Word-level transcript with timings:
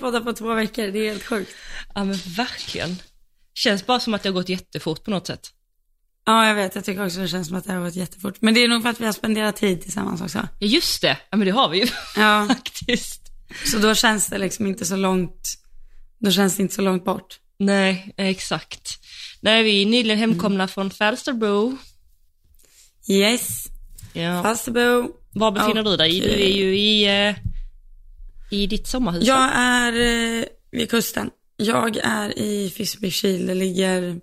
poddar 0.00 0.20
på 0.20 0.32
två 0.32 0.54
veckor, 0.54 0.86
det 0.86 0.98
är 0.98 1.10
helt 1.10 1.24
sjukt. 1.24 1.50
Ja 1.94 2.04
men 2.04 2.16
verkligen. 2.36 2.96
Känns 3.54 3.86
bara 3.86 4.00
som 4.00 4.14
att 4.14 4.22
det 4.22 4.28
har 4.28 4.34
gått 4.34 4.48
jättefort 4.48 5.04
på 5.04 5.10
något 5.10 5.26
sätt. 5.26 5.48
Ja, 6.26 6.46
jag 6.46 6.54
vet. 6.54 6.74
Jag 6.74 6.84
tycker 6.84 7.06
också 7.06 7.20
det 7.20 7.28
känns 7.28 7.48
som 7.48 7.56
att 7.56 7.64
det 7.64 7.72
har 7.72 7.80
gått 7.80 7.94
jättefort. 7.96 8.34
Men 8.40 8.54
det 8.54 8.64
är 8.64 8.68
nog 8.68 8.82
för 8.82 8.88
att 8.90 9.00
vi 9.00 9.04
har 9.06 9.12
spenderat 9.12 9.56
tid 9.56 9.80
tillsammans 9.82 10.20
också. 10.20 10.48
Ja 10.58 10.66
just 10.66 11.02
det, 11.02 11.16
ja 11.30 11.36
men 11.36 11.46
det 11.46 11.52
har 11.52 11.68
vi 11.68 11.78
ju 11.80 11.86
Ja, 12.16 12.46
faktiskt. 12.48 13.20
så 13.72 13.78
då 13.78 13.94
känns 13.94 14.26
det 14.28 14.38
liksom 14.38 14.66
inte 14.66 14.84
så 14.84 14.96
långt, 14.96 15.54
då 16.18 16.30
känns 16.30 16.56
det 16.56 16.62
inte 16.62 16.74
så 16.74 16.82
långt 16.82 17.04
bort. 17.04 17.38
Nej, 17.58 18.14
exakt. 18.16 18.98
Nej, 19.40 19.62
vi 19.62 19.82
är 19.82 19.86
nyligen 19.86 20.18
hemkomna 20.18 20.68
från 20.68 20.90
Falsterbo. 20.90 21.76
Yes, 23.08 23.64
Ja. 24.12 24.42
Falsterbo. 24.42 25.10
Var 25.32 25.50
befinner 25.52 25.82
du 25.82 25.96
dig? 25.96 26.20
Du 26.20 26.28
är 26.42 26.56
ju 26.56 26.78
i, 26.78 27.04
eh, 27.28 27.34
i 28.50 28.66
ditt 28.66 28.86
sommarhus. 28.86 29.26
Jag 29.26 29.50
är 29.54 29.92
eh, 30.40 30.44
vid 30.70 30.90
kusten. 30.90 31.30
Jag 31.56 31.96
är 31.96 32.38
i 32.38 32.70
Fisbykil. 32.70 33.46
Det 33.46 33.54
ligger 33.54 34.14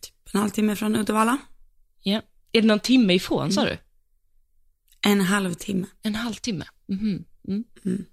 typ 0.00 0.14
en 0.34 0.40
halvtimme 0.40 0.76
från 0.76 0.96
Uddevalla. 0.96 1.38
ja. 2.02 2.22
Är 2.52 2.60
det 2.62 2.66
någon 2.68 2.80
timme 2.80 3.14
ifrån 3.14 3.52
sa 3.52 3.64
du? 3.64 3.78
En 5.06 5.20
halvtimme. 5.20 5.86
En 6.02 6.14
halvtimme? 6.14 6.64
Mhm. 6.88 7.24
Mm. 7.48 7.64
Mm. 7.84 8.04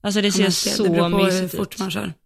Alltså 0.00 0.20
det 0.20 0.32
ser 0.32 0.50
ser. 0.50 0.70
så 0.70 0.82
Det 0.84 0.90
beror 0.90 1.10
på 1.10 1.18
hur 1.18 1.24
mysigt 1.24 1.56
fort 1.56 1.74
ut. 1.74 1.80
man 1.80 1.90
kör. 1.90 2.12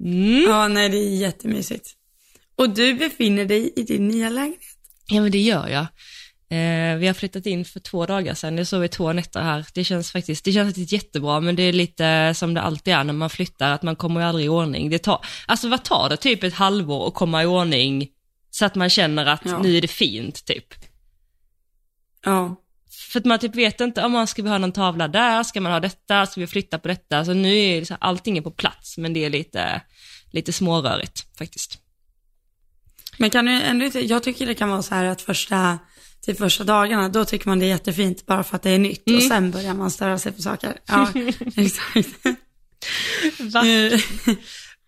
Mm. 0.00 0.42
Ja, 0.42 0.68
nej 0.68 0.88
det 0.88 0.96
är 0.96 1.16
jättemysigt. 1.16 1.96
Och 2.56 2.70
du 2.70 2.94
befinner 2.94 3.44
dig 3.44 3.72
i 3.76 3.82
din 3.82 4.08
nya 4.08 4.28
lägenhet. 4.30 4.60
Ja 5.06 5.20
men 5.22 5.30
det 5.32 5.38
gör 5.40 5.68
jag. 5.68 5.86
Eh, 6.52 6.96
vi 6.96 7.06
har 7.06 7.14
flyttat 7.14 7.46
in 7.46 7.64
för 7.64 7.80
två 7.80 8.06
dagar 8.06 8.34
sedan, 8.34 8.58
jag 8.58 8.66
sov 8.66 8.84
i 8.84 8.88
två 8.88 9.12
nätter 9.12 9.42
här. 9.42 9.66
Det 9.74 9.84
känns 9.84 10.12
faktiskt, 10.12 10.44
det 10.44 10.52
känns 10.52 10.68
faktiskt 10.68 10.92
jättebra, 10.92 11.40
men 11.40 11.56
det 11.56 11.62
är 11.62 11.72
lite 11.72 12.34
som 12.34 12.54
det 12.54 12.60
alltid 12.60 12.94
är 12.94 13.04
när 13.04 13.12
man 13.12 13.30
flyttar, 13.30 13.72
att 13.72 13.82
man 13.82 13.96
kommer 13.96 14.20
aldrig 14.20 14.46
i 14.46 14.48
ordning. 14.48 14.90
Det 14.90 14.98
tar, 14.98 15.24
alltså 15.46 15.68
vad 15.68 15.84
tar 15.84 16.08
det? 16.08 16.16
Typ 16.16 16.42
ett 16.42 16.54
halvår 16.54 17.08
att 17.08 17.14
komma 17.14 17.42
i 17.42 17.46
ordning, 17.46 18.08
så 18.50 18.64
att 18.64 18.74
man 18.74 18.90
känner 18.90 19.26
att 19.26 19.40
Ja. 19.44 19.58
nu 19.58 19.76
är 19.76 19.80
det 19.80 19.88
fint, 19.88 20.44
typ. 20.44 20.74
Ja. 22.24 22.56
För 23.12 23.18
att 23.18 23.24
man 23.24 23.38
typ 23.38 23.54
vet 23.54 23.80
inte 23.80 24.04
om 24.04 24.12
man 24.12 24.26
ska 24.26 24.42
vi 24.42 24.48
ha 24.48 24.58
någon 24.58 24.72
tavla 24.72 25.08
där, 25.08 25.42
ska 25.42 25.60
man 25.60 25.72
ha 25.72 25.80
detta, 25.80 26.26
ska 26.26 26.40
vi 26.40 26.46
flytta 26.46 26.78
på 26.78 26.88
detta? 26.88 27.24
Så 27.24 27.34
nu 27.34 27.58
är 27.58 27.84
så 27.84 27.94
här, 27.94 27.98
allting 28.02 28.38
är 28.38 28.42
på 28.42 28.50
plats, 28.50 28.98
men 28.98 29.12
det 29.12 29.24
är 29.24 29.30
lite, 29.30 29.80
lite 30.30 30.52
smårörigt 30.52 31.38
faktiskt. 31.38 31.78
Men 33.18 33.30
kan 33.30 33.44
du 33.44 33.52
ändå 33.52 33.84
inte, 33.84 34.00
jag 34.00 34.22
tycker 34.22 34.46
det 34.46 34.54
kan 34.54 34.68
vara 34.68 34.82
så 34.82 34.94
här 34.94 35.04
att 35.04 35.22
första, 35.22 35.78
till 36.24 36.36
första 36.36 36.64
dagarna, 36.64 37.08
då 37.08 37.24
tycker 37.24 37.48
man 37.48 37.58
det 37.58 37.66
är 37.66 37.68
jättefint 37.68 38.26
bara 38.26 38.44
för 38.44 38.56
att 38.56 38.62
det 38.62 38.70
är 38.70 38.78
nytt 38.78 39.06
Mm. 39.08 39.16
och 39.18 39.22
sen 39.22 39.50
börjar 39.50 39.74
man 39.74 39.90
störa 39.90 40.18
sig 40.18 40.32
på 40.32 40.42
saker. 40.42 40.72
Ja, 40.88 41.08
exakt. 41.56 42.08
Eh, 43.54 44.00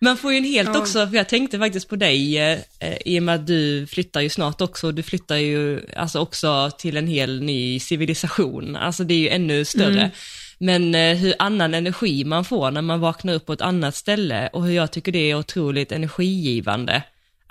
Man 0.01 0.17
får 0.17 0.33
ju 0.33 0.39
en 0.39 0.45
helt 0.45 0.71
Ja. 0.75 0.79
också, 0.81 1.07
för 1.09 1.17
jag 1.17 1.29
tänkte 1.29 1.59
faktiskt 1.59 1.89
på 1.89 1.97
dig, 1.97 2.39
eh, 2.39 2.97
i 3.05 3.19
och 3.19 3.23
med 3.23 3.35
att 3.35 3.47
du 3.47 3.87
flyttar 3.87 4.21
ju 4.21 4.29
snart 4.29 4.61
också, 4.61 4.93
du 4.93 5.03
flyttar 5.03 5.37
ju 5.37 5.81
alltså 5.97 6.19
också 6.19 6.71
till 6.79 6.97
en 6.97 7.07
hel 7.07 7.43
ny 7.43 7.81
civilisation, 7.81 8.77
alltså 8.77 9.05
det 9.05 9.15
är 9.15 9.19
ju 9.19 9.29
ännu 9.29 9.65
större. 9.65 10.01
Mm. 10.01 10.11
Men 10.59 10.95
eh, 10.95 11.17
hur 11.17 11.35
annan 11.39 11.75
energi 11.75 12.25
man 12.25 12.45
får 12.45 12.71
när 12.71 12.83
man 12.83 13.01
vaknar 13.01 13.35
upp 13.35 13.47
på 13.47 13.53
ett 13.53 13.61
annat 13.61 13.95
ställe 13.97 14.49
och 14.53 14.65
hur 14.65 14.73
jag 14.75 14.91
tycker 14.93 15.13
det 15.13 15.31
är 15.31 15.35
otroligt 15.39 15.93
energigivande. 15.93 17.03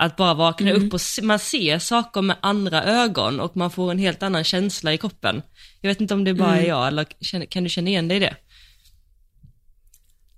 Att 0.04 0.16
bara 0.16 0.34
vakna 0.34 0.70
Mm. 0.70 0.86
upp 0.86 0.92
och 0.94 1.00
se, 1.00 1.22
man 1.22 1.38
ser 1.38 1.78
saker 1.78 2.22
med 2.22 2.36
andra 2.40 2.84
ögon 2.84 3.40
och 3.40 3.56
man 3.56 3.70
får 3.70 3.90
en 3.90 3.98
helt 3.98 4.22
annan 4.22 4.44
känsla 4.44 4.92
i 4.92 4.98
kroppen. 4.98 5.42
Jag 5.80 5.88
vet 5.88 6.00
inte 6.00 6.14
om 6.14 6.24
det 6.24 6.34
bara 6.34 6.52
Mm. 6.52 6.64
är 6.64 6.68
jag, 6.68 6.88
eller 6.88 7.04
kan 7.46 7.64
du 7.64 7.70
känna 7.70 7.88
igen 7.88 8.08
dig 8.08 8.16
i 8.16 8.20
det? 8.20 8.36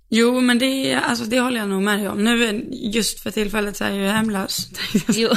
Jo, 0.09 0.41
men 0.41 0.59
det, 0.59 0.95
alltså, 0.95 1.25
det 1.25 1.39
håller 1.39 1.59
jag 1.59 1.69
nog 1.69 1.81
med 1.81 1.99
dig 1.99 2.09
om. 2.09 2.23
Nu, 2.23 2.65
just 2.71 3.19
för 3.19 3.31
tillfället 3.31 3.77
så 3.77 3.83
är 3.83 3.89
jag 3.89 3.97
ju 3.97 4.07
hemlös. 4.07 4.67
Jo. 5.09 5.29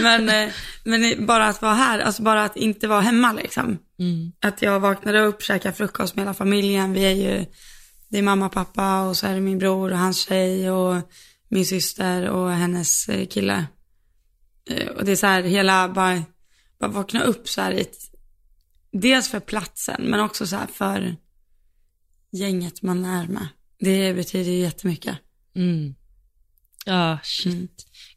Men, 0.00 0.28
eh, 0.28 0.48
men 0.84 1.26
bara 1.26 1.48
att 1.48 1.62
vara 1.62 1.74
här, 1.74 1.98
alltså 1.98 2.22
bara 2.22 2.44
att 2.44 2.56
inte 2.56 2.88
vara 2.88 3.00
hemma 3.00 3.32
liksom. 3.32 3.78
Mm. 3.98 4.32
Att 4.40 4.62
jag 4.62 4.80
vaknade 4.80 5.20
upp, 5.20 5.42
käkade 5.42 5.74
frukost 5.74 6.16
med 6.16 6.24
hela 6.24 6.34
familjen. 6.34 6.92
Vi 6.92 7.04
är 7.04 7.10
ju, 7.14 7.44
det 8.08 8.18
är 8.18 8.22
mamma, 8.22 8.48
pappa 8.48 9.00
och 9.00 9.16
så 9.16 9.26
är 9.26 9.34
det 9.34 9.40
min 9.40 9.58
bror 9.58 9.92
och 9.92 9.98
hans 9.98 10.18
tjej 10.28 10.70
och 10.70 10.96
min 11.48 11.66
syster 11.66 12.28
och 12.28 12.50
hennes 12.52 13.08
eh, 13.08 13.26
kille. 13.26 13.66
Eh, 14.70 14.86
Och 14.88 15.04
det 15.04 15.12
är 15.12 15.16
så 15.16 15.26
här 15.26 15.42
hela, 15.42 15.88
bara, 15.88 16.22
bara 16.80 16.90
vakna 16.90 17.22
upp 17.22 17.48
så 17.48 17.60
här 17.60 17.72
i 17.72 17.80
ett, 17.80 17.96
dels 18.92 19.28
för 19.28 19.40
platsen 19.40 20.02
men 20.02 20.20
också 20.20 20.46
så 20.46 20.56
här 20.56 20.66
för 20.66 21.16
gänget 22.32 22.82
man 22.82 23.04
är 23.04 23.26
med. 23.26 23.48
Det 23.80 24.14
betyder 24.14 24.50
ju 24.50 24.58
jättemycket. 24.58 25.18
Mm. 25.56 25.94
Ja, 26.84 27.18
shit. 27.22 27.54
Mm. 27.54 27.68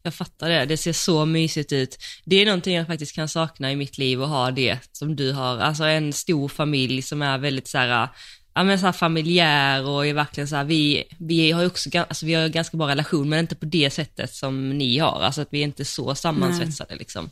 Jag 0.02 0.14
fattar 0.14 0.48
det. 0.50 0.64
Det 0.64 0.76
ser 0.76 0.92
så 0.92 1.24
mysigt 1.26 1.72
ut. 1.72 1.98
Det 2.24 2.36
är 2.36 2.46
någonting 2.46 2.74
jag 2.74 2.86
faktiskt 2.86 3.14
kan 3.14 3.28
sakna 3.28 3.72
i 3.72 3.76
mitt 3.76 3.98
liv 3.98 4.22
och 4.22 4.28
ha 4.28 4.50
det 4.50 4.78
som 4.92 5.16
du 5.16 5.32
har. 5.32 5.58
Alltså 5.58 5.84
en 5.84 6.12
stor 6.12 6.48
familj 6.48 7.02
som 7.02 7.22
är 7.22 7.38
väldigt 7.38 7.68
så 7.68 7.78
här, 7.78 8.08
ja 8.54 8.64
men 8.64 8.78
så 8.78 8.86
här 8.86 8.92
familjär 8.92 9.86
och 9.86 10.06
är 10.06 10.14
verkligen 10.14 10.48
så 10.48 10.56
här, 10.56 10.64
vi, 10.64 11.04
vi 11.18 11.50
har 11.50 11.60
ju 11.60 11.66
också, 11.66 11.90
alltså 11.98 12.26
vi 12.26 12.34
har 12.34 12.48
ganska 12.48 12.76
bra 12.76 12.88
relation 12.88 13.28
men 13.28 13.38
inte 13.38 13.54
på 13.54 13.66
det 13.66 13.90
sättet 13.90 14.34
som 14.34 14.68
ni 14.78 14.98
har. 14.98 15.20
Alltså 15.20 15.40
att 15.40 15.48
vi 15.50 15.58
är 15.58 15.64
inte 15.64 15.84
så 15.84 16.14
sammansvetsade 16.14 16.96
liksom. 16.96 17.30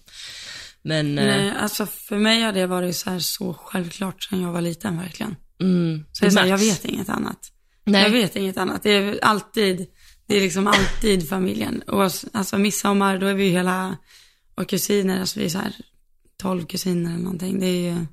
Men, 0.83 1.19
eh, 1.19 1.25
Nej, 1.27 1.53
alltså 1.61 1.87
för 1.87 2.19
mig 2.19 2.43
har 2.43 2.53
det 2.53 2.67
varit 2.67 2.97
så 2.97 3.11
här 3.11 3.19
så 3.19 3.55
självklart 3.55 4.23
sedan 4.23 4.41
jag 4.43 4.53
var 4.53 4.61
liten 4.61 4.99
verkligen. 4.99 5.37
mm, 5.61 6.05
Så 6.13 6.27
är 6.27 6.31
så 6.31 6.39
här, 6.39 6.47
jag 6.47 6.59
vet 6.59 6.85
inget 6.85 7.09
annat. 7.09 7.39
Nej. 7.85 8.03
Jag 8.03 8.11
vet 8.11 8.37
inget 8.37 8.57
annat. 8.57 8.83
Det 8.83 8.91
är 8.91 9.19
alltid, 9.25 9.87
det 10.27 10.37
är 10.37 10.41
liksom 10.41 10.67
alltid 10.67 11.29
familjen. 11.29 11.83
Och 11.83 12.03
alltså 12.33 12.59
midsommar, 12.59 13.19
då 13.19 13.27
är 13.27 13.35
vi 13.35 13.45
ju 13.45 13.51
hela, 13.51 13.97
och 14.55 14.69
kusiner, 14.69 15.21
alltså 15.21 15.39
vi 15.41 15.45
är 15.45 15.49
så 15.49 15.59
här 15.59 15.73
12 16.37 16.67
kusiner 16.67 17.11
eller 17.11 17.23
någonting. 17.25 17.61
Det 17.61 17.67
är 17.67 17.93
ju 17.93 18.07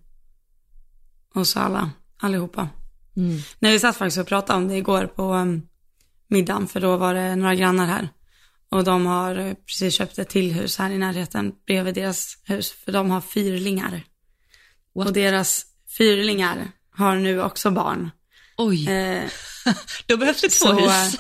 oss 1.34 1.58
alla, 1.58 1.92
allihopa. 2.18 2.70
Mm. 3.18 3.40
När 3.60 3.72
vi 3.72 3.80
satt 3.80 3.98
faktiskt 3.98 4.18
och 4.18 4.28
pratade 4.28 4.58
om 4.58 4.68
det 4.68 4.76
igår 4.76 5.06
på 5.06 5.34
um, 5.34 5.62
middagen, 6.28 6.68
för 6.68 6.80
då 6.80 6.98
var 6.98 7.14
det 7.14 7.36
några 7.36 7.56
grannar 7.56 7.86
här. 7.86 8.10
Och 8.70 8.84
de 8.84 9.06
har 9.06 9.36
eh, 9.36 9.54
precis 9.54 9.94
köpt 9.94 10.20
ett 10.20 10.30
till 10.30 10.54
hus 10.54 10.78
här 10.78 10.90
i 10.90 10.98
närheten 10.98 11.52
bredvid 11.68 11.96
deras 11.96 12.38
hus, 12.44 12.72
för 12.72 12.92
de 12.92 13.12
har 13.12 13.22
fyrlingar. 13.22 14.04
What? 14.96 15.08
Och 15.08 15.14
deras 15.14 15.66
fyrlingar 15.98 16.72
har 16.92 17.16
nu 17.16 17.42
också 17.44 17.72
barn. 17.72 18.12
Oj, 18.58 18.90
Eh, 18.90 19.24
då 20.06 20.18
behövs 20.18 20.42
det 20.42 20.50
två 20.50 20.66
så, 20.66 20.74
hus. 20.74 21.18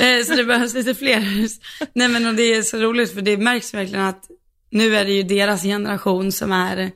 eh, 0.00 0.24
så 0.24 0.34
det 0.34 0.44
behövs 0.44 0.74
lite 0.74 0.94
fler 0.94 1.20
hus. 1.20 1.58
Nej 1.94 2.08
men 2.08 2.26
och 2.26 2.34
det 2.34 2.42
är 2.54 2.62
så 2.62 2.76
roligt 2.78 3.14
för 3.14 3.22
det 3.22 3.36
märks 3.36 3.74
verkligen 3.74 4.04
att 4.04 4.24
nu 4.70 4.96
är 4.96 5.04
det 5.04 5.12
ju 5.12 5.22
deras 5.22 5.62
generation 5.62 6.32
som 6.32 6.52
är, 6.52 6.90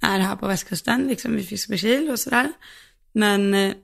är 0.00 0.18
här 0.18 0.36
på 0.36 0.46
västkusten, 0.46 1.06
liksom 1.08 1.38
i 1.38 1.42
Fiskebykil 1.42 2.10
och 2.10 2.18
sådär. 2.20 2.52
Men 3.12 3.54
eh, 3.54 3.74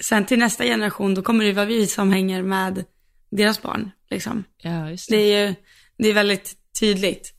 sen 0.00 0.26
till 0.26 0.38
nästa 0.38 0.64
generation 0.64 1.14
då 1.14 1.22
kommer 1.22 1.44
det 1.44 1.52
vara 1.52 1.66
vi 1.66 1.86
som 1.86 2.12
hänger 2.12 2.42
med 2.42 2.84
deras 3.30 3.62
barn, 3.62 3.90
liksom. 4.10 4.44
Ja, 4.62 4.90
just 4.90 5.08
Det 5.10 5.16
det. 5.16 5.22
är 5.22 5.48
ju, 5.48 5.54
det 5.98 6.08
är 6.08 6.14
väldigt 6.14 6.56
tydligt. 6.80 7.34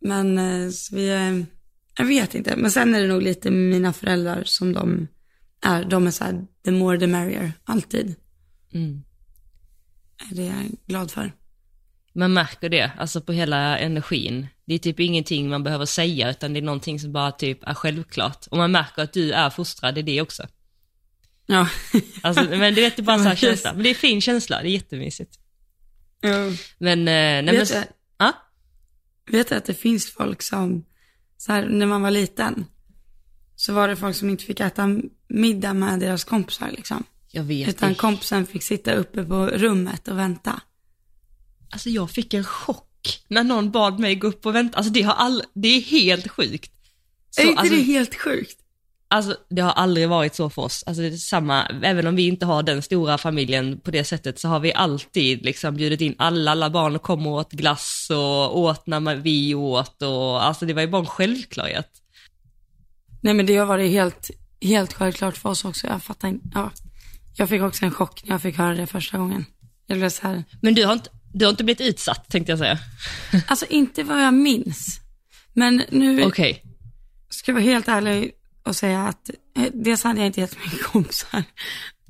Men 0.00 0.38
eh, 0.38 0.70
så 0.70 0.96
vi, 0.96 1.08
eh, 1.08 1.38
jag 1.98 2.04
vet 2.04 2.34
inte, 2.34 2.56
men 2.56 2.70
sen 2.70 2.94
är 2.94 3.00
det 3.00 3.08
nog 3.08 3.22
lite 3.22 3.50
mina 3.50 3.92
föräldrar 3.92 4.42
som 4.44 4.72
de 4.72 5.08
är, 5.62 5.84
de 5.84 6.06
är 6.06 6.10
så 6.10 6.24
här, 6.24 6.46
the 6.64 6.70
more 6.70 6.98
the 6.98 7.06
merrier, 7.06 7.52
alltid. 7.64 8.14
Mm. 8.72 9.02
Det 10.30 10.42
är 10.42 10.46
jag 10.46 10.70
glad 10.86 11.10
för. 11.10 11.32
Man 12.12 12.32
märker 12.32 12.68
det, 12.68 12.92
alltså 12.98 13.20
på 13.20 13.32
hela 13.32 13.78
energin. 13.78 14.46
Det 14.64 14.74
är 14.74 14.78
typ 14.78 15.00
ingenting 15.00 15.48
man 15.48 15.62
behöver 15.62 15.86
säga, 15.86 16.30
utan 16.30 16.52
det 16.52 16.60
är 16.60 16.62
någonting 16.62 17.00
som 17.00 17.12
bara 17.12 17.32
typ 17.32 17.64
är 17.64 17.74
självklart. 17.74 18.46
Och 18.50 18.56
man 18.56 18.72
märker 18.72 19.02
att 19.02 19.12
du 19.12 19.32
är 19.32 19.50
fostrad 19.50 19.98
i 19.98 20.02
det 20.02 20.20
också. 20.20 20.46
Ja. 21.50 21.68
Alltså, 22.22 22.42
men 22.42 22.74
det 22.74 22.82
är 22.82 22.86
inte 22.86 23.02
bara 23.02 23.12
en 23.12 23.18
sån 23.18 23.28
här 23.28 23.36
känsla, 23.36 23.72
men 23.72 23.82
det 23.82 23.90
är 23.90 23.94
fin 23.94 24.20
känsla, 24.20 24.62
det 24.62 24.68
är 24.68 24.72
jättemysigt. 24.72 25.38
ja. 26.20 26.50
Men, 26.78 26.98
eh, 26.98 27.04
nej 27.04 27.42
men, 27.42 27.54
Vet, 27.54 27.68
du, 27.68 27.84
ja? 28.18 28.32
vet 29.30 29.48
du 29.48 29.54
att 29.54 29.64
det 29.64 29.74
finns 29.74 30.10
folk 30.10 30.42
som, 30.42 30.84
så 31.36 31.52
här, 31.52 31.68
när 31.68 31.86
man 31.86 32.02
var 32.02 32.10
liten, 32.10 32.66
så 33.56 33.72
var 33.72 33.88
det 33.88 33.96
folk 33.96 34.16
som 34.16 34.30
inte 34.30 34.44
fick 34.44 34.60
äta 34.60 34.88
middag 35.28 35.74
med 35.74 36.00
deras 36.00 36.24
kompisar 36.24 36.70
liksom. 36.70 37.04
Jag 37.30 37.42
vet 37.42 37.68
Utan 37.68 37.88
inte. 37.88 38.00
kompisen 38.00 38.46
fick 38.46 38.62
sitta 38.62 38.92
uppe 38.92 39.24
på 39.24 39.46
rummet 39.46 40.08
och 40.08 40.18
vänta. 40.18 40.60
Alltså 41.70 41.90
jag 41.90 42.10
fick 42.10 42.34
en 42.34 42.44
chock 42.44 43.22
när 43.28 43.44
någon 43.44 43.70
bad 43.70 43.98
mig 43.98 44.14
gå 44.14 44.26
upp 44.26 44.46
och 44.46 44.54
vänta. 44.54 44.76
Alltså 44.78 44.92
det 44.92 45.02
har 45.02 45.14
all... 45.14 45.42
det 45.54 45.68
är 45.68 45.80
helt 45.80 46.28
sjukt. 46.28 46.72
Så, 47.30 47.40
är 47.40 47.46
inte 47.46 47.60
alltså, 47.60 47.74
det 47.74 47.82
helt 47.82 48.14
sjukt? 48.14 48.59
Alltså 49.12 49.36
det 49.50 49.62
har 49.62 49.72
aldrig 49.72 50.08
varit 50.08 50.34
så 50.34 50.50
för 50.50 50.62
oss. 50.62 50.84
Alltså 50.86 51.02
det 51.02 51.08
är 51.08 51.16
samma, 51.16 51.66
även 51.82 52.06
om 52.06 52.16
vi 52.16 52.26
inte 52.26 52.46
har 52.46 52.62
den 52.62 52.82
stora 52.82 53.18
familjen 53.18 53.80
på 53.80 53.90
det 53.90 54.04
sättet 54.04 54.38
så 54.38 54.48
har 54.48 54.60
vi 54.60 54.72
alltid 54.72 55.44
liksom 55.44 55.74
bjudit 55.74 56.00
in 56.00 56.14
alla, 56.18 56.50
alla 56.50 56.70
barn 56.70 56.96
och 56.96 57.02
kom 57.02 57.26
och 57.26 57.32
åt 57.32 57.52
glass 57.52 58.06
och 58.10 58.58
åt 58.58 58.86
när 58.86 59.16
vi 59.16 59.54
åt 59.54 60.02
och 60.02 60.44
alltså 60.44 60.66
det 60.66 60.74
var 60.74 60.82
ju 60.82 60.88
bara 60.88 61.00
en 61.00 61.06
självklarhet. 61.06 61.88
Nej 63.20 63.34
men 63.34 63.46
det 63.46 63.56
har 63.56 63.66
varit 63.66 63.90
helt, 63.90 64.30
helt 64.60 64.92
självklart 64.92 65.36
för 65.36 65.48
oss 65.48 65.64
också. 65.64 65.86
Jag 65.86 66.02
fattar 66.02 66.28
inte. 66.28 66.48
Ja. 66.54 66.70
Jag 67.36 67.48
fick 67.48 67.62
också 67.62 67.84
en 67.84 67.90
chock 67.90 68.22
när 68.24 68.34
jag 68.34 68.42
fick 68.42 68.56
höra 68.56 68.74
det 68.74 68.86
första 68.86 69.18
gången. 69.18 69.44
Jag 69.86 69.98
blev 69.98 70.08
så 70.08 70.26
här, 70.26 70.44
Men 70.60 70.74
du 70.74 70.84
har 70.84 70.92
inte, 70.92 71.10
du 71.32 71.44
har 71.44 71.50
inte 71.50 71.64
blivit 71.64 71.80
utsatt 71.80 72.28
tänkte 72.28 72.52
jag 72.52 72.58
säga. 72.58 72.78
alltså 73.46 73.66
inte 73.68 74.02
vad 74.02 74.22
jag 74.22 74.34
minns. 74.34 75.00
Men 75.54 75.82
nu 75.90 76.24
Okej. 76.24 76.62
ska 77.30 77.50
jag 77.50 77.54
vara 77.54 77.64
helt 77.64 77.88
ärlig 77.88 78.32
och 78.62 78.76
säga 78.76 79.08
att 79.08 79.30
eh, 79.56 79.66
dels 79.74 80.04
hade 80.04 80.18
jag 80.18 80.26
inte 80.26 80.40
jättemycket 80.40 80.82
kompisar. 80.92 81.44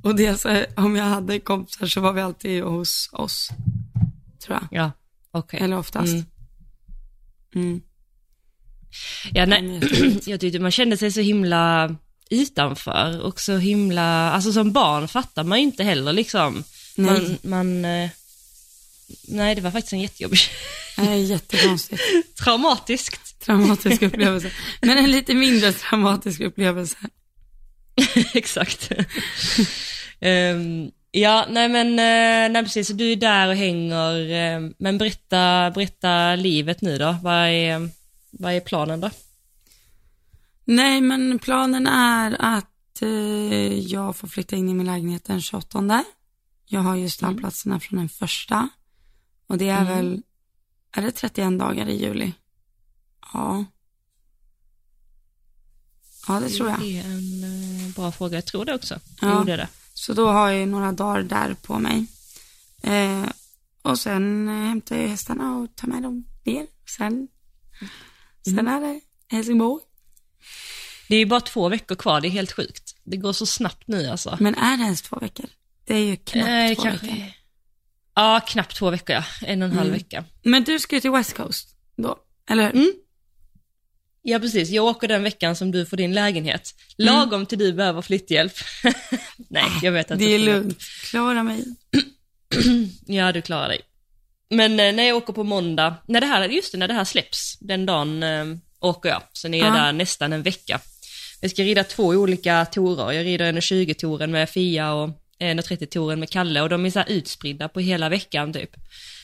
Och 0.03 0.15
dels 0.15 0.47
eh, 0.47 0.67
om 0.77 0.97
jag 0.97 1.05
hade 1.05 1.41
kompisar 1.41 1.87
så 1.87 2.01
var 2.01 2.13
vi 2.13 2.21
alltid 2.21 2.63
hos 2.63 3.11
oss. 3.13 3.51
Tror 4.47 4.59
jag. 4.61 4.83
Ja, 4.83 4.93
okej. 5.31 5.61
Eller 5.61 5.79
oftast. 5.79 6.13
Mm. 6.13 6.27
Mm. 7.55 7.81
Ja, 9.33 9.47
nej, 9.47 9.81
jag 10.27 10.41
tyckte 10.41 10.59
man 10.59 10.71
kände 10.71 10.97
sig 10.97 11.13
så 11.13 11.21
himla 11.21 11.97
utanför 12.31 13.21
och 13.21 13.41
så 13.41 13.57
himla, 13.57 14.31
alltså 14.31 14.53
som 14.53 14.73
barn 14.73 15.09
fattar 15.09 15.45
man 15.45 15.59
ju 15.59 15.65
inte 15.65 15.85
heller 15.85 16.13
liksom. 16.13 16.65
Nej. 16.97 17.21
Man, 17.21 17.39
man 17.43 17.85
eh, 17.85 18.11
nej 19.29 19.55
det 19.55 19.61
var 19.61 19.71
faktiskt 19.71 19.93
en 19.93 20.01
jättejobbig, 20.01 20.39
Nej, 20.97 21.23
jättekonstigt. 21.23 22.03
traumatiskt. 22.39 23.30
Traumatisk 23.45 24.03
upplevelse. 24.03 24.51
Men 24.81 24.99
en 24.99 25.11
lite 25.11 25.35
mindre 25.35 25.73
traumatisk 25.73 26.41
upplevelse. 26.41 26.97
Exakt. 28.35 28.93
Ehm, 30.21 30.91
ja, 31.11 31.47
nej 31.51 31.69
men, 31.69 31.89
eh, 31.89 32.53
nej 32.53 32.63
precis, 32.63 32.87
så 32.87 32.93
du 32.93 33.13
är 33.13 33.17
där 33.17 33.49
och 33.49 33.57
hänger, 33.57 34.31
eh, 34.31 34.71
men 34.79 34.99
berätta, 34.99 35.71
berätta 35.75 36.37
livet 36.37 36.81
nu 36.83 36.99
då, 36.99 37.17
vad 37.23 37.49
är, 37.49 37.89
vad 38.31 38.53
är 38.53 38.61
planen 38.61 39.01
då? 39.01 39.11
Nej, 40.65 41.01
men 41.01 41.39
planen 41.39 41.87
är 41.87 42.37
att 42.39 43.03
eh, 43.03 43.79
jag 43.79 44.17
får 44.17 44.29
flytta 44.29 44.57
in 44.57 44.69
i 44.69 44.75
min 44.75 44.87
lägenhet 44.87 45.25
den 45.25 45.41
28. 45.41 46.05
Jag 46.67 46.81
har 46.81 46.97
ju 46.97 47.09
stallplatserna 47.09 47.81
från 47.81 47.99
den 47.99 48.09
första. 48.09 48.69
Och 49.47 49.59
det 49.59 49.69
är 49.69 49.85
väl, 49.85 50.23
är 50.97 51.03
det 51.03 51.11
31 51.11 51.59
dagar 51.59 51.89
i 51.89 52.05
juli? 52.05 52.33
Ja. 53.33 53.65
Ja, 56.29 56.41
det 56.41 56.49
tror 56.49 56.69
jag. 56.71 56.81
Det 56.81 56.99
är 56.99 57.05
en 57.05 57.45
eh, 57.87 57.95
bra 57.95 58.13
fråga, 58.13 58.37
jag 58.37 58.47
tror 58.47 58.65
det 58.65 58.75
också. 58.75 59.01
Ja. 59.21 59.35
Jo, 59.39 59.45
det. 59.45 59.69
Så 59.95 60.13
då 60.13 60.29
har 60.29 60.51
jag 60.51 60.69
några 60.69 60.93
dagar 60.93 61.23
där 61.23 61.55
på 61.63 61.79
mig. 61.79 62.07
Eh, 62.83 63.25
och 63.83 63.99
sen 63.99 64.49
eh, 64.49 64.55
hämtar 64.55 64.97
jag 64.97 65.09
hästarna 65.09 65.57
och 65.57 65.77
tar 65.77 65.89
med 65.89 66.03
dem 66.03 66.25
ner. 66.45 66.67
Sen, 66.97 67.29
sen 68.45 68.69
är 68.69 68.81
det 68.81 69.01
Helsingborg. 69.29 69.83
Det 71.09 71.15
är 71.15 71.19
ju 71.19 71.27
bara 71.27 71.41
två 71.41 71.69
veckor 71.69 71.95
kvar, 71.95 72.21
det 72.21 72.29
är 72.29 72.31
helt 72.31 72.53
sjukt. 72.53 72.97
Det 73.05 73.17
går 73.17 73.33
så 73.33 73.47
snabbt 73.47 73.89
nu 73.89 74.07
alltså. 74.07 74.37
Men 74.41 74.55
är 74.55 74.77
det 74.77 74.83
ens 74.85 75.03
två 75.03 75.17
veckor? 75.17 75.47
Det 75.85 75.95
är 75.95 76.05
ju 76.05 76.17
knappt 76.17 76.47
Nej, 76.47 76.77
två 76.77 76.83
kanske... 76.83 77.07
veckor. 77.07 77.25
Ja, 78.15 78.41
knappt 78.49 78.77
två 78.77 78.91
veckor 78.91 79.17
ja. 79.17 79.25
En 79.43 79.63
och 79.63 79.69
en 79.69 79.75
halv 79.75 79.89
Mm. 79.89 79.99
vecka. 79.99 80.25
Men 80.43 80.65
du 80.65 80.79
ska 80.81 80.97
ju 80.97 81.01
till 81.01 81.11
West 81.11 81.35
Coast 81.37 81.75
då, 81.97 82.19
eller 82.49 82.63
hur? 82.65 82.75
Mm. 82.75 82.93
Ja, 84.23 84.39
precis. 84.39 84.71
Jag 84.71 84.85
åker 84.85 85.09
den 85.09 85.23
veckan 85.23 85.57
som 85.57 85.71
du 85.71 85.87
får 85.87 85.97
din 85.97 86.15
lägenhet. 86.15 86.75
Lagom 86.99 87.47
till 87.47 87.59
du 87.59 87.73
behöver 87.73 88.03
flytthjälp. 88.03 88.53
Nej, 89.49 89.65
jag 89.83 89.93
vet 89.93 90.11
att 90.11 90.19
Det 90.19 90.35
är 90.35 90.39
lugnt. 90.39 90.79
Klara 91.11 91.43
mig. 91.43 91.65
Ja, 93.07 93.33
du 93.33 93.43
klarar 93.43 93.69
dig. 93.69 93.81
Men 94.51 94.81
eh, 94.81 94.93
när 94.93 95.03
jag 95.03 95.17
åker 95.17 95.33
på 95.33 95.45
måndag, 95.45 95.95
när 96.09 96.21
det 96.21 96.27
här, 96.27 96.49
just 96.49 96.73
det, 96.73 96.79
när 96.79 96.89
det 96.89 96.95
här 96.95 97.05
släpps, 97.05 97.59
den 97.61 97.87
dagen 97.87 98.23
eh, 98.23 98.45
åker 98.81 99.09
jag. 99.09 99.23
Sen 99.33 99.55
är 99.55 99.59
jag 99.59 99.69
Ja. 99.69 99.73
där 99.75 99.93
nästan 99.93 100.33
en 100.33 100.43
vecka. 100.43 100.81
Jag 101.41 101.51
ska 101.51 101.63
rida 101.63 101.85
två 101.85 102.05
olika 102.07 102.65
torer. 102.67 103.13
Jag 103.13 103.25
rider 103.27 103.45
en 103.47 103.61
20-touren 103.61 104.31
med 104.31 104.51
Fia 104.51 104.93
och 104.93 105.11
en 105.39 105.61
30-touren 105.61 106.21
med 106.21 106.31
Kalle 106.31 106.61
och 106.61 106.69
de 106.69 106.87
är 106.87 106.91
så 106.91 107.03
utspridda 107.07 107.69
på 107.69 107.81
hela 107.81 108.09
veckan 108.09 108.53
typ. 108.53 108.71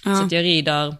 Så 0.02 0.08
Ja. 0.10 0.24
att 0.24 0.32
jag 0.32 0.42
rider 0.44 0.96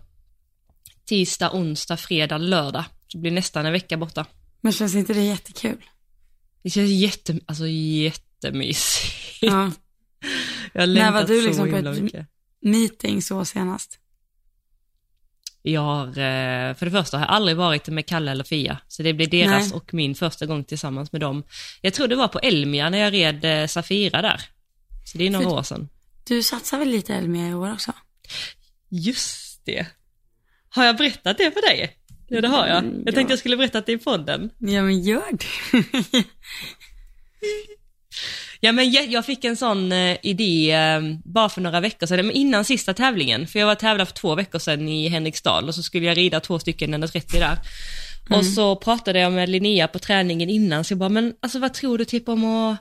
tisdag, 1.09 1.51
onsdag, 1.53 1.97
fredag, 1.97 2.39
lördag. 2.39 2.85
Så 3.07 3.19
det 3.19 3.23
blir 3.23 3.31
nästan 3.31 3.67
en 3.67 3.73
vecka 3.73 3.97
borta. 3.97 4.27
Men 4.61 4.73
känns 4.73 4.95
inte 4.95 5.15
det 5.15 5.25
jättekul? 5.25 5.85
Det 6.63 6.71
känns 6.71 6.91
jätte, 6.91 7.41
alltså 7.47 7.67
jättemysigt. 7.69 9.43
Ja. 9.43 9.73
Jag 10.73 10.83
har 10.83 10.87
När 10.87 11.13
var 11.13 11.25
du 11.25 11.41
så 11.41 11.47
liksom 11.49 11.71
på 11.71 11.77
ett- 11.77 12.03
mycket. 12.03 12.27
Meeting 12.63 13.23
så 13.23 13.45
senast. 13.45 13.99
Jag 15.63 15.81
har, 15.81 16.07
eh, 16.09 16.75
för 16.75 16.85
det 16.85 16.91
första 16.91 17.19
har 17.19 17.25
jag 17.25 17.35
aldrig 17.35 17.57
varit 17.57 17.89
med 17.89 18.07
Kalle 18.07 18.31
eller 18.31 18.45
Fia, 18.45 18.79
så 18.89 19.03
det 19.03 19.13
blir 19.15 19.27
deras 19.27 19.69
Nej. 19.71 19.77
och 19.77 19.95
min 19.95 20.15
första 20.15 20.47
gång 20.47 20.65
tillsammans 20.65 21.13
med 21.13 21.21
dem. 21.21 21.43
Jag 21.81 21.95
tror 21.95 22.09
det 22.09 22.17
var 22.17 22.29
på 22.29 22.39
Elmia 22.39 22.91
när 22.91 22.99
jag 22.99 23.13
red 23.13 23.45
eh, 23.63 23.67
Safira 23.67 24.23
där. 24.23 24.41
Så 25.05 25.19
det 25.19 25.27
är 25.27 25.31
några 25.31 25.49
För- 25.51 25.57
år 25.57 25.63
sedan. 25.63 25.89
Du 26.25 26.43
satsar 26.43 26.79
väl 26.79 26.89
lite 26.89 27.15
Elmia 27.15 27.49
i 27.49 27.55
år 27.55 27.73
också? 27.73 27.93
Just 28.89 29.65
det. 29.65 29.87
Har 30.69 30.85
jag 30.85 30.97
berättat 30.97 31.39
det 31.39 31.51
för 31.51 31.63
dig? 31.69 31.97
Ja, 32.29 32.41
det 32.41 32.49
har 32.49 32.67
jag. 32.67 32.79
Mm, 32.79 32.95
Jag 32.95 33.09
ja. 33.09 33.13
tänkte 33.13 33.33
jag 33.33 33.39
skulle 33.39 33.57
berätta 33.57 33.81
det 33.81 33.93
i 33.93 33.99
podden. 33.99 34.51
Ja, 34.59 34.83
men 34.83 35.03
gör 35.03 35.33
det. 35.33 36.25
Ja, 38.61 38.73
men 38.73 38.91
jag, 38.91 39.07
jag 39.07 39.27
fick 39.27 39.45
en 39.45 39.57
sån 39.57 39.93
eh, 39.93 40.17
idé 40.23 40.73
eh, 40.73 41.01
bara 41.25 41.49
för 41.49 41.61
några 41.61 41.81
veckor 41.81 42.07
sedan, 42.07 42.27
men 42.27 42.37
innan 42.37 42.65
sista 42.65 42.95
tävlingen. 42.95 43.47
För 43.47 43.59
jag 43.59 43.67
var 43.67 43.75
tävlade 43.75 44.07
för 44.07 44.15
två 44.15 44.35
veckor 44.35 44.59
sedan 44.59 44.89
i 44.89 45.09
Henriksdal 45.09 45.69
och 45.69 45.75
så 45.75 45.83
skulle 45.83 46.07
jag 46.07 46.17
rida 46.17 46.41
två 46.41 46.59
stycken 46.59 46.91
130 46.91 47.41
där. 47.41 47.59
Och 48.31 48.47
så 48.47 48.77
pratade 48.77 49.19
jag 49.21 49.33
med 49.33 49.49
Linnea 49.49 49.89
på 49.89 49.99
träningen 49.99 50.51
innan, 50.51 50.85
så 50.85 50.93
jag 50.93 50.99
bara, 50.99 51.09
men 51.09 51.35
alltså 51.41 51.59
vad 51.59 51.75
tror 51.75 51.99
du 51.99 52.05
typ 52.05 52.29
om 52.29 52.45
att 52.45 52.79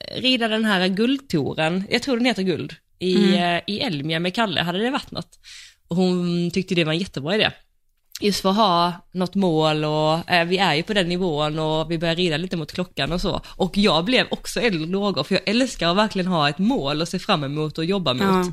eh, 0.00 0.20
rida 0.20 0.48
den 0.48 0.64
här 0.64 0.88
guldtouren, 0.88 1.84
jag 1.90 2.02
tror 2.02 2.16
den 2.16 2.26
heter 2.26 2.42
guld, 2.42 2.74
i, 2.98 3.34
eh, 3.34 3.60
i 3.66 3.80
Elmia 3.80 4.18
med 4.20 4.34
Kalle, 4.34 4.60
hade 4.60 4.78
det 4.78 4.90
varit 4.90 5.10
något? 5.10 5.38
Och 5.88 5.96
hon 5.96 6.50
tyckte 6.50 6.74
det 6.74 6.84
var 6.84 6.92
en 6.92 6.98
jättebra 6.98 7.34
idé. 7.34 7.50
Just 8.20 8.40
för 8.40 8.50
att 8.50 8.56
ha 8.56 8.92
något 9.12 9.34
mål 9.34 9.84
och 9.84 10.30
eh, 10.30 10.44
vi 10.44 10.58
är 10.58 10.74
ju 10.74 10.82
på 10.82 10.92
den 10.94 11.08
nivån 11.08 11.58
och 11.58 11.90
vi 11.90 11.98
börjar 11.98 12.14
rida 12.16 12.36
lite 12.36 12.56
mot 12.56 12.72
klockan 12.72 13.12
och 13.12 13.20
så. 13.20 13.40
Och 13.48 13.76
jag 13.76 14.04
blev 14.04 14.26
också 14.30 14.60
och 14.60 14.72
lågor 14.72 15.24
för 15.24 15.34
jag 15.34 15.48
älskar 15.48 15.88
att 15.90 15.96
verkligen 15.96 16.26
ha 16.26 16.48
ett 16.48 16.58
mål 16.58 17.00
och 17.00 17.08
se 17.08 17.18
fram 17.18 17.44
emot 17.44 17.78
och 17.78 17.84
jobba 17.84 18.14
mot. 18.14 18.22
Ja. 18.22 18.52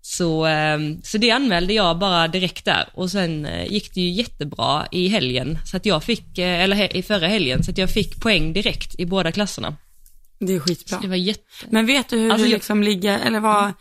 Så, 0.00 0.46
eh, 0.46 0.78
så 1.02 1.18
det 1.18 1.30
anmälde 1.30 1.72
jag 1.74 1.98
bara 1.98 2.28
direkt 2.28 2.64
där 2.64 2.88
och 2.94 3.10
sen 3.10 3.46
eh, 3.46 3.72
gick 3.72 3.94
det 3.94 4.00
ju 4.00 4.10
jättebra 4.10 4.86
i 4.90 5.08
helgen, 5.08 5.58
så 5.64 5.76
att 5.76 5.86
jag 5.86 6.04
fick, 6.04 6.38
eh, 6.38 6.60
eller 6.60 6.76
he- 6.76 6.92
i 6.96 7.02
förra 7.02 7.26
helgen, 7.28 7.64
så 7.64 7.70
att 7.70 7.78
jag 7.78 7.90
fick 7.90 8.20
poäng 8.20 8.52
direkt 8.52 8.94
i 9.00 9.06
båda 9.06 9.32
klasserna. 9.32 9.76
Det 10.38 10.52
är 10.52 10.60
skitbra. 10.60 10.98
Det 11.02 11.08
var 11.08 11.16
jätte... 11.16 11.42
Men 11.70 11.86
vet 11.86 12.08
du 12.08 12.18
hur 12.18 12.30
Alltså, 12.30 12.44
du 12.44 12.50
jag- 12.50 12.56
liksom 12.56 12.82
ligger, 12.82 13.18
eller 13.18 13.40
vad, 13.40 13.72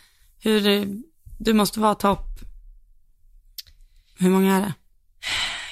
hur 0.44 0.62
du, 0.62 1.04
du 1.40 1.54
måste 1.54 1.80
vara 1.80 1.96
topp, 1.96 2.33
hur 4.24 4.30
många 4.30 4.56
är 4.58 4.62
det? 4.62 4.74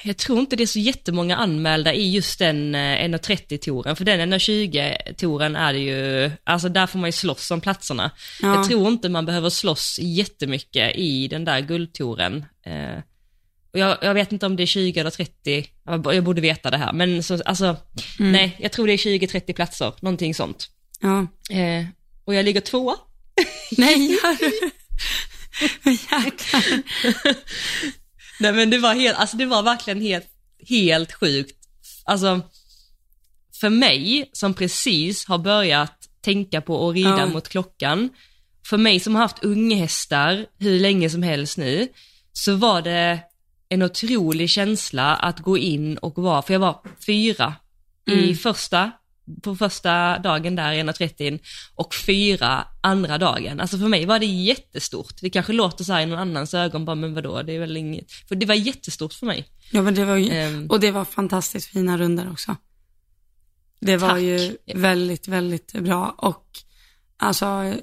Jag 0.04 0.16
tror 0.16 0.38
inte 0.38 0.56
det 0.56 0.62
är 0.62 0.66
så 0.66 0.78
jättemånga 0.78 1.36
anmälda 1.36 1.94
i 1.94 2.10
just 2.10 2.38
den 2.38 2.74
eh, 2.74 2.78
1.30-touren, 2.78 3.96
för 3.96 4.04
den 4.04 4.32
1.20-touren 4.32 5.56
är 5.56 5.72
det 5.72 5.78
ju, 5.78 6.30
alltså 6.44 6.68
där 6.68 6.86
får 6.86 6.98
man 6.98 7.08
ju 7.08 7.12
slåss 7.12 7.50
om 7.50 7.60
platserna. 7.60 8.10
Ja. 8.42 8.54
Jag 8.54 8.68
tror 8.68 8.88
inte 8.88 9.08
man 9.08 9.26
behöver 9.26 9.50
slåss 9.50 9.98
jättemycket 10.02 10.96
i 10.96 11.28
den 11.28 11.44
där 11.44 11.60
guldtouren. 11.60 12.44
Eh, 12.66 12.98
jag, 13.72 13.98
jag 14.02 14.14
vet 14.14 14.32
inte 14.32 14.46
om 14.46 14.56
det 14.56 14.62
är 14.62 14.66
20 14.66 15.00
eller 15.00 15.10
30, 15.10 15.66
jag 15.84 16.24
borde 16.24 16.40
veta 16.40 16.70
det 16.70 16.76
här, 16.76 16.92
men 16.92 17.22
så, 17.22 17.42
alltså, 17.42 17.76
nej, 18.18 18.56
jag 18.60 18.72
tror 18.72 18.86
det 18.86 18.92
är 18.92 18.96
20-30 18.96 19.52
platser, 19.52 19.92
någonting 20.00 20.34
sånt. 20.34 20.68
Ja. 21.00 21.26
Eh, 21.56 21.84
och 22.24 22.34
jag 22.34 22.44
ligger 22.44 22.60
tvåa. 22.60 22.96
Nej? 23.76 24.08
Jäklar. 25.84 26.82
Nej 28.42 28.52
men 28.52 28.70
det 28.70 28.78
var 28.78 28.94
helt, 28.94 29.18
alltså 29.18 29.36
det 29.36 29.46
var 29.46 29.62
verkligen 29.62 30.00
helt, 30.00 30.26
helt 30.68 31.12
sjukt. 31.12 31.56
Alltså, 32.04 32.40
för 33.60 33.70
mig 33.70 34.30
som 34.32 34.54
precis 34.54 35.26
har 35.26 35.38
börjat 35.38 36.08
tänka 36.20 36.60
på 36.60 36.88
att 36.88 36.94
rida 36.94 37.18
Ja. 37.18 37.26
mot 37.26 37.48
klockan, 37.48 38.08
för 38.68 38.76
mig 38.76 39.00
som 39.00 39.14
har 39.14 39.22
haft 39.22 39.44
unghästar 39.44 40.46
hur 40.58 40.80
länge 40.80 41.10
som 41.10 41.22
helst 41.22 41.58
nu, 41.58 41.88
så 42.32 42.54
var 42.56 42.82
det 42.82 43.20
en 43.68 43.82
otrolig 43.82 44.50
känsla 44.50 45.16
att 45.16 45.40
gå 45.40 45.58
in 45.58 45.98
och 45.98 46.18
vara, 46.18 46.42
för 46.42 46.52
jag 46.52 46.60
var 46.60 46.80
fyra 47.06 47.54
i 48.06 48.34
första, 48.34 48.92
på 49.42 49.56
första 49.56 50.18
dagen 50.18 50.56
där, 50.56 50.72
1.30 50.72 51.38
och 51.74 51.94
fyra 51.94 52.64
andra 52.80 53.18
dagen. 53.18 53.60
Alltså 53.60 53.78
för 53.78 53.88
mig 53.88 54.06
var 54.06 54.18
det 54.18 54.26
jättestort. 54.26 55.14
Det 55.20 55.30
kanske 55.30 55.52
låter 55.52 55.84
så 55.84 55.92
här 55.92 56.00
i 56.02 56.06
någon 56.06 56.18
annans 56.18 56.54
ögon, 56.54 56.84
bara 56.84 56.96
men 56.96 57.14
vadå, 57.14 57.42
det 57.42 57.52
är 57.52 57.60
väl 57.60 57.76
inget. 57.76 58.12
För 58.12 58.34
det 58.34 58.46
var 58.46 58.54
jättestort 58.54 59.12
för 59.12 59.26
mig. 59.26 59.48
Ja, 59.72 59.82
men 59.82 59.94
det 59.94 60.04
var 60.04 60.16
ju, 60.16 60.30
Ehm. 60.30 60.66
och 60.66 60.80
det 60.80 60.90
var 60.90 61.04
fantastiskt 61.04 61.66
fina 61.70 61.98
runder 61.98 62.30
också. 62.32 62.56
Det 63.80 63.96
var 63.96 64.08
Tack. 64.08 64.20
ju 64.20 64.56
väldigt, 64.74 65.28
väldigt 65.28 65.72
bra 65.72 66.14
och 66.18 66.46
alltså, 67.16 67.74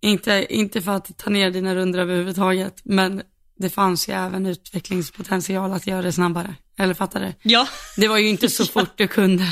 inte, 0.00 0.46
inte 0.50 0.82
för 0.82 0.92
att 0.92 1.18
ta 1.18 1.30
ner 1.30 1.50
dina 1.50 1.74
runder 1.74 1.98
överhuvudtaget, 1.98 2.80
men 2.84 3.22
det 3.58 3.70
fanns 3.70 4.08
ju 4.08 4.12
även 4.12 4.46
utvecklingspotential 4.46 5.72
att 5.72 5.86
göra 5.86 6.02
det 6.02 6.12
snabbare. 6.12 6.54
Eller 6.78 6.94
fattar 6.94 7.20
du? 7.20 7.32
Ja, 7.50 7.68
Det 7.96 8.08
var 8.08 8.18
ju 8.18 8.28
inte 8.28 8.48
så 8.48 8.64
fort 8.72 8.92
du 8.98 9.08
kunde. 9.08 9.44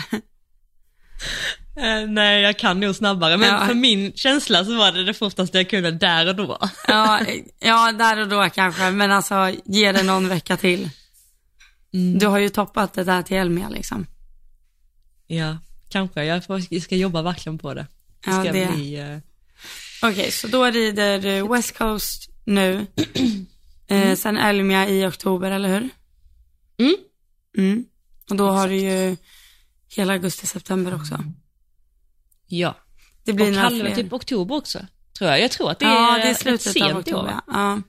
Eh, 1.76 2.06
nej, 2.08 2.42
jag 2.42 2.58
kan 2.58 2.80
nog 2.80 2.96
snabbare, 2.96 3.36
men 3.36 3.48
Ja. 3.48 3.66
för 3.66 3.74
min 3.74 4.12
känsla 4.12 4.64
så 4.64 4.76
var 4.78 4.92
det 4.92 5.04
det 5.04 5.14
fortaste 5.14 5.58
jag 5.58 5.70
kunde 5.70 5.90
där 5.90 6.28
och 6.28 6.34
då. 6.36 6.58
Ja, 6.88 7.20
ja, 7.58 7.92
där 7.92 8.16
och 8.20 8.28
då 8.28 8.48
kanske, 8.54 8.90
men 8.90 9.10
alltså 9.12 9.54
ge 9.64 9.92
det 9.92 10.02
någon 10.02 10.28
vecka 10.28 10.56
till. 10.56 10.90
Du 12.18 12.26
har 12.26 12.38
ju 12.38 12.48
toppat 12.48 12.92
det 12.94 13.04
där 13.04 13.22
till 13.22 13.36
Elmia 13.36 13.68
liksom. 13.68 14.06
Ja, 15.26 15.58
kanske. 15.88 16.24
Jag 16.24 16.42
ska 16.82 16.96
jobba 16.96 17.22
verkligen 17.22 17.58
på 17.58 17.74
det. 17.74 17.86
Det 18.24 18.30
Ja, 18.30 18.42
ska 18.42 18.52
det- 18.52 18.72
bli... 18.74 18.94
eh, 18.98 19.18
Okej, 20.02 20.30
så 20.30 20.46
då 20.48 20.64
rider 20.64 21.18
du 21.18 21.48
West 21.48 21.78
Coast 21.78 22.30
nu, 22.44 22.86
eh, 23.88 24.14
sen 24.14 24.38
Elmia 24.38 24.88
i 24.88 25.06
oktober, 25.06 25.50
eller 25.50 25.68
hur? 25.68 25.88
Mm. 26.78 26.96
Mm. 27.58 27.84
Och 28.30 28.36
då 28.36 28.50
har 28.50 28.68
du 28.68 28.76
ju 28.76 29.16
hela 29.96 30.12
augusti, 30.12 30.46
september 30.46 30.94
också. 30.94 31.24
Ja. 32.46 32.74
Det 33.24 33.32
blir 33.32 33.50
Och 33.50 33.56
halva 33.56 33.84
fler. 33.84 33.94
typ 33.94 34.12
oktober 34.12 34.54
också, 34.54 34.86
tror 35.18 35.30
jag. 35.30 35.40
Jag 35.40 35.50
tror 35.50 35.70
att 35.70 35.78
det 35.78 35.84
ja, 35.84 36.18
är, 36.18 36.22
det 36.22 36.30
är 36.30 36.34
slutet 36.34 36.82
av 36.82 36.96
oktober. 36.96 37.30
Ja. 37.30 37.42
Ja. 37.46 37.82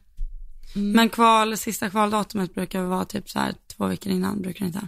Men 0.74 1.10
kval, 1.10 1.58
sista 1.58 1.90
kvaldatumet 1.90 2.54
brukar 2.54 2.82
vara 2.82 3.06
typ 3.06 3.30
så 3.30 3.40
här 3.40 3.54
två 3.68 3.88
veckor 3.88 4.12
innan, 4.12 4.42
brukar 4.42 4.66
det 4.66 4.68
inte? 4.68 4.88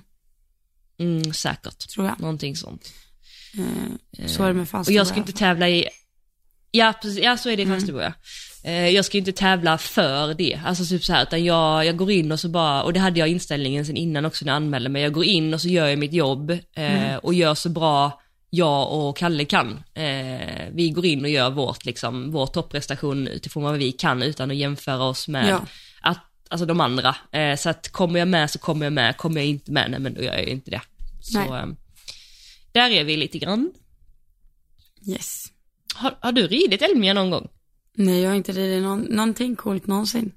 Mm, 0.98 1.34
säkert. 1.34 1.90
Tror 1.90 2.06
jag. 2.08 2.20
Någonting 2.20 2.56
sånt. 2.56 2.94
Eh, 3.58 4.28
så 4.28 4.44
är 4.44 4.48
det 4.48 4.54
med 4.54 4.62
Och 4.62 4.74
jag 4.74 4.86
ska 4.86 5.16
Falsterbo 5.16 5.20
inte 5.20 5.34
tävla 5.34 5.70
i... 5.70 5.88
Ja, 6.72 6.94
precis, 7.02 7.24
ja 7.24 7.38
så 7.38 7.50
är 7.50 7.58
det 7.58 7.62
i 7.64 7.66
Mm. 7.66 7.76
Falsterbo 7.78 8.00
ja. 8.00 8.14
Eh, 8.64 8.90
Jag 8.90 9.06
ska 9.06 9.18
ju 9.18 9.20
inte 9.20 9.32
tävla 9.32 9.78
för 9.78 10.34
det, 10.34 10.62
alltså 10.66 10.86
typ 10.86 11.04
så 11.04 11.14
här, 11.14 11.24
utan 11.24 11.44
jag, 11.46 11.86
jag 11.86 11.98
går 11.98 12.12
in 12.12 12.32
och 12.32 12.40
så 12.40 12.50
bara, 12.50 12.84
och 12.84 12.94
det 12.94 13.00
hade 13.00 13.20
jag 13.20 13.28
inställningen 13.30 13.86
sen 13.86 13.98
innan 13.98 14.26
också 14.26 14.46
när 14.46 14.52
jag 14.52 14.56
anmälde 14.56 14.90
mig, 14.90 15.02
jag 15.02 15.14
går 15.14 15.26
in 15.26 15.54
och 15.54 15.62
så 15.62 15.68
gör 15.68 15.88
jag 15.88 16.00
mitt 16.00 16.14
jobb 16.14 16.52
eh, 16.52 16.60
Mm. 16.76 17.20
och 17.24 17.34
gör 17.34 17.56
så 17.56 17.70
bra 17.70 18.22
jag 18.50 18.92
och 18.94 19.18
Kalle 19.18 19.46
kan. 19.46 19.84
Eh, 19.94 20.70
vi 20.72 20.90
går 20.90 21.06
in 21.06 21.24
och 21.24 21.30
gör 21.30 21.50
vårt, 21.50 21.86
liksom, 21.86 22.32
vår 22.32 22.48
topprestation 22.48 23.28
utifrån 23.28 23.64
vad 23.64 23.78
vi 23.78 23.92
kan 23.92 24.24
utan 24.24 24.52
att 24.52 24.58
jämföra 24.58 25.04
oss 25.04 25.28
med 25.28 25.50
Ja. 25.50 25.62
att, 26.02 26.18
alltså 26.50 26.66
de 26.66 26.82
andra. 26.82 27.16
Eh, 27.32 27.56
så 27.56 27.70
att 27.70 27.90
kommer 27.92 28.20
jag 28.20 28.28
med 28.28 28.50
så 28.52 28.60
kommer 28.60 28.86
jag 28.86 28.94
med, 28.94 29.18
kommer 29.18 29.42
jag 29.42 29.48
inte 29.50 29.72
med, 29.72 29.92
nej 29.92 30.00
men 30.00 30.14
då 30.14 30.22
gör 30.22 30.34
jag 30.34 30.44
inte 30.48 30.72
det. 30.72 30.82
Så 31.22 31.40
Nej. 31.40 31.48
eh, 31.60 31.66
där 32.72 32.90
är 32.90 33.04
vi 33.04 33.18
lite 33.18 33.38
grann. 33.40 33.72
Yes. 35.08 35.46
Har, 35.96 36.16
har 36.22 36.32
du 36.32 36.48
ridit 36.48 36.82
Elmia 36.82 37.14
någon 37.14 37.30
gång? 37.30 37.48
Nej, 37.96 38.22
jag 38.22 38.30
har 38.30 38.36
inte 38.36 38.52
ridit 38.52 38.84
någon, 38.84 39.02
någonting 39.02 39.56
coolt 39.56 39.88
någonsin. 39.88 40.32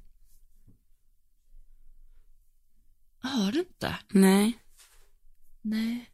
Har 3.22 3.52
du 3.52 3.58
inte? 3.58 3.96
Nej. 4.08 4.58
Nej. 5.62 6.10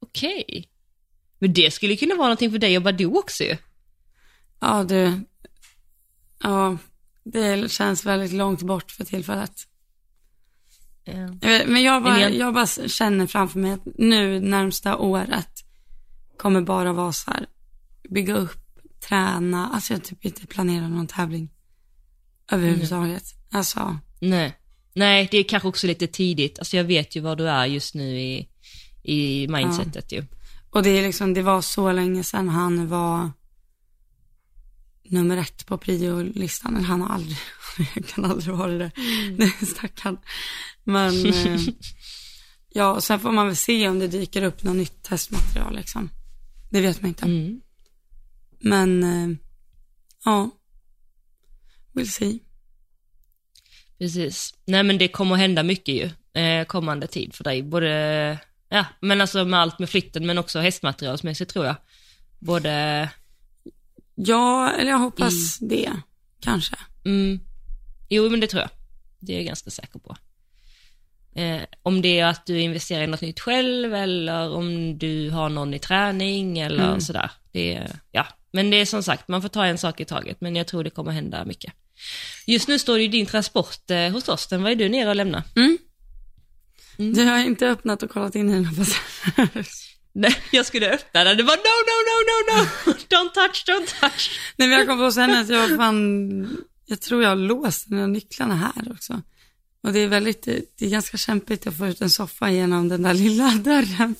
Okej. 0.00 0.68
Men 1.38 1.52
det 1.52 1.70
skulle 1.74 1.96
kunna 1.96 2.14
vara 2.14 2.26
någonting 2.26 2.50
för 2.50 2.58
dig 2.58 2.76
och 2.76 2.82
Badoo 2.82 3.18
också 3.18 3.44
ju. 3.44 3.56
Ja, 4.60 4.84
du. 4.84 5.20
Ja, 6.42 6.78
det 7.24 7.70
känns 7.70 8.06
väldigt 8.06 8.32
långt 8.32 8.62
bort 8.62 8.90
för 8.90 9.04
tillfället. 9.04 9.68
Vet- 11.40 11.68
Men 11.68 11.82
jag 11.82 12.02
bara, 12.02 12.20
jag 12.36 12.54
bara 12.54 12.66
känner 12.66 13.26
framför 13.26 13.58
mig 13.58 13.72
att 13.72 13.84
nu 13.98 14.40
närmsta 14.40 14.96
året 14.96 15.64
kommer 16.36 16.60
bara 16.60 16.92
vara 16.92 17.12
så 17.12 17.30
här, 17.30 17.46
bygga 18.10 18.34
upp, 18.36 18.63
träna, 19.08 19.68
alltså 19.68 19.92
jag 19.92 20.04
typ 20.04 20.24
inte 20.24 20.46
planerar 20.46 20.88
någon 20.88 21.06
tävling 21.06 21.50
överhuvudtaget. 22.52 23.24
Alltså, 23.50 23.98
Nej. 24.20 24.58
Nej, 24.94 25.28
det 25.30 25.38
är 25.38 25.44
kanske 25.44 25.68
också 25.68 25.86
lite 25.86 26.06
tidigt. 26.06 26.58
Alltså 26.58 26.76
jag 26.76 26.84
vet 26.84 27.16
ju 27.16 27.20
var 27.20 27.36
du 27.36 27.48
är 27.48 27.66
just 27.66 27.94
nu 27.94 28.20
i, 28.20 28.48
i 29.02 29.48
mindsetet 29.48 30.12
ju. 30.12 30.24
och 30.70 30.82
det 30.82 30.90
är 30.90 31.02
liksom, 31.02 31.34
det 31.34 31.42
var 31.42 31.62
så 31.62 31.92
länge 31.92 32.24
sedan 32.24 32.48
han 32.48 32.88
var 32.88 33.30
nummer 35.08 35.36
ett 35.36 35.66
på 35.66 35.78
priolistan. 35.78 36.84
Han 36.84 37.02
har 37.02 37.08
aldrig, 37.08 37.36
jag 37.94 38.06
kan 38.06 38.24
aldrig 38.24 38.54
vara 38.54 38.72
det. 38.72 38.90
Mm. 38.96 39.50
Stackarn. 39.50 40.18
Men, 40.84 41.26
eh, 41.26 41.60
ja, 42.72 42.92
och 42.92 43.04
sen 43.04 43.20
får 43.20 43.32
man 43.32 43.46
väl 43.46 43.56
se 43.56 43.88
om 43.88 43.98
det 43.98 44.08
dyker 44.08 44.42
upp 44.42 44.62
något 44.62 44.76
nytt 44.76 45.02
testmaterial 45.02 45.76
liksom. 45.76 46.10
Det 46.70 46.80
vet 46.80 47.02
man 47.02 47.08
inte. 47.08 47.24
Mm. 47.24 47.60
Men, 48.64 49.02
eh, 49.02 49.36
ja. 50.24 50.50
We'll 51.92 52.04
see. 52.04 52.38
Precis. 53.98 54.54
Nej 54.64 54.82
men 54.82 54.98
det 54.98 55.08
kommer 55.08 55.36
hända 55.36 55.62
mycket 55.62 55.94
ju, 55.94 56.40
eh, 56.42 56.64
kommande 56.64 57.06
tid 57.06 57.34
för 57.34 57.44
dig. 57.44 57.62
Både, 57.62 58.38
ja, 58.68 58.86
men 59.00 59.20
alltså 59.20 59.44
med 59.44 59.60
allt 59.60 59.78
med 59.78 59.90
flytten 59.90 60.26
men 60.26 60.38
också 60.38 60.58
hästmaterialsmässigt 60.60 61.50
tror 61.52 61.64
jag. 61.66 61.76
Både, 62.38 63.08
Ja, 64.14 64.70
eller 64.70 64.90
jag 64.90 64.98
hoppas 64.98 65.58
det. 65.58 65.92
Kanske. 66.40 66.76
mm, 67.04 67.40
jo 68.08 68.28
men 68.30 68.40
det 68.40 68.46
tror 68.46 68.60
jag. 68.60 68.70
Det 69.20 69.32
är 69.32 69.36
jag 69.36 69.46
ganska 69.46 69.70
säker 69.70 69.98
på. 69.98 70.16
Eh, 71.40 71.62
om 71.82 72.02
det 72.02 72.20
är 72.20 72.26
att 72.26 72.46
du 72.46 72.60
investerar 72.60 73.02
i 73.02 73.06
något 73.06 73.20
nytt 73.20 73.40
själv 73.40 73.94
eller 73.94 74.50
om 74.54 74.98
du 74.98 75.30
har 75.30 75.48
någon 75.48 75.74
i 75.74 75.78
träning 75.78 76.58
eller 76.58 76.88
Mm. 76.88 77.00
sådär. 77.00 77.30
Det 77.52 77.90
ja, 78.12 78.26
men 78.54 78.70
det 78.70 78.76
är 78.76 78.86
som 78.86 79.02
sagt, 79.02 79.28
man 79.28 79.42
får 79.42 79.48
ta 79.48 79.66
en 79.66 79.78
sak 79.78 80.00
i 80.00 80.04
taget, 80.04 80.40
men 80.40 80.56
jag 80.56 80.66
tror 80.66 80.84
det 80.84 80.90
kommer 80.90 81.12
hända 81.12 81.44
mycket. 81.44 81.72
Just 82.46 82.68
nu 82.68 82.78
står 82.78 82.96
det 82.96 83.02
ju 83.02 83.08
din 83.08 83.26
transport 83.26 83.90
eh, 83.90 84.10
hos 84.10 84.28
oss, 84.28 84.46
den 84.46 84.62
var 84.62 84.70
ju 84.70 84.76
du 84.76 84.88
nere 84.88 85.08
och 85.08 85.16
lämnade. 85.16 85.44
Mm. 85.56 85.78
Mm. 86.98 87.14
Du 87.14 87.24
har 87.24 87.38
inte 87.38 87.68
öppnat 87.68 88.02
och 88.02 88.10
kollat 88.10 88.34
in 88.34 88.46
den 88.46 88.64
här 88.64 88.86
Nej, 90.12 90.36
jag 90.52 90.66
skulle 90.66 90.90
öppna 90.90 91.24
den, 91.24 91.36
det 91.36 91.42
var 91.42 91.56
no, 91.56 91.74
no, 91.90 91.96
no, 92.10 92.16
no, 92.30 92.62
no, 92.62 92.92
don't 93.08 93.34
touch, 93.34 93.64
don't 93.66 94.00
touch. 94.00 94.40
Nej 94.56 94.68
men 94.68 94.78
jag 94.78 94.88
kom 94.88 94.98
på 94.98 95.12
sen 95.12 95.30
att 95.30 95.48
jag 95.48 95.76
fan, 95.76 96.58
jag 96.86 97.00
tror 97.00 97.22
jag 97.22 97.28
har 97.28 97.36
låst 97.36 97.90
här 97.90 98.06
nycklarna 98.06 98.56
här 98.56 98.92
också. 98.92 99.22
Och 99.82 99.92
det 99.92 99.98
är 99.98 100.08
väldigt, 100.08 100.42
det 100.78 100.86
är 100.86 100.90
ganska 100.90 101.16
kämpigt 101.16 101.66
att 101.66 101.78
få 101.78 101.86
ut 101.86 102.00
en 102.00 102.10
soffa 102.10 102.50
genom 102.50 102.88
den 102.88 103.02
där 103.02 103.14
lilla 103.14 103.50
dörren. 103.50 104.14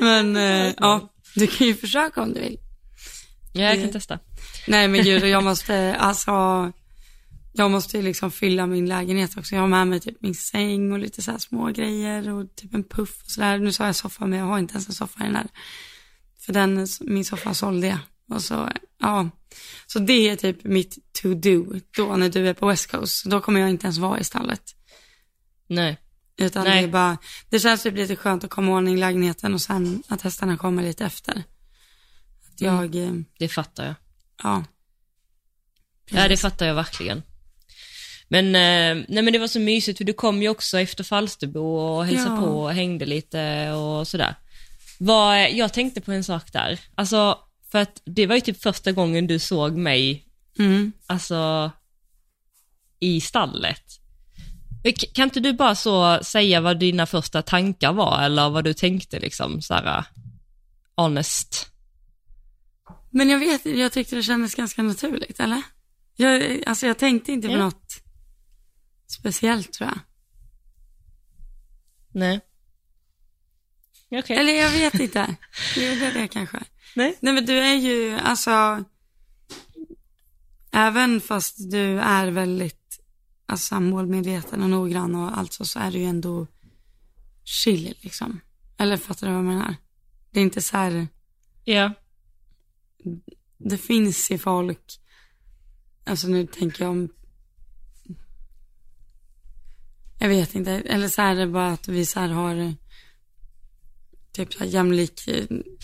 Men 0.00 0.36
eh, 0.36 0.74
ja, 0.78 1.12
du 1.34 1.46
kan 1.46 1.66
ju 1.66 1.74
försöka 1.74 2.22
om 2.22 2.32
du 2.32 2.40
vill. 2.40 2.58
Ja, 3.52 3.62
jag 3.62 3.80
kan 3.80 3.92
testa. 3.92 4.18
Nej 4.66 4.88
men 4.88 5.04
gud, 5.04 5.24
jag 5.24 5.44
måste, 5.50 5.96
alltså, 5.96 6.32
jag 7.52 7.70
måste 7.70 7.96
ju 7.96 8.02
liksom 8.02 8.30
fylla 8.30 8.66
min 8.66 8.86
lägenhet 8.86 9.36
också. 9.36 9.54
Jag 9.54 9.60
har 9.60 9.68
med 9.68 9.86
mig 9.86 10.00
typ 10.00 10.16
min 10.20 10.34
säng 10.34 10.92
och 10.92 10.98
lite 10.98 11.22
så 11.22 11.30
här 11.30 11.38
små 11.38 11.66
grejer 11.66 12.30
och 12.30 12.56
typ 12.56 12.74
en 12.74 12.84
puff 12.84 13.22
och 13.24 13.30
sådär. 13.30 13.58
Nu 13.58 13.72
sa 13.72 13.86
jag 13.86 13.96
soffa, 13.96 14.26
men 14.26 14.38
jag 14.38 14.46
har 14.46 14.58
inte 14.58 14.72
ens 14.72 14.88
en 14.88 14.94
soffa 14.94 15.24
i 15.24 15.26
den 15.26 15.36
här. 15.36 15.46
För 16.40 16.52
den, 16.52 16.86
min 17.00 17.24
soffa 17.24 17.54
sålde 17.54 17.86
jag. 17.86 17.98
Och 18.28 18.42
så, 18.42 18.68
ja. 18.98 19.30
Så 19.86 19.98
det 19.98 20.28
är 20.28 20.36
typ 20.36 20.64
mitt 20.64 20.98
to-do 21.22 21.80
då 21.96 22.16
när 22.16 22.28
du 22.28 22.48
är 22.48 22.54
på 22.54 22.66
West 22.66 22.90
Coast. 22.90 23.24
Då 23.24 23.40
kommer 23.40 23.60
jag 23.60 23.70
inte 23.70 23.86
ens 23.86 23.98
vara 23.98 24.20
i 24.20 24.24
stallet. 24.24 24.62
Nej, 25.66 25.98
Utan 26.36 26.64
Nej. 26.64 26.82
det 26.82 26.88
är 26.88 26.92
bara, 26.92 27.18
det 27.50 27.60
känns 27.60 27.82
typ 27.82 27.94
lite 27.96 28.16
skönt 28.16 28.44
att 28.44 28.50
komma 28.50 28.72
ordning 28.72 28.94
i 28.94 29.00
lägenheten 29.00 29.54
och 29.54 29.60
sen 29.60 30.02
att 30.08 30.22
hästarna 30.22 30.56
kommer 30.56 30.82
lite 30.82 31.04
efter. 31.04 31.32
Att 32.52 32.60
jag, 32.60 32.94
eh, 32.94 33.12
det 33.38 33.48
fattar 33.48 33.84
jag. 33.86 33.94
ja. 34.42 34.64
Ja, 36.10 36.28
det 36.28 36.36
fattar 36.36 36.66
jag 36.66 36.74
verkligen. 36.74 37.22
Men, 38.28 38.46
eh, 38.46 39.04
nej 39.08 39.22
men 39.22 39.32
det 39.32 39.38
var 39.38 39.46
så 39.48 39.60
mysigt 39.60 39.98
för 39.98 40.04
du 40.04 40.12
kom 40.12 40.42
ju 40.42 40.48
också 40.48 40.78
efter 40.78 41.04
Falsterbo 41.04 41.60
och 41.60 42.06
hälsade 42.06 42.34
Ja. 42.34 42.40
på 42.40 42.62
och 42.62 42.72
hängde 42.72 43.06
lite 43.06 43.70
och 43.70 44.08
sådär. 44.08 44.34
Vad, 44.98 45.50
jag 45.52 45.72
tänkte 45.72 46.00
på 46.00 46.12
en 46.12 46.24
sak 46.24 46.52
där, 46.52 46.80
alltså 46.94 47.38
för 47.70 47.78
att 47.78 48.02
det 48.04 48.26
var 48.26 48.34
ju 48.34 48.40
typ 48.40 48.62
första 48.62 48.92
gången 48.92 49.26
du 49.26 49.38
såg 49.38 49.76
mig, 49.76 50.24
Mm. 50.58 50.92
alltså 51.06 51.70
i 53.00 53.20
stallet. 53.20 53.82
K- 54.84 55.06
Kan 55.14 55.24
inte 55.24 55.40
du 55.40 55.52
bara 55.52 55.74
så 55.74 56.18
säga 56.24 56.60
vad 56.60 56.78
dina 56.78 57.06
första 57.06 57.42
tankar 57.42 57.92
var 57.92 58.22
eller 58.22 58.50
vad 58.50 58.64
du 58.64 58.74
tänkte 58.74 59.20
liksom 59.20 59.62
såhär 59.62 60.04
honest? 60.96 61.68
Men 63.10 63.28
jag 63.30 63.38
vet, 63.38 63.66
jag 63.66 63.92
tyckte 63.92 64.16
det 64.16 64.22
kändes 64.22 64.54
ganska 64.54 64.82
naturligt, 64.82 65.40
eller? 65.40 65.62
Jag, 66.16 66.62
alltså 66.66 66.86
jag 66.86 66.98
tänkte 66.98 67.32
inte 67.32 67.48
på 67.48 67.54
Ja. 67.54 67.58
något 67.58 68.02
speciellt 69.06 69.72
tror 69.72 69.88
jag. 69.90 69.98
Nej. 72.14 72.40
Okej. 74.10 74.36
Eller 74.36 74.52
jag 74.52 74.70
vet 74.70 74.94
inte. 74.94 75.36
Det 75.74 75.86
är 75.86 76.12
det 76.14 76.28
kanske. 76.28 76.58
Nej. 76.96 77.16
Nej 77.20 77.32
men 77.34 77.46
du 77.46 77.58
är 77.58 77.74
ju, 77.74 78.18
alltså, 78.18 78.84
även 80.72 81.20
fast 81.20 81.70
du 81.70 82.00
är 82.00 82.26
väldigt, 82.26 82.81
alltså 83.52 83.80
målmedveten 83.80 84.62
och 84.62 84.70
noggrann 84.70 85.14
och 85.14 85.38
allt 85.38 85.52
så, 85.52 85.64
så 85.64 85.78
är 85.78 85.90
du 85.92 85.98
ju 85.98 86.04
ändå 86.04 86.46
chill 87.44 87.94
liksom. 88.00 88.40
Eller 88.76 88.96
fattar 88.96 89.26
du 89.26 89.32
vad 89.32 89.38
jag 89.44 89.48
menar? 89.52 89.76
Det 90.30 90.40
är 90.40 90.44
inte 90.44 90.62
så 90.62 90.76
här, 90.76 91.08
Ja. 91.64 91.92
det 93.58 93.78
finns 93.78 94.30
i 94.30 94.38
folk, 94.38 95.00
alltså 96.04 96.28
nu 96.28 96.46
tänker 96.46 96.84
jag 96.84 96.90
om, 96.90 97.08
jag 100.18 100.28
vet 100.28 100.54
inte, 100.54 100.70
eller 100.72 101.08
så 101.08 101.22
är 101.22 101.34
det 101.34 101.46
bara 101.46 101.72
att 101.72 101.88
vi 101.88 102.06
så 102.06 102.20
här 102.20 102.28
har 102.28 102.74
typ 104.32 104.52
så 104.52 104.58
här 104.58 104.66
jämlik 104.66 105.28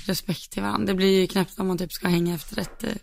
respekt 0.06 0.50
till 0.52 0.62
varandra. 0.62 0.86
Det 0.86 0.94
blir 0.94 1.20
ju 1.20 1.26
knäppt 1.26 1.58
om 1.58 1.66
man 1.66 1.78
typ 1.78 1.92
ska 1.92 2.08
hänga 2.08 2.34
efter 2.34 2.58
ett, 2.60 2.78
det- 2.80 2.98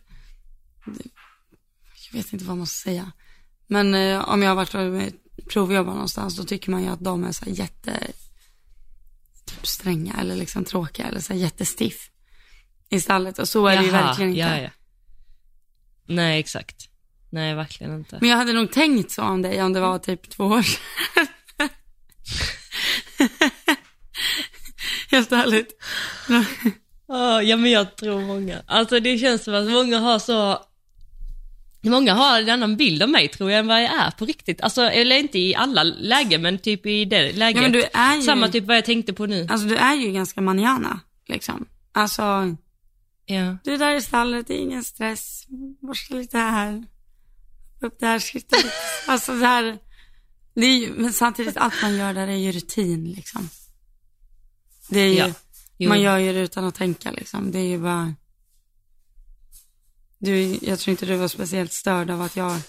jag 2.11 2.13
vet 2.17 2.33
inte 2.33 2.45
vad 2.45 2.57
man 2.57 2.67
ska 2.67 2.83
säga. 2.89 3.11
Men 3.67 3.95
eh, 3.95 4.29
om 4.29 4.41
jag 4.41 4.49
har 4.49 4.55
varit 4.55 4.75
och 4.75 5.49
provjobbat 5.49 5.93
någonstans, 5.93 6.37
då 6.37 6.43
tycker 6.43 6.71
man 6.71 6.83
ju 6.83 6.89
att 6.89 7.03
de 7.03 7.23
är 7.23 7.31
så 7.31 7.45
här 7.45 7.51
jätte, 7.51 8.07
typ 9.45 9.67
stränga 9.67 10.15
eller 10.19 10.35
liksom 10.35 10.63
tråkiga 10.63 11.07
eller 11.07 11.19
så 11.19 11.33
här 11.33 11.39
jättestiff 11.39 12.09
i 12.89 12.99
stallet. 12.99 13.39
Och 13.39 13.49
så 13.49 13.67
är 13.67 13.77
det 13.77 13.83
ju 13.83 13.91
verkligen 13.91 14.29
inte. 14.29 14.41
Ja, 14.41 14.57
ja. 14.57 14.69
Nej, 16.07 16.39
exakt. 16.39 16.89
Nej, 17.29 17.55
verkligen 17.55 17.95
inte. 17.95 18.17
Men 18.21 18.29
jag 18.29 18.37
hade 18.37 18.53
nog 18.53 18.71
tänkt 18.71 19.11
så 19.11 19.23
om 19.23 19.41
dig 19.41 19.63
om 19.63 19.73
det 19.73 19.79
var 19.79 19.99
typ 19.99 20.29
två 20.29 20.43
år 20.43 20.61
sedan. 20.61 20.79
Helt 25.11 25.31
ärligt. 25.31 25.83
Ja, 27.43 27.57
men 27.57 27.71
jag 27.71 27.95
tror 27.95 28.21
många. 28.21 28.61
Alltså 28.67 28.99
det 28.99 29.17
känns 29.17 29.43
som 29.43 29.53
att 29.53 29.71
många 29.71 29.99
har 29.99 30.19
så, 30.19 30.65
många 31.89 32.13
har 32.13 32.41
en 32.41 32.49
annan 32.49 32.77
bild 32.77 33.03
av 33.03 33.09
mig 33.09 33.27
tror 33.27 33.51
jag 33.51 33.59
än 33.59 33.67
vad 33.67 33.83
jag 33.83 33.93
är 33.93 34.11
på 34.11 34.25
riktigt. 34.25 34.61
Alltså, 34.61 34.81
eller 34.81 35.15
inte 35.17 35.39
i 35.39 35.55
alla 35.55 35.83
lägen, 35.83 36.41
men 36.41 36.57
typ 36.59 36.85
i 36.85 37.05
det 37.05 37.31
läget. 37.33 37.55
Ja, 37.55 37.61
men 37.61 37.71
du 37.71 37.83
är 37.93 38.15
ju, 38.15 38.21
Samma 38.21 38.47
typ 38.47 38.63
vad 38.65 38.77
jag 38.77 38.85
tänkte 38.85 39.13
på 39.13 39.25
nu. 39.25 39.47
alltså 39.49 39.67
du 39.67 39.75
är 39.75 39.95
ju 39.95 40.11
ganska 40.11 40.41
manana, 40.41 40.99
liksom. 41.27 41.65
Alltså, 41.91 42.55
Ja. 43.25 43.57
du 43.63 43.73
är 43.73 43.77
där 43.77 43.95
i 43.95 44.01
stallet, 44.01 44.47
det 44.47 44.53
är 44.53 44.61
ingen 44.61 44.83
stress, 44.83 45.45
borsta 45.81 46.15
lite 46.15 46.37
här, 46.37 46.83
upp 47.81 47.99
där, 47.99 48.23
lite. 48.33 48.55
Alltså 49.07 49.31
det 49.35 49.45
här, 49.45 49.77
det 50.55 50.65
är 50.65 50.77
ju, 50.79 50.93
men 50.97 51.13
samtidigt 51.13 51.57
allt 51.57 51.81
man 51.81 51.95
gör 51.97 52.13
där 52.13 52.27
är 52.27 52.35
ju 52.35 52.51
rutin 52.51 53.11
liksom. 53.11 53.49
Det 54.89 54.99
är 54.99 55.13
ju, 55.27 55.33
Ja. 55.77 55.89
Man 55.89 56.01
gör 56.01 56.17
ju 56.17 56.33
det 56.33 56.39
utan 56.39 56.65
att 56.65 56.75
tänka 56.75 57.11
liksom. 57.11 57.51
Det 57.51 57.59
är 57.59 57.63
ju 57.67 57.79
bara, 57.79 58.13
du, 60.25 60.59
jag 60.61 60.79
tror 60.79 60.91
inte 60.91 61.05
du 61.05 61.15
var 61.15 61.27
speciellt 61.27 61.73
störd 61.73 62.09
av 62.09 62.21
att 62.21 62.35
jag 62.35 62.59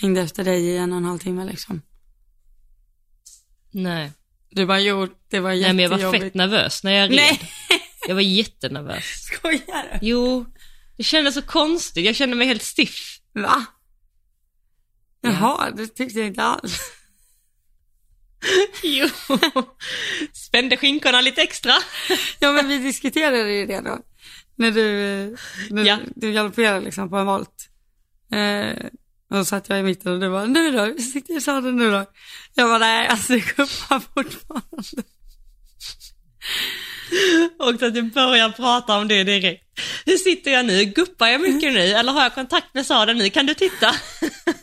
hängde 0.00 0.20
efter 0.20 0.44
dig 0.44 0.62
i 0.64 0.76
en 0.76 0.92
och 0.92 0.98
en 0.98 1.04
halv 1.04 1.18
timme 1.18 1.44
liksom. 1.44 1.82
Nej. 3.70 4.12
Du 4.50 4.66
bara, 4.66 4.80
jo, 4.80 5.08
det 5.30 5.40
var 5.40 5.50
Nej, 5.50 5.60
men 5.60 5.78
jag 5.78 5.90
jättejobbigt. 5.92 6.22
var 6.22 6.26
fett 6.28 6.34
nervös 6.34 6.84
när 6.84 6.92
jag 6.92 7.10
red. 7.10 7.16
Nej, 7.16 7.40
Jag 8.08 8.14
var 8.14 8.22
jättenervös. 8.22 9.04
skojar 9.22 9.82
du? 9.92 10.06
Jo, 10.06 10.46
det 10.96 11.02
kändes 11.02 11.34
så 11.34 11.42
konstigt. 11.42 12.04
Jag 12.04 12.16
kände 12.16 12.36
mig 12.36 12.46
helt 12.46 12.62
stiff. 12.62 13.18
Va? 13.32 13.64
Jaha, 15.20 15.70
det 15.70 15.86
tyckte 15.86 16.18
jag 16.18 16.26
inte 16.28 16.42
alls. 16.42 16.78
Jo. 18.82 19.08
Spände 20.32 20.76
skinkorna 20.76 21.20
lite 21.20 21.42
extra. 21.42 21.72
Ja, 22.38 22.52
men 22.52 22.68
vi 22.68 22.78
diskuterade 22.78 23.52
ju 23.52 23.66
det 23.66 23.80
då. 23.80 23.98
När 24.56 24.70
du, 24.70 24.86
när 25.70 25.84
Ja. 25.84 25.98
du 26.16 26.32
galopperade 26.32 26.80
liksom 26.80 27.10
på 27.10 27.16
en 27.16 27.26
volt. 27.26 27.68
Eh, 28.32 28.86
och 29.30 29.36
då 29.36 29.44
satt 29.44 29.68
jag 29.68 29.80
i 29.80 29.82
mitten 29.82 30.12
och 30.12 30.20
du 30.20 30.30
bara, 30.30 30.44
nu 30.44 30.70
då, 30.72 30.84
hur 30.84 30.98
sitter 30.98 31.36
i 31.36 31.40
sadeln 31.40 31.76
nu 31.76 31.90
då? 31.90 32.04
Jag 32.54 32.68
bara, 32.68 32.78
nej, 32.78 33.08
alltså 33.08 33.32
det 33.32 33.40
guppar 33.40 34.00
fortfarande. 34.14 34.66
Och 37.58 37.78
så 37.78 37.86
att 37.86 37.96
jag 37.96 38.12
börjar 38.12 38.50
prata 38.50 38.98
om 38.98 39.08
det 39.08 39.24
direkt. 39.24 39.64
Hur 40.06 40.16
sitter 40.16 40.50
jag 40.50 40.66
nu? 40.66 40.84
Guppar 40.84 41.26
jag 41.28 41.40
mycket 41.40 41.72
nu? 41.72 41.80
Eller 41.80 42.12
har 42.12 42.22
jag 42.22 42.34
kontakt 42.34 42.74
med 42.74 42.86
sadeln 42.86 43.18
nu? 43.18 43.30
Kan 43.30 43.46
du 43.46 43.54
titta? 43.54 43.94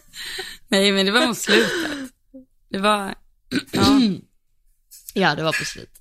Nej, 0.68 0.92
men 0.92 1.06
det 1.06 1.12
var 1.12 1.28
mot 1.28 1.38
slutet. 1.38 2.12
Det 2.70 2.80
var, 2.80 3.16
ja. 3.72 3.84
Ja, 5.14 5.36
det 5.36 5.44
var 5.44 5.52
på 5.60 5.66
slutet. 5.66 6.00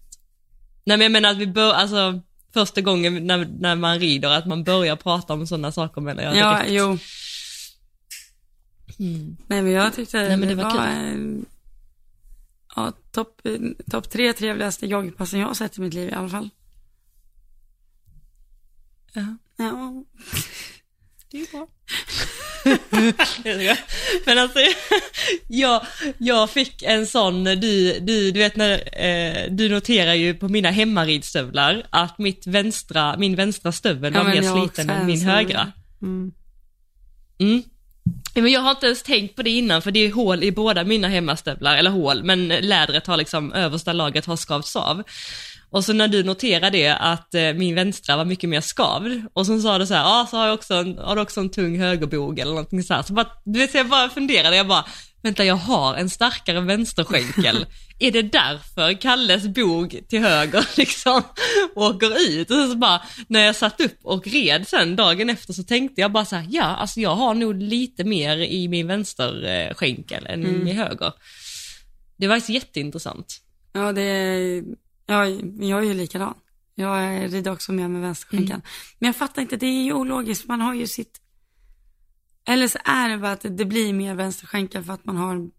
Nej 0.85 0.97
men 0.97 1.01
jag 1.05 1.13
menar 1.13 1.31
att 1.31 1.37
vi 1.37 1.47
bör, 1.47 1.73
alltså 1.73 2.21
första 2.53 2.81
gången 2.81 3.27
när, 3.27 3.45
när 3.61 3.77
man 3.77 3.99
rider, 3.99 4.31
att 4.31 4.47
man 4.47 4.65
börjar 4.65 4.97
prata 4.97 5.35
om 5.35 5.47
sådana 5.47 5.73
saker 5.73 6.01
menar 6.01 6.23
jag 6.23 6.37
Ja, 6.37 6.57
direkt. 6.59 6.73
jo. 6.73 6.99
Mm. 8.99 9.37
Nej, 9.47 9.63
men 9.63 9.73
jag 9.73 9.95
tyckte 9.95 10.19
Nej, 10.29 10.37
men 10.37 10.49
det, 10.49 10.55
var 10.55 10.75
var, 10.77 10.87
en- 10.87 11.47
ja, 12.77 12.93
topp 13.11 13.41
top 13.91 14.11
tre 14.11 14.33
trevligaste 14.33 14.87
joggpassen 14.87 15.41
jag 15.41 15.47
har 15.47 15.55
sett 15.55 15.79
i 15.79 15.81
mitt 15.81 15.95
liv 15.95 16.09
i 16.09 16.13
alla 16.13 16.29
fall. 16.29 16.49
Ja. 19.13 19.37
Ja, 19.57 20.05
Det 21.31 21.41
är 21.41 21.51
bra. 21.53 21.69
Men 24.25 24.39
alltså, 24.39 24.59
jag, 25.49 25.87
jag 26.19 26.51
fick 26.51 26.83
en 26.83 27.07
sån, 27.07 27.45
du, 27.45 27.99
du, 28.01 28.31
du 28.31 28.39
vet 28.39 28.57
när, 28.57 28.73
eh, 29.05 29.51
du 29.51 29.69
noterar 29.69 30.15
ju 30.15 30.35
på 30.35 30.49
mina 30.49 30.71
hemmaridstövlar 30.71 31.87
att 31.91 32.19
mitt 32.19 32.47
vänstra, 32.47 33.17
min 33.17 33.37
vänstra 33.37 33.73
stövel 33.73 34.13
var 34.13 34.25
men 34.25 34.33
mer 34.33 34.53
sliten 34.53 34.91
än 34.91 35.07
min 35.07 35.21
högra. 35.21 35.73
Mm. 36.03 36.33
Mm. 37.39 37.63
Ja, 38.35 38.43
Men 38.43 38.53
jag 38.53 38.61
har 38.61 38.71
inte 38.71 38.87
ens 38.87 39.03
tänkt 39.03 39.37
på 39.37 39.43
det 39.43 39.51
innan 39.51 39.83
för 39.83 39.91
det 39.91 40.01
är 40.01 40.13
hål 40.13 40.45
i 40.45 40.53
båda 40.53 40.85
mina 40.85 41.09
hemmastövlar, 41.09 41.77
eller 41.77 41.91
hål, 41.91 42.25
men 42.25 42.49
lädret 42.49 43.07
har 43.07 43.17
liksom, 43.17 43.53
översta 43.53 43.93
lagret 43.93 44.27
har 44.27 44.37
skavts 44.37 44.77
av. 44.77 45.03
Och 45.73 45.85
så 45.85 45.93
när 45.93 46.09
du 46.09 46.23
noterade 46.23 46.79
det 46.79 46.89
att 46.89 47.35
eh, 47.35 47.53
min 47.53 47.75
vänstra 47.75 48.17
var 48.17 48.25
mycket 48.25 48.51
mer 48.51 48.61
skavd 48.61 49.27
och 49.33 49.47
så 49.47 49.61
sa 49.61 49.79
du 49.79 49.87
så 49.87 49.95
här, 49.95 50.03
ja 50.03 50.27
så 50.31 50.37
har 50.37 50.47
jag 50.47 50.55
också 50.55 50.75
en, 50.75 50.99
har 50.99 51.17
du 51.17 51.23
också 51.23 51.41
en 51.41 51.51
tung 51.51 51.81
högerbog 51.81 52.39
eller 52.39 52.51
någonting 52.51 52.83
så 52.83 52.95
här. 52.95 53.03
Så 53.03 53.13
bara, 53.13 53.27
du 53.45 53.59
vet, 53.59 53.75
jag 53.75 53.89
bara 53.89 54.09
funderade, 54.09 54.57
jag 54.57 54.69
bara, 54.69 54.85
vänta 55.23 55.45
jag 55.45 55.55
har 55.55 55.95
en 55.95 56.11
starkare 56.11 56.61
vänsterskänkel. 56.61 57.67
är 57.99 58.11
det 58.11 58.23
därför 58.23 59.01
Kalles 59.01 59.47
bog 59.47 60.01
till 60.09 60.21
höger 60.21 60.69
liksom 60.77 61.23
åker 61.75 62.31
ut? 62.31 62.51
Och 62.51 62.71
så 62.71 62.77
bara, 62.77 63.03
när 63.29 63.41
jag 63.41 63.57
satt 63.57 63.81
upp 63.81 63.99
och 64.03 64.27
red 64.27 64.69
sen 64.69 64.97
dagen 64.97 65.31
efter 65.31 65.53
så 65.53 65.63
tänkte 65.63 66.01
jag 66.01 66.13
bara 66.13 66.25
så 66.25 66.37
här, 66.37 66.47
ja 66.51 66.65
alltså 66.65 67.01
jag 67.01 67.17
har 67.17 67.35
nog 67.35 67.63
lite 67.63 68.05
mer 68.05 68.37
i 68.39 68.69
min 68.69 68.87
vänsterskänkel 68.87 70.27
än 70.27 70.47
i 70.47 70.65
min 70.65 70.77
höger. 70.77 71.13
Det 72.17 72.29
var 72.29 72.37
faktiskt 72.37 72.65
jätteintressant. 72.65 73.39
Ja, 73.73 73.93
det 73.93 74.03
är, 74.03 74.63
ja, 75.13 75.27
jag 75.67 75.79
är 75.79 75.87
ju 75.87 75.95
likadan. 75.95 76.35
Jag 76.75 77.33
rider 77.33 77.53
också 77.53 77.73
med 77.73 77.91
med 77.91 78.01
vänsterskänkan. 78.03 78.63
Men 78.99 79.07
jag 79.07 79.17
fattar 79.17 79.43
inte, 79.43 79.57
det 79.57 79.67
är 79.67 79.83
ju 79.83 79.93
ologiskt. 79.93 80.49
Man 80.49 80.61
har 80.61 80.75
ju 80.75 80.87
sitt, 80.87 81.21
eller 82.49 82.69
så 82.69 82.79
är 82.85 83.09
det 83.09 83.19
bara 83.19 83.33
att 83.33 83.47
det, 83.51 83.65
blir 83.65 83.93
mer 83.93 84.15
vänsterskänkel 84.15 84.85
för 84.85 84.93
att 84.93 85.05
man 85.05 85.17
har 85.17 85.51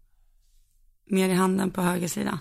mer 1.10 1.28
i 1.28 1.34
handen 1.34 1.70
på 1.70 1.82
höger 1.82 2.08
sida. 2.08 2.40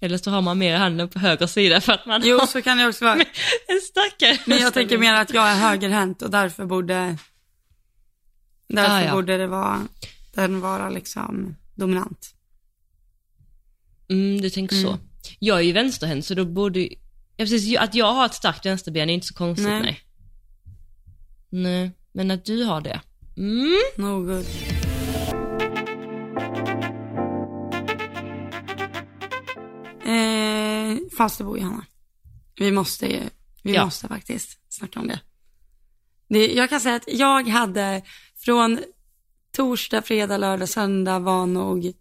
Eller 0.00 0.18
så 0.18 0.30
har 0.30 0.42
man 0.42 0.58
mer 0.58 0.74
i 0.74 0.78
handen 0.78 1.08
på 1.08 1.18
höger 1.18 1.46
sida 1.46 1.80
för 1.80 1.92
att 1.92 2.06
man 2.06 2.20
Jo, 2.24 2.38
har 2.38 2.46
så 2.46 2.62
kan 2.62 2.78
det 2.78 2.88
också 2.88 3.04
vara. 3.04 3.14
en 3.68 3.80
starkare 3.80 4.38
Men 4.46 4.58
jag 4.58 4.74
tänker 4.74 4.98
mer 4.98 5.14
att 5.14 5.34
jag 5.34 5.48
är 5.48 5.54
högerhänt 5.54 6.22
och 6.22 6.30
därför 6.30 6.64
borde, 6.66 7.16
därför 8.68 8.94
Ah, 8.94 9.02
ja. 9.02 9.12
borde 9.14 9.36
det 9.36 9.46
vara, 9.46 9.86
den 10.34 10.60
vara 10.60 10.90
liksom 10.90 11.56
dominant. 11.74 12.34
Mm, 14.08 14.40
du 14.40 14.50
tänker 14.50 14.76
så. 14.76 14.88
Mm. 14.88 15.00
Jag 15.38 15.58
är 15.58 15.62
ju 15.62 15.72
vänsterhänt 15.72 16.24
så 16.26 16.34
då 16.34 16.44
borde 16.44 16.80
ju- 16.80 16.94
ja, 17.36 17.44
precis, 17.44 17.78
att 17.78 17.94
jag 17.94 18.12
har 18.14 18.26
ett 18.26 18.34
starkt 18.34 18.66
vänsterben 18.66 19.10
är 19.10 19.14
inte 19.14 19.26
så 19.26 19.34
konstigt, 19.34 19.66
Nej. 19.68 19.80
nej. 19.82 20.00
Nej, 21.50 21.90
men 22.12 22.30
att 22.30 22.44
du 22.44 22.62
har 22.64 22.80
det. 22.80 23.00
Mm. 23.36 23.76
No 23.96 24.22
good. 24.24 24.46
Eh, 30.04 30.96
Falsterbo, 31.16 31.56
Johanna. 31.56 31.84
Vi 32.56 32.72
måste 32.72 33.06
ju, 33.06 33.20
vi 33.62 33.74
Ja. 33.74 33.84
måste 33.84 34.08
faktiskt 34.08 34.58
snacka 34.68 35.00
om 35.00 35.08
det. 35.08 35.20
det. 36.28 36.46
Jag 36.52 36.70
kan 36.70 36.80
säga 36.80 36.96
att 36.96 37.04
jag 37.08 37.48
hade 37.48 38.02
från 38.36 38.78
torsdag, 39.52 40.02
fredag, 40.02 40.36
lördag, 40.38 40.68
söndag 40.68 41.18
var 41.18 41.46
nog 41.46 41.92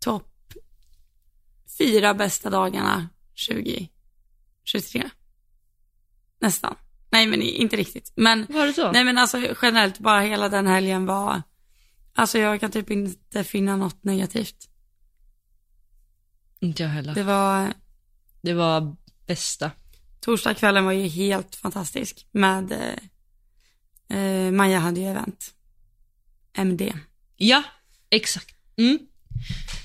topp 0.00 0.32
fyra 1.78 2.14
bästa 2.14 2.50
dagarna 2.50 3.08
2023. 3.48 5.10
Nästan. 6.40 6.76
Nej, 7.10 7.26
men 7.26 7.42
inte 7.42 7.76
riktigt. 7.76 8.12
Men 8.16 8.46
Var 8.48 8.66
det 8.66 8.72
så? 8.72 8.92
Nej 8.92 9.04
men 9.04 9.18
alltså 9.18 9.38
generellt 9.62 9.98
bara 9.98 10.20
hela 10.20 10.48
den 10.48 10.66
helgen 10.66 11.06
var, 11.06 11.42
alltså 12.14 12.38
jag 12.38 12.60
kan 12.60 12.70
typ 12.70 12.90
inte 12.90 13.44
finna 13.44 13.76
något 13.76 14.04
negativt. 14.04 14.68
Inte 16.60 16.82
jag 16.82 16.90
heller. 16.90 17.14
Det 17.14 17.22
var, 17.22 17.72
Det 18.42 18.54
var 18.54 18.96
bästa. 19.26 19.70
torsdagskvällen 20.20 20.84
var 20.84 20.92
ju 20.92 21.08
helt 21.08 21.54
fantastisk 21.56 22.26
med, 22.32 22.72
eh, 22.72 24.18
eh, 24.18 24.52
Maja 24.52 24.78
hade 24.78 25.00
ju 25.00 25.06
event. 25.06 25.54
MD. 26.52 26.92
Ja, 27.36 27.62
exakt. 28.10 28.54
Mm. 28.76 28.98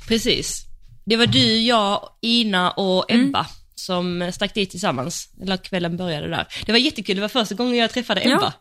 Precis. 0.07 0.65
Det 1.05 1.17
var 1.17 1.25
du, 1.25 1.57
jag, 1.61 2.09
Ina 2.21 2.71
och 2.71 3.11
Mm. 3.11 3.27
Ebba 3.27 3.45
som 3.75 4.31
stack 4.33 4.53
dit 4.53 4.69
tillsammans. 4.71 5.29
Eller 5.41 5.57
kvällen 5.57 5.97
började 5.97 6.27
där. 6.27 6.47
Det 6.65 6.71
var 6.71 6.79
jättekul, 6.79 7.15
det 7.15 7.21
var 7.21 7.29
första 7.29 7.55
gången 7.55 7.75
jag 7.75 7.91
träffade 7.91 8.21
Ja. 8.23 8.35
Ebba. 8.35 8.53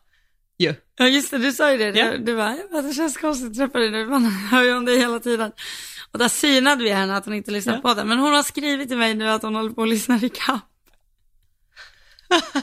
ju. 0.59 0.75
Ja 0.99 1.09
just 1.09 1.31
det, 1.31 1.39
du 1.39 1.53
sa 1.53 1.73
ju 1.73 1.79
det. 1.79 1.99
Ja. 1.99 2.17
Du, 2.19 2.37
bara, 2.37 2.57
"Jag 2.57 2.71
bara, 2.71 2.83
det 2.83 2.95
känns 2.95 3.17
konstigt 3.17 3.51
att 3.51 3.57
träffa 3.57 3.79
dig 3.79 3.91
nu. 3.91 4.07
Man 4.07 4.25
hör 4.27 4.63
ju 4.63 4.75
om 4.77 4.85
dig 4.85 4.99
hela 4.99 5.21
tiden. 5.21 5.53
Och 6.13 6.19
där 6.19 6.29
synade 6.29 6.85
vi 6.85 6.91
henne 6.91 7.17
att 7.17 7.25
hon 7.25 7.35
inte 7.35 7.51
lyssnar 7.51 7.75
Ja. 7.75 7.81
på 7.81 7.95
den. 7.95 8.09
Men 8.09 8.19
hon 8.19 8.33
har 8.35 8.43
skrivit 8.43 8.89
till 8.89 8.99
mig 8.99 9.15
nu 9.15 9.29
att 9.31 9.43
hon 9.43 9.55
håller 9.55 9.71
på 9.71 9.83
att 9.83 9.89
lyssna 9.89 10.17
i 10.23 10.29
kapp. 10.29 10.61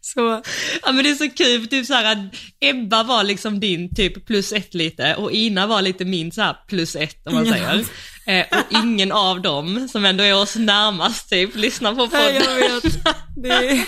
Så, 0.00 0.42
Ja 0.82 0.92
men 0.92 1.04
det 1.04 1.10
är 1.10 1.14
så 1.14 1.30
kul, 1.30 1.60
för 1.60 1.68
typ 1.68 1.86
så 1.86 1.94
här, 1.94 2.12
att 2.12 2.18
Ebba 2.60 3.02
var 3.02 3.24
liksom 3.24 3.60
din 3.60 3.94
typ 3.94 4.26
plus 4.26 4.52
ett 4.52 4.74
lite 4.74 5.14
och 5.14 5.32
Ina 5.32 5.66
var 5.66 5.82
lite 5.82 6.04
min 6.04 6.32
så 6.32 6.42
här 6.42 6.56
plus 6.68 6.96
ett 6.96 7.26
om 7.26 7.34
man 7.34 7.46
Ja. 7.46 7.52
säger. 7.52 7.84
Eh, 8.28 8.46
och 8.50 8.84
ingen 8.84 9.12
av 9.12 9.42
dem 9.42 9.88
som 9.88 10.04
ändå 10.04 10.24
är 10.24 10.34
oss 10.34 10.56
närmast 10.56 11.30
typ 11.30 11.56
lyssnar 11.56 11.94
på 11.94 12.06
nej, 12.12 12.34
podden. 12.34 12.58
jag 12.60 12.70
vet. 12.70 13.04
Det 13.36 13.48
är, 13.48 13.84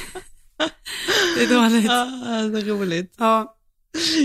det 1.36 1.44
är 1.44 1.54
dåligt. 1.54 1.84
Ja, 1.84 2.06
så 2.60 2.72
roligt. 2.72 3.14
Ja. 3.18 3.56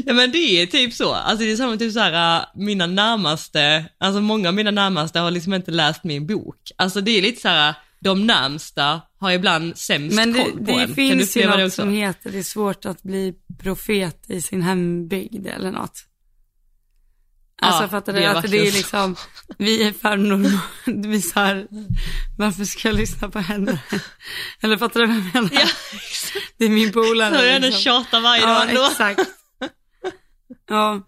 Ja 0.05 0.13
men 0.13 0.31
det 0.31 0.61
är 0.61 0.65
typ 0.65 0.93
så, 0.93 1.13
alltså 1.13 1.45
det 1.45 1.51
är 1.51 1.55
samma 1.55 1.77
typ 1.77 1.93
så 1.93 1.99
här, 1.99 2.39
äh, 2.39 2.45
mina 2.55 2.87
närmaste, 2.87 3.85
alltså 3.97 4.21
många 4.21 4.47
av 4.47 4.53
mina 4.53 4.71
närmaste 4.71 5.19
har 5.19 5.31
liksom 5.31 5.53
inte 5.53 5.71
läst 5.71 6.03
min 6.03 6.27
bok. 6.27 6.71
Alltså 6.75 7.01
det 7.01 7.11
är 7.11 7.21
lite 7.21 7.41
så 7.41 7.47
här, 7.47 7.73
de 7.99 8.27
närmsta 8.27 9.01
har 9.19 9.31
ibland 9.31 9.77
sämst 9.77 10.15
Men 10.15 10.33
det, 10.33 10.39
koll 10.39 10.51
på 10.51 10.63
det 10.63 10.73
en. 10.73 10.95
Finns 10.95 11.37
ju 11.37 11.41
det 11.41 11.57
något 11.57 11.73
som 11.73 11.89
heter, 11.89 12.31
det 12.31 12.37
är 12.37 12.43
svårt 12.43 12.85
att 12.85 13.03
bli 13.03 13.33
profet 13.59 14.29
i 14.29 14.41
sin 14.41 14.61
hembygd 14.61 15.47
eller 15.47 15.71
något. 15.71 16.03
Alltså 17.61 17.83
Ja, 17.83 17.87
fattar 17.89 18.13
det 18.13 18.19
du? 18.19 18.25
är 18.25 18.29
Att 18.35 18.41
det 18.51 18.57
är 18.57 18.61
verkligen 18.61 18.71
så. 18.71 18.77
liksom, 18.77 19.15
vi 19.57 19.83
är 19.83 19.91
farmor, 19.93 20.51
vi 21.07 21.21
så 21.21 21.39
här, 21.39 21.67
varför 22.37 22.65
ska 22.65 22.87
jag 22.87 22.95
lyssna 22.95 23.29
på 23.29 23.39
henne? 23.39 23.79
Eller 24.61 24.77
fattar 24.77 24.99
du 24.99 25.07
vad 25.07 25.15
jag 25.15 25.23
menar? 25.33 25.49
Ja, 25.53 25.67
Det 26.57 26.65
är 26.65 26.69
min 26.69 26.91
polare. 26.91 27.37
så 27.39 27.45
jag 27.45 27.61
liksom. 27.61 27.81
tjatar 27.81 28.19
varje 28.21 28.41
Ja, 28.41 28.47
dag 28.47 28.69
ändå. 28.69 28.85
exakt. 28.91 29.19
Ja, 30.69 31.01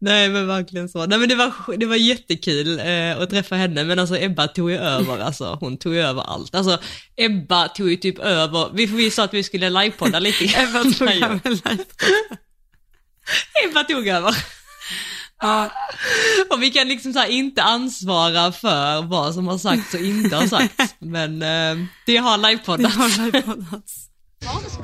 Nej 0.00 0.28
men 0.28 0.46
verkligen 0.46 0.88
så. 0.88 1.06
Nej 1.06 1.18
men 1.18 1.28
det 1.28 1.34
var, 1.34 1.76
det 1.76 1.86
var 1.86 1.96
jättekul 1.96 2.78
eh, 2.80 3.18
att 3.22 3.30
träffa 3.30 3.54
henne 3.56 3.84
men 3.84 3.98
alltså 3.98 4.16
Ebba 4.16 4.48
tog 4.48 4.70
ju 4.70 4.76
över, 4.76 5.18
alltså 5.18 5.56
hon 5.60 5.78
tog 5.78 5.94
ju 5.94 6.00
över 6.00 6.22
allt. 6.22 6.54
Alltså 6.54 6.78
Ebba 7.16 7.68
tog 7.68 7.90
ju 7.90 7.96
typ 7.96 8.18
över, 8.18 8.70
vi, 8.74 8.86
vi 8.86 9.10
sa 9.10 9.24
att 9.24 9.34
vi 9.34 9.42
skulle 9.42 9.70
livepodda 9.70 10.18
lite. 10.18 10.44
Ebba 10.44 10.82
tog 10.82 11.08
över 11.08 11.40
live. 11.50 11.84
Ebba 13.64 13.84
tog 13.84 14.08
över. 14.08 14.34
Ja, 15.42 15.70
Och 16.50 16.62
vi 16.62 16.70
kan 16.70 16.88
liksom 16.88 17.12
så 17.12 17.18
här 17.18 17.26
inte 17.28 17.62
ansvara 17.62 18.52
för 18.52 19.02
vad 19.02 19.34
som 19.34 19.46
har 19.48 19.58
sagts 19.58 19.94
och 19.94 20.00
inte 20.00 20.36
har 20.36 20.46
sagts. 20.46 20.94
Men 20.98 21.42
eh, 21.42 21.86
det 22.06 22.16
har 22.16 22.38
det 22.38 22.48
livepoddats. 22.48 22.96
har 22.96 23.24
livepoddats. 23.24 23.94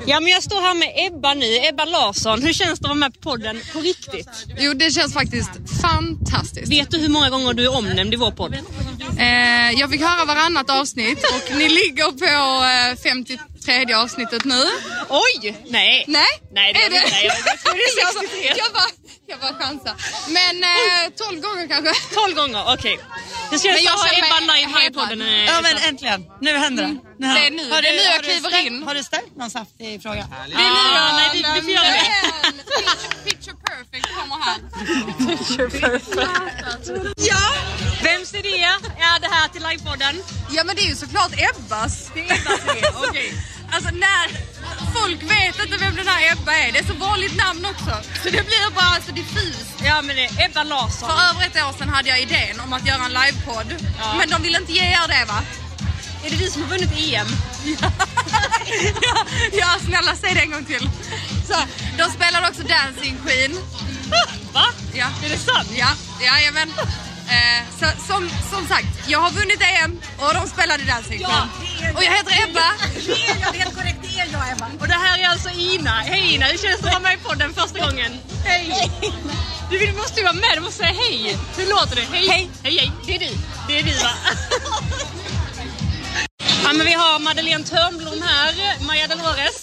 Ja 0.07 0.19
men 0.19 0.31
jag 0.31 0.43
står 0.43 0.61
här 0.61 0.73
med 0.73 1.07
Ebba 1.07 1.33
nu, 1.33 1.45
Ebba 1.69 1.85
Larsson. 1.85 2.41
Hur 2.41 2.53
känns 2.53 2.79
det 2.79 2.85
att 2.85 2.89
vara 2.89 2.93
med 2.99 3.13
på 3.13 3.19
podden 3.19 3.57
på 3.73 3.79
riktigt? 3.79 4.29
Jo, 4.59 4.73
det 4.73 4.91
känns 4.91 5.13
faktiskt 5.13 5.49
fantastiskt. 5.81 6.71
Vet 6.71 6.91
du 6.91 6.97
hur 6.97 7.09
många 7.09 7.29
gånger 7.29 7.53
du 7.53 7.63
är 7.63 7.75
omnämnd 7.77 8.13
i 8.13 8.17
vår 8.17 8.31
podd? 8.31 8.53
Eh, 9.19 9.71
jag 9.79 9.91
fick 9.91 10.01
höra 10.01 10.25
varannat 10.25 10.69
avsnitt 10.69 11.17
och 11.23 11.55
ni 11.57 11.69
ligger 11.69 12.11
på 12.11 12.25
eh, 12.65 12.95
53 13.65 13.93
avsnittet 13.93 14.45
nu. 14.45 14.63
Oj! 15.09 15.55
Nej. 15.69 16.05
Nej, 16.07 16.25
Nej, 16.51 16.73
det 16.73 16.79
är 16.83 16.89
det 16.89 16.95
inte. 16.95 17.15
Jag- 17.15 17.23
jag 17.65 17.75
är 17.75 17.99
jag, 17.99 18.13
bara, 18.13 18.21
63. 18.21 18.53
jag, 18.57 18.73
bara, 18.73 18.89
jag 19.27 19.39
bara 19.39 19.53
chansar. 19.65 19.95
Men 20.27 20.63
eh, 20.63 21.11
12 21.27 21.39
gånger 21.41 21.67
kanske. 21.67 21.93
12 22.15 22.35
gånger, 22.35 22.63
okej. 22.73 22.99
Känns 23.49 23.63
Men 23.63 23.73
det 23.73 23.79
jag 23.79 23.93
att 23.93 23.99
ha 23.99 24.17
Ebba 24.17 24.39
live 24.53 24.71
här 24.75 24.87
i 24.87 24.91
podden? 24.93 25.21
eh, 25.21 25.45
Ja 25.45 25.61
men 25.61 25.75
Esa? 25.77 25.87
äntligen, 25.87 26.25
nu 26.41 26.57
händer 26.57 26.83
det. 26.83 26.89
Nu 27.19 27.27
Det 27.33 27.47
är 27.47 27.51
nu, 27.51 27.71
Har 27.71 27.81
det 27.81 27.87
är 27.87 27.91
du- 27.91 27.97
nu 27.97 28.03
jag 28.03 28.21
du 28.21 28.27
kliver 28.27 28.49
ställt- 28.49 28.65
in. 28.67 28.83
Har 28.83 28.95
du 28.95 29.03
ställt 29.03 29.35
någon 29.35 29.49
saftig 29.51 30.01
fråga? 30.03 30.27
Det 30.47 30.53
är 30.53 30.57
nu 30.57 30.63
Ah, 30.63 31.07
jag, 31.09 31.15
nej, 31.15 31.29
du- 31.33 31.59
du 31.59 31.61
får 31.61 31.71
göra 31.71 31.83
det. 31.87 33.32
Picture 33.93 35.69
perfect 35.69 36.15
här. 36.15 37.13
Ja! 37.15 37.53
Vems 38.03 38.33
idé 38.33 38.63
är 38.97 39.19
det 39.19 39.27
här 39.27 39.47
till 39.47 39.63
livepodden? 39.63 40.15
Ja 40.51 40.63
men 40.63 40.75
det 40.75 40.81
är 40.81 40.89
ju 40.89 40.95
såklart 40.95 41.31
Ebbas. 41.31 42.11
Det 42.13 42.19
är 42.19 42.25
Ebbas 42.25 42.77
idé, 42.77 42.87
okej. 43.09 43.33
Alltså 43.71 43.89
när 43.89 44.25
folk 44.93 45.23
vet 45.23 45.65
inte 45.65 45.77
vem 45.77 45.95
den 45.95 46.07
här 46.07 46.31
Ebba 46.31 46.51
är, 46.53 46.71
det 46.71 46.79
är 46.79 46.83
så 46.83 46.93
vanligt 46.93 47.35
namn 47.37 47.65
också. 47.65 47.93
Så 48.23 48.29
det 48.29 48.43
blir 48.49 48.75
bara 48.75 49.01
så 49.07 49.11
diffust. 49.11 49.75
Ja 49.85 50.01
men 50.01 50.15
det 50.15 50.25
är 50.25 50.45
Ebba 50.45 50.63
Larsson. 50.63 51.09
För 51.09 51.17
över 51.29 51.41
ett 51.47 51.55
år 51.69 51.77
sedan 51.77 51.89
hade 51.89 52.09
jag 52.09 52.21
idén 52.21 52.59
om 52.59 52.73
att 52.73 52.87
göra 52.87 53.05
en 53.05 53.13
livepodd. 53.13 53.75
Ja. 53.99 54.15
Men 54.17 54.29
de 54.29 54.41
vill 54.41 54.55
inte 54.55 54.73
ge 54.73 54.81
er 54.83 55.07
det 55.07 55.25
va? 55.25 55.39
Är 56.25 56.29
det 56.29 56.35
du 56.35 56.49
som 56.51 56.61
har 56.61 56.69
vunnit 56.69 56.91
EM? 56.91 57.27
ja, 57.81 57.91
ja, 59.53 59.67
snälla 59.85 60.15
säg 60.15 60.33
det 60.33 60.39
en 60.41 60.51
gång 60.51 60.65
till. 60.65 60.89
Så, 61.47 61.55
de 61.97 62.03
spelade 62.11 62.47
också 62.47 62.61
Dancing 62.63 63.17
Queen. 63.25 63.57
Va? 64.53 64.65
Ja. 64.93 65.05
Är 65.25 65.29
det 65.29 65.37
sant? 65.37 65.69
Ja, 65.75 65.87
jajamän. 66.21 66.71
Eh, 67.29 67.63
så, 67.79 67.85
som, 68.07 68.29
som 68.51 68.67
sagt, 68.67 68.87
jag 69.07 69.19
har 69.19 69.31
vunnit 69.31 69.61
EM 69.61 69.99
och 70.17 70.33
de 70.33 70.47
spelade 70.47 70.83
Dancing 70.83 71.21
Ja, 71.21 71.47
Queen. 71.59 71.73
det 71.81 71.85
är- 71.87 71.95
Och 71.95 72.03
jag 72.03 72.11
heter 72.11 72.43
Ebba. 72.49 72.67
Det 73.05 73.11
är 73.11 73.39
jag, 73.41 73.53
helt 73.59 73.75
korrekt, 73.75 73.97
det 74.01 74.19
är 74.19 74.27
jag 74.31 74.51
Ebba. 74.51 74.67
Och 74.79 74.87
det 74.87 74.93
här 74.93 75.19
är 75.19 75.27
alltså 75.27 75.49
Ina. 75.49 75.91
Hej 75.91 76.33
Ina, 76.35 76.45
hur 76.45 76.57
känns 76.57 76.79
det 76.81 76.87
att 76.87 76.93
vara 76.93 76.99
med 76.99 77.13
i 77.13 77.17
podden 77.17 77.53
första 77.53 77.79
gången? 77.79 78.19
Hej! 78.45 78.91
Du 79.69 79.77
vill- 79.79 79.93
måste 79.93 80.19
ju 80.19 80.23
vara 80.23 80.33
med, 80.33 80.49
du 80.55 80.59
måste 80.61 80.77
säga 80.77 80.93
hej. 80.93 81.37
Hur 81.57 81.67
låter 81.69 81.95
det? 81.95 82.01
Hej! 82.11 82.27
Hej, 82.29 82.49
hej, 82.63 82.77
hej. 82.77 82.91
Det 83.05 83.15
är 83.15 83.19
du. 83.19 83.29
Det 83.67 83.79
är 83.79 83.83
du 83.83 83.91
va? 84.03 84.11
Ja 86.63 86.73
men 86.73 86.85
vi 86.85 86.93
har 86.93 87.19
Madeleine 87.19 87.63
Törnblom 87.63 88.21
här, 88.21 88.53
Maja 88.87 89.07
Dolores. 89.07 89.57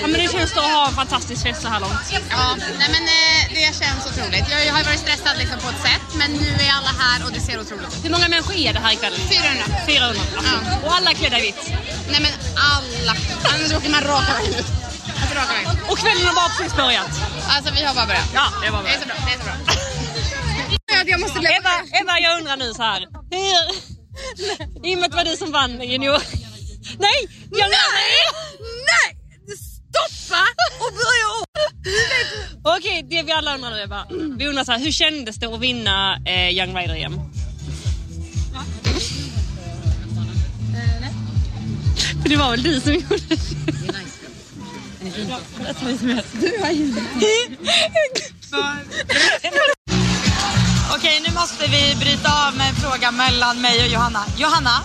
Ja 0.00 0.06
men 0.06 0.20
hur 0.20 0.28
känns 0.28 0.52
det 0.54 0.60
att 0.60 0.72
ha 0.78 0.88
en 0.88 0.94
fantastisk 0.94 1.42
fest 1.42 1.62
så 1.62 1.68
här 1.68 1.80
långt? 1.80 2.06
Ja, 2.30 2.56
nej 2.80 2.88
men 2.94 3.04
eh, 3.18 3.40
det 3.56 3.66
känns 3.82 4.02
otroligt. 4.10 4.46
Jag 4.50 4.72
har 4.74 4.80
ju 4.82 4.86
varit 4.90 5.00
stressad 5.06 5.34
liksom 5.38 5.58
på 5.64 5.68
ett 5.68 5.82
sätt, 5.88 6.06
men 6.20 6.30
nu 6.32 6.50
är 6.66 6.70
alla 6.78 6.92
här 7.02 7.18
och 7.26 7.32
det 7.32 7.40
ser 7.40 7.60
otroligt 7.60 7.88
ut. 7.94 8.04
Hur 8.04 8.10
många 8.10 8.28
människor 8.28 8.54
är 8.66 8.72
det 8.72 8.80
här 8.86 8.92
ikväll? 8.92 9.14
400. 9.14 9.64
400. 9.86 10.22
Ja. 10.48 10.56
Och 10.84 10.94
alla 10.96 11.10
klädda 11.14 11.38
i 11.38 11.42
vitt. 11.42 11.62
Nej 12.12 12.20
men 12.24 12.32
alla. 12.74 13.14
Annars 13.50 13.72
åker 13.78 13.90
man 13.90 14.02
raka 14.12 14.32
vägen 14.38 14.54
ut. 14.60 14.66
Alltså 15.20 15.34
raka 15.40 15.52
vägen. 15.58 15.70
Och 15.90 15.98
kvällen 15.98 16.26
har 16.26 16.34
bara 16.34 16.48
precis 16.56 16.76
börjat. 16.76 17.12
Alltså 17.54 17.68
vi 17.76 17.82
har 17.88 17.94
bara 17.94 18.06
börjat. 18.06 18.30
Ja, 18.34 18.46
det 18.62 18.70
var 18.74 18.82
bra. 18.82 18.90
Det 18.90 18.96
är 18.96 19.00
så 19.04 19.06
bra, 19.10 19.16
det 19.26 19.32
är 19.34 19.38
så 19.42 19.44
bra. 19.48 19.54
Jag 21.12 21.20
måste. 21.20 21.38
Eva, 21.38 21.72
Eva, 22.00 22.14
jag 22.24 22.38
undrar 22.38 22.56
nu 22.56 22.74
så 22.74 22.82
här. 22.82 23.00
I 24.84 24.94
och 24.94 24.98
med 24.98 25.04
att 25.04 25.10
det 25.10 25.16
var 25.16 25.24
du 25.24 25.36
som 25.36 25.52
vann 25.52 25.82
junior... 25.82 26.22
Nej! 26.98 27.28
Jag 27.50 27.70
Nej! 27.70 28.14
Nej! 28.90 29.16
Stoppa 29.56 30.42
och 30.80 30.92
börja 30.92 31.26
om! 31.38 31.44
Okej, 32.78 33.06
det 33.10 33.22
vi 33.22 33.32
alla 33.32 33.54
undrar 33.54 33.70
nu 33.70 33.80
Eva. 33.80 34.06
Vi 34.38 34.46
undrar 34.46 34.64
så 34.64 34.72
här, 34.72 34.78
hur 34.78 34.92
kändes 34.92 35.36
det 35.36 35.46
att 35.46 35.60
vinna 35.60 36.18
eh, 36.26 36.50
Young 36.50 36.76
Rider 36.76 36.94
EM? 36.94 37.20
För 42.22 42.28
det 42.28 42.36
var 42.36 42.50
väl 42.50 42.62
du 42.62 42.80
som 42.80 42.92
gjorde 42.92 43.16
det? 43.28 43.38
Okej, 50.96 51.20
nu 51.26 51.34
måste 51.34 51.66
vi 51.66 51.94
bryta 52.00 52.46
av 52.46 52.56
med 52.56 52.68
en 52.68 52.74
fråga 52.74 53.10
mellan 53.10 53.60
mig 53.60 53.82
och 53.84 53.88
Johanna. 53.88 54.24
Johanna, 54.36 54.76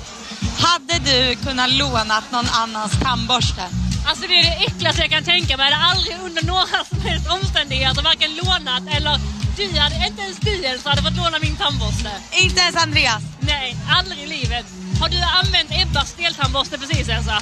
hade 0.65 0.95
du 1.10 1.36
kunnat 1.36 1.69
låna 1.69 2.24
någon 2.32 2.50
annans 2.63 2.91
tandborste? 3.04 3.63
Alltså 4.08 4.28
det 4.28 4.39
är 4.39 4.43
det 4.43 4.65
äckligaste 4.65 5.02
jag 5.02 5.10
kan 5.10 5.24
tänka 5.24 5.58
mig. 5.58 5.69
Jag 5.69 5.78
hade 5.78 5.91
aldrig 5.91 6.15
under 6.28 6.43
några 6.43 6.80
som 6.89 7.02
helst 7.02 7.26
omständigheter 7.38 8.02
varken 8.02 8.32
lånat 8.36 8.84
eller 8.95 9.19
du 9.58 9.80
hade, 9.80 9.95
inte 10.08 10.22
ens 10.22 10.38
du 10.38 10.63
ens 10.63 10.86
hade 10.86 11.02
fått 11.02 11.17
låna 11.17 11.39
min 11.39 11.56
tandborste. 11.56 12.12
Inte 12.32 12.60
ens 12.62 12.76
Andreas? 12.76 13.24
Nej, 13.39 13.78
aldrig 13.98 14.19
i 14.19 14.28
livet. 14.28 14.65
Har 15.02 15.10
du 15.10 15.17
använt 15.41 15.72
Ebbas 15.82 16.10
steltandborste 16.10 16.78
precis 16.78 17.10
Elsa? 17.10 17.38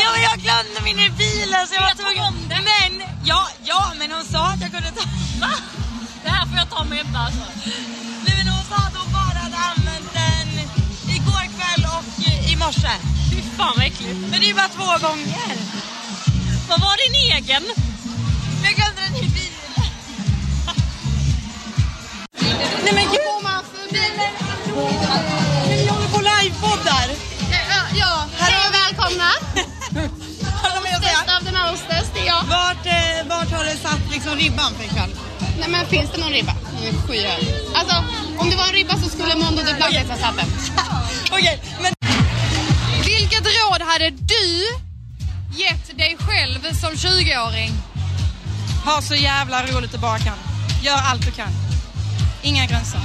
Ja, 0.00 0.08
men 0.14 0.22
jag 0.22 0.38
glömde 0.46 0.80
min 0.84 0.98
i 0.98 1.10
bilen 1.10 1.66
så 1.68 1.74
jag 1.74 1.82
var 1.82 1.96
tvungen... 2.04 2.34
Men, 2.48 2.92
ja, 3.24 3.48
ja, 3.64 3.92
men 3.98 4.12
hon 4.12 4.24
sa 4.24 4.46
att 4.46 4.60
jag 4.60 4.70
kunde 4.70 4.90
ta... 4.90 5.02
Va? 5.40 5.52
Det 6.24 6.30
här 6.30 6.46
får 6.46 6.56
jag 6.58 6.70
ta 6.70 6.84
med 6.84 7.00
Ebba 7.00 7.18
alltså. 7.18 7.46
Nej, 8.24 8.34
men 8.38 8.48
hon 8.54 8.64
sa 8.70 8.76
att 8.76 8.96
hon 9.00 9.12
bara 9.12 9.38
hade 9.46 9.56
använt 9.56 10.08
den 10.20 10.48
igår 11.16 11.44
kväll 11.56 11.84
och 11.94 12.04
i 12.50 12.56
morse. 12.56 12.94
Fy 13.30 13.42
fan 13.56 13.72
vad 13.76 13.86
äckligt. 13.86 14.20
Men 14.30 14.40
det 14.40 14.46
är 14.46 14.48
ju 14.48 14.54
bara 14.54 14.68
två 14.68 15.08
gånger. 15.08 15.54
Vad 16.68 16.80
var 16.80 16.96
din 17.02 17.14
egen? 17.32 17.64
Jag 18.64 18.74
glömde 18.74 19.00
den 19.06 19.16
i 19.16 19.28
bilen. 19.36 19.54
Nej 22.84 22.94
men 22.94 23.04
gud, 23.04 23.20
vi 25.68 25.88
håller 25.88 26.08
på 26.08 26.16
och 26.16 26.22
livepoddar. 26.22 27.08
Ja, 27.50 27.82
ja. 27.94 28.26
hej 28.38 28.68
och 28.68 28.74
välkomna. 28.74 29.30
Bäst 31.00 31.28
av 31.36 31.44
the 31.44 31.52
mostest, 31.52 32.14
det 32.14 32.20
är 32.20 32.26
jag. 32.26 32.44
Vart, 32.44 32.86
eh, 32.86 33.28
vart 33.28 33.50
har 33.50 33.64
du 33.64 33.76
satt 33.76 34.12
liksom 34.12 34.36
ribban 34.36 34.74
för 34.74 34.84
ikväll? 34.84 35.10
Nej 35.58 35.68
men 35.68 35.86
finns 35.86 36.10
det 36.10 36.20
någon 36.20 36.32
ribba? 36.32 36.54
Den 36.80 36.94
är 36.94 36.98
skyhög. 37.06 37.54
Alltså, 37.74 38.04
om 38.38 38.50
det 38.50 38.56
var 38.56 38.66
en 38.66 38.72
ribba 38.72 38.96
så 38.96 39.08
skulle 39.08 39.34
Mondo 39.36 39.62
Duplantis 39.62 40.10
ha 40.10 40.16
satt 40.16 40.36
den. 40.36 40.46
Okej, 41.32 41.62
men 41.82 41.92
Vilket 43.04 43.46
råd 43.46 43.82
hade 43.82 44.10
du 44.10 44.64
gett 45.56 45.98
dig 45.98 46.16
själv 46.18 46.72
som 46.72 46.90
20-åring? 46.90 47.72
Ha 48.84 49.02
så 49.02 49.14
jävla 49.14 49.66
roligt 49.66 49.94
i 49.94 49.98
bakan. 49.98 50.36
Gör 50.82 50.98
allt 51.10 51.26
du 51.26 51.30
kan. 51.30 51.48
Inga 52.42 52.66
gränser. 52.66 53.00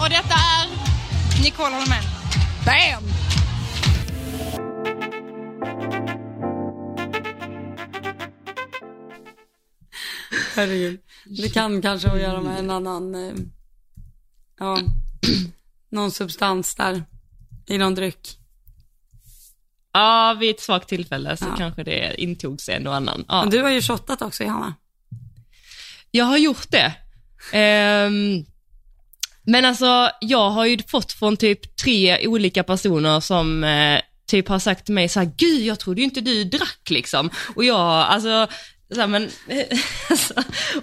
Och 0.00 0.10
detta 0.10 0.34
är 0.34 0.66
Nicole 1.42 1.74
Holmén. 1.74 2.04
Bam! 2.64 3.04
Herregud. 10.60 11.00
Det 11.24 11.48
kan 11.48 11.82
kanske 11.82 12.08
ha 12.08 12.16
att 12.16 12.22
göra 12.22 12.40
med 12.40 12.58
en 12.58 12.70
annan, 12.70 13.14
eh, 13.14 13.34
ja, 14.58 14.78
någon 15.90 16.10
substans 16.10 16.74
där 16.74 17.04
i 17.66 17.78
någon 17.78 17.94
dryck. 17.94 18.36
Ja, 19.92 20.36
vid 20.40 20.50
ett 20.50 20.60
svagt 20.60 20.88
tillfälle 20.88 21.36
så 21.36 21.44
Ja. 21.44 21.54
kanske 21.58 21.84
det 21.84 22.14
intogs 22.22 22.68
en 22.68 22.86
och 22.86 22.94
annan. 22.94 23.24
Ja. 23.28 23.40
Men 23.42 23.50
du 23.50 23.62
har 23.62 23.70
ju 23.70 23.82
shottat 23.82 24.22
också, 24.22 24.44
Johanna. 24.44 24.74
Jag 26.10 26.24
har 26.24 26.38
gjort 26.38 26.70
det. 26.70 26.92
Ehm, 27.52 28.44
men 29.42 29.64
alltså, 29.64 30.10
jag 30.20 30.50
har 30.50 30.66
ju 30.66 30.78
fått 30.88 31.12
från 31.12 31.36
typ 31.36 31.76
tre 31.76 32.26
olika 32.26 32.62
personer 32.64 33.20
som 33.20 33.64
eh, 33.64 34.00
typ 34.26 34.48
har 34.48 34.58
sagt 34.58 34.84
till 34.86 34.94
mig 34.94 35.08
så 35.08 35.20
här, 35.20 35.32
gud 35.36 35.60
jag 35.60 35.78
trodde 35.80 36.00
ju 36.00 36.04
inte 36.04 36.20
du 36.20 36.44
drack 36.44 36.90
liksom. 36.90 37.30
Och 37.56 37.64
jag, 37.64 37.78
alltså, 37.80 38.46
så 38.94 39.00
här, 39.00 39.06
men, 39.06 39.30
alltså, 40.10 40.34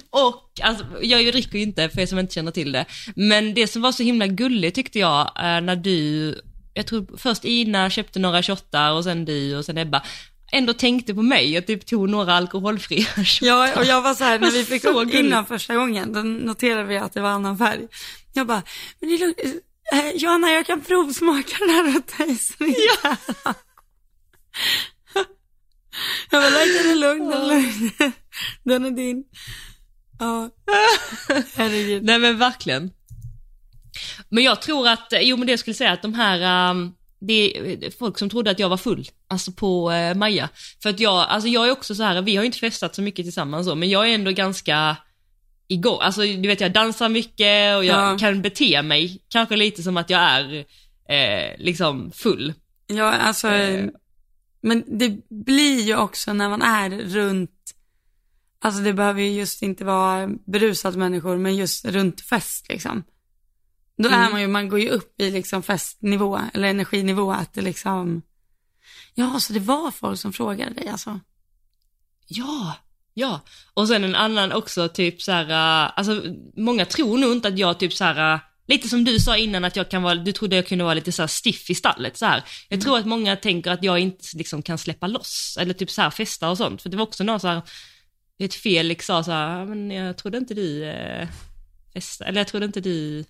och 0.10 0.52
alltså, 0.64 0.86
jag 1.02 1.26
dricker 1.34 1.58
ju 1.58 1.64
inte 1.64 1.90
för 1.90 2.02
er 2.02 2.06
som 2.06 2.20
inte 2.20 2.34
känner 2.34 2.52
till 2.52 2.72
det. 2.72 2.86
Men 3.16 3.54
det 3.54 3.68
som 3.68 3.82
var 3.82 3.92
så 3.92 4.04
himla 4.04 4.28
gulligt 4.28 4.76
tyckte 4.76 5.00
jag, 5.00 5.22
eh, 5.22 5.62
när 5.62 5.76
du, 5.76 6.36
jag 6.74 6.88
tror 6.88 7.18
först 7.18 7.46
Ina 7.46 7.90
köpte 7.90 8.20
några 8.20 8.44
shottar 8.44 8.92
och 8.92 9.04
sen 9.04 9.26
du 9.26 9.58
och 9.58 9.66
sen 9.66 9.78
Ebba, 9.78 10.04
ändå 10.52 10.74
tänkte 10.74 11.14
på 11.14 11.22
mig 11.22 11.58
och 11.58 11.66
typ 11.66 11.86
tog 11.86 12.10
några 12.10 12.34
alkoholfria 12.34 13.06
shots. 13.16 13.42
Ja, 13.42 13.80
och 13.80 13.86
jag 13.86 14.02
var 14.02 14.14
så 14.14 14.24
här, 14.24 14.40
när 14.40 14.52
vi 14.52 14.64
fick 14.66 14.82
Så 14.82 15.02
upp 15.02 15.14
innan 15.14 15.46
första 15.46 15.76
gången, 15.76 16.14
då 16.14 16.20
noterade 16.24 16.84
vi 16.84 16.98
att 16.98 17.14
det 17.14 17.22
var 17.22 17.30
annan 17.30 17.58
färg. 17.58 17.88
Jag 18.34 18.48
bara, 18.48 18.64
men 19.00 19.10
det 19.10 19.18
luk- 19.18 19.60
eh, 19.94 20.12
Johanna 20.16 20.50
jag 20.52 20.66
kan 20.66 20.82
provsmaka 20.82 21.56
den 21.60 21.70
här 21.70 21.98
åt 21.98 22.18
dig. 22.18 22.36
så 22.36 22.54
det 22.60 22.68
inte 22.68 22.82
är 23.04 23.10
alkohol." 23.10 23.54
Jag 26.44 26.54
bara, 26.54 26.66
den 26.66 26.92
är 26.92 26.96
lugn, 26.96 27.30
den 27.30 27.42
är 27.42 27.48
lugn. 27.48 27.92
Den 28.64 28.86
är 28.86 28.92
din. 28.92 29.24
Ja, 30.20 30.50
herregud. 31.56 32.04
Nej 32.04 32.20
men 32.20 32.38
verkligen. 32.38 32.92
Men 34.30 34.44
jag 34.44 34.62
tror 34.62 34.88
att, 34.88 35.14
jo 35.22 35.38
men 35.38 35.46
det 35.48 35.52
jag 35.54 35.60
skulle 35.60 35.74
säga 35.74 35.92
att 35.92 36.02
de 36.02 36.14
här, 36.14 36.70
um, 36.72 36.94
det 37.20 37.58
är 37.58 37.92
folk 38.00 38.20
som 38.20 38.30
trodde 38.30 38.52
att 38.52 38.60
jag 38.60 38.70
var 38.70 38.78
full, 38.78 39.08
alltså 39.28 39.52
på 39.52 39.92
uh, 39.92 40.14
Maja. 40.18 40.50
För 40.84 40.90
att 40.90 41.00
jag, 41.00 41.14
alltså 41.30 41.50
jag 41.50 41.68
är 41.68 41.72
också 41.72 41.96
så 41.96 42.04
här, 42.04 42.22
vi 42.22 42.36
har 42.36 42.44
ju 42.44 42.46
inte 42.46 42.60
festat 42.60 42.96
så 42.96 43.02
mycket 43.02 43.26
tillsammans 43.26 43.68
så, 43.68 43.76
men 43.76 43.90
jag 43.90 44.10
är 44.10 44.14
ändå 44.16 44.32
ganska 44.32 44.98
igång, 45.68 45.98
alltså 46.02 46.22
du 46.22 46.48
vet 46.48 46.62
jag 46.62 46.72
dansar 46.74 47.10
mycket 47.10 47.78
och 47.78 47.86
jag 47.86 48.14
Ja. 48.14 48.18
kan 48.20 48.42
bete 48.42 48.82
mig 48.82 49.22
kanske 49.30 49.56
lite 49.56 49.84
som 49.84 49.98
att 49.98 50.10
jag 50.10 50.22
är 50.22 50.66
eh, 51.10 51.58
liksom 51.58 52.12
full. 52.12 52.54
Ja, 52.88 53.12
alltså, 53.12 53.48
men 54.62 54.84
det 54.88 55.30
blir 55.30 55.82
ju 55.82 55.98
också 55.98 56.34
när 56.34 56.50
man 56.50 56.62
är 56.62 56.90
runt, 56.90 57.74
alltså 58.60 58.82
det 58.82 58.94
behöver 58.94 59.22
ju 59.22 59.30
just 59.30 59.62
inte 59.62 59.86
vara 59.86 60.30
berusade 60.46 60.98
människor, 60.98 61.38
men 61.38 61.56
just 61.56 61.86
runt 61.86 62.22
fest 62.22 62.70
liksom. 62.70 63.04
Då 63.98 64.10
är 64.10 64.32
man 64.32 64.42
ju, 64.42 64.48
man 64.48 64.70
går 64.70 64.80
ju 64.80 64.90
upp 64.90 65.22
i 65.22 65.32
liksom 65.32 65.64
festnivå, 65.64 66.40
eller 66.54 66.68
energinivå, 66.68 67.32
att 67.32 67.54
det 67.54 67.62
liksom, 67.62 68.22
ja, 69.14 69.40
så 69.40 69.54
det 69.54 69.60
var 69.60 69.92
folk 69.92 70.20
som 70.20 70.34
frågade 70.34 70.74
dig 70.74 70.88
alltså. 70.88 71.20
Ja, 72.28 72.76
ja. 73.14 73.42
Och 73.74 73.88
sen 73.88 74.04
en 74.04 74.16
annan 74.16 74.52
också 74.52 74.90
typ 74.90 75.22
så 75.22 75.32
här, 75.32 75.46
uh, 75.46 75.94
alltså 75.96 76.24
många 76.56 76.86
tror 76.86 77.18
nog 77.18 77.32
inte 77.32 77.48
att 77.48 77.60
jag 77.60 77.80
typ 77.80 77.94
så 77.94 78.04
här, 78.04 78.34
uh, 78.34 78.40
lite 78.68 78.90
som 78.90 79.04
du 79.04 79.20
sa 79.20 79.38
innan 79.38 79.66
att 79.66 79.76
jag 79.76 79.90
kan 79.90 80.04
vara, 80.04 80.16
du 80.16 80.32
trodde 80.32 80.56
jag 80.56 80.68
kunde 80.68 80.84
vara 80.84 80.94
lite 80.94 81.12
så 81.12 81.22
här 81.22 81.28
stiff 81.28 81.70
i 81.70 81.76
stallet 81.76 82.18
så 82.18 82.26
här. 82.26 82.44
Jag 82.70 82.82
tror 82.82 82.98
att 82.98 83.06
många 83.06 83.36
tänker 83.36 83.72
att 83.72 83.84
jag 83.84 84.00
inte 84.00 84.26
liksom 84.34 84.62
kan 84.62 84.78
släppa 84.78 85.08
loss, 85.08 85.58
eller 85.60 85.74
typ 85.74 85.92
så 85.92 86.02
här 86.02 86.10
festa 86.10 86.50
och 86.50 86.58
sånt. 86.58 86.82
För 86.82 86.90
det 86.90 86.98
var 86.98 87.04
också 87.04 87.24
någon 87.24 87.40
så 87.40 87.48
här, 87.48 87.62
ett 88.40 88.54
Felix 88.54 88.90
liksom, 88.90 89.16
sa 89.16 89.24
så 89.24 89.32
här, 89.32 89.66
men 89.66 89.92
jag 89.92 90.18
trodde 90.18 90.38
inte 90.38 90.54
du 90.54 90.86
eh, 90.86 91.28
festa, 91.94 92.26
eller 92.26 92.40
jag 92.40 92.48
trodde 92.48 92.66
inte 92.66 92.82
du 92.82 93.26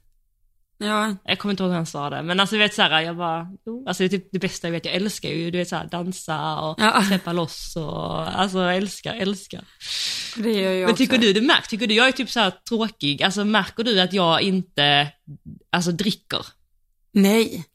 Ja, 0.79 1.15
jag 1.23 1.39
kommer 1.39 1.53
inte 1.53 1.63
ihåg 1.63 1.69
hur 1.71 1.75
han 1.77 1.85
sa 1.85 2.09
det, 2.09 2.23
men 2.23 2.39
alltså 2.39 2.55
du 2.55 2.59
vet 2.59 2.73
såhär, 2.73 3.01
jag 3.01 3.17
bara, 3.17 3.47
alltså 3.87 4.03
det 4.03 4.05
är 4.05 4.09
typ 4.09 4.27
det 4.31 4.39
bästa 4.39 4.67
jag 4.67 4.71
vet, 4.71 4.85
jag 4.85 4.93
älskar 4.93 5.29
ju, 5.29 5.51
du 5.51 5.57
vet 5.57 5.67
såhär 5.69 5.87
dansa 5.91 6.59
och 6.59 6.75
Ja. 6.81 7.03
släppa 7.07 7.33
loss 7.33 7.75
och, 7.75 8.39
alltså 8.39 8.59
jag 8.59 8.75
älskar, 8.77 9.13
älskar. 9.15 9.63
det 10.35 10.51
gör 10.51 10.71
jag 10.71 10.79
Men 10.81 10.89
också. 10.89 10.97
tycker 10.97 11.17
du 11.17 11.33
det 11.33 11.41
märks, 11.41 11.67
tycker 11.67 11.87
du 11.87 11.93
jag 11.95 12.07
är 12.07 12.11
typ 12.11 12.29
såhär 12.29 12.51
tråkig, 12.69 13.23
alltså 13.23 13.45
märker 13.45 13.83
du 13.83 14.01
att 14.01 14.13
jag 14.13 14.41
inte, 14.41 15.07
alltså 15.69 15.91
dricker? 15.91 16.45
Nej. 17.11 17.65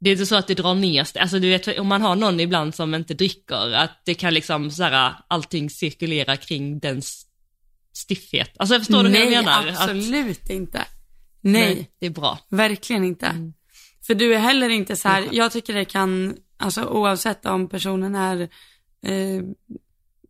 Det 0.00 0.10
är 0.10 0.12
inte 0.12 0.26
så 0.26 0.36
att 0.36 0.46
det 0.46 0.54
drar 0.54 0.74
ner, 0.74 1.06
alltså 1.20 1.38
du 1.38 1.48
vet 1.48 1.78
om 1.78 1.86
man 1.86 2.02
har 2.02 2.16
någon 2.16 2.40
ibland 2.40 2.74
som 2.74 2.94
inte 2.94 3.14
dricker, 3.14 3.72
att 3.74 4.02
det 4.04 4.14
kan 4.14 4.34
liksom 4.34 4.70
såhär, 4.70 5.14
allting 5.28 5.70
cirkulera 5.70 6.36
kring 6.36 6.78
dens 6.78 7.26
stiffhet. 7.92 8.50
Alltså 8.58 8.78
förstår 8.78 9.02
du 9.02 9.08
Nej, 9.08 9.24
hur 9.26 9.32
jag 9.32 9.44
menar? 9.44 9.66
Att, 9.66 9.80
absolut 9.90 10.50
inte. 10.50 10.84
Nej. 11.52 11.90
det 11.98 12.06
är 12.06 12.10
bra. 12.10 12.38
Verkligen 12.48 13.04
inte. 13.04 13.26
Mm. 13.26 13.52
För 14.06 14.14
du 14.14 14.34
är 14.34 14.38
heller 14.38 14.68
inte 14.68 14.96
så 14.96 15.08
här, 15.08 15.28
jag 15.32 15.52
tycker 15.52 15.74
det 15.74 15.84
kan, 15.84 16.36
alltså 16.56 16.84
oavsett 16.84 17.46
om 17.46 17.68
personen 17.68 18.14
är 18.14 18.40
eh, 19.02 19.42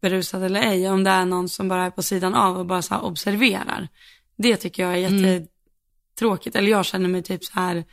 berusad 0.03 0.43
eller 0.45 0.61
ej, 0.61 0.89
om 0.91 1.05
det 1.05 1.11
är 1.11 1.25
någon 1.25 1.49
som 1.49 1.69
bara 1.69 1.85
är 1.87 1.91
på 1.91 2.03
sidan 2.03 2.35
av 2.35 2.59
och 2.59 2.67
bara 2.67 2.83
så 2.83 2.95
här 2.95 3.05
observerar. 3.05 3.89
Det 4.37 4.57
tycker 4.57 4.83
jag 4.83 4.99
är 4.99 5.09
Mm. 5.09 5.25
jättetråkigt, 5.25 6.57
eller 6.57 6.71
jag 6.71 6.85
känner 6.85 7.09
mig 7.09 7.23
typ 7.23 7.45
så 7.45 7.53
här 7.55 7.85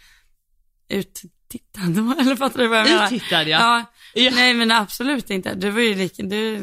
uttittad, 0.90 1.98
eller 2.20 2.36
fattar 2.36 2.60
du 2.60 2.68
vad 2.68 2.80
jag 2.80 2.86
menar? 2.90 3.06
Uttittad 3.06 3.48
ja. 3.48 3.60
Ja, 3.60 3.86
Ja. 4.22 4.32
nej 4.36 4.54
men 4.54 4.72
absolut 4.72 5.30
inte. 5.30 5.54
Du 5.54 5.70
var 5.70 5.82
ju 5.82 5.96
lika, 5.96 6.24
du 6.24 6.56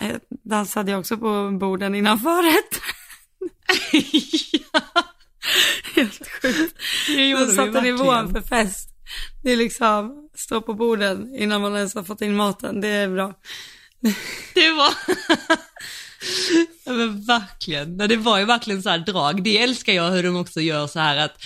eh, 0.00 0.16
dansade 0.28 0.90
ju 0.90 0.98
också 0.98 1.16
på 1.18 1.50
borden 1.60 1.94
innan 1.94 2.18
förrätt. 2.18 2.80
Helt 5.94 6.28
sjukt. 6.42 6.76
Det 7.06 7.28
gjorde 7.28 7.44
Du 7.44 7.50
vi 7.50 7.56
satte 7.56 7.70
verkligen. 7.70 7.96
nivån 7.96 8.32
för 8.32 8.40
fest. 8.40 8.88
Det 9.42 9.52
är 9.52 9.56
liksom, 9.56 10.28
stå 10.34 10.60
på 10.60 10.74
borden 10.74 11.34
innan 11.38 11.60
man 11.60 11.76
ens 11.76 11.94
har 11.94 12.02
fått 12.02 12.20
in 12.20 12.36
maten. 12.36 12.80
Det 12.80 12.88
är 12.88 13.08
bra. 13.08 13.34
Det 14.54 14.70
var... 14.70 14.94
ja, 16.84 16.92
men 16.92 17.24
verkligen. 17.24 17.96
Det 17.96 18.16
var 18.16 18.38
ju 18.38 18.44
verkligen 18.44 18.82
så 18.82 18.90
här 18.90 18.98
drag. 18.98 19.42
Det 19.42 19.58
älskar 19.58 19.92
jag 19.92 20.10
hur 20.10 20.22
de 20.22 20.36
också 20.36 20.60
gör 20.60 20.86
så 20.86 20.98
här 21.00 21.16
att 21.16 21.42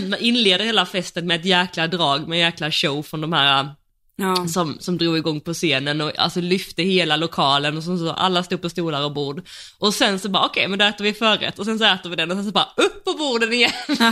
man 0.10 0.18
inleder 0.18 0.64
hela 0.64 0.86
festen 0.86 1.26
med 1.26 1.40
ett 1.40 1.46
jäkla 1.46 1.86
drag, 1.86 2.28
med 2.28 2.36
en 2.36 2.44
jäkla 2.44 2.70
show 2.70 3.02
från 3.02 3.20
de 3.20 3.32
här 3.32 3.74
Ja. 4.16 4.48
som, 4.48 4.76
som 4.80 4.98
drog 4.98 5.16
igång 5.16 5.40
på 5.40 5.54
scenen 5.54 6.00
och 6.00 6.18
alltså 6.18 6.40
lyfte 6.40 6.82
hela 6.82 7.16
lokalen 7.16 7.76
och 7.76 7.82
så, 7.84 7.98
så 7.98 8.10
alla 8.10 8.42
stod 8.42 8.62
på 8.62 8.70
stolar 8.70 9.04
och 9.04 9.12
bord. 9.14 9.46
Och 9.78 9.94
sen 9.94 10.18
så 10.18 10.28
bara 10.28 10.46
okej 10.46 10.68
men 10.68 10.78
då 10.78 10.84
äter 10.84 11.04
vi 11.04 11.12
förrätt 11.12 11.58
och 11.58 11.64
sen 11.64 11.78
så 11.78 11.84
äter 11.84 12.10
vi 12.10 12.16
den 12.16 12.30
och 12.30 12.36
sen 12.36 12.44
så 12.44 12.50
bara 12.52 12.68
upp 12.76 13.04
på 13.04 13.12
borden 13.12 13.52
igen. 13.52 13.70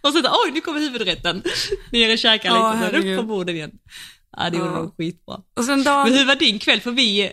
och 0.00 0.12
sen 0.12 0.26
oj 0.26 0.50
nu 0.54 0.60
kommer 0.60 0.80
huvudrätten. 0.80 1.42
Ner 1.92 2.12
och 2.12 2.18
käka 2.18 2.48
lite 2.48 2.58
Ja, 2.60 2.72
och 2.72 2.78
sen 2.78 2.94
upp 3.12 3.16
på 3.18 3.22
borden 3.22 3.56
igen. 3.56 3.70
Ja 4.36 4.50
det 4.50 4.56
gjorde 4.58 4.70
Ja. 4.70 4.76
de 4.76 4.90
skitbra. 4.90 5.40
Och 5.56 5.64
sen 5.64 5.84
dagen... 5.84 6.08
Men 6.08 6.18
hur 6.18 6.26
var 6.26 6.34
din 6.34 6.58
kväll? 6.58 6.80
För 6.80 6.90
vi, 6.90 7.32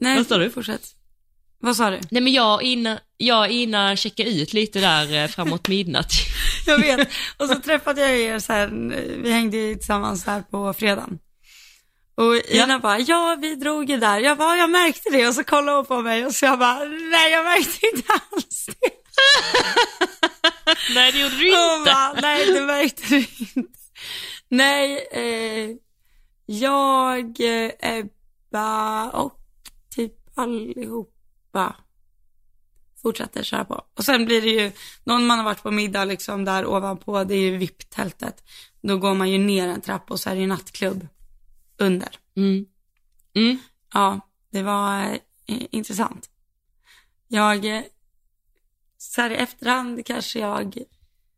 Nej, 0.00 0.16
vad 0.16 0.26
sa 0.26 0.38
du? 0.38 0.50
Fortsätt. 0.50 0.82
Vad 1.60 1.76
sa 1.76 1.90
du? 1.90 2.00
nej 2.10 2.22
men 2.22 2.32
jag 2.32 2.62
Ina, 2.62 2.98
jag 3.26 3.40
och 3.40 3.50
Ina 3.50 3.96
checkade 3.96 4.30
ut 4.30 4.52
lite 4.52 4.80
där 4.80 5.22
eh, 5.22 5.28
framåt 5.28 5.68
midnatt. 5.68 6.12
Jag 6.66 6.78
vet. 6.78 7.08
Och 7.36 7.48
så 7.48 7.54
träffade 7.54 8.00
jag 8.00 8.18
er 8.20 8.38
så 8.38 8.52
här, 8.52 8.68
vi 9.22 9.32
hängde 9.32 9.56
ju 9.56 9.74
tillsammans 9.74 10.24
där 10.24 10.42
på 10.42 10.72
fredagen. 10.72 11.18
Och 12.14 12.36
Ina 12.36 12.78
bara, 12.78 12.98
ja 12.98 13.38
vi 13.40 13.54
drog 13.54 13.90
ju 13.90 13.96
där. 13.96 14.20
Jag 14.20 14.38
bara, 14.38 14.56
jag 14.56 14.70
märkte 14.70 15.10
det. 15.10 15.28
Och 15.28 15.34
så 15.34 15.44
kollade 15.44 15.76
hon 15.76 15.86
på 15.86 16.02
mig 16.02 16.26
och 16.26 16.34
så 16.34 16.44
jag 16.44 16.58
bara, 16.58 16.78
nej 16.84 17.32
jag 17.32 17.44
märkte 17.44 17.86
inte 17.86 18.12
alls 18.12 18.66
det. 18.66 18.90
nej 20.94 21.12
det 21.12 21.18
gjorde 21.18 21.36
du 21.36 21.48
inte. 21.48 21.90
bara, 21.90 22.12
nej 22.22 22.52
det 22.52 22.60
märkte 22.60 23.02
du 23.08 23.16
inte. 23.16 23.72
Nej, 24.48 25.08
eh, 25.12 25.76
jag, 26.46 27.40
eh, 27.40 27.70
Ebba 27.80 29.10
och 29.10 29.38
typ 29.94 30.12
allihopa 30.34 31.76
fortsätter 33.02 33.42
köra 33.42 33.64
på. 33.64 33.84
Och 33.94 34.04
sen 34.04 34.24
blir 34.24 34.42
det 34.42 34.48
ju, 34.48 34.72
någon 35.04 35.26
man 35.26 35.38
har 35.38 35.44
varit 35.44 35.62
på 35.62 35.70
middag 35.70 36.04
liksom 36.04 36.44
där 36.44 36.66
ovanpå, 36.66 37.24
det 37.24 37.34
är 37.34 37.40
ju 37.40 37.56
VIP-tältet. 37.56 38.44
Då 38.82 38.98
går 38.98 39.14
man 39.14 39.30
ju 39.30 39.38
ner 39.38 39.68
en 39.68 39.80
trappa 39.80 40.14
och 40.14 40.20
så 40.20 40.30
är 40.30 40.34
det 40.34 40.40
ju 40.40 40.46
nattklubb 40.46 41.08
under. 41.76 42.18
Mm. 42.36 42.66
Mm. 43.34 43.58
Ja, 43.92 44.20
det 44.50 44.62
var 44.62 45.18
eh, 45.46 45.66
intressant. 45.70 46.30
Jag, 47.28 47.64
eh, 47.64 47.82
så 48.98 49.20
här 49.20 49.30
i 49.30 49.34
efterhand 49.34 50.06
kanske 50.06 50.38
jag, 50.38 50.76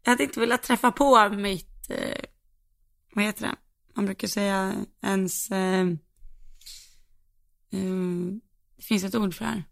jag 0.03 0.11
hade 0.11 0.23
inte 0.23 0.41
velat 0.41 0.63
träffa 0.63 0.93
på 0.93 1.29
mitt, 1.29 1.91
eh, 1.91 2.25
vad 3.15 3.25
heter 3.25 3.43
det? 3.43 3.57
Man 3.95 4.07
brukar 4.07 4.29
säga 4.29 4.75
ens, 5.03 5.51
eh, 5.51 5.87
eh, 7.71 7.95
Det 8.77 8.83
finns 8.83 9.05
ett 9.05 9.15
ord 9.15 9.35
för 9.35 9.45
det 9.45 9.51
här. 9.51 9.65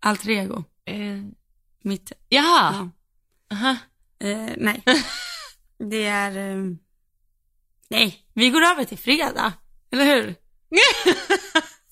Alter 0.00 0.30
ego. 0.30 0.64
Eh, 0.86 1.22
Mitt, 1.82 2.12
jaha, 2.28 2.74
ja. 2.74 2.90
aha. 3.56 3.76
Eh, 4.20 4.52
nej. 4.56 4.82
Det 5.90 6.06
är... 6.06 6.36
Eh, 6.50 6.64
nej, 7.88 8.24
vi 8.34 8.50
går 8.50 8.62
över 8.62 8.84
till 8.84 8.98
fredag. 8.98 9.52
Eller 9.92 10.04
hur? 10.04 10.22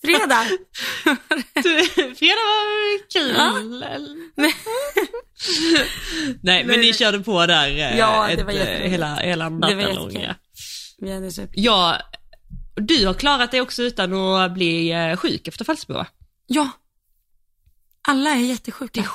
fredag. 0.05 0.45
Du, 1.55 1.87
fredag 2.15 2.45
var 2.45 3.09
kul. 3.13 3.37
Nej, 6.43 6.65
men 6.65 6.81
ni 6.81 6.93
körde 6.93 7.21
på 7.21 7.47
där 7.47 7.69
eh, 7.69 7.99
Ja, 7.99 8.27
det 8.27 8.33
ett, 8.33 8.45
var 8.45 8.53
eh, 8.53 8.59
jätteroligt. 8.59 8.93
hela, 8.93 9.15
hela 9.17 9.49
natten 9.49 9.79
jättekul. 9.79 10.03
långa. 10.15 10.37
Vi 10.99 11.13
hade 11.13 11.49
Ja, 11.53 11.97
du 12.75 13.07
har 13.07 13.15
klarat 13.15 13.51
dig 13.51 13.61
också 13.61 13.83
utan 13.83 14.15
att 14.15 14.55
bli 14.55 14.91
eh, 14.93 15.17
sjuk 15.17 15.49
efter 15.49 15.65
Falsterbo 15.65 15.95
va? 15.95 16.07
Ja. 16.47 16.71
Alla 18.09 18.31
är 18.31 18.41
jättesjuka. 18.41 19.11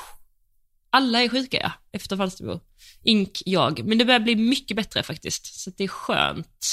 Alla 0.90 1.22
är 1.22 1.28
sjuka 1.28 1.60
ja, 1.62 1.72
efter 1.92 2.16
Falsterbo. 2.16 2.60
Ink 3.02 3.42
jag. 3.46 3.84
Men 3.84 3.98
det 3.98 4.04
börjar 4.04 4.20
bli 4.20 4.36
mycket 4.36 4.76
bättre 4.76 5.02
faktiskt, 5.02 5.60
så 5.60 5.70
det 5.70 5.84
är 5.84 5.88
skönt. 5.88 6.66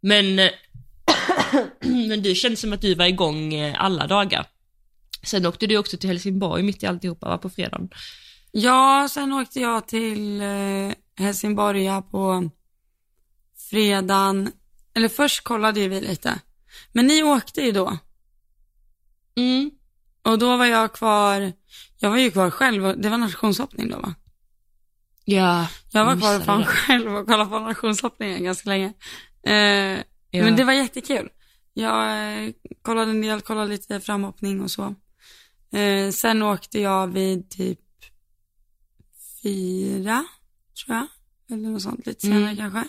Men, 0.00 0.38
eh, 0.38 0.50
men 1.80 2.22
du 2.22 2.34
känns 2.34 2.60
som 2.60 2.72
att 2.72 2.80
du 2.80 2.94
var 2.94 3.06
igång 3.06 3.54
eh, 3.54 3.84
alla 3.84 4.06
dagar. 4.06 4.46
Sen 5.22 5.46
åkte 5.46 5.66
du 5.66 5.76
också 5.78 5.96
till 5.96 6.10
Helsingborg 6.10 6.62
mitt 6.62 6.82
i 6.82 6.86
alltihopa, 6.86 7.28
va, 7.28 7.38
på 7.38 7.50
fredagen. 7.50 7.88
Ja, 8.52 9.08
sen 9.10 9.32
åkte 9.32 9.60
jag 9.60 9.88
till 9.88 10.40
eh, 10.40 10.92
Helsingborg 11.16 11.88
på 12.10 12.50
fredagen. 13.70 14.52
Eller 14.94 15.08
först 15.08 15.44
kollade 15.44 15.88
vi 15.88 16.00
lite. 16.00 16.40
Men 16.92 17.06
ni 17.06 17.22
åkte 17.22 17.60
ju 17.60 17.72
då. 17.72 17.98
Mm. 19.36 19.70
Och 20.28 20.38
då 20.38 20.56
var 20.56 20.66
jag 20.66 20.92
kvar, 20.92 21.52
jag 21.98 22.10
var 22.10 22.16
ju 22.18 22.30
kvar 22.30 22.50
själv 22.50 22.86
och 22.86 22.98
det 22.98 23.08
var 23.08 23.18
nationshoppning 23.18 23.90
då 23.90 23.98
va? 23.98 24.14
Ja, 25.24 25.68
Jag 25.92 26.04
var 26.04 26.16
kvar 26.16 26.40
fan 26.40 26.60
det. 26.60 26.66
själv 26.66 27.14
och 27.16 27.26
kollade 27.26 27.50
på 27.50 27.58
nationshoppningen 27.58 28.44
ganska 28.44 28.68
länge. 28.68 28.92
Eh, 29.42 30.04
Ja. 30.30 30.44
Men 30.44 30.56
det 30.56 30.64
var 30.64 30.72
jättekul. 30.72 31.28
Jag 31.74 32.02
eh, 32.44 32.50
kollade 32.82 33.10
en 33.10 33.20
del, 33.22 33.40
kollade 33.40 33.68
lite 33.68 34.00
framhoppning 34.00 34.60
och 34.62 34.70
så. 34.70 34.94
Eh, 35.78 36.10
sen 36.10 36.42
åkte 36.42 36.80
jag 36.80 37.06
vid 37.06 37.50
typ 37.50 37.80
fyra, 39.42 40.24
tror 40.84 40.96
jag. 40.96 41.06
Eller 41.50 41.68
något 41.70 41.82
sånt, 41.82 42.06
lite 42.06 42.20
senare 42.20 42.42
Mm. 42.50 42.56
kanske. 42.56 42.84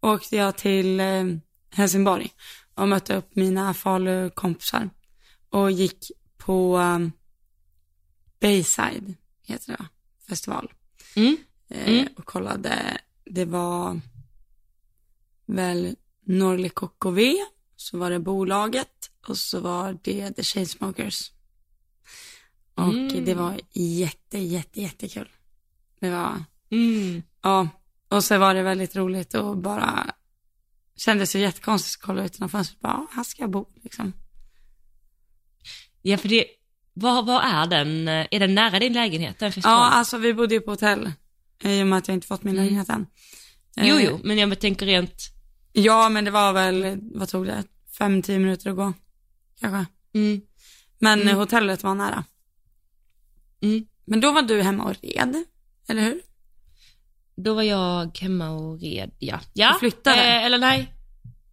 Åkte 0.00 0.36
jag 0.36 0.56
till 0.56 1.00
eh, 1.00 1.24
Helsingborg 1.70 2.30
och 2.74 2.88
mötte 2.88 3.16
upp 3.16 3.36
mina 3.36 3.74
Falu-kompisar. 3.74 4.90
Och 5.50 5.70
gick 5.70 6.10
på 6.40 6.78
um, 6.78 7.12
Bayside, 8.40 9.14
heter 9.42 9.72
det 9.72 9.76
va? 9.82 9.88
Festival. 10.28 10.72
Mm. 11.16 11.36
Eh, 11.68 11.88
Mm. 11.88 12.08
och 12.16 12.24
kollade, 12.24 12.98
det 13.24 13.44
var 13.44 14.00
väl 15.46 15.96
Norli 16.26 16.68
KKV, 16.68 17.34
så 17.76 17.98
var 17.98 18.10
det 18.10 18.18
bolaget 18.18 19.10
och 19.26 19.38
så 19.38 19.60
var 19.60 19.98
det 20.02 20.32
The 20.32 20.42
Chainsmokers. 20.42 21.32
Och 22.74 22.84
Mm. 22.92 23.24
det 23.24 23.34
var 23.34 23.60
jätte, 23.72 24.38
jätte, 24.38 24.80
jättekul. 24.80 25.28
Det 26.00 26.10
var, 26.10 26.44
Mm. 26.70 27.22
ja, 27.42 27.68
och 28.08 28.24
så 28.24 28.38
var 28.38 28.54
det 28.54 28.62
väldigt 28.62 28.96
roligt 28.96 29.34
och 29.34 29.56
bara 29.58 30.14
kändes 30.96 31.36
ju 31.36 31.40
jättekonstigt 31.40 32.02
att 32.02 32.06
kolla 32.06 32.24
ut 32.24 32.38
genom 32.38 32.48
fönstret, 32.50 32.80
bara, 32.80 32.92
"Ja, 32.92 33.06
här 33.12 33.24
ska 33.24 33.42
jag 33.42 33.50
bo 33.50 33.66
liksom. 33.82 34.12
Ja, 36.02 36.16
för 36.16 36.28
det, 36.28 36.44
vad, 36.94 37.26
vad 37.26 37.44
är 37.44 37.66
den, 37.66 38.08
eh, 38.08 38.26
är 38.30 38.40
den 38.40 38.54
nära 38.54 38.78
din 38.78 38.92
lägenhet, 38.92 39.38
den 39.38 39.52
Ja, 39.56 39.90
alltså 39.90 40.18
vi 40.18 40.34
bodde 40.34 40.54
ju 40.54 40.60
på 40.60 40.70
hotell, 40.70 41.12
eh, 41.64 41.72
i 41.72 41.82
och 41.82 41.86
med 41.86 41.98
att 41.98 42.08
jag 42.08 42.14
inte 42.14 42.26
fått 42.26 42.44
min 42.44 42.54
Mm. 42.54 42.64
lägenhet 42.64 42.88
än. 42.88 43.06
jo, 43.76 43.96
Eh, 43.96 44.04
jo, 44.04 44.20
men 44.24 44.38
jag 44.38 44.58
tänker 44.60 44.86
rent, 44.86 45.22
Ja, 45.72 46.08
men 46.08 46.24
det 46.24 46.30
var 46.30 46.52
väl, 46.52 46.98
vad 47.14 47.28
tog 47.28 47.46
det, 47.46 47.64
fem, 47.98 48.22
tio 48.22 48.38
minuter 48.38 48.70
att 48.70 48.76
gå, 48.76 48.92
kanske. 49.60 49.86
mm, 50.14 50.40
Men 50.98 51.20
Mm. 51.22 51.36
hotellet 51.36 51.82
var 51.82 51.94
nära. 51.94 52.24
mm. 53.62 53.86
Men 54.04 54.20
då 54.20 54.32
var 54.32 54.42
du 54.42 54.62
hemma 54.62 54.84
och 54.84 54.96
red, 55.02 55.44
eller 55.88 56.02
hur? 56.02 56.20
Då 57.36 57.54
var 57.54 57.62
jag 57.62 58.18
hemma 58.18 58.50
och 58.50 58.80
red, 58.80 59.10
ja. 59.18 59.40
ja. 59.52 59.72
Du 59.72 59.78
flyttade? 59.78 60.16
Eh, 60.16 60.44
eller 60.44 60.58
nej. 60.58 60.94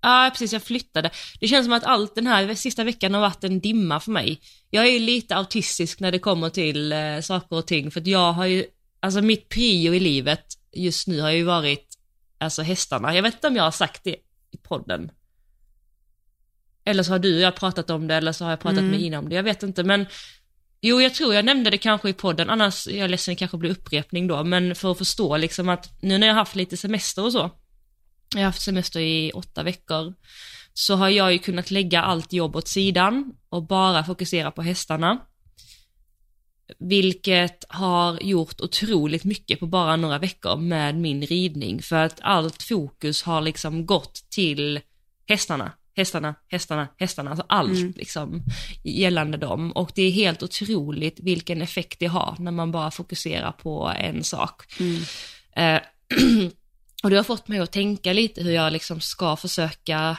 Ja, 0.01 0.29
precis, 0.33 0.53
jag 0.53 0.63
flyttade. 0.63 1.11
Det 1.39 1.47
känns 1.47 1.65
som 1.65 1.73
att 1.73 1.83
allt 1.83 2.15
den 2.15 2.27
här 2.27 2.55
sista 2.55 2.83
veckan 2.83 3.13
har 3.13 3.21
varit 3.21 3.43
en 3.43 3.59
dimma 3.59 3.99
för 3.99 4.11
mig. 4.11 4.41
Jag 4.69 4.85
är 4.87 4.91
ju 4.91 4.99
lite 4.99 5.35
autistisk 5.35 5.99
när 5.99 6.11
det 6.11 6.19
kommer 6.19 6.49
till 6.49 6.91
eh, 6.91 7.19
saker 7.21 7.55
och 7.55 7.67
ting, 7.67 7.91
för 7.91 8.01
att 8.01 8.07
jag 8.07 8.33
har 8.33 8.45
ju, 8.45 8.65
alltså 8.99 9.21
mitt 9.21 9.49
prio 9.49 9.93
i 9.93 9.99
livet 9.99 10.45
just 10.73 11.07
nu 11.07 11.21
har 11.21 11.31
ju 11.31 11.43
varit, 11.43 11.97
alltså 12.37 12.61
hästarna. 12.61 13.15
Jag 13.15 13.23
vet 13.23 13.33
inte 13.33 13.47
om 13.47 13.55
jag 13.55 13.63
har 13.63 13.71
sagt 13.71 14.03
det 14.03 14.15
i 14.51 14.57
podden. 14.63 15.11
Eller 16.85 17.03
så 17.03 17.11
har 17.11 17.19
du 17.19 17.35
och 17.35 17.41
jag 17.41 17.55
pratat 17.55 17.89
om 17.89 18.07
det, 18.07 18.15
eller 18.15 18.31
så 18.31 18.43
har 18.43 18.51
jag 18.51 18.59
pratat 18.59 18.79
Mm. 18.79 18.91
med 18.91 19.01
Ina 19.01 19.19
om 19.19 19.29
det, 19.29 19.35
jag 19.35 19.43
vet 19.43 19.63
inte, 19.63 19.83
men 19.83 20.05
Jo, 20.81 21.01
jag 21.01 21.13
tror 21.13 21.33
jag 21.33 21.45
nämnde 21.45 21.69
det 21.69 21.77
kanske 21.77 22.09
i 22.09 22.13
podden, 22.13 22.49
annars 22.49 22.87
är 22.87 22.97
jag 22.97 23.09
ledsen, 23.09 23.31
det 23.31 23.35
kanske 23.39 23.57
blir 23.57 23.71
upprepning 23.71 24.27
då, 24.27 24.43
men 24.43 24.75
för 24.75 24.91
att 24.91 24.97
förstå 24.97 25.37
liksom 25.37 25.69
att 25.69 26.01
nu 26.01 26.17
när 26.17 26.27
jag 26.27 26.33
har 26.33 26.39
haft 26.39 26.55
lite 26.55 26.77
semester 26.77 27.23
och 27.23 27.31
så, 27.31 27.51
jag 28.33 28.39
har 28.39 28.45
haft 28.45 28.61
semester 28.61 28.99
i 28.99 29.31
åtta 29.31 29.63
veckor, 29.63 30.13
så 30.73 30.95
har 30.95 31.09
jag 31.09 31.33
ju 31.33 31.39
kunnat 31.39 31.71
lägga 31.71 32.01
allt 32.01 32.33
jobb 32.33 32.55
åt 32.55 32.67
sidan 32.67 33.33
och 33.49 33.63
bara 33.67 34.03
fokusera 34.03 34.51
på 34.51 34.61
hästarna. 34.61 35.17
Vilket 36.79 37.63
har 37.69 38.23
gjort 38.23 38.61
otroligt 38.61 39.23
mycket 39.23 39.59
på 39.59 39.65
bara 39.67 39.95
några 39.95 40.19
veckor 40.19 40.57
med 40.57 40.95
min 40.95 41.21
ridning, 41.25 41.81
för 41.81 41.95
att 41.95 42.19
allt 42.21 42.63
fokus 42.63 43.23
har 43.23 43.41
liksom 43.41 43.85
gått 43.85 44.25
till 44.29 44.79
hästarna, 45.27 45.71
hästarna, 45.95 46.35
hästarna, 46.47 46.87
hästarna, 46.97 47.29
alltså 47.29 47.45
allt 47.49 47.77
Mm. 47.79 47.93
liksom 47.97 48.43
gällande 48.83 49.37
dem. 49.37 49.71
Och 49.71 49.91
det 49.95 50.01
är 50.01 50.11
helt 50.11 50.43
otroligt 50.43 51.19
vilken 51.19 51.61
effekt 51.61 51.99
det 51.99 52.05
har 52.07 52.35
när 52.39 52.51
man 52.51 52.71
bara 52.71 52.91
fokuserar 52.91 53.51
på 53.51 53.93
en 53.99 54.23
sak. 54.23 54.63
Mm. 54.79 55.01
Eh, 55.55 55.81
och 57.03 57.09
det 57.09 57.15
har 57.15 57.23
fått 57.23 57.47
mig 57.47 57.59
att 57.59 57.71
tänka 57.71 58.13
lite 58.13 58.43
hur 58.43 58.51
jag 58.51 58.73
liksom 58.73 59.01
ska 59.01 59.35
försöka 59.35 60.17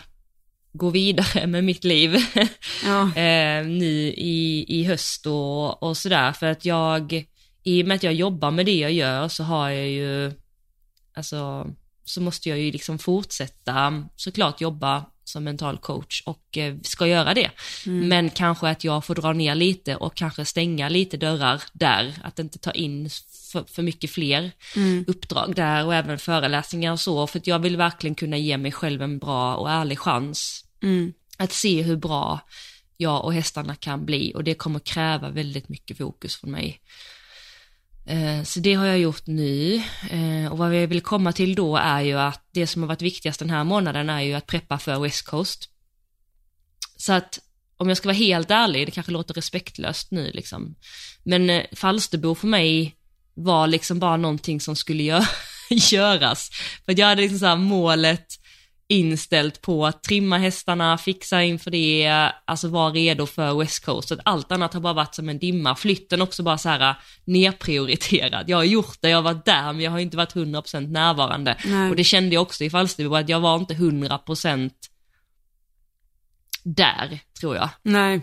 gå 0.73 0.91
vidare 0.91 1.47
med 1.47 1.65
mitt 1.65 1.85
liv 1.85 2.17
Ja. 2.85 3.03
eh, 3.03 3.67
nu 3.67 4.13
i, 4.17 4.65
i 4.69 4.85
höst 4.85 5.27
och, 5.27 5.83
och 5.83 5.97
sådär. 5.97 6.33
För 6.33 6.47
att 6.47 6.65
jag, 6.65 7.27
i 7.63 7.83
och 7.83 7.87
med 7.87 7.95
att 7.95 8.03
jag 8.03 8.15
jobbar 8.15 8.51
med 8.51 8.67
det 8.67 8.77
jag 8.77 8.93
gör 8.93 9.29
så 9.29 9.45
har 9.45 9.71
jag 9.71 9.89
ju, 9.89 10.33
alltså, 11.15 11.67
så 12.05 12.21
måste 12.21 12.49
jag 12.49 12.59
ju 12.59 12.73
liksom 12.73 12.99
fortsätta 12.99 14.05
såklart 14.17 14.61
jobba 14.61 15.05
som 15.25 15.45
mental 15.45 15.79
coach 15.79 16.23
och 16.27 16.59
eh, 16.59 16.75
ska 16.83 17.07
göra 17.07 17.35
det. 17.35 17.51
Mm. 17.87 18.09
Men 18.09 18.31
kanske 18.31 18.69
att 18.69 18.85
jag 18.85 19.05
får 19.05 19.15
dra 19.15 19.33
ner 19.33 19.55
lite 19.55 19.97
och 19.97 20.15
kanske 20.15 20.45
stänga 20.45 20.89
lite 20.89 21.17
dörrar 21.17 21.63
där, 21.73 22.15
att 22.25 22.39
inte 22.39 22.59
ta 22.59 22.71
in 22.71 23.11
för, 23.53 23.65
för 23.65 23.83
mycket 23.83 24.11
fler 24.11 24.51
Mm. 24.77 25.05
uppdrag 25.09 25.55
där 25.57 25.87
och 25.87 25.95
även 25.95 26.19
föreläsningar 26.19 26.93
och 26.93 27.01
så, 27.01 27.27
för 27.27 27.39
att 27.39 27.47
jag 27.47 27.59
vill 27.59 27.77
verkligen 27.77 28.15
kunna 28.15 28.37
ge 28.37 28.57
mig 28.59 28.73
själv 28.73 29.03
en 29.03 29.19
bra 29.19 29.57
och 29.57 29.71
ärlig 29.71 29.99
chans 29.99 30.65
Mm. 30.83 31.13
att 31.39 31.53
se 31.53 31.83
hur 31.83 31.97
bra 31.97 32.41
jag 32.97 33.25
och 33.25 33.35
hästarna 33.35 33.75
kan 33.75 34.05
bli 34.05 34.33
och 34.35 34.45
det 34.45 34.55
kommer 34.55 34.79
kräva 34.81 35.31
väldigt 35.31 35.69
mycket 35.69 35.99
fokus 35.99 36.37
från 36.37 36.51
mig. 36.51 36.81
Eh, 38.07 38.43
Så 38.45 38.61
det 38.61 38.75
har 38.75 38.87
jag 38.87 38.99
gjort 38.99 39.27
nu 39.27 39.83
Eh, 40.11 40.53
och 40.53 40.59
vad 40.59 40.77
jag 40.83 40.87
vill 40.87 41.01
komma 41.01 41.33
till 41.33 41.55
då 41.55 41.77
är 41.77 42.01
ju 42.01 42.19
att 42.19 42.49
det 42.51 42.67
som 42.67 42.83
har 42.83 42.87
varit 42.89 43.03
viktigast 43.03 43.39
den 43.39 43.51
här 43.51 43.65
månaden 43.65 44.11
är 44.11 44.21
ju 44.21 44.35
att 44.35 44.47
preppa 44.47 44.79
för 44.79 45.01
West 45.01 45.27
Coast. 45.27 45.69
Så 46.97 47.13
att 47.13 47.39
om 47.77 47.89
jag 47.89 47.97
ska 47.97 48.09
vara 48.09 48.17
helt 48.17 48.51
ärlig, 48.51 48.87
det 48.87 48.91
kanske 48.91 49.13
låter 49.13 49.35
respektlöst 49.35 50.11
nu 50.11 50.31
liksom, 50.35 50.75
men 51.23 51.51
eh, 51.51 51.65
Falsterbo 51.73 52.35
för 52.35 52.47
mig 52.47 52.97
var 53.45 53.67
liksom 53.67 53.99
bara 53.99 54.17
någonting 54.17 54.61
som 54.61 54.77
skulle 54.77 55.03
gö- 55.03 55.27
göras. 55.93 56.51
För 56.85 56.99
jag 57.01 57.07
hade 57.07 57.23
liksom 57.23 57.39
så 57.39 57.47
här 57.47 57.57
målet 57.57 58.27
inställt 58.91 59.61
på 59.63 59.87
att 59.87 60.03
trimma 60.03 60.39
hästarna, 60.39 60.99
fixa 60.99 61.43
inför 61.43 61.71
det, 61.71 62.33
alltså 62.45 62.69
vara 62.69 62.91
redo 62.93 63.27
för 63.27 63.59
West 63.59 63.85
Coast. 63.85 64.09
Så 64.09 64.15
att 64.15 64.21
allt 64.25 64.53
annat 64.53 64.75
har 64.75 64.81
bara 64.81 64.93
varit 64.93 65.15
som 65.15 65.29
en 65.29 65.39
dimma. 65.39 65.77
Flytten 65.77 66.23
också 66.23 66.43
bara 66.43 66.59
så 66.59 66.69
här 66.69 66.97
nerprioriterad. 67.25 68.49
Jag 68.49 68.57
har 68.57 68.65
gjort 68.65 68.97
det, 69.01 69.09
jag 69.11 69.19
har 69.19 69.23
varit 69.23 69.45
där, 69.45 69.73
men 69.73 69.81
jag 69.81 69.91
har 69.91 69.99
inte 69.99 70.17
varit 70.17 70.35
100% 70.35 70.89
närvarande. 70.89 71.57
Nej. 71.65 71.91
Och 71.91 71.97
det 71.97 72.05
kände 72.05 72.35
jag 72.35 72.43
också 72.43 72.65
i 72.65 72.71
Falsterbo, 72.71 73.15
att 73.15 73.29
jag 73.29 73.41
var 73.41 73.57
inte 73.57 73.75
100% 73.75 74.71
där, 76.65 77.21
tror 77.41 77.57
jag. 77.57 77.69
Nej. 77.83 78.21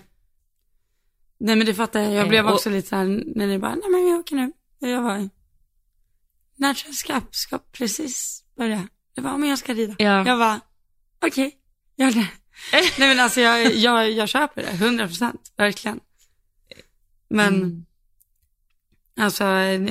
Nej 1.40 1.56
men 1.56 1.66
det 1.66 1.74
fattar 1.74 2.00
jag. 2.00 2.14
Jag 2.14 2.24
Eh, 2.24 2.28
blev 2.30 2.46
och- 2.48 2.54
också 2.54 2.70
lite 2.70 2.88
såhär 2.90 3.24
när 3.36 3.48
ni 3.48 3.60
bara, 3.60 3.76
nej 3.76 3.90
men 3.92 4.06
vi 4.06 4.14
åker 4.14 4.36
nu. 4.36 4.52
Och 4.82 4.88
jag 4.88 5.02
var, 5.02 5.30
National 6.58 6.94
ska, 6.96 7.22
ska 7.32 7.60
precis 7.60 8.44
börja. 8.58 8.88
Jag 9.14 9.24
bara, 9.24 9.38
men 9.38 9.50
jag 9.50 9.60
ska 9.60 9.74
rida. 9.74 9.96
Ja. 9.98 10.26
Jag 10.28 10.38
var, 10.38 10.60
okej, 11.26 11.56
gör 11.96 12.12
det. 12.12 12.28
Nej 12.72 13.10
men 13.10 13.20
alltså 13.20 13.42
jag, 13.42 13.76
jag, 13.76 14.12
jag 14.12 14.30
köper 14.30 14.62
det, 14.62 14.70
100 14.70 15.08
procent, 15.08 15.54
verkligen. 15.58 16.00
Men, 17.30 17.56
Mm. 17.56 17.86
alltså 19.20 19.44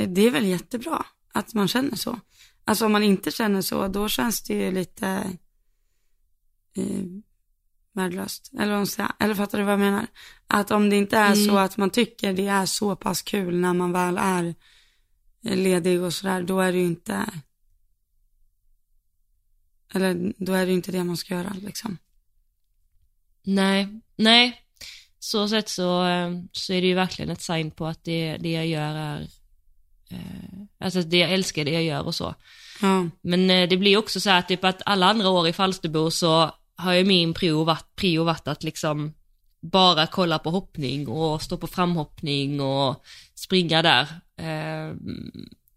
det 0.07 0.21
är 0.27 0.31
väl 0.31 0.47
jättebra 0.47 1.07
att 1.33 1.55
man 1.55 1.69
känner 1.69 1.97
så. 1.97 2.21
Alltså 2.65 2.87
om 2.87 2.93
man 2.93 3.03
inte 3.03 3.31
känner 3.31 3.63
så, 3.63 3.89
då 3.89 4.09
känns 4.09 4.43
det 4.43 4.55
ju 4.55 4.71
lite 4.73 5.07
eh, 6.77 7.05
värdelöst. 7.93 8.51
Eller, 8.59 8.87
eller 9.23 9.35
fattar 9.35 9.59
du 9.59 9.65
vad 9.65 9.73
jag 9.73 9.81
menar? 9.81 10.07
Att 10.47 10.71
om 10.71 10.91
det 10.91 10.97
inte 10.97 11.19
är 11.19 11.35
så 11.35 11.57
att 11.59 11.77
man 11.77 11.91
tycker 11.91 12.33
det 12.33 12.47
är 12.47 12.67
så 12.67 12.97
pass 12.97 13.23
kul 13.23 13.57
när 13.57 13.73
man 13.75 13.93
väl 13.93 14.19
är 14.21 14.55
ledig 15.45 16.03
och 16.03 16.15
sådär, 16.15 16.43
då 16.43 16.61
är 16.61 16.73
det 16.73 16.79
ju 16.79 16.85
inte, 16.85 17.27
eller 19.95 20.33
då 20.39 20.53
är 20.53 20.67
det 20.67 20.71
ju 20.71 20.77
inte 20.77 20.93
det 20.93 21.05
man 21.05 21.17
ska 21.17 21.35
göra 21.35 21.57
liksom. 21.63 21.99
Nej, 23.43 24.01
nej. 24.17 24.61
Så 25.19 25.49
sett 25.49 25.69
så, 25.69 26.07
eh, 26.07 26.31
så 26.53 26.73
är 26.73 26.81
det 26.81 26.87
ju 26.87 26.95
verkligen 26.95 27.31
ett 27.31 27.43
sign 27.43 27.71
på 27.71 27.87
att 27.87 28.05
det, 28.05 28.37
det 28.37 28.53
jag 28.53 28.67
gör 28.67 28.95
är, 28.95 29.21
eh, 30.11 30.61
alltså 30.79 31.03
det 31.03 31.19
jag 31.19 31.33
älskar 31.33 31.65
det 31.65 31.71
jag 31.71 31.85
gör 31.85 32.07
och 32.07 32.15
så. 32.15 32.35
Ja, 32.81 33.09
Men 33.23 33.51
eh, 33.51 33.69
det 33.69 33.77
blir 33.77 33.97
också 33.97 34.21
så 34.21 34.31
här 34.31 34.43
typ 34.43 34.65
att 34.65 34.83
alla 34.87 35.07
andra 35.07 35.29
år 35.29 35.49
i 35.49 35.53
Falsterbo 35.53 36.11
så 36.11 36.55
har 36.77 36.93
ju 36.93 37.05
min 37.05 37.35
prio 37.35 37.65
varit, 37.65 37.97
prio 37.97 38.25
varit 38.25 38.49
att 38.49 38.63
liksom 38.63 39.15
bara 39.73 40.07
kolla 40.07 40.39
på 40.39 40.51
hoppning 40.51 41.09
och 41.09 41.43
stå 41.43 41.57
på 41.57 41.67
framhoppning 41.67 42.61
och 42.61 43.05
springa 43.35 43.83
där. 43.83 44.03
Eh, 44.39 44.97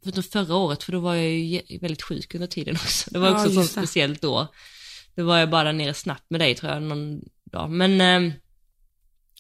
förutom 0.04 0.24
förra 0.24 0.56
året, 0.56 0.84
för 0.84 0.92
då 0.92 1.00
var 1.00 1.16
jag 1.16 1.30
ju 1.32 1.62
väldigt 1.82 2.02
sjuk 2.02 2.36
under 2.36 2.48
tiden 2.48 2.76
också. 2.76 3.10
Det 3.12 3.20
var 3.20 3.28
Ja, 3.28 3.34
också 3.34 3.46
ett 3.48 3.54
sånt 3.54 3.64
just 3.64 3.76
det. 3.76 3.82
speciellt 3.82 4.24
år. 4.24 4.48
Då 5.16 5.26
var 5.26 5.38
jag 5.38 5.50
bara 5.50 5.64
där 5.64 5.74
nere 5.74 5.94
snabbt 5.94 6.30
med 6.30 6.40
dig 6.42 6.56
tror 6.56 6.72
jag 6.72 6.84
någon 6.84 7.22
dag. 7.52 7.70
Men, 7.70 8.02
eh, 8.02 8.34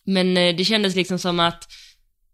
men 0.04 0.38
eh, 0.38 0.56
det 0.56 0.66
kändes 0.66 0.96
liksom 0.96 1.20
som 1.20 1.40
att 1.40 1.68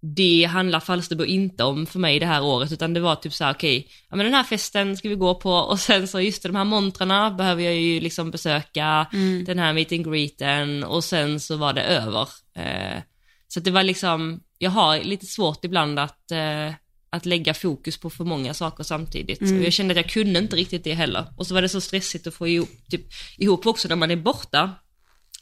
det 0.05 0.45
handlar 0.45 0.79
Falsterbo 0.79 1.25
inte 1.25 1.63
om 1.63 1.85
för 1.85 1.99
mig 1.99 2.19
det 2.19 2.25
här 2.25 2.43
året, 2.43 2.71
utan 2.71 2.93
det 2.93 2.99
var 2.99 3.15
typ 3.15 3.33
så 3.33 3.43
här: 3.43 3.53
okej, 3.53 3.87
ja 4.09 4.15
men 4.15 4.25
den 4.25 4.33
här 4.33 4.43
festen 4.43 4.97
ska 4.97 5.09
vi 5.09 5.15
gå 5.15 5.35
på 5.35 5.51
och 5.51 5.79
sen 5.79 6.07
så 6.07 6.21
just 6.21 6.43
det, 6.43 6.49
de 6.49 6.55
här 6.55 6.63
montrarna 6.63 7.31
behöver 7.31 7.63
jag 7.63 7.75
ju 7.75 7.99
liksom 7.99 8.31
besöka, 8.31 9.07
den 9.45 9.59
här 9.59 9.73
meet 9.73 9.91
and 9.91 10.05
greeten 10.13 10.83
och 10.83 11.03
sen 11.03 11.39
så 11.39 11.57
var 11.57 11.73
det 11.73 11.81
över. 11.81 12.27
Eh, 12.55 13.01
så 13.47 13.59
det 13.59 13.71
var 13.71 13.83
liksom, 13.83 14.39
jag 14.57 14.71
har 14.71 14.99
lite 14.99 15.25
svårt 15.25 15.65
ibland 15.65 15.99
att, 15.99 16.31
eh, 16.31 16.73
att 17.09 17.25
lägga 17.25 17.53
fokus 17.53 17.97
på 17.99 18.09
för 18.09 18.23
många 18.23 18.53
saker 18.53 18.83
samtidigt. 18.83 19.41
Och 19.41 19.47
jag 19.65 19.73
kände 19.73 19.91
att 19.91 19.97
jag 19.97 20.09
kunde 20.09 20.39
inte 20.39 20.55
riktigt 20.55 20.83
det 20.83 20.93
heller. 20.93 21.25
Och 21.37 21.47
så 21.47 21.53
var 21.53 21.61
det 21.61 21.69
så 21.69 21.81
stressigt 21.81 22.27
att 22.27 22.33
få 22.33 22.47
ihop, 22.47 22.69
typ, 22.89 23.05
ihop 23.37 23.65
också 23.65 23.87
när 23.87 23.95
man 23.95 24.11
är 24.11 24.15
borta. 24.15 24.71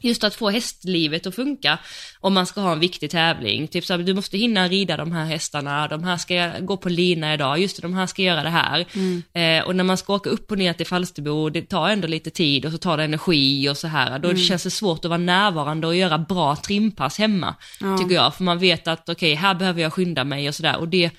Just 0.02 0.24
att 0.24 0.36
få 0.36 0.49
hästlivet 0.49 1.28
att 1.28 1.36
funka 1.36 1.80
om 2.20 2.34
man 2.34 2.45
ska 2.45 2.62
ha 2.62 2.72
en 2.72 2.80
viktig 2.80 3.12
tävling. 3.12 3.68
Typ 3.68 3.86
så 3.86 3.93
här, 3.93 4.04
du 4.04 4.14
måste 4.14 4.38
hinna 4.38 4.68
rida 4.68 4.97
de 4.97 5.12
här 5.12 5.26
hästarna, 5.26 5.88
de 5.88 6.04
här 6.04 6.18
ska 6.18 6.52
gå 6.60 6.78
på 6.78 6.89
lina 6.89 7.34
idag, 7.34 7.60
just 7.60 7.76
det, 7.76 7.82
de 7.82 7.93
här 7.93 8.06
ska 8.08 8.22
göra 8.22 8.43
det 8.43 8.49
här. 8.49 8.86
Eh, 9.34 9.64
och 9.64 9.76
när 9.76 9.84
man 9.84 9.97
ska 9.97 10.14
åka 10.14 10.30
upp 10.30 10.52
och 10.52 10.58
ner 10.58 10.74
till 10.74 10.88
Falsterbo, 10.88 11.49
det 11.49 11.62
tar 11.62 11.89
ändå 11.89 12.08
lite 12.08 12.30
tid 12.30 12.66
och 12.66 12.72
så 12.72 12.78
tar 12.78 12.97
det 12.97 13.04
energi 13.04 13.70
och 13.70 13.78
så 13.78 13.88
här. 13.88 14.20
Då 14.20 14.36
känns 14.36 14.64
det 14.64 14.70
svårt 14.72 15.06
att 15.06 15.10
vara 15.10 15.18
närvarande 15.18 15.88
och 15.88 15.95
göra 15.95 16.18
bra 16.18 16.56
trimpass 16.56 17.18
hemma, 17.18 17.56
tycker 17.99 18.16
jag. 18.16 18.36
För 18.36 18.43
man 18.43 18.60
vet 18.60 18.88
att 18.88 19.10
okej, 19.10 19.36
här 19.36 19.56
behöver 19.56 19.82
jag 19.82 19.93
skynda 19.93 20.24
mig 20.24 20.47
och 20.47 20.56
sådär. 20.56 20.78
Och 20.78 20.88
det 20.88 21.12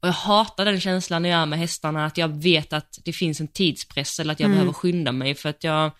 och 0.00 0.08
jag 0.08 0.12
hatar 0.12 0.64
den 0.64 0.80
känslan 0.80 1.22
när 1.22 1.28
jag 1.28 1.40
är 1.40 1.46
med 1.46 1.58
hästarna, 1.58 2.06
att 2.06 2.18
jag 2.18 2.42
vet 2.42 2.72
att 2.72 2.98
det 3.04 3.12
finns 3.12 3.40
en 3.40 3.48
tidspress 3.48 4.20
eller 4.20 4.32
att 4.32 4.40
jag 4.40 4.50
behöver 4.50 4.72
skynda 4.72 5.12
mig 5.12 5.34
för 5.34 5.48
att 5.48 5.64
jag, 5.64 5.90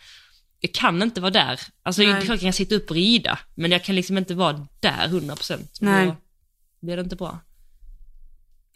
jag 0.61 0.73
kan 0.73 1.03
inte 1.03 1.21
vara 1.21 1.31
där. 1.31 1.61
Alltså 1.83 2.03
Nej. 2.03 2.27
jag 2.27 2.41
kan 2.41 2.53
sitta 2.53 2.75
upp 2.75 2.91
och 2.91 2.97
rida, 2.97 3.39
men 3.55 3.71
jag 3.73 3.85
kan 3.85 3.95
liksom 3.95 4.19
inte 4.19 4.35
vara 4.35 4.67
där 4.81 5.09
100%. 5.09 5.59
Nej. 5.81 6.07
Då 6.07 6.17
blir 6.81 6.97
det 6.97 7.03
inte 7.03 7.17
bra. 7.17 7.41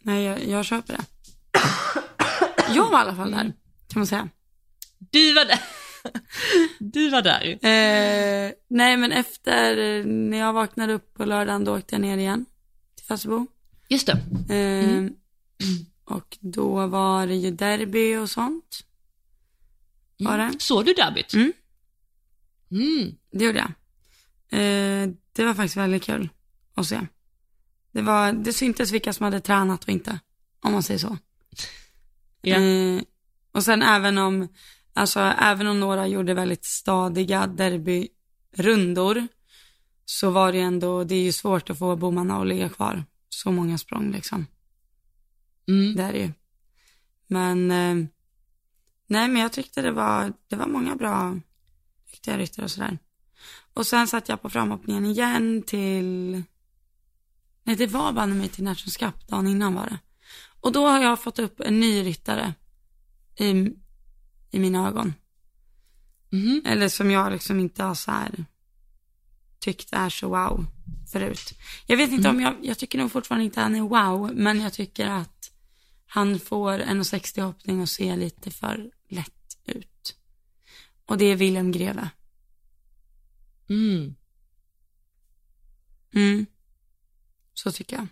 nej 0.01 0.23
jag, 0.23 0.47
jag 0.47 0.65
köper 0.65 0.93
det. 0.93 1.05
Jag 2.75 2.91
var 2.91 2.99
i 2.99 3.01
alla 3.01 3.15
fall 3.15 3.31
där, 3.31 3.43
kan 3.87 3.99
man 3.99 4.07
säga. 4.07 4.29
Du 4.99 5.33
var 5.33 5.45
där! 5.45 5.59
Du 6.79 7.09
var 7.09 7.21
där. 7.21 7.45
Eh, 7.51 8.51
nej 8.67 8.97
men 8.97 9.11
efter, 9.11 9.77
eh, 9.77 10.05
när 10.05 10.37
jag 10.37 10.53
vaknade 10.53 10.93
upp 10.93 11.13
på 11.13 11.25
lördagen, 11.25 11.63
då 11.63 11.77
åkte 11.77 11.95
jag 11.95 12.01
ner 12.01 12.17
igen 12.17 12.45
till 12.95 13.05
Falsterbo. 13.05 13.47
Just 13.89 14.07
det. 14.07 14.55
Eh, 14.55 15.09
Och 16.05 16.37
då 16.39 16.87
var 16.87 17.27
det 17.27 17.35
ju 17.35 17.51
derby 17.51 18.15
och 18.15 18.29
sånt. 18.29 18.83
Var 20.19 20.37
det? 20.37 20.51
Såg 20.59 20.85
du 20.85 20.93
derbyt? 20.93 21.33
Mm. 21.33 21.53
Mm. 22.73 23.15
Det 23.31 23.45
gjorde 23.45 23.59
jag. 23.59 23.71
Eh, 24.59 25.09
det 25.33 25.45
var 25.45 25.53
faktiskt 25.53 25.77
väldigt 25.77 26.03
kul 26.03 26.29
att 26.75 26.87
se. 26.87 27.07
Det, 27.91 28.01
var, 28.01 28.33
det 28.33 28.53
syntes 28.53 28.91
vilka 28.91 29.13
som 29.13 29.23
hade 29.23 29.41
tränat 29.41 29.83
och 29.83 29.89
inte, 29.89 30.19
om 30.61 30.71
man 30.71 30.83
säger 30.83 30.99
så. 30.99 31.17
Ja. 32.41 32.57
Eh, 32.57 33.01
och 33.51 33.63
sen 33.63 33.81
även 33.81 34.17
om, 34.17 34.47
alltså 34.93 35.19
även 35.19 35.67
om 35.67 35.79
några 35.79 36.07
gjorde 36.07 36.33
väldigt 36.33 36.65
stadiga 36.65 37.47
derbyrundor, 37.47 39.27
så 40.05 40.29
var 40.29 40.51
det 40.51 40.59
ändå, 40.59 41.03
det 41.03 41.15
är 41.15 41.23
ju 41.23 41.31
svårt 41.31 41.69
att 41.69 41.79
få 41.79 41.95
bommarna 41.95 42.41
att 42.41 42.47
ligga 42.47 42.69
kvar. 42.69 43.03
Så 43.29 43.51
många 43.51 43.77
språng 43.77 44.11
liksom. 44.11 44.45
Mm. 45.67 45.95
Det 45.95 46.03
är 46.03 46.13
det 46.13 46.19
ju. 46.19 46.31
Men, 47.27 47.71
eh, 47.71 48.07
nej 49.07 49.27
men 49.27 49.41
jag 49.41 49.51
tyckte 49.51 49.81
det 49.81 49.91
var, 49.91 50.33
det 50.47 50.55
var 50.55 50.67
många 50.67 50.95
bra 50.95 51.39
duktiga 52.13 52.37
ryttare 52.37 52.65
och 52.65 52.71
sådär. 52.71 52.97
Och 53.73 53.87
sen 53.87 54.07
satt 54.07 54.29
jag 54.29 54.41
på 54.41 54.49
framhoppningen 54.49 55.05
igen 55.05 55.63
till, 55.67 56.43
nej 57.63 57.75
det 57.75 57.87
var 57.87 58.13
banne 58.13 58.35
mig 58.35 58.49
till 58.49 58.63
Nations 58.63 58.97
Cup, 58.97 59.27
dagen 59.27 59.47
innan 59.47 59.73
var 59.73 59.85
det. 59.85 59.99
Och 60.61 60.71
då 60.71 60.87
har 60.87 60.99
jag 61.03 61.21
fått 61.21 61.39
upp 61.39 61.59
en 61.59 61.79
ny 61.79 62.03
ryttare 62.03 62.53
i, 63.35 63.49
i 64.51 64.59
mina 64.59 64.87
ögon. 64.87 65.13
Mhm. 66.29 66.61
Eller 66.65 66.89
som 66.89 67.11
jag 67.11 67.31
liksom 67.31 67.59
inte 67.59 67.83
har 67.83 67.95
så 67.95 68.11
här 68.11 68.45
tyckt 69.59 69.93
är 69.93 70.09
så 70.09 70.29
wow 70.29 70.65
förut. 71.11 71.53
Jag 71.87 71.97
vet 71.97 72.11
inte 72.11 72.29
om 72.29 72.41
jag, 72.41 72.55
jag 72.61 72.77
tycker 72.77 72.97
nog 72.97 73.11
fortfarande 73.11 73.45
inte 73.45 73.61
han 73.61 73.75
är 73.75 73.81
wow, 73.81 74.33
men 74.33 74.61
jag 74.61 74.73
tycker 74.73 75.07
att 75.07 75.51
han 76.05 76.39
får 76.39 76.79
1,60 76.79 77.41
hoppning 77.41 77.81
och 77.81 77.89
ser 77.89 78.17
lite 78.17 78.51
för 78.51 78.91
lätt 79.09 79.57
ut. 79.65 80.15
Och 81.13 81.19
det 81.19 81.25
är 81.25 81.35
Wilhelm 81.35 81.71
Greve. 81.71 82.09
Mm. 83.69 84.15
Mm. 86.15 86.45
Så 87.53 87.71
tycker 87.71 87.95
jag. 87.95 88.07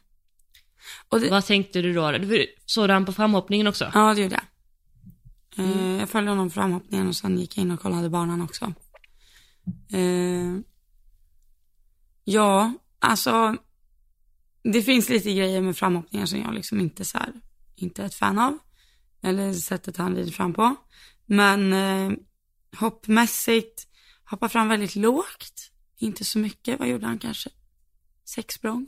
Det, 1.22 1.30
Vad 1.30 1.46
tänkte 1.46 1.82
du 1.82 1.94
då? 1.94 2.12
Du- 2.12 2.56
Såg 2.66 2.90
du 2.90 2.94
han 2.94 3.06
på 3.06 3.14
framhoppningen 3.14 3.68
också? 3.68 3.92
Ja, 3.94 4.14
det 4.14 4.22
gjorde 4.22 4.36
jag. 4.36 5.66
Eh, 5.66 6.00
jag 6.00 6.10
följde 6.10 6.32
honom 6.32 6.50
framhoppningen 6.50 7.08
och 7.08 7.16
sen 7.16 7.38
gick 7.40 7.58
jag 7.58 7.62
in 7.62 7.72
och 7.72 7.80
kollade 7.80 8.10
banan 8.10 8.42
också. 8.42 8.74
Eh, 9.94 10.58
ja, 12.24 12.74
alltså 13.00 13.56
det 14.64 14.82
finns 14.82 15.10
lite 15.10 15.34
grejer 15.34 15.62
med 15.62 15.78
framhoppningen 15.78 16.28
som 16.28 16.40
jag 16.40 16.54
liksom 16.54 16.80
inte 16.80 17.06
så 17.06 17.18
här, 17.18 17.34
inte 17.76 18.02
är 18.02 18.06
ett 18.06 18.16
fan 18.16 18.40
av. 18.40 18.58
Eller 19.22 19.54
sättet 19.54 19.98
han 19.98 20.16
rider 20.16 20.32
fram 20.32 20.54
på. 20.54 20.76
Men 21.26 21.74
eh, 21.74 22.12
hoppmässigt 22.78 23.88
hoppar 24.26 24.48
fram 24.48 24.68
väldigt 24.68 24.96
lågt. 24.96 25.72
Inte 25.98 26.26
så 26.26 26.40
mycket. 26.40 26.80
Vad 26.80 26.90
gjorde 26.90 27.06
han 27.06 27.20
kanske? 27.20 27.50
Sex 28.26 28.56
språng. 28.56 28.88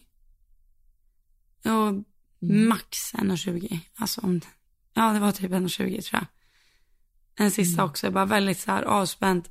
Och 1.65 2.03
max 2.49 3.13
1,20. 3.13 3.79
Alltså 3.95 4.21
om, 4.21 4.41
ja 4.93 5.13
det 5.13 5.19
var 5.19 5.31
typ 5.31 5.51
1,20 5.51 6.01
tror 6.01 6.03
jag. 6.11 6.25
En 7.36 7.51
sista 7.51 7.84
också, 7.84 8.11
bara 8.11 8.25
väldigt 8.25 8.59
så 8.59 8.71
här 8.71 8.84
avspänt. 8.84 9.49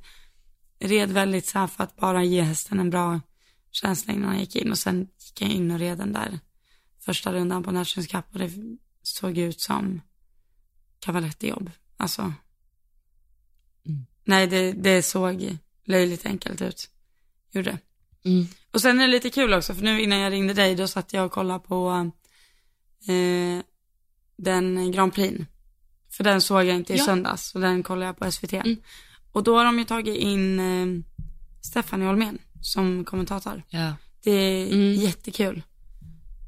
Red 0.79 1.11
väldigt 1.11 1.45
så 1.45 1.59
här 1.59 1.67
för 1.67 1.83
att 1.83 1.95
bara 1.95 2.23
ge 2.23 2.41
hästen 2.41 2.79
en 2.79 2.89
bra 2.89 3.21
känsla 3.71 4.13
innan 4.13 4.29
han 4.29 4.39
gick 4.39 4.55
in. 4.55 4.71
Och 4.71 4.77
sen 4.77 4.99
gick 4.99 5.41
jag 5.41 5.49
in 5.49 5.71
och 5.71 5.79
red 5.79 5.97
den 5.97 6.13
där 6.13 6.39
första 6.99 7.33
rundan 7.33 7.63
på 7.63 7.71
Nations 7.71 8.07
Cup 8.07 8.25
och 8.31 8.39
det 8.39 8.51
såg 9.01 9.37
ut 9.37 9.61
som 9.61 10.01
cavaletti-jobb. 10.99 11.71
Alltså. 11.97 12.33
Nej, 14.25 14.47
det, 14.47 14.71
det 14.71 15.01
såg 15.03 15.57
löjligt 15.85 16.25
enkelt 16.25 16.61
ut. 16.61 16.89
Gjorde. 17.51 17.77
Mm. 18.25 18.45
Och 18.73 18.81
sen 18.81 18.99
är 18.99 19.07
det 19.07 19.11
lite 19.13 19.29
kul 19.29 19.53
också, 19.53 19.73
för 19.73 19.83
nu 19.83 20.01
innan 20.01 20.19
jag 20.19 20.31
ringde 20.33 20.53
dig, 20.53 20.75
då 20.75 20.87
satt 20.87 21.13
jag 21.13 21.25
och 21.25 21.31
kollade 21.31 21.59
på 21.59 22.11
eh, 23.07 23.63
den 24.37 24.91
Grand 24.91 25.13
Prix. 25.13 25.45
För 26.11 26.23
den 26.23 26.41
såg 26.41 26.63
jag 26.63 26.75
inte 26.75 26.93
i 26.93 26.97
Ja. 26.97 27.05
söndags, 27.05 27.49
så 27.49 27.59
den 27.59 27.83
kollade 27.83 28.05
jag 28.05 28.17
på 28.17 28.31
SVT. 28.31 28.53
Mm. 28.53 28.75
Och 29.31 29.43
då 29.43 29.57
har 29.57 29.65
de 29.65 29.79
ju 29.79 29.85
tagit 29.85 30.17
in 30.17 30.59
eh, 30.59 31.03
Stefanie 31.61 32.07
Holmén 32.07 32.37
som 32.61 33.05
kommentator. 33.05 33.63
Ja. 33.69 33.93
Det 34.23 34.31
är 34.31 34.73
Mm. 34.73 34.93
jättekul. 34.93 35.63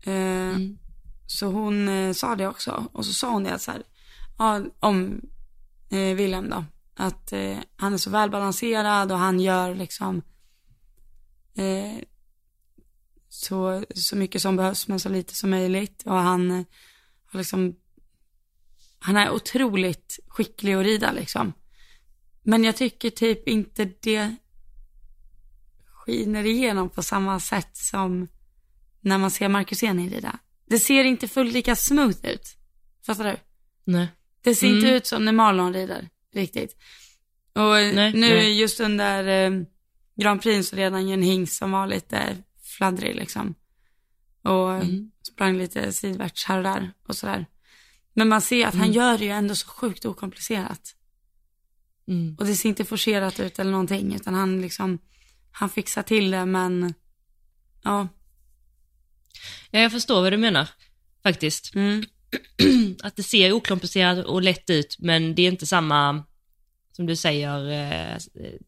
Eh, 0.03 0.13
Mm. 0.13 0.77
Så 1.27 1.45
hon 1.47 1.87
eh, 1.87 2.13
sa 2.13 2.35
det 2.35 2.47
också. 2.47 2.87
Och 2.91 3.05
så 3.05 3.13
sa 3.13 3.29
hon 3.31 3.43
det 3.43 3.59
så 3.59 3.71
här, 3.71 3.83
ja, 4.37 4.61
om 4.79 5.21
eh, 5.89 5.97
Wilhelm 6.15 6.49
då. 6.49 6.65
Att 6.95 7.33
eh, 7.33 7.57
han 7.75 7.93
är 7.93 7.97
så 7.97 8.09
välbalanserad 8.09 9.11
och 9.11 9.17
han 9.17 9.39
gör 9.39 9.75
liksom 9.75 10.21
eh, 11.55 12.03
så, 13.29 13.85
så 13.95 14.15
mycket 14.15 14.41
som 14.41 14.55
behövs 14.55 14.87
men 14.87 14.99
så 14.99 15.09
lite 15.09 15.35
som 15.35 15.49
möjligt. 15.49 16.03
Och 16.05 16.13
han 16.15 16.51
eh, 16.51 16.65
har 17.31 17.39
liksom, 17.39 17.75
han 18.99 19.17
är 19.17 19.31
otroligt 19.31 20.19
skicklig 20.27 20.73
att 20.73 20.85
rida 20.85 21.11
liksom. 21.11 21.53
Men 22.43 22.63
jag 22.63 22.75
tycker 22.75 23.09
typ 23.09 23.47
inte 23.47 23.91
det 24.01 24.35
skiner 25.85 26.45
igenom 26.45 26.89
på 26.89 27.03
samma 27.03 27.39
sätt 27.39 27.77
som 27.77 28.27
när 29.01 29.17
man 29.17 29.31
ser 29.31 29.49
Marcus 29.49 29.83
Eni 29.83 30.09
rida. 30.09 30.39
Det 30.65 30.79
ser 30.79 31.03
inte 31.03 31.27
fullt 31.27 31.53
lika 31.53 31.75
smooth 31.75 32.25
ut. 32.25 32.57
Fattar 33.05 33.23
du? 33.23 33.37
Nej. 33.83 34.07
Det 34.41 34.55
ser 34.55 34.67
inte 34.67 34.87
ut 34.87 35.07
som 35.07 35.25
när 35.25 35.31
Marlon 35.31 35.73
rider, 35.73 36.09
riktigt. 36.35 36.75
Och 37.53 37.61
Nej, 37.71 38.13
nu 38.13 38.19
nej. 38.19 38.59
just 38.59 38.79
under 38.79 39.27
eh, 39.27 39.61
Grand 40.21 40.41
Prix 40.41 40.69
så 40.69 40.75
redan 40.75 41.09
en 41.09 41.21
hingst 41.21 41.57
som 41.57 41.71
var 41.71 41.87
lite 41.87 42.37
fladdrig 42.77 43.15
liksom. 43.15 43.55
Och 44.43 44.75
Mm. 44.75 45.11
sprang 45.23 45.57
lite 45.57 45.93
sidvärts 45.93 46.45
här 46.45 46.57
och 46.57 46.63
där 46.63 46.93
och 47.07 47.15
sådär. 47.15 47.45
Men 48.13 48.27
man 48.29 48.41
ser 48.41 48.67
att 48.67 48.73
Mm. 48.73 48.83
han 48.85 48.93
gör 48.93 49.17
det 49.17 49.25
ju 49.25 49.31
ändå 49.31 49.55
så 49.55 49.67
sjukt 49.67 50.05
okomplicerat. 50.05 50.95
Mm. 52.07 52.35
Och 52.39 52.45
det 52.45 52.55
ser 52.55 52.69
inte 52.69 52.85
forcerat 52.85 53.39
ut 53.39 53.59
eller 53.59 53.71
någonting, 53.71 54.15
utan 54.15 54.33
han 54.33 54.61
liksom, 54.61 54.99
han 55.51 55.69
fixar 55.69 56.03
till 56.03 56.31
det 56.31 56.45
men, 56.45 56.93
ja. 57.83 58.07
Ja, 59.71 59.79
jag 59.79 59.91
förstår 59.91 60.21
vad 60.21 60.33
du 60.33 60.37
menar, 60.37 60.69
faktiskt. 61.23 61.75
Mm. 61.75 62.03
Att 63.03 63.15
det 63.15 63.23
ser 63.23 63.51
okomplicerat 63.51 64.25
och 64.25 64.41
lätt 64.41 64.69
ut, 64.69 64.95
men 64.99 65.35
det 65.35 65.41
är 65.41 65.47
inte 65.47 65.65
samma, 65.65 66.23
som 66.95 67.05
du 67.05 67.15
säger, 67.15 67.71
eh, 67.71 68.17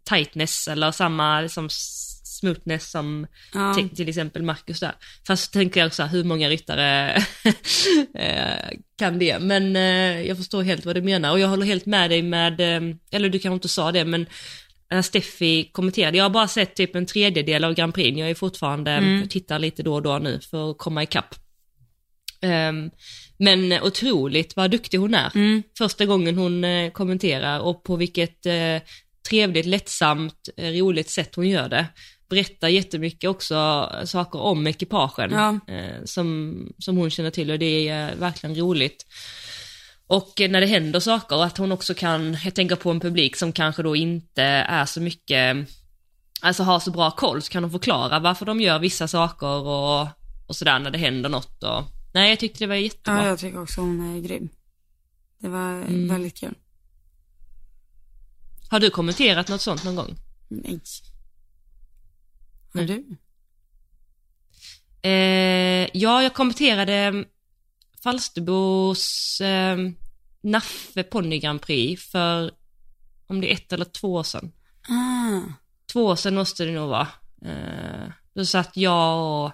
tightness 0.09 0.67
eller 0.67 0.91
samma 0.91 1.41
liksom, 1.41 1.69
smoothness 2.39 2.91
som 2.91 3.27
Ja. 3.53 3.73
till, 3.73 3.89
till 3.89 4.09
exempel 4.09 4.43
Marcus 4.43 4.79
där. 4.79 4.95
Fast 5.27 5.53
tänker 5.53 5.79
jag 5.79 5.87
också, 5.87 6.03
hur 6.03 6.23
många 6.23 6.49
ryttare 6.49 7.15
eh, 8.13 8.77
kan 8.97 9.19
det? 9.19 9.39
Men 9.39 9.75
eh, 9.75 10.21
jag 10.21 10.37
förstår 10.37 10.63
helt 10.63 10.85
vad 10.85 10.95
du 10.95 11.01
menar 11.01 11.31
och 11.31 11.39
jag 11.39 11.47
håller 11.47 11.65
helt 11.65 11.85
med 11.85 12.09
dig 12.09 12.21
med, 12.21 12.59
eh, 12.61 12.95
eller 13.11 13.29
du 13.29 13.39
kanske 13.39 13.53
inte 13.55 13.67
sa 13.67 13.91
det, 13.91 14.05
men 14.05 14.25
när 14.91 15.01
Steffi 15.01 15.69
kommenterade, 15.71 16.17
jag 16.17 16.25
har 16.25 16.29
bara 16.29 16.47
sett 16.47 16.75
typ 16.75 16.95
en 16.95 17.05
tredjedel 17.05 17.63
av 17.63 17.73
Grand 17.73 17.93
Prix, 17.93 18.17
jag 18.19 18.29
är 18.29 18.35
fortfarande, 18.35 18.91
jag 19.21 19.29
tittar 19.29 19.59
lite 19.59 19.83
då 19.83 19.93
och 19.93 20.01
då 20.01 20.17
nu 20.17 20.39
för 20.39 20.71
att 20.71 20.77
komma 20.77 21.03
ikapp. 21.03 21.35
Um, 22.41 22.91
men 23.39 23.73
otroligt 23.83 24.55
vad 24.55 24.71
duktig 24.71 24.97
hon 24.97 25.13
är. 25.13 25.31
Mm. 25.35 25.63
Första 25.77 26.05
gången 26.05 26.37
hon 26.37 26.63
eh, 26.63 26.91
kommenterar 26.91 27.59
och 27.59 27.83
på 27.83 27.95
vilket 27.95 28.45
eh, 28.45 28.77
trevligt, 29.29 29.65
lättsamt, 29.65 30.49
eh, 30.57 30.71
roligt 30.71 31.09
sätt 31.09 31.35
hon 31.35 31.49
gör 31.49 31.69
det. 31.69 31.85
Berättar 32.29 32.67
jättemycket 32.67 33.29
också 33.29 33.89
saker 34.05 34.39
om 34.39 34.67
ekipagen 34.67 35.31
Ja. 35.31 35.73
eh, 35.73 36.03
som, 36.05 36.57
som 36.79 36.97
hon 36.97 37.09
känner 37.09 37.29
till 37.31 37.51
och 37.51 37.59
det 37.59 37.89
är 37.89 38.09
eh, 38.09 38.15
verkligen 38.15 38.55
roligt. 38.55 39.05
Och 40.07 40.41
eh, 40.41 40.49
när 40.49 40.61
det 40.61 40.67
händer 40.67 40.99
saker 40.99 41.35
och 41.35 41.45
att 41.45 41.57
hon 41.57 41.71
också 41.71 41.93
kan, 41.93 42.37
jag 42.43 42.53
tänker 42.55 42.75
på 42.75 42.91
en 42.91 42.99
publik 42.99 43.35
som 43.35 43.51
kanske 43.51 43.83
då 43.83 43.95
inte 43.95 44.43
är 44.43 44.85
så 44.85 45.01
mycket, 45.01 45.57
alltså 46.41 46.63
har 46.63 46.79
så 46.79 46.91
bra 46.91 47.11
koll, 47.11 47.41
så 47.41 47.51
kan 47.51 47.63
hon 47.63 47.71
förklara 47.71 48.19
varför 48.19 48.45
de 48.45 48.61
gör 48.61 48.79
vissa 48.79 49.07
saker 49.07 49.47
och, 49.47 50.07
och 50.47 50.55
sådär 50.55 50.79
när 50.79 50.91
det 50.91 50.97
händer 50.97 51.29
något. 51.29 51.63
Och, 51.63 51.83
nej, 52.13 52.29
jag 52.29 52.39
tyckte 52.39 52.59
det 52.59 52.67
var 52.67 52.75
jättebra. 52.75 53.21
ja, 53.23 53.27
jag 53.27 53.39
tycker 53.39 53.61
också 53.61 53.81
hon 53.81 54.15
är 54.15 54.21
grym. 54.21 54.49
Det 55.39 55.47
var 55.49 55.71
Mm. 55.71 56.07
väldigt 56.07 56.37
kul. 56.37 56.55
Har 58.69 58.79
du 58.79 58.89
kommenterat 58.89 59.47
något 59.49 59.61
sånt 59.61 59.83
någon 59.83 59.95
gång? 59.95 60.15
Nej. 60.47 60.79
Har 62.73 62.81
Nej. 62.81 62.85
du? 62.87 63.15
Eh, 65.09 65.89
ja, 65.93 66.23
jag 66.23 66.33
kommenterade 66.33 67.25
Falsterbos 68.03 69.41
eh, 69.41 69.77
Naffe 70.41 71.03
Ponny 71.03 71.39
Grand 71.39 71.61
Prix 71.61 72.03
för, 72.11 72.51
om 73.27 73.41
det 73.41 73.51
är 73.51 73.53
ett 73.55 73.73
eller 73.73 73.85
två 73.85 74.13
år 74.13 74.23
sedan. 74.23 74.51
Ah. 74.89 75.41
Två 75.93 76.05
år 76.05 76.15
sedan 76.15 76.35
måste 76.35 76.65
det 76.65 76.71
nog 76.71 76.89
vara. 76.89 77.07
Eh, 77.45 78.11
då 78.33 78.45
satt 78.45 78.77
jag 78.77 79.17
och, 79.45 79.51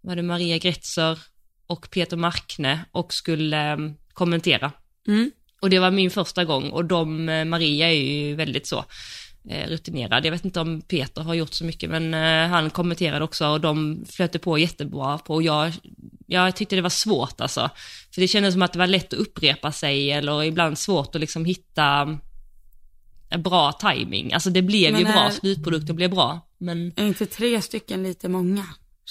var 0.00 0.16
det 0.16 0.22
Maria 0.22 0.58
Gretzer 0.58 1.18
och 1.66 1.90
Peter 1.90 2.16
Markne 2.16 2.84
och 2.92 3.14
skulle 3.14 3.72
eh, 3.72 3.78
kommentera. 4.12 4.72
Mm. 5.08 5.30
Och 5.62 5.70
det 5.70 5.78
var 5.78 5.90
min 5.90 6.10
första 6.10 6.44
gång 6.44 6.70
och 6.70 6.84
de, 6.84 7.28
eh, 7.28 7.44
Maria 7.44 7.92
är 7.92 7.96
ju 8.02 8.34
väldigt 8.34 8.66
så 8.66 8.84
eh, 9.48 9.68
rutinerad. 9.68 10.26
Jag 10.26 10.30
vet 10.32 10.44
inte 10.44 10.60
om 10.60 10.80
Peter 10.80 11.22
har 11.22 11.34
gjort 11.34 11.54
så 11.54 11.64
mycket 11.64 11.90
men 11.90 12.14
eh, 12.14 12.48
han 12.50 12.70
kommenterade 12.70 13.24
också 13.24 13.46
och 13.48 13.60
de 13.60 14.04
flöt 14.08 14.42
på 14.42 14.58
jättebra 14.58 15.18
på 15.18 15.34
och 15.34 15.42
jag, 15.42 15.72
jag 16.26 16.56
tyckte 16.56 16.76
det 16.76 16.82
var 16.82 16.88
svårt 16.90 17.40
alltså. 17.40 17.70
För 18.14 18.20
det 18.20 18.28
kändes 18.28 18.54
som 18.54 18.62
att 18.62 18.72
det 18.72 18.78
var 18.78 18.86
lätt 18.86 19.12
att 19.12 19.18
upprepa 19.18 19.72
sig 19.72 20.10
eller 20.10 20.44
ibland 20.44 20.78
svårt 20.78 21.14
att 21.14 21.20
liksom 21.20 21.44
hitta 21.44 22.18
bra 23.38 23.72
timing. 23.72 24.32
Alltså 24.32 24.50
det 24.50 24.62
blev 24.62 24.98
ju 24.98 25.04
Men 25.04 25.12
bra, 25.12 25.22
är- 25.24 25.30
slutprodukten 25.30 25.96
blev 25.96 26.10
bra. 26.10 26.48
Men 26.58 26.92
Är 26.96 27.06
inte 27.06 27.26
tre 27.26 27.62
stycken 27.62 28.02
lite 28.02 28.28
många? 28.28 28.66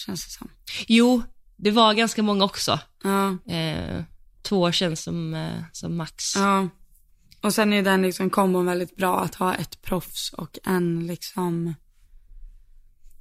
Känns 0.05 0.25
det 0.25 0.31
som. 0.31 0.49
jo, 0.87 1.23
det 1.61 1.71
var 1.71 1.93
ganska 1.93 2.23
många 2.23 2.43
också. 2.43 2.79
Ja. 3.03 3.37
Eh, 3.53 4.03
två 4.41 4.71
känns 4.71 5.03
som, 5.03 5.33
eh, 5.33 5.63
som 5.71 5.97
max. 5.97 6.35
Ja. 6.35 6.69
Och 7.41 7.53
sen 7.53 7.73
är 7.73 7.81
den 7.83 8.01
liksom 8.01 8.29
kombon 8.29 8.65
väldigt 8.65 8.95
bra 8.95 9.19
att 9.21 9.35
ha 9.35 9.53
ett 9.55 9.81
proffs 9.81 10.33
och 10.33 10.57
en 10.63 11.07
liksom, 11.07 11.73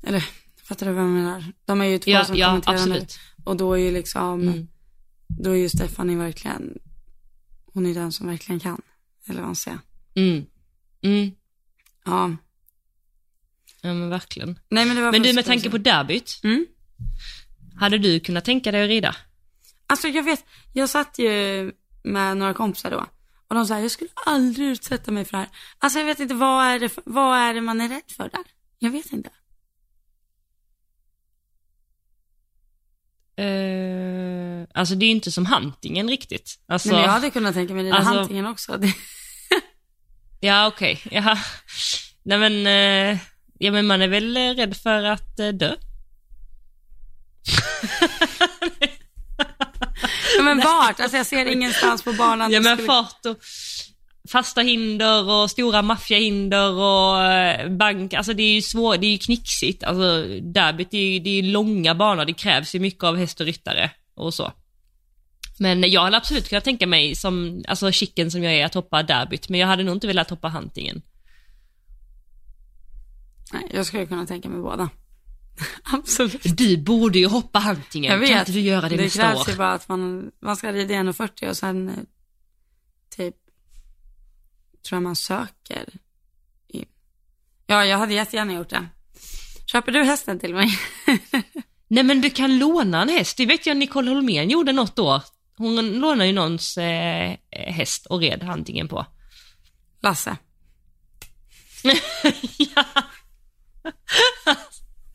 eller 0.02 0.24
fattar 0.62 0.86
du 0.86 0.92
vad 0.92 1.02
jag 1.04 1.10
menar? 1.10 1.52
De 1.64 1.80
är 1.80 1.84
ju 1.84 1.98
två 1.98 2.10
Ja, 2.10 2.24
som 2.24 2.36
ja, 2.36 2.46
kommenterar 2.46 2.74
absolut. 2.74 3.00
nu. 3.36 3.44
Och 3.44 3.56
då 3.56 3.72
är 3.72 3.78
ju 3.78 3.90
liksom, 3.90 4.40
Mm. 4.42 4.68
då 5.28 5.50
är 5.50 5.54
ju 5.54 5.68
Stephanie 5.68 6.16
verkligen, 6.16 6.78
hon 7.72 7.86
är 7.86 7.94
den 7.94 8.12
som 8.12 8.26
verkligen 8.26 8.60
kan. 8.60 8.82
Eller 9.26 9.38
vad 9.40 9.48
man 9.48 9.56
säger. 9.56 9.78
Mm. 10.14 10.44
Mm. 11.02 11.30
Ja. 12.04 12.36
Ja 13.82 13.94
men 13.94 14.08
verkligen. 14.10 14.58
Nej 14.68 14.86
men 14.86 15.10
Men 15.10 15.22
du 15.22 15.32
med 15.32 15.44
tanke 15.44 15.70
på 15.70 15.78
derbyt, 15.78 16.40
Mm. 16.44 16.66
Hade 17.76 17.98
du 17.98 18.20
kunnat 18.20 18.44
tänka 18.44 18.72
dig 18.72 18.82
att 18.82 18.88
rida? 18.88 19.16
Alltså 19.86 20.08
jag 20.08 20.22
vet, 20.22 20.44
jag 20.72 20.88
satt 20.88 21.18
ju 21.18 21.72
med 22.02 22.36
några 22.36 22.54
kompisar 22.54 22.90
då. 22.90 23.06
Och 23.48 23.54
de 23.54 23.66
sa, 23.66 23.80
jag 23.80 23.90
skulle 23.90 24.10
aldrig 24.26 24.68
utsätta 24.68 25.10
mig 25.10 25.24
för 25.24 25.32
det 25.32 25.38
här. 25.38 25.48
Alltså 25.78 25.98
jag 25.98 26.06
vet 26.06 26.20
inte, 26.20 26.34
vad 26.34 26.66
är 26.66 26.78
det, 26.78 26.98
vad 27.04 27.38
är 27.38 27.54
det 27.54 27.60
man 27.60 27.80
är 27.80 27.88
rädd 27.88 28.10
för 28.16 28.28
där? 28.28 28.44
Jag 28.78 28.90
vet 28.90 29.12
inte. 29.12 29.30
Eh, 33.36 34.66
alltså 34.74 34.94
det 34.94 35.04
är 35.04 35.06
ju 35.06 35.12
inte 35.14 35.32
som 35.32 35.46
hantingen 35.46 36.08
riktigt. 36.08 36.58
Alltså, 36.66 36.88
Men 36.88 37.00
jag 37.00 37.08
hade 37.08 37.30
kunnat 37.30 37.54
tänka 37.54 37.74
mig 37.74 37.84
rida 37.84 37.96
alltså- 37.96 38.14
hantingen 38.14 38.46
också. 38.46 38.80
Ja 40.42 40.66
okej, 40.66 41.00
ja. 41.10 41.38
Nej 42.22 42.38
men, 42.38 42.66
eh, 42.66 43.18
ja 43.58 43.72
men 43.72 43.86
man 43.86 44.02
är 44.02 44.08
väl 44.08 44.36
rädd 44.36 44.76
för 44.76 45.02
att 45.02 45.38
eh, 45.38 45.48
dö. 45.48 45.76
Ja, 50.36 50.42
men 50.42 50.58
vart? 50.58 51.00
Alltså 51.00 51.16
jag 51.16 51.26
ser 51.26 51.46
ingenstans 51.46 52.02
på 52.02 52.12
banan. 52.12 52.52
Ja 52.52 52.58
det 52.58 52.64
men 52.64 52.76
skulle- 52.76 52.86
fart 52.86 53.26
och 53.26 53.36
fasta 54.30 54.60
hinder 54.60 55.30
och 55.30 55.50
stora 55.50 55.82
maffiahinder 55.82 56.72
och 56.72 57.22
eh, 57.24 57.68
bank, 57.70 58.14
alltså 58.14 58.32
det 58.32 58.42
är 58.42 58.54
ju 58.54 58.62
svårt, 58.62 59.00
det 59.00 59.06
är 59.06 59.10
ju 59.10 59.18
knixigt. 59.18 59.84
Alltså 59.84 60.24
derbyt 60.40 60.94
är 60.94 60.98
ju, 60.98 61.18
det 61.18 61.30
är 61.38 61.42
långa 61.42 61.94
banor, 61.94 62.24
det 62.24 62.32
krävs 62.32 62.74
ju 62.74 62.80
mycket 62.80 63.04
av 63.04 63.16
häst 63.16 63.40
och 63.40 63.46
ryttare 63.46 63.90
och 64.14 64.34
så. 64.34 64.52
Men 65.58 65.90
jag 65.90 66.02
hade 66.02 66.16
absolut 66.16 66.48
kunnat 66.48 66.64
tänka 66.64 66.86
mig 66.86 67.14
som, 67.14 67.64
alltså 67.68 67.92
chicken 67.92 68.30
som 68.30 68.42
jag 68.42 68.54
är, 68.54 68.64
att 68.66 68.74
hoppa 68.74 69.02
derbyt, 69.02 69.48
men 69.48 69.60
jag 69.60 69.66
hade 69.66 69.82
nog 69.82 69.96
inte 69.96 70.06
velat 70.06 70.30
hoppa 70.30 70.48
hantingen. 70.48 71.02
Nej, 73.52 73.62
jag 73.74 73.86
skulle 73.86 74.06
kunna 74.06 74.26
tänka 74.26 74.48
mig 74.48 74.60
båda. 74.60 74.90
Absolut. 75.84 76.56
Du 76.58 76.76
borde 76.76 77.18
ju 77.18 77.26
hoppa 77.26 77.58
hantingen, 77.58 78.12
Jag 78.12 78.18
vet. 78.18 78.28
kan 78.30 78.38
inte 78.38 78.52
du 78.52 78.60
göra 78.60 78.88
det, 78.88 78.96
det 78.96 79.02
nästa 79.02 79.20
krävs 79.22 79.40
år? 79.40 79.50
ju 79.50 79.56
bara 79.56 79.72
att 79.72 79.88
man, 79.88 80.30
man 80.42 80.56
ska 80.56 80.72
rida 80.72 80.94
1,40 80.94 81.48
och 81.48 81.56
sen 81.56 81.88
eh, 81.88 81.94
typ, 83.16 83.34
tror 84.88 84.96
jag 84.96 85.02
man 85.02 85.16
söker 85.16 85.88
in. 86.68 86.86
Ja, 87.66 87.84
jag 87.84 87.98
hade 87.98 88.14
jättegärna 88.14 88.52
gjort 88.52 88.70
det. 88.70 88.86
Köper 89.66 89.92
du 89.92 90.04
hästen 90.04 90.38
till 90.38 90.54
mig? 90.54 90.68
Nej 91.88 92.04
men 92.04 92.20
du 92.20 92.30
kan 92.30 92.58
låna 92.58 93.02
en 93.02 93.08
häst, 93.08 93.36
det 93.36 93.46
vet 93.46 93.66
jag 93.66 93.76
Nicole 93.76 94.10
Holmén 94.10 94.50
gjorde 94.50 94.72
något 94.72 94.98
år. 94.98 95.22
Hon 95.56 95.92
lånade 95.98 96.26
ju 96.26 96.32
någons 96.32 96.78
eh, 96.78 97.36
häst 97.50 98.06
och 98.06 98.20
red 98.20 98.42
hantingen 98.42 98.88
på. 98.88 99.06
Lasse. 100.02 100.36
ja. 102.74 102.84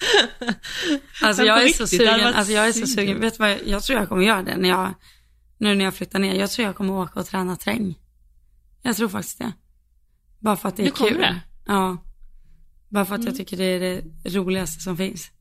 Alltså 1.21 1.41
Men 1.41 1.47
jag 1.47 1.63
är 1.63 1.67
så 1.73 1.87
sugen, 1.87 2.33
alltså 2.33 2.53
jag 2.53 2.67
är 2.67 2.71
så 2.71 2.87
sugen. 2.87 3.19
Vet 3.21 3.33
du 3.33 3.37
vad, 3.39 3.57
jag 3.65 3.83
tror 3.83 3.99
jag 3.99 4.09
kommer 4.09 4.23
göra 4.23 4.43
det 4.43 4.57
när 4.57 4.69
jag, 4.69 4.93
nu 5.57 5.75
när 5.75 5.85
jag 5.85 5.93
flyttar 5.93 6.19
ner. 6.19 6.33
Jag 6.35 6.49
tror 6.51 6.65
jag 6.67 6.75
kommer 6.75 6.93
åka 6.93 7.19
och 7.19 7.25
träna 7.25 7.55
träng. 7.55 7.95
Jag 8.81 8.95
tror 8.95 9.09
faktiskt 9.09 9.39
det. 9.39 9.51
Bara 10.39 10.55
för 10.57 10.69
att 10.69 10.75
det 10.77 10.83
är 10.83 10.85
Du 10.85 10.91
kommer 10.91 11.11
kul. 11.11 11.19
det? 11.21 11.41
Ja. 11.65 11.97
Bara 12.89 13.05
för 13.05 13.15
att 13.15 13.21
Mm. 13.21 13.27
jag 13.27 13.37
tycker 13.37 13.57
det 13.57 13.63
är 13.63 13.79
det 13.79 14.29
roligaste 14.29 14.81
som 14.83 14.97
finns. 14.97 15.31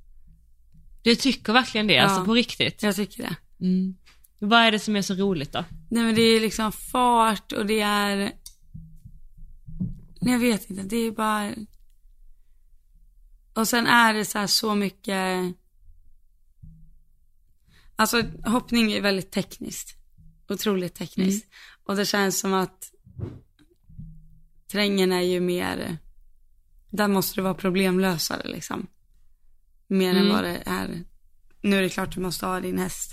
Du 1.02 1.14
tycker 1.14 1.52
verkligen 1.52 1.86
det, 1.86 1.94
Ja. 1.94 2.02
alltså 2.02 2.24
på 2.24 2.34
riktigt? 2.34 2.82
Jag 2.82 2.96
tycker 2.96 3.22
det. 3.22 3.36
Mm. 3.66 3.94
Vad 4.38 4.60
är 4.60 4.72
det 4.72 4.78
som 4.78 4.96
är 4.96 5.02
så 5.02 5.14
roligt 5.14 5.52
då? 5.52 5.64
Nej 5.90 6.02
men 6.04 6.14
det 6.14 6.22
är 6.22 6.40
liksom 6.40 6.72
fart 6.72 7.52
och 7.52 7.66
det 7.66 7.80
är... 7.80 8.32
Jag 10.20 10.38
vet 10.38 10.70
inte, 10.70 10.82
det 10.82 10.96
är 10.96 11.10
bara... 11.10 11.50
Och 13.55 13.68
sen 13.68 13.86
är 13.86 14.14
det 14.14 14.24
så 14.24 14.38
här 14.38 14.46
så 14.46 14.74
mycket... 14.74 15.55
Alltså 17.96 18.22
hoppning 18.44 18.92
är 18.92 19.00
väldigt 19.00 19.30
tekniskt. 19.32 19.96
Otroligt 20.48 20.94
tekniskt. 20.94 21.46
Och 21.84 21.96
det 21.96 22.07
känns 22.07 22.40
som 22.40 22.55
att 22.55 22.90
terrängen 24.66 25.12
är 25.12 25.20
ju 25.20 25.40
mer... 25.40 25.98
Där 26.90 27.09
måste 27.09 27.36
det 27.36 27.42
vara 27.42 27.55
problemlösare 27.55 28.48
liksom. 28.48 28.86
Mer 29.86 30.11
än 30.11 30.16
Mm. 30.16 30.32
vad 30.32 30.44
det 30.44 30.62
är. 30.66 31.05
Nu 31.61 31.76
är 31.76 31.82
det 31.82 31.88
klart 31.88 32.14
du 32.14 32.20
måste 32.20 32.46
ha 32.46 32.61
din 32.61 32.78
häst 32.78 33.11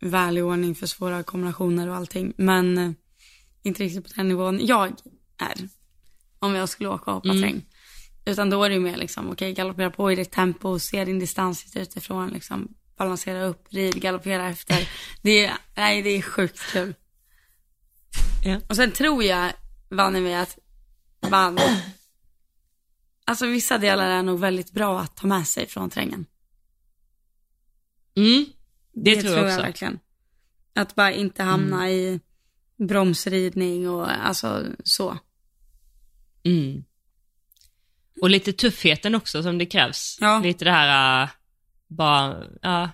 väl 0.00 0.38
i 0.38 0.42
ordning 0.42 0.74
för 0.74 0.86
svåra 0.86 1.22
kombinationer 1.22 1.88
och 1.88 1.96
allting. 1.96 2.32
Men 2.36 2.78
eh, 2.78 2.90
inte 3.62 3.82
riktigt 3.82 4.04
på 4.04 4.10
den 4.16 4.28
nivån 4.28 4.66
jag 4.66 4.88
är. 5.38 5.68
Om 6.38 6.54
jag 6.54 6.68
skulle 6.68 6.88
åka 6.88 7.10
och 7.10 7.14
hoppa 7.14 7.28
Mm. 7.28 7.42
terräng. 7.42 7.64
Utan 8.26 8.50
då 8.50 8.64
är 8.64 8.68
det 8.68 8.74
ju 8.74 8.80
mer 8.80 8.96
liksom, 8.96 9.30
okej, 9.30 9.52
galoppera 9.52 9.90
på 9.90 10.12
i 10.12 10.16
ditt 10.16 10.30
tempo, 10.30 10.78
se 10.78 11.04
din 11.04 11.18
distans 11.18 11.76
utifrån, 11.76 12.28
liksom, 12.28 12.74
balansera 12.96 13.44
upp, 13.44 13.66
rid, 13.70 14.00
galoppera 14.00 14.48
efter. 14.48 14.88
Det 15.22 15.44
är, 15.44 15.52
nej, 15.74 16.02
det 16.02 16.10
är 16.10 16.22
sjukt 16.22 16.72
kul. 16.72 16.94
Ja. 18.44 18.60
Och 18.68 18.76
sen 18.76 18.92
tror 18.92 19.24
jag, 19.24 19.52
vann 19.88 20.22
med 20.22 20.42
att 20.42 20.58
man, 21.30 21.58
alltså 23.24 23.46
vissa 23.46 23.78
delar 23.78 24.10
är 24.10 24.22
nog 24.22 24.40
väldigt 24.40 24.72
bra 24.72 25.00
att 25.00 25.16
ta 25.16 25.26
med 25.26 25.46
sig 25.46 25.66
från 25.66 25.90
terrängen. 25.90 26.26
Mm. 28.16 28.46
Det, 28.92 29.22
tror 29.22 29.36
jag 29.36 29.46
också. 29.46 29.62
verkligen. 29.62 29.98
Att 30.74 30.94
bara 30.94 31.12
inte 31.12 31.42
hamna 31.42 31.90
i 31.90 32.20
bromsridning 32.76 33.88
och 33.88 34.26
alltså 34.26 34.64
så. 34.84 35.18
Mm. 36.44 36.84
Och 38.20 38.30
lite 38.30 38.52
tuffheten 38.52 39.14
också 39.14 39.42
som 39.42 39.58
det 39.58 39.66
krävs. 39.66 40.18
Ja. 40.20 40.40
Lite 40.44 40.64
det 40.64 40.70
här, 40.70 41.22
äh, 41.22 41.28
bara, 41.88 42.44
ja. 42.62 42.90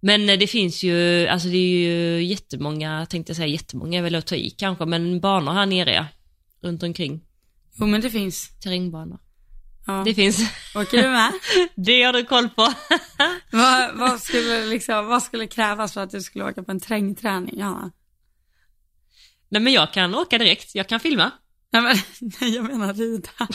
Men 0.00 0.28
eh, 0.28 0.38
det 0.38 0.46
finns 0.46 0.82
ju, 0.82 1.26
alltså 1.26 1.48
det 1.48 1.56
är 1.56 1.78
ju 1.78 2.24
jättemånga, 2.24 3.06
tänkte 3.06 3.30
jag 3.30 3.36
säga 3.36 3.48
jättemånga 3.48 3.98
är 3.98 4.02
väl 4.02 4.14
att 4.14 4.26
ta 4.26 4.34
i 4.34 4.50
kanske, 4.50 4.86
men 4.86 5.20
banor 5.20 5.52
här 5.52 5.66
nere 5.66 5.94
ja. 5.94 6.06
Runt 6.62 6.82
omkring. 6.82 7.20
Jo 7.80 7.86
men 7.86 8.00
det 8.00 8.10
finns. 8.10 8.60
Terrängbanor. 8.60 9.18
Ja. 9.86 10.02
Det 10.04 10.14
finns. 10.14 10.50
Åker 10.74 11.02
du 11.02 11.08
med? 11.08 11.32
det 11.74 12.02
har 12.02 12.12
du 12.12 12.24
koll 12.24 12.48
på. 12.48 12.62
vad, 13.52 13.98
vad, 13.98 14.20
skulle 14.20 14.66
liksom, 14.66 15.06
vad 15.06 15.22
skulle 15.22 15.46
krävas 15.46 15.94
för 15.94 16.00
att 16.00 16.10
du 16.10 16.22
skulle 16.22 16.44
åka 16.44 16.62
på 16.62 16.70
en 16.70 16.80
terrängträning? 16.80 17.58
Ja. 17.58 17.90
Nej 19.48 19.62
men 19.62 19.72
jag 19.72 19.92
kan 19.92 20.14
åka 20.14 20.38
direkt, 20.38 20.74
jag 20.74 20.88
kan 20.88 21.00
filma. 21.00 21.30
Nej 21.72 21.82
men, 21.82 21.96
nej 22.40 22.54
jag 22.54 22.64
menar 22.64 22.94
rida. 22.94 23.30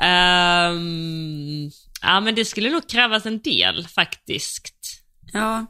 Ehm, 0.00 1.70
ja 2.02 2.20
men 2.20 2.34
det 2.34 2.44
skulle 2.44 2.70
nog 2.70 2.88
krävas 2.88 3.26
en 3.26 3.40
del 3.40 3.88
faktiskt. 3.88 5.02
Ja. 5.32 5.66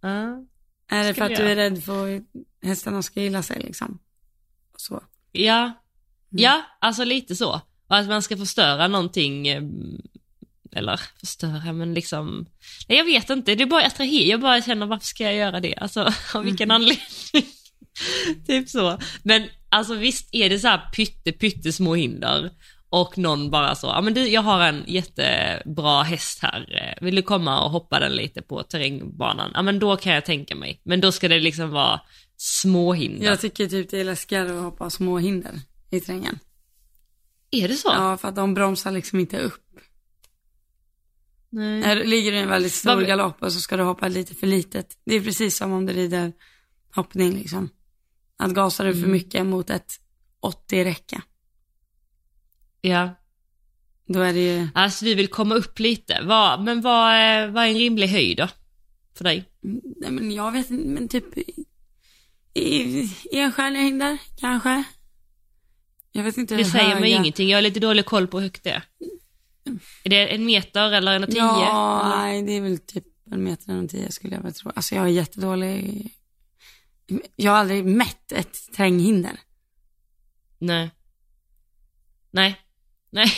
Ja. 0.00 0.44
Är 0.88 1.04
det 1.04 1.14
för 1.14 1.22
att 1.22 1.36
du 1.36 1.42
jag. 1.42 1.50
är 1.52 1.56
rädd 1.56 1.84
för 1.84 2.16
att 2.16 2.22
hästarna 2.62 3.02
ska 3.02 3.20
gilla 3.20 3.42
sig 3.42 3.60
liksom? 3.60 3.98
Så. 4.76 5.02
Ja, 5.32 5.82
ja, 6.30 6.62
alltså 6.80 7.04
lite 7.04 7.36
så. 7.36 7.60
Och 7.86 7.96
att 7.96 8.06
man 8.06 8.22
ska 8.22 8.36
förstöra 8.36 8.88
någonting, 8.88 9.48
eh, 9.48 9.62
eller 10.74 11.00
förstöra, 11.20 11.72
men 11.72 11.94
liksom, 11.94 12.46
nej 12.88 12.98
jag 12.98 13.04
vet 13.04 13.30
inte, 13.30 13.54
det 13.54 13.62
är 13.62 13.66
bara 13.66 13.86
attraher, 13.86 14.30
jag 14.30 14.40
bara 14.40 14.62
känner 14.62 14.86
varför 14.86 15.06
ska 15.06 15.24
jag 15.24 15.34
göra 15.34 15.60
det? 15.60 15.74
Alltså, 15.76 16.12
av 16.34 16.44
vilken 16.44 16.70
anledning? 16.70 16.98
typ 18.46 18.68
så. 18.68 18.98
Men 19.22 19.42
alltså 19.68 19.94
visst 19.94 20.28
är 20.32 20.48
det 20.48 20.58
så 20.58 20.68
här 20.68 20.90
pytte, 20.96 21.32
pyttesmå 21.32 21.94
hinder 21.94 22.50
och 22.88 23.18
någon 23.18 23.50
bara 23.50 23.74
så, 23.74 23.86
ja 23.86 24.00
men 24.00 24.14
du, 24.14 24.28
jag 24.28 24.42
har 24.42 24.60
en 24.60 24.84
jättebra 24.86 26.02
häst 26.02 26.38
här, 26.42 26.98
vill 27.00 27.14
du 27.14 27.22
komma 27.22 27.64
och 27.64 27.70
hoppa 27.70 28.00
den 28.00 28.12
lite 28.12 28.42
på 28.42 28.62
terrängbanan? 28.62 29.50
Ja 29.54 29.62
men 29.62 29.78
då 29.78 29.96
kan 29.96 30.14
jag 30.14 30.24
tänka 30.24 30.54
mig, 30.54 30.80
men 30.84 31.00
då 31.00 31.12
ska 31.12 31.28
det 31.28 31.40
liksom 31.40 31.70
vara 31.70 32.00
små 32.36 32.92
hinder. 32.92 33.26
Jag 33.26 33.40
tycker 33.40 33.66
typ 33.66 33.90
det 33.90 34.00
är 34.00 34.04
läskigare 34.04 34.56
att 34.56 34.64
hoppa 34.64 34.90
små 34.90 35.18
hinder 35.18 35.52
i 35.90 36.00
terrängen. 36.00 36.38
Är 37.50 37.68
det 37.68 37.74
så? 37.74 37.88
Ja, 37.88 38.16
för 38.16 38.28
att 38.28 38.36
de 38.36 38.54
bromsar 38.54 38.90
liksom 38.90 39.20
inte 39.20 39.38
upp. 39.38 39.60
Nej. 41.54 42.06
Ligger 42.06 42.32
du 42.32 42.38
i 42.38 42.40
en 42.40 42.48
väldigt 42.48 42.72
stor 42.72 42.94
Vad- 42.94 43.06
galopp 43.06 43.42
och 43.42 43.52
så 43.52 43.60
ska 43.60 43.76
du 43.76 43.82
hoppa 43.82 44.08
lite 44.08 44.34
för 44.34 44.46
litet. 44.46 44.98
Det 45.04 45.14
är 45.14 45.20
precis 45.20 45.56
som 45.56 45.72
om 45.72 45.86
du 45.86 45.92
rider 45.92 46.32
hoppning 46.94 47.32
liksom. 47.38 47.68
Att 48.36 48.50
gasar 48.54 48.84
du 48.84 48.92
för 48.92 48.98
Mm. 48.98 49.10
mycket 49.12 49.46
mot 49.46 49.70
ett 49.70 49.92
80 50.40 50.84
räcke, 50.84 51.22
Ja. 52.80 53.10
då 54.08 54.20
är 54.20 54.32
det 54.32 54.40
ju, 54.56 54.68
Alltså 54.74 55.04
du 55.04 55.14
vill 55.14 55.28
komma 55.28 55.54
upp 55.54 55.78
lite. 55.78 56.20
Vad, 56.24 56.62
men 56.62 56.80
vad, 56.80 57.12
är- 57.12 57.48
vad 57.48 57.64
är 57.64 57.68
en 57.68 57.74
rimlig 57.78 58.08
höjd 58.08 58.36
då? 58.36 58.48
För 59.16 59.24
dig? 59.24 59.44
nej 60.00 60.10
men 60.10 60.32
jag 60.32 60.52
vet 60.52 60.70
inte, 60.70 60.88
men 60.88 61.08
typ 61.08 61.38
i- 61.38 61.64
i 62.54 63.10
enstjärniga 63.32 63.82
hinder 63.82 64.18
kanske. 64.36 64.84
Jag 66.12 66.24
vet 66.24 66.36
inte 66.36 66.54
Det 66.56 66.62
hur 66.62 66.70
säger 66.70 66.84
mig 66.94 66.94
höga- 67.12 67.16
ingenting, 67.22 67.48
jag 67.48 67.56
har 67.56 67.62
lite 67.62 67.80
dålig 67.80 68.04
koll 68.04 68.26
på 68.26 68.38
hur 68.38 68.42
högt 68.46 68.64
det 68.64 68.70
är. 68.70 68.82
Är 70.04 70.10
det 70.10 70.34
en 70.34 70.44
meter 70.46 70.92
eller 70.92 71.16
en 71.16 71.24
och 71.24 71.30
tio? 71.30 71.38
Ja, 71.38 72.00
eller? 72.06 72.16
nej 72.16 72.42
det 72.42 72.52
är 72.52 72.60
väl 72.60 72.78
typ 72.78 73.04
en 73.30 73.44
meter 73.44 73.72
och 73.72 73.78
en 73.78 73.88
tio 73.88 74.12
skulle 74.12 74.34
jag 74.34 74.42
väl 74.42 74.54
tro. 74.54 74.72
Alltså 74.74 74.94
jag 74.94 75.04
är 75.04 75.08
jättedålig. 75.08 76.10
Jag 77.36 77.52
har 77.52 77.58
aldrig 77.58 77.84
mätt 77.84 78.32
ett 78.32 78.56
terränghinder. 78.76 79.40
Nej. 80.58 80.90
Nej. 82.30 82.60
Nej. 83.10 83.32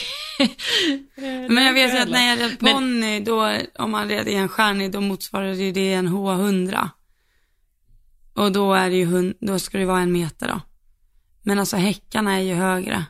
Men 1.48 1.64
jag 1.64 1.72
vet 1.72 1.94
ju 1.94 1.98
att 1.98 2.08
när 2.08 2.28
jag 2.28 2.40
red 2.40 2.58
ponny, 2.60 3.20
då, 3.20 3.56
om 3.78 3.90
man 3.90 4.08
red 4.08 4.28
en 4.28 4.48
stjärnig, 4.48 4.92
då 4.92 5.00
motsvarade 5.00 5.56
ju 5.56 5.72
det 5.72 5.92
en 5.92 6.08
H100. 6.08 6.88
Och 8.34 8.52
då 8.52 8.74
är 8.74 8.90
det 8.90 8.96
ju, 8.96 9.04
hun- 9.04 9.36
då 9.40 9.58
ska 9.58 9.78
det 9.78 9.84
vara 9.84 10.00
en 10.00 10.12
meter 10.12 10.48
då. 10.48 10.60
Men 11.42 11.58
alltså 11.58 11.76
häckarna 11.76 12.36
är 12.36 12.40
ju 12.42 12.54
högre. 12.54 13.04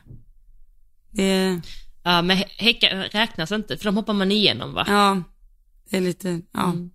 Det 1.11 1.23
är, 1.23 1.61
Ja, 2.07 2.21
men 2.21 2.37
hä- 2.37 2.49
häckar 2.57 3.09
räknas 3.11 3.51
inte, 3.51 3.77
för 3.77 3.85
de 3.85 3.95
hoppar 3.97 4.13
man 4.13 4.31
igenom 4.31 4.73
va? 4.73 4.83
ja, 4.87 5.23
det 5.89 5.97
är 5.97 6.01
lite, 6.01 6.41
ja, 6.51 6.63
Mm. 6.63 6.89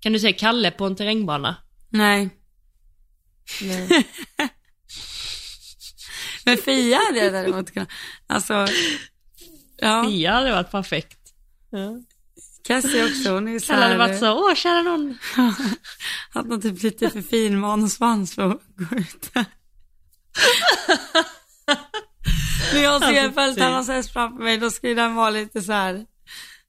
Kan 0.00 0.12
du 0.12 0.20
säga 0.20 0.32
Kalle 0.32 0.70
på 0.70 0.86
en 0.86 0.96
terrängbana? 0.96 1.56
nej. 1.88 2.30
Men 6.44 6.58
Fia 6.58 6.98
hade 7.06 7.18
jag 7.18 7.32
däremot 7.32 7.70
kunnat, 7.72 7.88
alltså, 8.26 8.66
ja, 9.76 10.04
Fia 10.08 10.32
hade 10.32 10.52
varit 10.52 10.70
perfekt. 10.70 11.18
Ja. 11.70 12.00
Cassie 12.64 13.04
också, 13.04 13.30
hon 13.34 13.48
är 13.48 13.52
ju 13.52 13.60
så 13.60 13.66
Kalle 13.66 13.82
hade 13.82 13.98
varit 13.98 14.18
så, 14.18 14.32
åh 14.32 14.54
kära 14.54 14.82
någon. 14.82 15.18
Att 16.32 16.46
man 16.46 16.60
typ 16.60 16.82
lite 16.82 17.10
för 17.10 17.22
fin 17.22 17.58
man 17.58 17.84
och 17.84 17.92
svans 17.92 18.34
för 18.34 18.50
att 18.50 18.60
gå 18.76 18.96
ut. 18.98 19.30
När 22.74 22.82
jag 22.82 23.02
ser 23.02 23.22
Alltså, 23.24 23.32
fältarnas 23.32 23.88
häst 23.88 24.12
framför 24.12 24.42
mig, 24.44 24.58
då 24.58 24.70
ska 24.70 24.88
den 24.94 25.14
vara 25.14 25.30
lite 25.30 25.62
så 25.62 25.72
här. 25.72 26.06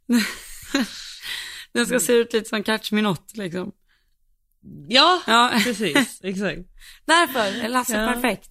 Den 1.73 1.85
ska 1.85 1.99
se 1.99 2.13
ut 2.13 2.33
lite 2.33 2.49
som 2.49 2.63
Catch 2.63 2.91
Me 2.91 3.01
Not 3.01 3.31
liksom. 3.37 3.71
Ja, 4.87 5.21
Ja, 5.27 5.51
precis, 5.63 6.19
exakt. 6.23 6.59
därför 7.05 7.39
är 7.39 7.69
Lasse 7.69 7.93
Ja. 8.01 8.13
perfekt. 8.13 8.49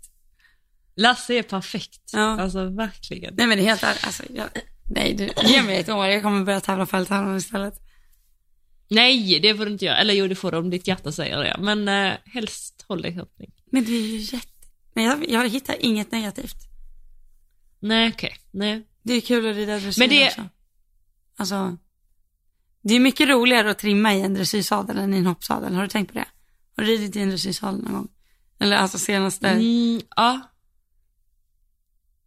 Lasse 0.97 1.35
är 1.35 1.43
perfekt. 1.43 2.11
Ja. 2.13 2.41
Alltså 2.41 2.65
verkligen. 2.65 3.35
Nej 3.37 3.47
men 3.47 3.59
det 3.59 3.65
är 3.65 3.67
helt 3.67 3.85
alltså, 3.85 4.23
jag, 4.35 4.49
nej 4.95 5.15
du, 5.15 5.31
ge 5.49 5.63
mig 5.63 5.79
ett 5.79 5.89
år, 5.89 6.07
jag 6.07 6.23
kommer 6.23 6.45
börja 6.45 6.61
tävla 6.61 6.87
fälttävlan 6.87 7.37
istället. 7.37 7.75
Nej, 8.91 9.41
det 9.43 9.55
får 9.57 9.65
du 9.65 9.73
inte 9.73 9.85
göra. 9.85 9.97
Eller 9.97 10.15
jo, 10.15 10.29
det 10.29 10.35
får 10.35 10.53
du 10.53 10.59
om 10.59 10.71
ditt 10.71 10.87
hjärta 10.87 11.13
säger 11.13 11.37
det. 11.39 11.57
Men 11.59 11.89
eh, 11.89 12.19
helst 12.25 12.85
håll 12.89 13.03
dig 13.03 13.11
i 13.11 13.15
hoppning. 13.19 13.51
Men 13.73 13.85
det 13.85 13.93
är 13.93 14.07
ju 14.07 14.19
jätte, 14.19 14.49
nej 14.95 15.05
jag, 15.05 15.31
jag 15.31 15.49
hittar 15.49 15.77
inget 15.81 16.13
negativt. 16.13 16.57
Nej, 17.81 18.09
okej. 18.15 18.37
Nej. 18.51 18.87
Det 19.03 19.13
är 19.15 19.21
kul 19.21 19.51
att 19.51 19.57
rida 19.57 19.79
dressyr 19.79 20.03
Men 20.03 20.09
det- 20.11 20.27
också. 20.27 20.49
Alltså, 21.37 21.77
det 22.83 22.95
är 22.95 23.01
mycket 23.01 23.29
roligare 23.29 23.71
att 23.71 23.79
trimma 23.79 24.15
i 24.15 24.21
en 24.23 24.35
dressyrsadel 24.35 24.99
än 24.99 25.15
i 25.15 25.17
en 25.19 25.27
hoppsadel. 25.27 25.75
Har 25.75 25.83
du 25.83 25.89
tänkt 25.89 26.13
på 26.13 26.19
det? 26.19 26.29
Har 26.77 26.85
du 26.85 26.91
ridit 26.91 27.17
i 27.17 27.21
en 27.21 27.29
dressyrsadel 27.29 27.83
någon 27.83 27.93
gång? 27.93 28.09
Eller 28.59 28.77
alltså 28.77 28.99
senaste? 28.99 29.49
Mm, 29.49 30.01
ja. 30.17 30.41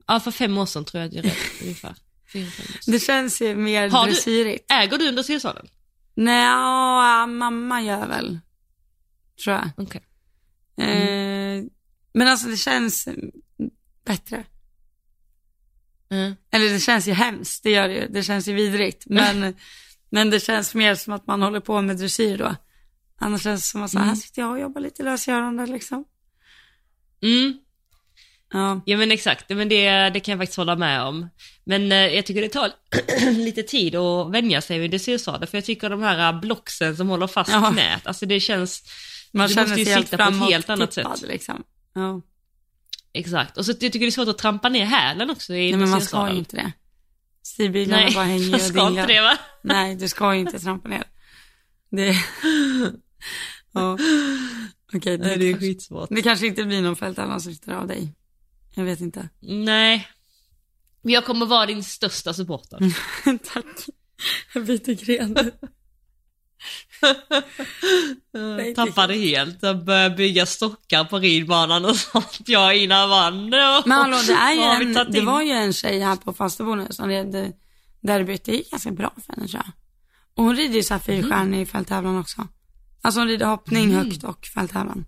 Ja, 0.08 0.20
för 0.20 0.32
fem 0.32 0.58
år 0.58 0.66
sedan 0.66 0.86
tror 0.86 1.02
jag 1.02 1.08
att 1.10 1.14
jag 1.16 1.26
red 1.26 1.34
ungefär. 1.62 1.96
Fyra. 2.34 2.50
Det 2.88 3.00
känns 3.00 3.42
ju 3.42 3.56
mer 3.56 3.90
Har 3.90 4.06
du- 4.06 4.12
dressyrigt. 4.12 4.72
Äger 4.72 4.98
du 4.98 5.08
en 5.08 5.16
dressyrsadel? 5.16 5.70
Nej, 6.14 6.44
ja, 6.46 7.26
mamma 7.26 7.82
gör 7.82 8.08
väl. 8.08 8.40
tror 9.44 9.56
jag. 9.56 9.70
Okej. 9.78 10.02
Eh, 10.78 11.64
men 12.14 12.28
alltså 12.28 12.48
det 12.48 12.58
känns 12.58 13.08
bättre. 14.06 14.46
Mm. 16.12 16.36
Eller 16.52 16.70
det 16.70 16.80
känns 16.80 17.08
ju 17.08 17.12
hemskt, 17.12 17.64
det 17.64 17.72
gör 17.72 17.88
det 17.88 17.94
ju. 17.94 18.08
Det 18.08 18.24
känns 18.24 18.48
ju 18.48 18.54
vidrigt. 18.54 19.04
Men, 19.08 19.56
men 20.10 20.30
det 20.30 20.40
känns 20.40 20.76
mer 20.76 20.96
som 20.96 21.14
att 21.14 21.28
man 21.28 21.42
håller 21.42 21.60
på 21.60 21.82
med 21.82 21.98
dressyr 21.98 22.38
då. 22.38 22.56
Annars 23.20 23.44
känns 23.44 23.62
det 23.64 23.68
som 23.68 23.84
att 23.84 23.92
så 23.92 23.98
här 23.98 24.06
Mm. 24.06 24.16
sitter 24.16 24.42
jag 24.42 24.52
och 24.52 24.60
jobbar 24.60 24.82
lite 24.82 25.04
lösgörande 25.04 25.66
liksom. 25.66 26.06
Mm. 27.24 27.54
Ja. 28.54 28.82
Ja 28.86 28.98
men 28.98 29.12
exakt, 29.12 29.50
men 29.50 29.70
det, 29.70 30.10
det 30.10 30.20
kan 30.20 30.32
jag 30.32 30.40
faktiskt 30.40 30.58
hålla 30.58 30.76
med 30.76 31.02
om. 31.04 31.30
Men 31.64 31.92
eh, 31.92 31.98
jag 31.98 32.26
tycker 32.26 32.42
det 32.42 32.50
tar 32.50 32.72
lite 33.32 33.64
tid 33.64 33.96
att 33.96 34.32
vänja 34.32 34.62
sig 34.62 34.80
vid 34.80 34.92
dressyrsadel, 34.92 35.48
för 35.48 35.58
jag 35.58 35.66
tycker 35.66 35.90
de 35.90 36.02
här 36.04 36.34
eh, 36.34 36.40
blocksen 36.42 36.98
som 36.98 37.10
håller 37.10 37.28
fast 37.28 37.52
Ja. 37.52 37.72
knät, 37.74 38.08
alltså 38.08 38.26
det 38.26 38.40
känns, 38.40 38.84
Man 39.34 39.48
du 39.48 39.54
känner 39.54 39.68
måste 39.68 39.80
ju 39.82 39.86
sig 39.86 40.04
sitta 40.04 40.18
på 40.18 40.24
ett 40.46 40.50
helt 40.50 40.70
annat 40.70 40.94
sätt. 40.94 41.08
liksom. 41.22 41.64
Ja. 41.94 42.22
Exakt, 43.14 43.58
och 43.58 43.66
så 43.66 43.72
jag 43.72 43.80
tycker 43.80 44.00
det 44.00 44.06
är 44.06 44.12
svårt 44.12 44.28
att 44.28 44.38
trampa 44.38 44.70
ner 44.70 44.86
hälen 44.86 45.30
också 45.30 45.54
i 45.54 45.72
Nej 45.72 45.80
men 45.80 45.90
man 45.90 46.02
ska 46.02 46.32
ju 46.32 46.38
inte 46.38 46.56
det. 46.56 46.72
Stigbilarna 47.44 48.04
Nej, 48.04 48.14
bara 48.14 48.26
hänger 48.26 48.54
och 48.56 48.62
ska 48.62 48.86
dinglar. 48.86 49.02
inte 49.02 49.14
det 49.14 49.22
va? 49.22 49.38
Nej, 49.64 49.96
du 49.96 50.08
ska 50.10 50.34
ju 50.34 50.40
inte 50.40 50.60
trampa 50.60 50.90
ner. 50.90 51.04
Det... 51.92 52.08
ja. 53.72 53.98
Okej, 54.94 55.18
det, 55.18 55.24
Nej, 55.28 55.38
det 55.38 55.46
är 55.46 55.52
kanske... 55.52 55.68
skitsvårt. 55.68 56.10
det 56.10 56.22
kanske 56.22 56.48
inte 56.48 56.64
blir 56.64 56.82
någon 56.82 56.96
fältavlansryttare 56.96 57.78
av 57.78 57.88
dig. 57.88 58.16
Jag 58.76 58.84
vet 58.84 59.00
inte. 59.02 59.30
Nej. 59.40 60.08
Men 61.02 61.14
jag 61.14 61.26
kommer 61.26 61.46
vara 61.46 61.66
din 61.66 61.84
största 61.84 62.34
supporter. 62.34 62.80
Tack. 63.54 63.66
Jag 64.54 64.66
byter 64.66 65.06
gren. 65.06 65.52
Jag 68.32 68.76
tappade 68.76 69.14
helt, 69.14 69.58
jag 69.64 69.84
började 69.86 70.16
bygga 70.16 70.46
stockar 70.46 71.04
på 71.04 71.20
ridbanan 71.20 71.86
och 71.86 71.96
sånt. 72.12 72.40
Jag 72.46 72.78
innan 72.78 73.10
vann. 73.10 73.50
Men 73.50 73.92
hallå, 73.92 74.18
det, 74.28 74.34
är 74.34 74.54
ju 74.54 74.94
en, 74.98 75.12
det 75.12 75.22
var 75.22 75.42
ju 75.42 75.52
en 75.52 75.74
tjej 75.74 76.00
här 76.00 76.16
på 76.16 76.34
Falsterbo 76.34 76.76
nu 76.76 76.88
som 76.90 77.08
red 77.08 77.54
derbyt. 78.02 78.44
Det 78.46 78.52
gick 78.52 78.72
ganska 78.72 78.92
bra 78.92 79.14
för 79.26 79.34
henne 79.34 79.48
tror 79.48 79.64
jag. 79.66 79.72
Och 80.36 80.44
hon 80.44 80.56
rider 80.56 80.76
ju 80.76 80.84
så 80.84 80.94
här 80.94 81.02
fyrstjärnig 81.02 81.62
i 81.62 81.66
fälttävlan 81.66 82.18
också. 82.20 82.48
Alltså 83.02 83.20
hon 83.22 83.28
rider 83.28 83.46
hoppning 83.46 83.84
Mm. 83.84 83.96
högt 83.96 84.24
och 84.24 84.46
fälttävlan. 84.46 85.06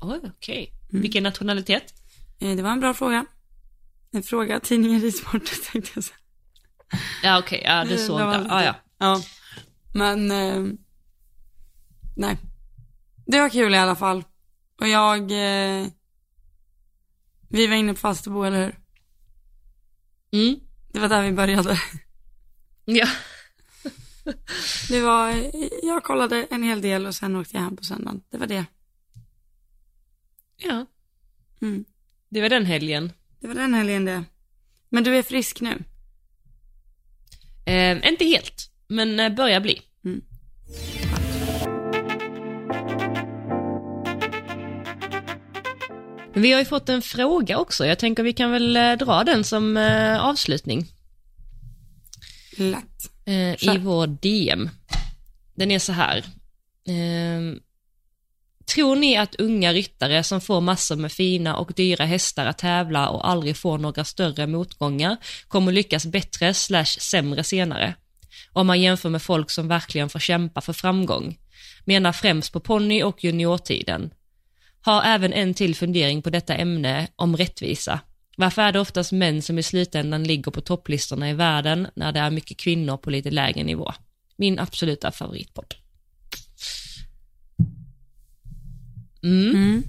Oj, 0.00 0.20
okej. 0.36 0.72
Mm. 0.92 1.02
Vilken 1.02 1.22
nationalitet? 1.22 1.94
Eh, 2.40 2.56
Det 2.56 2.62
var 2.62 2.70
en 2.70 2.80
bra 2.80 2.94
fråga. 2.94 3.26
En 4.12 4.22
fråga 4.22 4.60
tidningen 4.60 5.00
Ridsport 5.00 5.42
tänkte 5.72 5.90
jag 5.94 6.04
säga. 6.04 6.16
Ja 7.22 7.38
okej, 7.38 7.62
ja 7.64 7.84
det 7.84 7.94
är 7.94 7.98
så 7.98 8.18
Det 8.18 8.24
var 8.24 8.32
inte. 8.34 8.42
lite- 8.44 8.54
Ah, 8.54 8.64
ja. 8.64 8.74
Ja, 8.98 9.22
men 9.94 10.30
eh, 10.30 10.64
nej. 12.16 12.38
Det 13.26 13.40
var 13.40 13.48
kul 13.48 13.74
i 13.74 13.78
alla 13.78 13.96
fall. 13.96 14.24
Och 14.80 14.88
jag, 14.88 15.20
eh, 15.20 15.86
vi 17.48 17.66
var 17.66 17.76
inne 17.76 17.94
på 17.94 18.00
Falsterbo, 18.00 18.42
eller 18.42 18.64
hur? 18.64 18.78
Mm. 20.40 20.60
Det 20.92 20.98
var 21.00 21.08
där 21.08 21.22
vi 21.22 21.32
började. 21.32 21.80
Ja. 22.84 23.08
Det 24.88 25.00
var, 25.00 25.50
jag 25.82 26.04
kollade 26.04 26.46
en 26.50 26.62
hel 26.62 26.80
del 26.80 27.06
och 27.06 27.14
sen 27.14 27.36
åkte 27.36 27.56
jag 27.56 27.62
hem 27.62 27.76
på 27.76 27.84
söndagen. 27.84 28.22
Det 28.30 28.38
var 28.38 28.46
det. 28.46 28.66
ja. 30.56 30.86
Mm. 31.60 31.84
Det 32.28 32.40
var 32.40 32.48
den 32.48 32.66
helgen. 32.66 33.12
Det 33.40 33.46
var 33.46 33.54
den 33.54 33.74
helgen 33.74 34.04
det. 34.04 34.24
Men 34.88 35.04
du 35.04 35.16
är 35.16 35.22
frisk 35.22 35.60
nu? 35.60 35.84
Eh, 37.66 38.08
inte 38.08 38.24
helt, 38.24 38.70
men 38.88 39.20
eh, 39.20 39.32
börjar 39.32 39.60
bli. 39.60 39.80
Mm. 40.04 40.22
Vi 46.34 46.52
har 46.52 46.58
ju 46.58 46.64
fått 46.64 46.88
en 46.88 47.02
fråga 47.02 47.58
också. 47.58 47.86
Jag 47.86 47.98
tänker 47.98 48.22
vi 48.22 48.32
kan 48.32 48.50
väl 48.50 48.76
eh, 48.76 48.92
dra 48.92 49.24
den 49.24 49.44
som 49.44 49.76
eh, 49.76 50.24
avslutning 50.24 50.86
Lätt. 52.56 52.84
Kör. 53.60 53.74
i 53.74 53.78
vår 53.78 54.06
DM. 54.06 54.70
Den 55.54 55.70
är 55.70 55.78
så 55.78 55.92
här. 55.92 56.24
Ehm, 56.88 57.60
tror 58.74 58.96
ni 58.96 59.16
att 59.16 59.34
unga 59.34 59.72
ryttare 59.72 60.24
som 60.24 60.40
får 60.40 60.60
massor 60.60 60.96
med 60.96 61.12
fina 61.12 61.56
och 61.56 61.72
dyra 61.76 62.04
hästar 62.04 62.46
att 62.46 62.58
tävla 62.58 63.08
och 63.08 63.28
aldrig 63.28 63.56
får 63.56 63.78
några 63.78 64.04
större 64.04 64.46
motgångar 64.46 65.16
kommer 65.48 65.72
lyckas 65.72 66.06
bättre 66.06 66.54
slash 66.54 66.84
sämre 66.84 67.44
senare? 67.44 67.94
Om 68.52 68.66
man 68.66 68.80
jämför 68.80 69.08
med 69.08 69.22
folk 69.22 69.50
som 69.50 69.68
verkligen 69.68 70.08
får 70.08 70.18
kämpa 70.18 70.60
för 70.60 70.72
framgång. 70.72 71.38
Menar 71.84 72.12
främst 72.12 72.52
på 72.52 72.60
ponny 72.60 73.02
och 73.02 73.24
juniortiden. 73.24 74.10
Har 74.80 75.02
även 75.02 75.32
en 75.32 75.54
till 75.54 75.74
fundering 75.74 76.22
på 76.22 76.30
detta 76.30 76.54
ämne 76.54 77.08
om 77.16 77.36
rättvisa. 77.36 78.00
Varför 78.36 78.62
är 78.62 78.72
det 78.72 78.80
oftast 78.80 79.12
män 79.12 79.42
som 79.42 79.58
i 79.58 79.62
slutändan 79.62 80.24
ligger 80.24 80.50
på 80.50 80.60
topplistorna 80.60 81.30
i 81.30 81.34
världen 81.34 81.88
när 81.96 82.12
det 82.12 82.20
är 82.20 82.30
mycket 82.30 82.56
kvinnor 82.58 82.96
på 82.96 83.10
lite 83.10 83.30
lägre 83.30 83.64
nivå? 83.64 83.92
Min 84.36 84.58
absoluta 84.58 85.12
favoritpodd. 85.12 85.74
Mm, 89.22 89.50
Mm. 89.50 89.82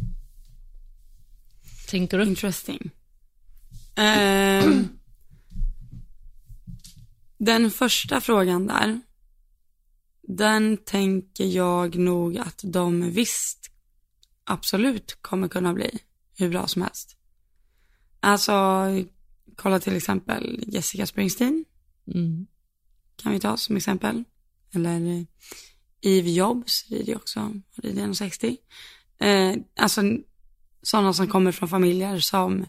tänker 1.90 2.18
du? 2.18 2.24
Interesting. 2.24 2.90
Ehm, 3.96 4.99
den 7.40 7.72
första 7.72 8.22
frågan 8.22 8.68
där, 8.68 9.02
den 10.22 10.78
tänker 10.78 11.46
jag 11.46 11.96
nog 11.96 12.38
att 12.38 12.62
de 12.64 13.12
visst 13.12 13.72
absolut 14.44 15.18
kommer 15.22 15.48
kunna 15.48 15.74
bli 15.74 16.00
hur 16.38 16.50
bra 16.50 16.68
som 16.68 16.82
helst. 16.82 17.16
Alltså, 18.20 18.54
kolla 19.56 19.80
till 19.80 19.96
exempel 19.96 20.64
Jessica 20.68 21.06
Springsteen, 21.06 21.66
Mm. 22.16 22.48
kan 23.16 23.32
vi 23.32 23.40
ta 23.40 23.58
som 23.58 23.78
exempel. 23.78 24.24
Eller 24.74 25.26
Eve 26.02 26.30
Jobs 26.30 26.90
rider 26.90 27.06
ju 27.06 27.16
också, 27.16 27.54
rider 27.76 28.04
1,60. 28.04 28.58
Eh, 29.20 29.56
alltså 29.76 30.02
sådana 30.82 31.14
som 31.14 31.28
kommer 31.28 31.52
från 31.52 31.70
familjer 31.70 32.20
som 32.20 32.66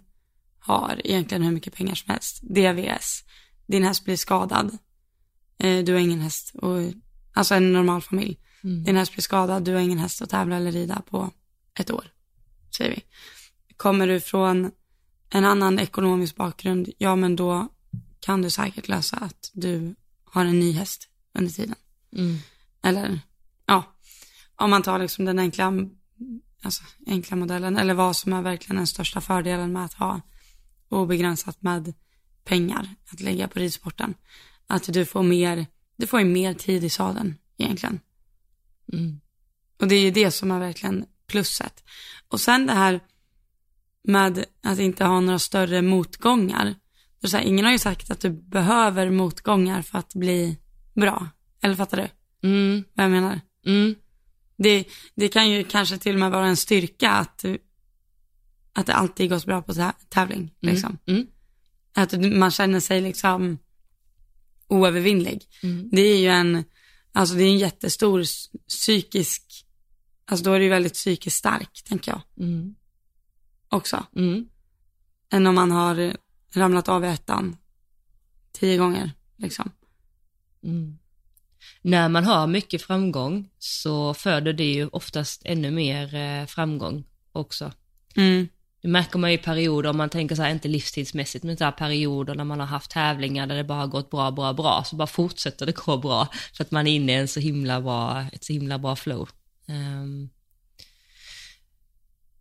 har 0.59 1.01
egentligen 1.05 1.43
hur 1.43 1.53
mycket 1.53 1.75
pengar 1.75 1.95
som 1.95 2.11
helst. 2.11 2.41
DVS, 2.43 3.25
din 3.71 3.85
häst 3.85 4.05
blir 4.05 4.17
skadad, 4.17 4.79
eh, 5.59 5.85
du 5.85 5.93
har 5.93 6.01
ingen 6.01 6.21
häst, 6.21 6.55
och, 6.55 6.79
alltså 7.33 7.55
en 7.55 7.73
normal 7.73 8.03
familj. 8.03 8.39
Mm. 8.65 8.85
Din 8.85 8.97
häst 8.97 9.13
blir 9.13 9.23
skadad, 9.23 9.65
du 9.65 9.75
har 9.75 9.81
ingen 9.81 9.99
häst 9.99 10.23
att 10.23 10.31
tävla 10.31 10.57
eller 10.57 10.73
rida 10.73 11.03
på 11.11 11.31
ett 11.75 11.91
år, 11.91 12.05
säger 12.77 12.91
vi. 12.91 13.03
Kommer 13.77 14.07
du 14.07 14.21
från 14.21 14.71
en 15.31 15.45
annan 15.45 15.79
ekonomisk 15.79 16.37
bakgrund, 16.37 16.89
ja 16.99 17.17
men 17.17 17.37
då 17.37 17.69
kan 18.21 18.43
du 18.43 18.51
säkert 18.51 18.89
lösa 18.89 19.17
att 19.17 19.51
du 19.53 19.95
har 20.25 20.45
en 20.45 20.61
ny 20.61 20.73
häst 20.73 21.09
under 21.35 21.51
tiden. 21.51 21.75
Mm. 22.17 22.39
Eller, 22.83 23.21
ja, 23.67 23.85
om 24.57 24.71
man 24.71 24.83
tar 24.83 24.99
liksom 24.99 25.25
den 25.25 25.39
enkla, 25.39 25.73
alltså 26.63 26.83
enkla 27.07 27.37
modellen, 27.37 27.77
eller 27.77 27.95
vad 27.95 28.17
som 28.17 28.33
är 28.33 28.43
verkligen 28.43 28.77
den 28.77 28.87
största 28.87 29.21
fördelen 29.21 29.73
med 29.73 29.85
att 29.85 29.95
ha 29.95 30.21
obegränsat 30.89 31.63
med 31.63 31.95
pengar 32.51 32.95
att 33.13 33.21
lägga 33.21 33.49
på 33.49 33.59
ridsporten. 33.59 34.15
Att 34.67 34.93
du 34.93 35.05
får 35.05 35.23
mer, 35.23 35.67
du 35.97 36.07
får 36.07 36.21
ju 36.21 36.27
mer 36.27 36.55
tid 36.55 36.85
i 36.85 36.91
sadeln 36.91 37.35
egentligen. 37.59 38.01
Mm. 38.93 39.21
Och 39.81 39.89
det 39.89 39.95
är 39.95 40.01
ju 40.03 40.11
det 40.11 40.31
som 40.31 40.51
är 40.51 40.59
verkligen 40.59 41.05
plusset. 41.27 41.85
Och 42.29 42.41
sen 42.41 42.67
det 42.67 42.73
här 42.73 43.01
med 44.03 44.45
att 44.63 44.79
inte 44.79 45.05
ha 45.05 45.21
några 45.21 45.39
större 45.39 45.83
motgångar. 45.83 46.75
Så 47.25 47.37
här, 47.37 47.45
ingen 47.45 47.65
har 47.65 47.73
ju 47.73 47.79
sagt 47.79 48.11
att 48.11 48.21
du 48.21 48.31
behöver 48.31 49.11
motgångar 49.11 49.83
för 49.83 49.99
att 49.99 50.15
bli 50.15 50.59
bra. 50.95 51.29
Eller 51.63 51.75
fattar 51.75 51.97
du 51.97 52.09
Mm. 52.49 52.85
vad 52.95 53.05
jag 53.05 53.11
menar? 53.11 53.41
Mm. 53.67 53.95
Det, 54.57 54.85
det 55.15 55.29
kan 55.29 55.51
ju 55.51 55.65
kanske 55.65 55.99
till 55.99 56.15
och 56.15 56.21
med 56.21 56.31
vara 56.31 56.47
en 56.47 56.57
styrka 56.57 57.11
att, 57.11 57.45
att 58.73 58.87
det 58.87 58.95
alltid 58.95 59.31
gått 59.31 59.47
bra 59.47 59.63
på 59.63 59.73
tä- 59.73 59.95
tävling. 60.09 60.55
Liksom. 60.61 60.99
Mm. 61.07 61.27
Att 61.95 62.13
man 62.13 62.51
känner 62.51 62.81
sig 62.81 63.01
liksom 63.01 63.59
oövervinnlig. 64.69 65.43
Mm. 65.63 65.89
Det 65.93 66.01
är 66.01 66.19
ju 66.19 66.29
en, 66.29 66.65
alltså 67.13 67.35
det 67.35 67.43
är 67.43 67.49
en 67.49 67.59
jättestor 67.59 68.25
psykisk, 68.69 69.67
alltså 70.25 70.45
då 70.45 70.53
är 70.53 70.59
det 70.59 70.65
ju 70.65 70.71
väldigt 70.71 70.95
psykiskt 70.95 71.37
stark, 71.37 71.83
tänker 71.85 72.13
jag 72.13 72.47
Mm. 72.47 72.75
också. 73.69 74.07
Mm. 74.17 74.49
Än 75.33 75.47
om 75.47 75.55
man 75.55 75.71
har 75.71 76.17
ramlat 76.55 76.89
av 76.89 77.05
i 77.05 77.09
ettan 77.09 77.57
tio 78.53 78.77
gånger, 78.77 79.11
liksom. 79.37 79.71
Mm. 80.65 80.99
När 81.83 82.09
man 82.09 82.25
har 82.25 82.47
mycket 82.47 82.83
framgång 82.83 83.51
så 83.59 84.15
föder 84.15 84.53
det 84.53 84.73
ju 84.73 84.87
oftast 84.89 85.43
ännu 85.45 85.71
mer 85.71 86.15
eh, 86.15 86.47
framgång 86.47 87.05
också. 87.33 87.73
Mm. 88.17 88.49
Det 88.83 88.89
märker 88.89 89.19
man 89.19 89.31
ju 89.31 89.37
i 89.39 89.43
perioder, 89.43 89.91
om 89.91 89.97
man 89.97 90.09
tänker 90.11 90.35
så 90.35 90.43
här, 90.43 90.51
inte 90.51 90.69
livstidsmässigt, 90.69 91.45
men 91.45 91.57
så 91.57 91.65
här 91.65 91.73
perioder 91.73 92.35
när 92.35 92.45
man 92.45 92.61
har 92.61 92.67
haft 92.67 92.91
tävlingar 92.91 93.47
där 93.47 93.57
det 93.57 93.65
bara 93.65 93.79
har 93.79 93.87
gått 93.87 94.11
bra, 94.11 94.31
bra, 94.31 94.53
bra, 94.53 94.85
så 94.87 94.97
bara 94.97 95.07
fortsätter 95.07 95.67
det 95.67 95.77
gå 95.77 95.97
bra 95.97 96.29
för 96.57 96.65
att 96.65 96.71
man 96.71 96.87
är 96.87 96.95
inne 96.95 97.13
i 97.13 97.15
en 97.15 97.29
så 97.29 97.41
himla 97.41 97.81
bra, 97.81 98.25
ett 98.33 98.45
så 98.45 98.53
himla 98.53 98.79
bra 98.79 98.97
flow. 98.97 99.29
Ehm, 99.69 100.29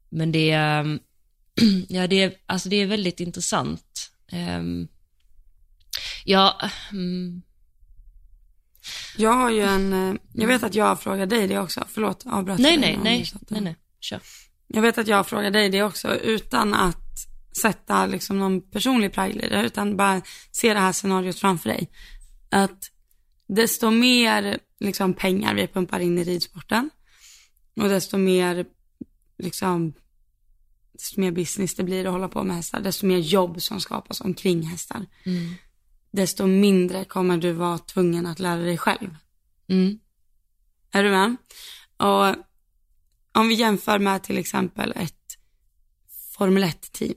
men 0.10 0.32
det 0.32 0.52
är, 0.52 1.00
ja 1.90 2.08
det 2.08 2.38
alltså 2.46 2.70
det 2.70 2.76
är 2.76 2.86
väldigt 2.88 3.20
intressant. 3.20 4.12
Um, 4.32 4.88
ja, 6.26 6.62
mm, 6.92 7.42
Jag 9.18 9.34
har 9.34 9.52
ju 9.52 9.62
en, 9.62 9.94
eh, 9.94 10.16
jag 10.34 10.48
vet 10.48 10.64
att 10.64 10.76
jag 10.76 11.02
frågar 11.02 11.26
dig 11.26 11.48
det 11.48 11.60
också, 11.60 11.86
förlåt 11.90 12.24
avbröt 12.26 12.60
nej 12.60 12.78
nej 12.78 13.00
nej, 13.04 13.26
satte- 13.26 13.46
nej 13.50 13.62
nej, 13.62 13.76
kör. 14.00 14.22
Jag 14.74 14.82
vet 14.82 14.97
att 14.97 15.07
jag 15.07 15.28
frågar 15.28 15.51
dig 15.51 15.70
det 15.70 15.84
också 15.84 16.15
utan 16.15 16.74
att 16.74 17.28
sätta 17.61 18.05
liksom 18.05 18.39
någon 18.39 18.61
personlig 18.61 19.13
prägel 19.13 19.43
i 19.43 19.49
det, 19.49 19.63
utan 19.63 19.97
bara 19.97 20.22
se 20.51 20.74
det 20.74 20.80
här 20.80 20.93
scenariot 20.93 21.39
framför 21.39 21.70
dig. 21.70 21.89
Att 22.49 22.91
desto 23.47 23.91
mer 23.91 24.59
liksom 24.80 25.13
pengar 25.13 25.55
vi 25.55 25.67
pumpar 25.67 25.99
in 25.99 26.17
i 26.17 26.24
ridsporten 26.24 26.89
och 27.76 27.89
desto 27.89 28.17
mer 28.17 28.65
liksom 29.38 29.93
desto 30.93 31.22
mer 31.22 31.32
business 31.32 31.76
det 31.76 31.84
blir 31.84 32.05
att 32.05 32.11
hålla 32.11 32.30
på 32.30 32.43
med 32.43 32.55
hästar, 32.55 32.82
desto 32.82 33.05
mer 33.05 33.17
jobb 33.17 33.61
som 33.61 33.80
skapas 33.80 34.22
omkring 34.22 34.63
hästar, 34.63 35.05
desto 36.11 36.47
mindre 36.47 37.05
kommer 37.05 37.38
du 37.38 37.51
vara 37.51 37.78
tvungen 37.78 38.26
att 38.26 38.39
lära 38.39 38.61
dig 38.61 38.78
själv. 38.78 39.15
Mm. 39.67 39.99
Är 40.91 41.03
du 41.03 41.09
med? 41.09 41.36
Och 41.97 42.49
om 43.34 43.48
vi 43.48 43.54
jämför 43.54 44.00
med 44.00 44.24
till 44.24 44.38
exempel 44.38 44.94
ett 44.96 45.16
Formel 46.38 46.64
1-team. 46.64 47.14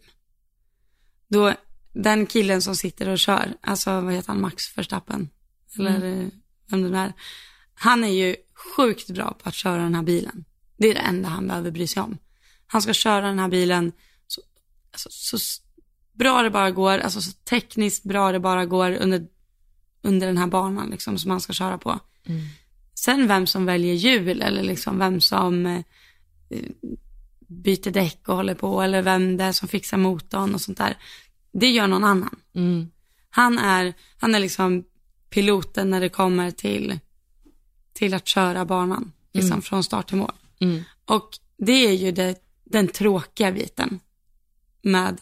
Då 1.29 1.55
den 1.93 2.27
killen 2.27 2.63
som 2.63 2.77
sitter 2.77 3.09
och 3.09 3.19
kör, 3.19 3.55
alltså 3.61 4.01
vad 4.01 4.15
heter 4.15 4.29
han, 4.29 4.41
Max 4.41 4.79
Verstappen, 4.79 5.29
eller 5.79 5.95
eh, 5.95 6.29
vem 6.71 6.83
det 6.83 6.89
nu 6.89 6.97
är. 6.97 7.13
Han 7.75 8.05
är 8.05 8.09
ju 8.09 8.37
sjukt 8.55 9.11
bra 9.11 9.37
på 9.43 9.49
att 9.49 9.55
köra 9.55 9.83
den 9.83 9.95
här 9.95 10.03
bilen. 10.03 10.45
Det 10.77 10.91
är 10.91 10.95
det 10.95 11.01
enda 11.01 11.29
han 11.29 11.49
behöver 11.49 11.71
bry 11.71 11.87
sig 11.87 12.03
om. 12.03 12.19
Han 12.67 12.83
ska 12.83 12.93
köra 12.93 13.27
den 13.27 13.39
här 13.39 13.49
bilen 13.49 13.93
så, 14.27 14.41
alltså, 14.93 15.09
så 15.11 15.39
bra 16.13 16.43
det 16.43 16.51
bara 16.51 16.71
går, 16.71 16.99
alltså 16.99 17.21
så 17.21 17.33
tekniskt 17.33 18.05
bra 18.05 18.33
det 18.33 18.41
bara 18.41 18.67
går 18.67 18.93
under, 18.93 19.27
under 20.03 20.27
den 20.27 20.39
här 20.39 20.47
banan 20.47 20.91
liksom 20.91 21.19
som 21.19 21.31
han 21.31 21.41
ska 21.41 21.53
köra 21.53 21.79
på. 21.79 22.01
Sen 22.95 23.29
vem 23.29 23.47
som 23.47 23.65
väljer 23.65 23.95
hjul 23.95 24.43
eller 24.43 24.63
liksom 24.63 24.99
vem 24.99 25.21
som 25.21 25.67
eh, 25.67 25.85
byter 27.48 27.90
däck 27.90 28.28
och 28.28 28.36
håller 28.36 28.55
på 28.55 28.82
eller 28.82 29.03
vem 29.03 29.36
det 29.36 29.44
är 29.44 29.53
som 29.53 29.68
fixar 29.68 29.96
motorn 29.96 30.55
och 30.55 30.61
sånt 30.61 30.78
där. 30.78 30.96
Det 31.53 31.70
gör 31.70 31.86
någon 31.86 32.05
annan. 32.05 32.36
Mm. 32.55 32.90
Han 33.30 33.59
är, 33.59 33.94
han 34.16 34.34
är 34.34 34.40
liksom 34.40 34.84
piloten 35.30 35.90
när 35.90 36.00
det 36.00 36.09
kommer 36.09 36.50
till, 36.50 36.98
till 37.92 38.14
att 38.14 38.28
köra 38.28 38.64
banan, 38.64 39.12
liksom 39.32 39.62
från 39.62 39.84
start 39.84 40.09
till 40.09 40.16
mål. 40.16 40.32
Mm. 40.61 40.82
Och 41.05 41.28
det 41.57 41.86
är 41.86 41.92
ju 41.92 42.12
det, 42.12 42.42
den 42.64 42.88
tråkiga 42.88 43.53
biten 43.53 44.00
med 44.82 45.20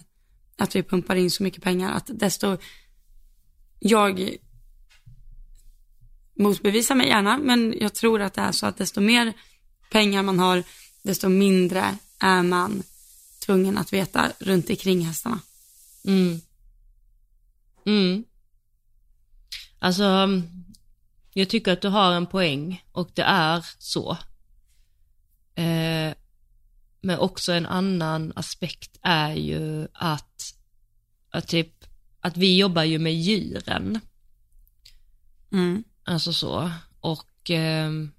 att 0.57 0.77
vi 0.77 0.83
pumpar 0.83 1.17
in 1.17 1.31
så 1.31 1.43
mycket 1.43 1.63
pengar, 1.63 1.93
att 1.93 2.11
desto, 2.15 2.57
jag 3.79 4.37
motbevisar 6.35 6.95
mig 6.95 7.09
gärna, 7.09 7.39
men 7.39 7.75
jag 7.81 7.95
tror 7.95 8.21
att 8.21 8.35
det 8.35 8.41
är 8.41 8.53
så 8.53 8.67
att 8.67 8.77
desto 8.77 9.01
mer 9.01 9.33
pengar 9.91 10.23
man 10.23 10.39
har, 10.39 10.65
desto 11.03 11.29
mindre 11.29 11.99
är 12.19 12.43
man 12.43 12.83
tvungen 13.39 13.79
att 13.79 13.93
veta 13.93 14.33
runt 14.39 14.71
omkring 14.71 15.07
hästarna. 15.07 15.41
Mm. 16.05 16.41
Mm. 17.87 18.25
Alltså, 19.79 20.05
mm, 20.05 20.65
jag 21.33 21.49
tycker 21.49 21.73
att 21.73 21.83
du 21.83 21.89
har 21.89 22.13
en 22.13 22.27
poäng 22.27 22.85
och 22.93 23.11
det 23.15 23.23
är 23.23 23.67
så. 23.79 24.11
Eh, 25.55 26.15
men 27.01 27.19
också 27.19 27.53
en 27.53 27.67
annan 27.67 28.33
aspekt 28.37 28.99
är 29.03 29.33
ju 29.35 29.89
att, 29.93 30.55
att 31.31 31.49
typ, 31.49 31.85
att 32.21 32.37
vi 32.37 32.59
jobbar 32.59 32.85
ju 32.85 32.99
med 32.99 33.15
djuren. 33.15 34.01
Mm. 35.53 35.85
Alltså 36.05 36.33
så. 36.33 36.71
Och 37.01 37.51
ehm, 37.51 38.13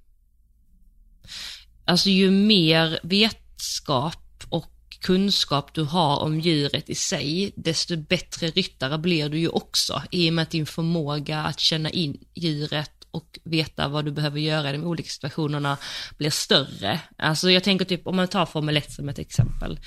alltså 1.92 2.10
ju 2.10 2.32
mer 2.32 3.00
vetskap 3.04 4.44
och 4.50 4.72
kunskap 5.02 5.74
du 5.74 5.84
har 5.84 6.20
om 6.20 6.40
djuret 6.40 6.90
i 6.90 6.96
sig, 6.96 7.54
desto 7.56 7.98
bättre 7.98 8.48
ryttare 8.48 8.98
blir 8.98 9.30
du 9.30 9.40
ju 9.40 9.48
också 9.48 10.02
i 10.12 10.30
och 10.30 10.34
med 10.34 10.44
att 10.44 10.50
din 10.50 10.66
förmåga 10.66 11.40
att 11.40 11.60
känna 11.60 11.90
in 11.90 12.18
djuret 12.36 12.92
och 13.12 13.40
veta 13.44 13.88
vad 13.88 14.06
du 14.06 14.12
behöver 14.12 14.40
göra 14.40 14.70
i 14.70 14.72
de 14.72 14.84
olika 14.84 15.10
situationerna 15.10 15.78
blir 16.18 16.30
större. 16.30 17.00
Alltså 17.18 17.52
jag 17.52 17.64
tänker 17.64 17.86
typ 17.86 18.08
om 18.08 18.16
man 18.16 18.28
tar 18.28 18.46
Formel 18.46 18.78
1 18.78 18.92
som 18.92 19.10
ett 19.10 19.20
exempel. 19.20 19.80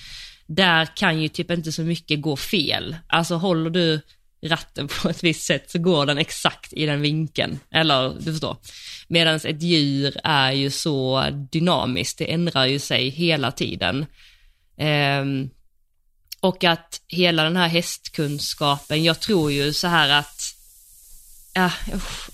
Där 0.47 0.97
kan 0.97 1.23
ju 1.23 1.29
typ 1.29 1.51
inte 1.51 1.73
så 1.73 1.83
mycket 1.83 2.23
gå 2.23 2.37
fel. 2.37 2.97
Alltså 3.09 3.35
håller 3.35 3.71
du 3.71 4.01
ratten 4.49 4.89
på 4.89 5.09
ett 5.09 5.25
visst 5.25 5.47
sätt 5.47 5.71
så 5.71 5.79
går 5.79 6.07
den 6.07 6.19
exakt 6.19 6.73
i 6.73 6.87
den 6.87 7.01
vinkeln. 7.01 7.59
Eller 7.71 8.15
du 8.19 8.33
förstår. 8.33 8.57
Medan 9.09 9.35
ett 9.35 9.63
djur 9.63 10.17
är 10.25 10.53
ju 10.53 10.71
så 10.71 11.29
dynamiskt, 11.53 12.19
det 12.19 12.33
ändrar 12.33 12.67
ju 12.67 12.79
sig 12.79 13.09
hela 13.09 13.53
tiden. 13.53 14.07
Um, 15.21 15.51
och 16.41 16.65
att 16.65 17.01
hela 17.09 17.45
den 17.45 17.57
här 17.57 17.69
hästkunskapen, 17.69 19.05
jag 19.05 19.21
tror 19.21 19.53
ju 19.53 19.73
så 19.73 19.89
här 19.89 20.09
att 20.09 20.44
Ja, 21.57 21.71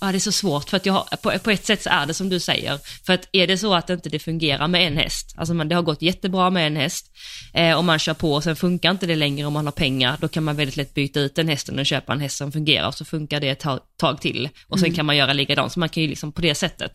ja, 0.01 0.11
det 0.11 0.17
är 0.17 0.19
så 0.19 0.31
svårt 0.31 0.69
för 0.69 0.77
att 0.77 0.85
jag 0.85 0.93
har, 0.93 1.17
på, 1.17 1.39
på 1.39 1.51
ett 1.51 1.65
sätt 1.65 1.81
så 1.81 1.89
är 1.89 2.05
det 2.05 2.13
som 2.13 2.29
du 2.29 2.39
säger. 2.39 2.79
För 3.05 3.13
att 3.13 3.29
är 3.31 3.47
det 3.47 3.57
så 3.57 3.73
att 3.73 3.89
inte 3.89 4.09
det 4.09 4.19
fungerar 4.19 4.67
med 4.67 4.87
en 4.87 4.97
häst, 4.97 5.33
alltså 5.37 5.53
man, 5.53 5.69
det 5.69 5.75
har 5.75 5.81
gått 5.81 6.01
jättebra 6.01 6.49
med 6.49 6.67
en 6.67 6.75
häst 6.75 7.11
eh, 7.53 7.77
och 7.77 7.83
man 7.83 7.99
kör 7.99 8.13
på 8.13 8.33
och 8.33 8.43
sen 8.43 8.55
funkar 8.55 8.91
inte 8.91 9.05
det 9.05 9.15
längre 9.15 9.47
om 9.47 9.53
man 9.53 9.65
har 9.65 9.71
pengar, 9.71 10.17
då 10.21 10.27
kan 10.27 10.43
man 10.43 10.55
väldigt 10.55 10.77
lätt 10.77 10.93
byta 10.93 11.19
ut 11.19 11.35
den 11.35 11.47
hästen 11.47 11.79
och 11.79 11.85
köpa 11.85 12.13
en 12.13 12.19
häst 12.19 12.37
som 12.37 12.51
fungerar 12.51 12.87
och 12.87 12.95
så 12.95 13.05
funkar 13.05 13.39
det 13.39 13.49
ett 13.49 13.59
tag, 13.59 13.79
tag 13.97 14.21
till 14.21 14.49
och 14.67 14.79
sen 14.79 14.93
kan 14.93 15.05
man 15.05 15.17
göra 15.17 15.33
likadant. 15.33 15.71
Så 15.71 15.79
man 15.79 15.89
kan 15.89 16.03
ju 16.03 16.09
liksom 16.09 16.31
på 16.31 16.41
det 16.41 16.55
sättet 16.55 16.91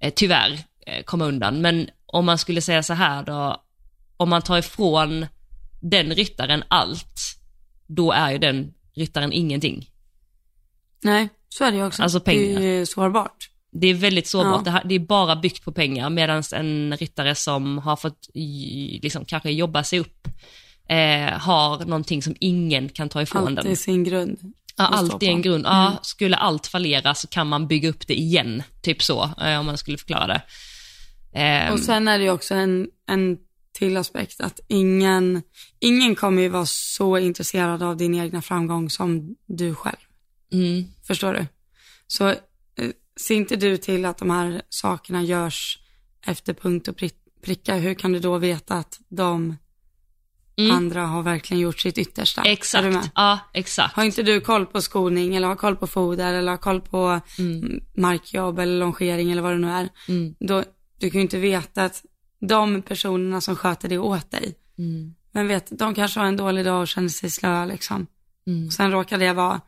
eh, 0.00 0.12
tyvärr 0.16 0.58
eh, 0.86 1.02
komma 1.04 1.24
undan. 1.24 1.60
Men 1.60 1.88
om 2.06 2.24
man 2.24 2.38
skulle 2.38 2.62
säga 2.62 2.82
så 2.82 2.94
här 2.94 3.22
då, 3.22 3.62
om 4.16 4.28
man 4.28 4.42
tar 4.42 4.58
ifrån 4.58 5.26
den 5.80 6.14
ryttaren 6.14 6.64
allt, 6.68 7.20
då 7.86 8.12
är 8.12 8.30
ju 8.30 8.38
den 8.38 8.72
ryttaren 8.96 9.32
ingenting. 9.32 9.89
Nej, 11.02 11.28
så 11.48 11.64
är 11.64 11.70
det 11.70 11.76
ju 11.76 11.86
också. 11.86 12.02
Alltså 12.02 12.20
pengar. 12.20 12.60
Det 12.60 12.66
är 12.66 12.78
ju 12.78 12.86
sårbart. 12.86 13.48
Det 13.72 13.86
är 13.86 13.94
väldigt 13.94 14.26
sårbart. 14.26 14.56
Ja. 14.56 14.62
Det, 14.64 14.70
här, 14.70 14.82
det 14.84 14.94
är 14.94 14.98
bara 14.98 15.36
byggt 15.36 15.64
på 15.64 15.72
pengar 15.72 16.10
medan 16.10 16.42
en 16.52 16.96
ryttare 16.96 17.34
som 17.34 17.78
har 17.78 17.96
fått 17.96 18.28
liksom, 19.02 19.24
kanske 19.24 19.50
jobba 19.50 19.84
sig 19.84 19.98
upp 19.98 20.28
eh, 20.88 21.38
har 21.38 21.84
någonting 21.84 22.22
som 22.22 22.34
ingen 22.40 22.88
kan 22.88 23.08
ta 23.08 23.22
ifrån 23.22 23.46
Allt 23.46 23.56
den. 23.56 23.66
är 23.66 23.74
sin 23.74 24.04
grund. 24.04 24.38
Ja, 24.76 24.86
allt 24.86 25.22
är. 25.22 25.26
Mm. 25.26 25.36
en 25.36 25.42
grund. 25.42 25.64
Ja, 25.66 25.98
skulle 26.02 26.36
allt 26.36 26.66
fallera 26.66 27.14
så 27.14 27.28
kan 27.28 27.46
man 27.46 27.66
bygga 27.66 27.88
upp 27.88 28.06
det 28.06 28.18
igen. 28.18 28.62
Typ 28.82 29.02
så, 29.02 29.30
eh, 29.42 29.60
om 29.60 29.66
man 29.66 29.78
skulle 29.78 29.98
förklara 29.98 30.26
det. 30.26 30.42
Eh, 31.40 31.72
Och 31.72 31.80
sen 31.80 32.08
är 32.08 32.18
det 32.18 32.24
ju 32.24 32.30
också 32.30 32.54
en, 32.54 32.88
en 33.08 33.38
till 33.72 33.96
aspekt 33.96 34.40
att 34.40 34.60
ingen, 34.68 35.42
ingen 35.80 36.14
kommer 36.14 36.42
ju 36.42 36.48
vara 36.48 36.66
så 36.66 37.18
intresserad 37.18 37.82
av 37.82 37.96
din 37.96 38.14
egna 38.14 38.42
framgång 38.42 38.90
som 38.90 39.36
du 39.46 39.74
själv. 39.74 39.96
Mm, 40.52 40.84
Förstår 41.06 41.32
du? 41.32 41.46
Så 42.06 42.28
eh, 42.28 42.36
ser 43.20 43.34
inte 43.34 43.56
du 43.56 43.76
till 43.76 44.04
att 44.04 44.18
de 44.18 44.30
här 44.30 44.62
sakerna 44.68 45.22
görs 45.22 45.78
efter 46.26 46.54
punkt 46.54 46.88
och 46.88 46.96
prick, 46.96 47.14
pricka, 47.42 47.74
hur 47.74 47.94
kan 47.94 48.12
du 48.12 48.18
då 48.18 48.38
veta 48.38 48.74
att 48.74 49.00
de 49.08 49.56
Mm. 50.56 50.76
andra 50.76 51.06
har 51.06 51.22
verkligen 51.22 51.60
gjort 51.60 51.80
sitt 51.80 51.98
yttersta? 51.98 52.42
Exakt. 52.42 53.10
Ja, 53.14 53.38
exakt. 53.54 53.96
Har 53.96 54.04
inte 54.04 54.22
du 54.22 54.40
koll 54.40 54.66
på 54.66 54.82
skoning 54.82 55.36
eller 55.36 55.48
har 55.48 55.56
koll 55.56 55.76
på 55.76 55.86
foder 55.86 56.34
eller 56.34 56.50
har 56.50 56.58
koll 56.58 56.80
på 56.80 57.20
mm. 57.38 57.80
markjobb 57.96 58.58
eller 58.58 58.78
longering 58.78 59.32
eller 59.32 59.42
vad 59.42 59.52
det 59.52 59.58
nu 59.58 59.70
är. 59.70 59.88
Mm. 60.08 60.34
Då, 60.40 60.64
du 60.98 61.10
kan 61.10 61.18
ju 61.18 61.22
inte 61.22 61.38
veta 61.38 61.84
att 61.84 62.04
de 62.40 62.82
personerna 62.82 63.40
som 63.40 63.56
sköter 63.56 63.88
det 63.88 63.98
åt 63.98 64.30
dig, 64.30 64.54
Mm. 64.78 65.14
men 65.32 65.48
vet, 65.48 65.78
de 65.78 65.94
kanske 65.94 66.20
har 66.20 66.26
en 66.26 66.36
dålig 66.36 66.64
dag 66.64 66.80
och 66.80 66.88
känner 66.88 67.08
sig 67.08 67.30
slöa 67.30 67.64
liksom. 67.64 68.06
Mm. 68.46 68.66
Och 68.66 68.72
sen 68.72 68.90
råkar 68.90 69.18
det 69.18 69.32
vara 69.32 69.60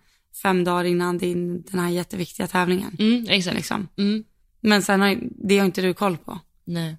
fem 0.43 0.65
dagar 0.65 0.85
innan 0.85 1.19
din, 1.19 1.63
den 1.63 1.81
här 1.81 1.89
jätteviktiga 1.91 2.47
tävlingen. 2.47 2.97
Mm, 2.99 3.27
exakt. 3.29 3.57
Liksom. 3.57 3.89
Mm. 3.99 4.25
Men 4.61 4.83
sen 4.83 5.01
har, 5.01 5.19
det 5.49 5.59
har 5.59 5.67
inte 5.67 5.83
du 5.83 5.95
koll 5.95 6.17
på. 6.17 6.41
Nej, 6.65 6.97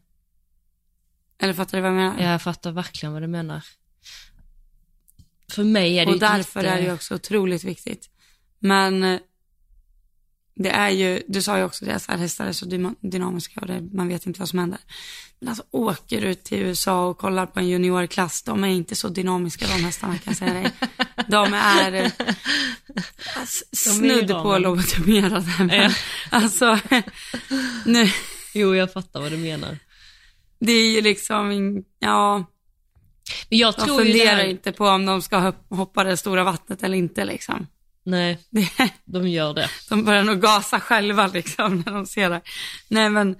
Eller 1.39 1.53
fattar 1.53 1.77
du 1.77 1.81
vad 1.81 1.91
jag 1.91 1.95
menar? 1.95 2.31
jag 2.31 2.41
fattar 2.41 2.71
verkligen 2.71 3.13
vad 3.13 3.21
du 3.21 3.27
menar. 3.27 3.63
För 5.51 5.63
mig 5.63 5.99
är 5.99 6.05
det 6.05 6.11
och 6.11 6.19
därför 6.19 6.63
jätte- 6.63 6.75
är 6.77 6.81
det 6.85 6.93
också 6.93 7.15
otroligt 7.15 7.63
viktigt. 7.63 8.09
Men 8.59 9.03
eh, 9.03 9.19
det 10.55 10.69
är 10.69 10.89
ju, 10.89 11.21
du 11.27 11.41
sa 11.41 11.57
ju 11.57 11.63
också 11.63 11.85
det, 11.85 12.07
här, 12.07 12.17
hästar 12.17 12.45
är 12.45 12.51
så 12.51 12.65
dynamiska 13.01 13.59
och 13.59 13.67
det, 13.67 13.81
man 13.93 14.07
vet 14.07 14.25
inte 14.25 14.39
vad 14.39 14.49
som 14.49 14.59
händer. 14.59 14.79
Men 15.39 15.49
alltså 15.49 15.63
åker 15.71 16.21
du 16.21 16.33
till 16.35 16.57
USA 16.57 17.05
och 17.05 17.17
kollar 17.17 17.45
på 17.45 17.59
en 17.59 17.67
juniorklass, 17.67 18.43
de 18.43 18.63
är 18.63 18.67
inte 18.67 18.95
så 18.95 19.09
dynamiska 19.09 19.65
de 19.67 19.83
hästarna 19.83 20.13
kan 20.17 20.21
jag 20.31 20.37
säga 20.37 20.53
dig. 20.53 20.71
De 21.27 21.53
är 21.53 21.93
eh, 21.93 22.11
alltså, 23.35 23.65
snudd 23.75 24.27
på 24.27 24.57
lobotomerade. 24.57 25.45
Men, 25.59 25.69
Ja. 25.69 25.89
Alltså, 26.29 26.79
nu, 27.85 28.07
Jo, 28.53 28.75
jag 28.75 28.93
fattar 28.93 29.21
vad 29.21 29.31
du 29.31 29.37
menar. 29.37 29.77
det 30.59 30.71
är 30.71 30.91
ju 30.91 31.01
liksom, 31.01 31.51
ja, 31.99 32.37
Men 33.49 33.59
jag 33.59 33.73
De 33.73 33.81
tror 33.85 33.97
det 33.99 34.03
funderar 34.05 34.35
här, 34.35 34.45
inte 34.45 34.71
på 34.71 34.87
om 34.87 35.05
de 35.05 35.21
ska 35.21 35.37
hop- 35.37 35.65
hoppa 35.69 36.03
det 36.03 36.17
stora 36.17 36.43
vattnet 36.43 36.83
eller 36.83 36.97
inte 36.97 37.25
liksom. 37.25 37.67
Nej, 38.03 38.39
de 39.05 39.27
gör 39.27 39.53
det. 39.53 39.69
de 39.89 40.05
börjar 40.05 40.23
nog 40.23 40.41
gasa 40.41 40.79
själva 40.79 41.27
liksom 41.27 41.83
när 41.85 41.93
de 41.93 42.05
ser 42.05 42.29
det. 42.29 42.41
Nej 42.87 43.09
men, 43.09 43.35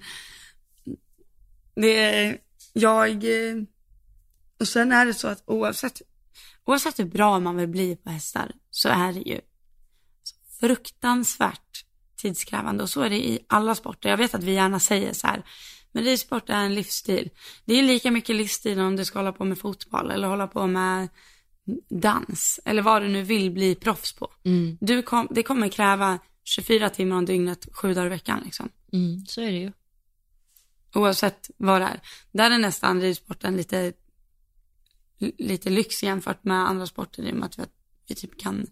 det 1.76 2.00
är, 2.00 2.38
jag, 2.72 3.24
eh, 3.24 3.56
och 4.60 4.68
sen 4.68 4.92
är 4.92 5.06
det 5.06 5.14
så 5.14 5.28
att 5.28 5.42
oavsett, 5.46 6.02
oavsett 6.64 6.98
hur 6.98 7.04
bra 7.04 7.40
man 7.40 7.56
vill 7.56 7.68
bli 7.68 7.96
på 7.96 8.10
hästar 8.10 8.52
så 8.70 8.88
är 8.88 9.12
det 9.12 9.20
ju 9.20 9.40
fruktansvärt 10.60 11.84
tidskrävande 12.16 12.82
och 12.82 12.90
så 12.90 13.00
är 13.00 13.10
det 13.10 13.28
i 13.28 13.38
alla 13.46 13.74
sporter. 13.74 14.08
Jag 14.08 14.16
vet 14.16 14.34
att 14.34 14.42
vi 14.44 14.52
gärna 14.52 14.80
säger 14.80 15.12
så 15.12 15.26
här, 15.26 15.44
men 15.92 16.04
ridsport 16.04 16.50
är 16.50 16.54
en 16.54 16.74
livsstil. 16.74 17.30
Det 17.64 17.78
är 17.78 17.82
lika 17.82 18.10
mycket 18.10 18.36
livsstil 18.36 18.80
om 18.80 18.96
du 18.96 19.04
ska 19.04 19.18
hålla 19.18 19.32
på 19.32 19.44
med 19.44 19.58
fotboll 19.58 20.10
eller 20.10 20.28
hålla 20.28 20.46
på 20.46 20.66
med 20.66 21.08
dans 21.88 22.60
eller 22.64 22.82
vad 22.82 23.02
du 23.02 23.08
nu 23.08 23.22
vill 23.22 23.50
bli 23.50 23.74
proffs 23.74 24.12
på. 24.12 24.32
Mm, 24.44 24.78
Du 24.80 25.02
kom, 25.02 25.28
det 25.30 25.42
kommer 25.42 25.68
kräva 25.68 26.18
24 26.44 26.90
timmar 26.90 27.16
om 27.16 27.24
dygnet, 27.26 27.68
sju 27.72 27.94
dagar 27.94 28.06
i 28.06 28.08
veckan 28.08 28.40
liksom. 28.44 28.68
mm, 28.92 29.26
så 29.26 29.40
är 29.40 29.52
det 29.52 29.58
ju. 29.58 29.72
Oavsett 30.94 31.50
vad 31.56 31.80
det 31.80 31.84
är. 31.84 32.00
Där 32.32 32.50
är 32.50 32.58
nästan 32.58 33.00
ridsporten 33.00 33.56
lite, 33.56 33.92
lite 35.38 35.70
lyx 35.70 36.02
jämfört 36.02 36.44
med 36.44 36.68
andra 36.68 36.86
sporter 36.86 37.22
i 37.22 37.32
och 37.32 37.36
med 37.36 37.44
att 37.44 37.58
vi, 37.58 37.62
vi 38.08 38.14
typ 38.14 38.40
kan, 38.40 38.66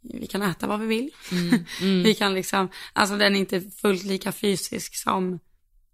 vi 0.00 0.26
kan 0.26 0.42
äta 0.42 0.66
vad 0.66 0.80
vi 0.80 0.86
vill. 0.86 1.10
Mm, 1.32 1.48
mm, 1.82 2.02
Vi 2.02 2.14
kan 2.14 2.34
liksom, 2.34 2.68
alltså 2.92 3.16
den 3.16 3.36
är 3.36 3.40
inte 3.40 3.60
fullt 3.60 4.04
lika 4.04 4.32
fysisk 4.32 4.96
som 4.96 5.38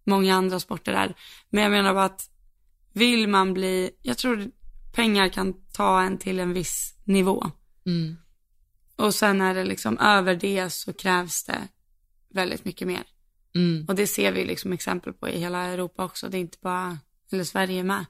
många 0.04 0.34
andra 0.34 0.60
sporter 0.60 0.92
är. 0.92 1.14
Men 1.50 1.62
jag 1.62 1.70
menar 1.70 1.94
bara 1.94 2.04
att 2.04 2.30
vill 2.92 3.28
man 3.28 3.54
bli, 3.54 3.90
jag 4.02 4.18
tror 4.18 4.50
pengar 4.92 5.28
kan 5.28 5.54
ta 5.72 6.02
en 6.02 6.18
till 6.18 6.40
en 6.40 6.52
viss 6.52 6.94
nivå. 7.04 7.50
mm, 7.86 8.16
Och 8.96 9.14
sen 9.14 9.40
är 9.40 9.54
det 9.54 9.64
liksom 9.64 9.98
över 9.98 10.34
det 10.34 10.70
så 10.70 10.92
krävs 10.92 11.44
det 11.44 11.68
väldigt 12.28 12.64
mycket 12.64 12.88
mer. 12.88 13.02
mm, 13.54 13.84
Och 13.88 13.94
det 13.94 14.06
ser 14.06 14.32
vi 14.32 14.44
liksom 14.44 14.72
exempel 14.72 15.12
på 15.12 15.28
i 15.28 15.38
hela 15.38 15.58
Europa 15.58 16.04
också. 16.04 16.28
Det 16.28 16.36
är 16.36 16.40
inte 16.40 16.58
bara, 16.60 16.98
eller 17.32 17.44
Sverige 17.44 17.82
med. 17.84 18.04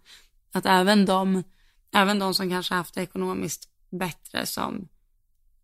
Att 0.53 0.67
även 0.67 1.07
de, 1.07 1.43
även 1.93 2.19
de 2.19 2.35
som 2.35 2.51
kanske 2.51 2.75
haft 2.75 2.95
det 2.95 3.03
ekonomiskt 3.03 3.69
bättre 3.91 4.47
som 4.47 4.89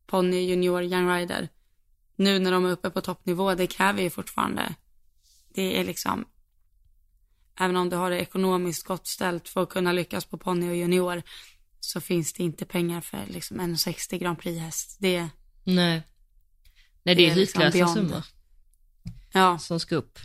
ponny, 0.07 0.41
junior, 0.41 0.83
young 0.83 1.09
rider. 1.11 1.49
Nu 2.17 2.39
när 2.39 2.53
de 2.53 2.65
är 2.65 2.71
uppe 2.71 2.91
på 2.91 3.01
toppnivå, 3.01 3.55
det 3.55 3.67
kräver 3.67 4.03
ju 4.03 4.11
fortfarande. 4.11 4.75
Det 5.55 5.81
är 5.81 5.85
liksom, 5.85 6.25
även 7.61 7.77
om 7.77 7.89
du 7.89 7.97
har 7.97 8.11
det 8.11 8.19
ekonomiskt 8.19 8.87
gott 8.87 9.07
ställt 9.07 9.49
för 9.49 9.63
att 9.63 9.69
kunna 9.69 9.93
lyckas 9.93 10.25
på 10.25 10.39
ponny 10.39 10.71
och 10.71 10.77
junior, 10.77 11.23
så 11.81 12.01
finns 12.01 12.33
det 12.33 12.43
inte 12.43 12.65
pengar 12.65 13.01
för 13.01 13.19
liksom 13.29 13.61
en 13.61 13.79
60 13.79 14.19
Grand 14.19 14.39
Prix-häst. 14.39 14.97
Det, 15.01 15.29
nej. 15.65 16.03
Nej, 17.03 17.15
det 17.15 17.15
Det 17.15 17.31
är 17.31 17.35
liksom 17.35 17.63
hutlösa 17.63 17.79
beyond. 17.79 17.95
summor. 18.11 18.23
ja, 19.33 19.59
som 19.59 19.81
ska 19.81 19.97
upp. 19.97 20.19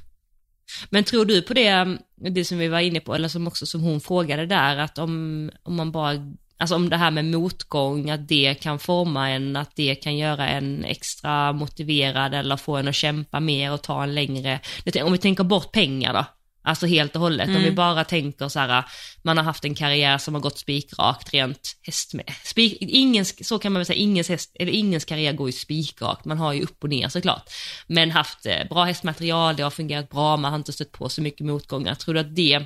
Men 0.90 1.04
tror 1.04 1.26
du 1.26 1.42
på 1.42 1.54
det, 1.54 1.98
det 2.16 2.46
som 2.46 2.58
vi 2.58 2.68
var 2.68 2.80
inne 2.80 3.00
på, 3.00 3.16
eller 3.16 3.28
som 3.28 3.48
också 3.48 3.66
som 3.66 3.82
hon 3.82 4.02
frågade 4.02 4.46
där, 4.46 4.78
att 4.78 4.98
om, 4.98 5.52
om 5.64 5.76
man 5.76 5.92
bara, 5.92 6.14
alltså 6.58 6.76
om 6.76 6.90
det 6.90 6.98
här 6.98 7.12
med 7.12 7.26
motgång, 7.26 8.10
att 8.10 8.28
det 8.28 8.56
kan 8.62 8.80
forma 8.80 9.30
en, 9.30 9.56
att 9.56 9.76
det 9.76 9.96
kan 9.96 10.18
göra 10.18 10.48
en 10.48 10.84
extra 10.84 11.54
motiverad 11.54 12.34
eller 12.34 12.58
få 12.58 12.78
en 12.78 12.88
att 12.88 12.96
kämpa 12.96 13.40
mer 13.40 13.72
och 13.72 13.82
ta 13.82 14.04
en 14.04 14.16
längre, 14.16 14.60
om 15.04 15.12
vi 15.12 15.18
tänker 15.18 15.44
bort 15.44 15.72
pengar 15.72 16.14
då, 16.14 16.26
alltså 16.64 16.86
helt 16.86 17.16
och 17.16 17.22
hållet, 17.22 17.48
om 17.48 17.64
vi 17.64 17.72
bara 17.72 18.04
tänker 18.04 18.50
så 18.50 18.60
här, 18.60 18.86
man 19.22 19.38
har 19.38 19.44
haft 19.44 19.66
en 19.66 19.76
karriär 19.76 20.18
som 20.18 20.34
har 20.34 20.42
gått 20.42 20.58
spikrakt 20.58 21.34
rent 21.34 21.78
häst 21.82 22.14
med, 22.14 22.34
spik, 22.44 22.78
ingens, 22.82 23.48
så 23.48 23.60
kan 23.60 23.72
man 23.72 23.80
väl 23.80 23.86
säga, 23.86 24.00
ingens, 24.00 24.30
häst, 24.30 24.52
eller 24.60 24.72
ingens 24.72 25.06
karriär 25.06 25.34
går 25.34 25.48
ju 25.48 25.52
spikrakt, 25.52 26.26
man 26.26 26.38
har 26.38 26.54
ju 26.54 26.64
upp 26.64 26.84
och 26.84 26.90
ner 26.90 27.10
såklart, 27.10 27.50
men 27.88 28.12
haft 28.12 28.46
eh, 28.46 28.68
bra 28.70 28.84
hästmaterial, 28.84 29.56
det 29.56 29.64
har 29.64 29.72
fungerat 29.72 30.10
bra, 30.10 30.38
man 30.38 30.52
har 30.52 30.60
inte 30.60 30.74
stött 30.74 30.92
på 30.92 31.10
så 31.10 31.22
mycket 31.22 31.46
motgångar, 31.46 31.96
tror 31.96 32.14
du 32.14 32.20
att 32.20 32.36
det 32.36 32.66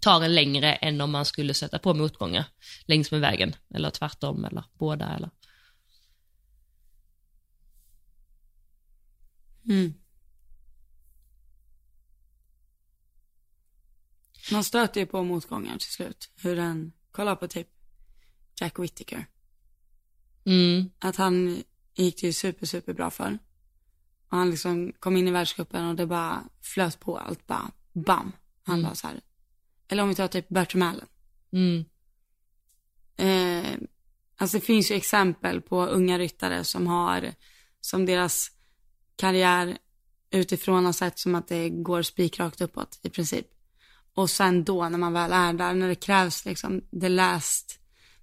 tar 0.00 0.24
en 0.24 0.34
längre 0.34 0.74
än 0.74 1.00
om 1.00 1.10
man 1.10 1.24
skulle 1.24 1.54
sätta 1.54 1.78
på 1.78 1.94
motgångar 1.94 2.44
längs 2.86 3.10
med 3.10 3.20
vägen, 3.20 3.56
eller 3.74 3.90
tvärtom, 3.90 4.44
eller 4.44 4.64
båda, 4.78 5.14
eller? 5.16 5.30
Mm. 9.68 9.94
Man 14.52 14.64
stöter 14.64 15.00
ju 15.00 15.06
på 15.06 15.22
motgångar 15.22 15.78
till 15.78 15.90
slut. 15.92 16.30
Hur 16.42 16.56
den, 16.56 16.92
kolla 17.10 17.36
på 17.36 17.48
typ 17.48 17.68
Jack 18.60 18.78
Whittaker. 18.78 19.26
Mm, 20.46 20.90
Att 20.98 21.16
han 21.16 21.62
gick 21.94 22.20
det 22.20 22.26
ju 22.26 22.32
super, 22.32 22.66
super 22.66 22.92
bra 22.92 23.10
för. 23.10 23.38
Och 24.30 24.36
han 24.38 24.50
liksom 24.50 24.92
kom 24.98 25.16
in 25.16 25.28
i 25.28 25.30
världscupen 25.30 25.84
och 25.88 25.94
det 25.96 26.06
bara 26.06 26.44
flöt 26.62 27.00
på 27.00 27.18
allt 27.18 27.46
bara 27.46 27.70
bam. 27.92 28.32
Han 28.62 28.74
Mm. 28.78 28.84
bara 28.84 28.94
så 28.94 29.06
här. 29.06 29.20
Eller 29.88 30.02
om 30.02 30.08
vi 30.08 30.14
tar 30.14 30.28
typ 30.28 30.48
Bertram 30.48 30.82
Allen. 30.82 31.06
mm, 31.52 31.84
Eh, 33.16 33.78
alltså 34.36 34.58
det 34.58 34.64
finns 34.64 34.90
ju 34.90 34.94
exempel 34.94 35.60
på 35.60 35.86
unga 35.86 36.18
ryttare 36.18 36.64
som 36.64 36.86
har, 36.86 37.34
som 37.80 38.06
deras 38.06 38.50
karriär 39.16 39.78
utifrån 40.30 40.84
har 40.84 40.92
sett 40.92 41.18
som 41.18 41.34
att 41.34 41.48
det 41.48 41.68
går 41.70 42.02
spikrakt 42.02 42.60
uppåt 42.60 43.00
i 43.02 43.10
princip. 43.10 43.46
Och 44.14 44.30
sen 44.30 44.64
då 44.64 44.88
när 44.88 44.98
man 44.98 45.12
väl 45.12 45.32
är 45.32 45.52
där, 45.52 45.74
när 45.74 45.88
det 45.88 45.94
krävs 45.94 46.44
liksom 46.44 46.80
the 47.00 47.08
last, 47.08 47.78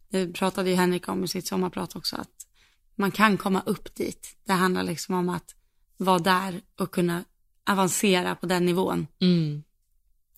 det 0.10 0.34
pratade 0.34 0.70
ju 0.70 0.76
Henrik 0.76 1.08
om 1.08 1.24
i 1.24 1.28
sitt 1.28 1.48
sommarprat 1.48 1.96
också, 1.96 2.16
att 2.16 2.48
man 2.96 3.12
kan 3.12 3.38
komma 3.38 3.64
upp 3.66 3.96
dit. 3.96 4.38
Det 4.46 4.54
handlar 4.54 4.84
liksom 4.84 5.16
om 5.16 5.30
att 5.30 5.56
vara 5.98 6.20
där 6.20 6.62
och 6.78 6.92
kunna 6.92 7.24
avancera 7.70 8.36
på 8.36 8.46
den 8.46 8.66
nivån. 8.66 9.08
mm. 9.20 9.64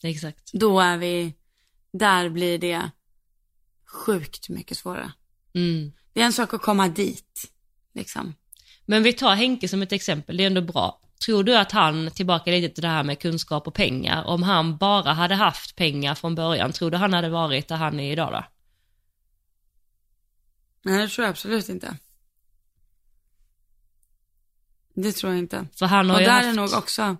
Exakt. 0.03 0.53
Då 0.53 0.79
är 0.79 0.97
vi, 0.97 1.33
där 1.93 2.29
blir 2.29 2.57
det 2.57 2.91
sjukt 3.85 4.49
mycket 4.49 4.77
svårare. 4.77 5.11
Mm. 5.53 5.91
Det 6.13 6.21
är 6.21 6.25
en 6.25 6.33
sak 6.33 6.53
att 6.53 6.61
komma 6.61 6.87
dit, 6.87 7.51
liksom. 7.93 8.33
Men 8.85 9.03
vi 9.03 9.13
tar 9.13 9.35
Henke 9.35 9.67
som 9.67 9.81
ett 9.81 9.91
exempel, 9.91 10.37
det 10.37 10.43
är 10.43 10.47
ändå 10.47 10.61
bra. 10.61 11.01
Tror 11.26 11.43
du 11.43 11.57
att 11.57 11.71
han, 11.71 12.11
tillbaka 12.11 12.51
lite 12.51 12.74
till 12.76 12.82
det 12.82 12.88
här 12.88 13.03
med 13.03 13.19
kunskap 13.19 13.67
och 13.67 13.74
pengar, 13.74 14.24
om 14.24 14.43
han 14.43 14.78
bara 14.78 15.13
hade 15.13 15.36
haft 15.36 15.76
pengar 15.76 16.15
från 16.15 16.36
början, 16.36 16.71
tror 16.71 16.91
du 16.91 16.97
han 16.97 17.13
hade 17.13 17.30
varit 17.30 17.67
där 17.67 17.76
han 17.76 17.99
är 17.99 18.11
idag 18.11 18.32
då? 18.32 18.43
Nej, 20.86 21.01
det 21.01 21.07
tror 21.07 21.26
jag 21.26 21.32
absolut 21.32 21.69
inte. 21.69 21.97
Det 24.95 25.11
tror 25.11 25.32
jag 25.32 25.39
inte. 25.39 25.67
För 25.80 25.86
han 25.86 26.09
har 26.09 26.15
Och 26.15 26.21
ju 26.21 26.26
där 26.26 26.34
haft... 26.34 26.45
är 26.45 26.53
nog 26.53 26.74
också, 26.74 27.17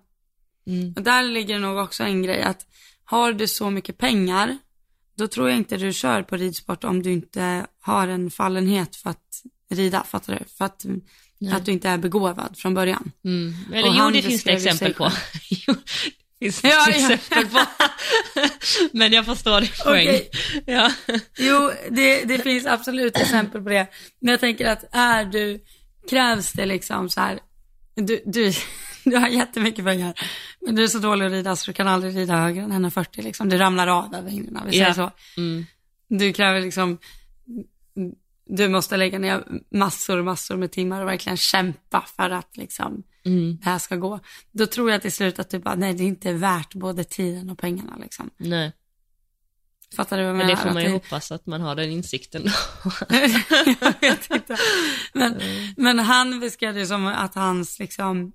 Mm. 0.68 0.94
och 0.96 1.04
där 1.04 1.24
ligger 1.24 1.60
nog 1.60 1.78
också 1.78 2.04
en 2.04 2.24
grej 2.24 2.42
att 2.44 2.68
har 3.04 3.34
du 3.34 3.48
så 3.48 3.70
mycket 3.70 3.98
pengar, 3.98 4.58
då 5.16 5.28
tror 5.28 5.50
jag 5.50 5.58
inte 5.58 5.78
du 5.78 5.94
kör 5.94 6.24
på 6.24 6.38
ridsport 6.38 6.84
om 6.84 7.04
du 7.04 7.12
inte 7.12 7.68
har 7.82 8.08
en 8.08 8.32
fallenhet 8.32 8.96
för 8.96 9.10
att 9.10 9.44
rida, 9.70 10.04
fattar 10.04 10.40
du? 10.40 10.46
För 10.46 10.66
att, 10.66 10.86
att 11.52 11.66
du 11.66 11.72
inte 11.72 11.90
är 11.90 11.98
begåvad 11.98 12.58
från 12.58 12.74
början. 12.74 13.12
Mm. 13.26 13.54
Eller 13.74 13.90
Och 13.90 13.96
jo, 14.00 14.10
det 14.10 14.22
finns 14.22 14.44
det 14.44 14.52
exempel 14.52 14.94
på. 14.94 15.10
finns 16.40 16.62
det 16.62 16.68
Ja, 16.68 16.86
ja. 16.90 16.92
exempel 16.92 17.48
på. 17.48 17.60
Men 18.92 19.14
jag 19.14 19.26
förstår 19.26 19.62
din 19.62 19.70
poäng. 19.86 20.08
Okej. 20.08 20.30
Ja. 20.66 20.92
Jo, 21.38 21.72
det, 21.90 22.24
det 22.24 22.38
finns 22.40 22.66
absolut 22.66 23.18
exempel 23.18 23.62
på 23.64 23.70
det. 23.70 23.88
Men 24.22 24.32
jag 24.32 24.40
tänker 24.40 24.66
att 24.70 24.84
är 24.92 25.26
du, 25.26 25.64
krävs 26.10 26.52
det 26.52 26.66
liksom 26.66 27.10
så 27.10 27.22
här, 27.22 27.40
du, 27.96 28.24
du, 28.26 28.54
du 29.04 29.18
har 29.18 29.28
jättemycket 29.28 29.86
pengar, 29.86 30.14
men 30.66 30.76
du 30.76 30.84
är 30.84 30.88
så 30.88 31.00
dålig 31.00 31.26
att 31.26 31.32
rida 31.32 31.56
så 31.56 31.72
du 31.72 31.74
kan 31.76 31.88
aldrig 31.88 32.18
rida 32.18 32.36
högre 32.36 32.62
än 32.64 32.72
140 32.72 33.24
liksom. 33.24 33.50
Du 33.50 33.58
ramlar 33.58 33.88
av 33.88 34.16
över 34.16 34.30
hindren, 34.30 34.62
vi 34.66 34.72
säger 34.72 34.88
Ja. 34.88 34.94
så. 34.94 35.12
Mm. 35.38 35.66
Du 36.08 36.34
kräver 36.34 36.62
liksom, 36.62 36.98
du 38.46 38.70
måste 38.70 38.98
lägga 38.98 39.20
ner 39.20 39.44
massor 39.72 40.18
och 40.18 40.26
massor 40.26 40.58
med 40.58 40.72
timmar 40.72 41.02
och 41.02 41.08
verkligen 41.08 41.38
kämpa 41.38 42.02
för 42.16 42.30
att 42.30 42.58
liksom 42.58 43.04
Mm. 43.26 43.58
det 43.58 43.66
här 43.70 43.80
ska 43.80 43.96
gå. 43.96 44.20
Då 44.52 44.66
tror 44.66 44.92
jag 44.92 45.02
till 45.02 45.12
slut 45.12 45.40
att 45.40 45.50
du 45.50 45.60
bara, 45.60 45.76
nej 45.76 45.94
det 45.94 46.04
är 46.04 46.08
inte 46.08 46.34
värt 46.34 46.74
både 46.74 47.04
tiden 47.04 47.50
och 47.50 47.58
pengarna 47.58 47.98
liksom. 48.02 48.30
Nej, 48.38 48.72
Fattar 49.96 50.18
du 50.18 50.24
vad 50.24 50.30
jag 50.30 50.38
men 50.38 50.48
menar? 50.48 50.60
det 50.62 50.68
får 50.68 50.74
man 50.74 50.84
ju 50.84 50.90
hoppas 50.90 51.32
att 51.32 51.46
man 51.46 51.62
har 51.62 51.76
den 51.76 51.90
insikten 51.92 52.44
då. 52.44 52.52
jag 53.80 53.94
vet 54.02 54.32
inte. 54.32 54.58
Men, 55.14 55.40
men 55.78 56.00
han 56.00 56.40
beskrev 56.40 56.74
det 56.74 56.86
som 56.86 57.06
att 57.06 57.36
hans 57.36 57.80
liksom, 57.80 58.32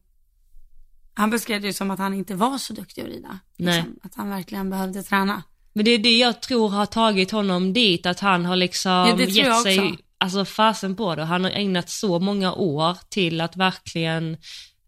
han 1.14 1.30
beskrev 1.30 1.62
det 1.62 1.72
som 1.72 1.90
att 1.90 1.98
han 1.98 2.14
inte 2.14 2.34
var 2.34 2.58
så 2.58 2.72
duktig 2.72 3.02
att 3.02 3.08
rida. 3.08 3.38
Nej. 3.56 3.76
Liksom, 3.76 3.98
att 4.02 4.14
han 4.14 4.30
verkligen 4.30 4.70
behövde 4.70 5.02
träna. 5.02 5.42
Men 5.72 5.84
det 5.84 5.90
är 5.90 5.98
det 5.98 6.18
jag 6.18 6.42
tror 6.42 6.68
har 6.68 6.86
tagit 6.86 7.30
honom 7.30 7.72
dit, 7.72 8.06
att 8.06 8.20
han 8.20 8.44
har 8.44 8.56
liksom 8.56 8.92
Ja, 8.92 9.20
gett 9.20 9.62
sig, 9.62 9.98
alltså 10.18 10.44
fasen 10.44 10.96
på 10.96 11.14
det. 11.14 11.24
Han 11.24 11.44
har 11.44 11.50
ägnat 11.50 11.88
så 11.88 12.18
många 12.18 12.52
år 12.52 12.96
till 13.10 13.40
att 13.40 13.56
verkligen 13.56 14.36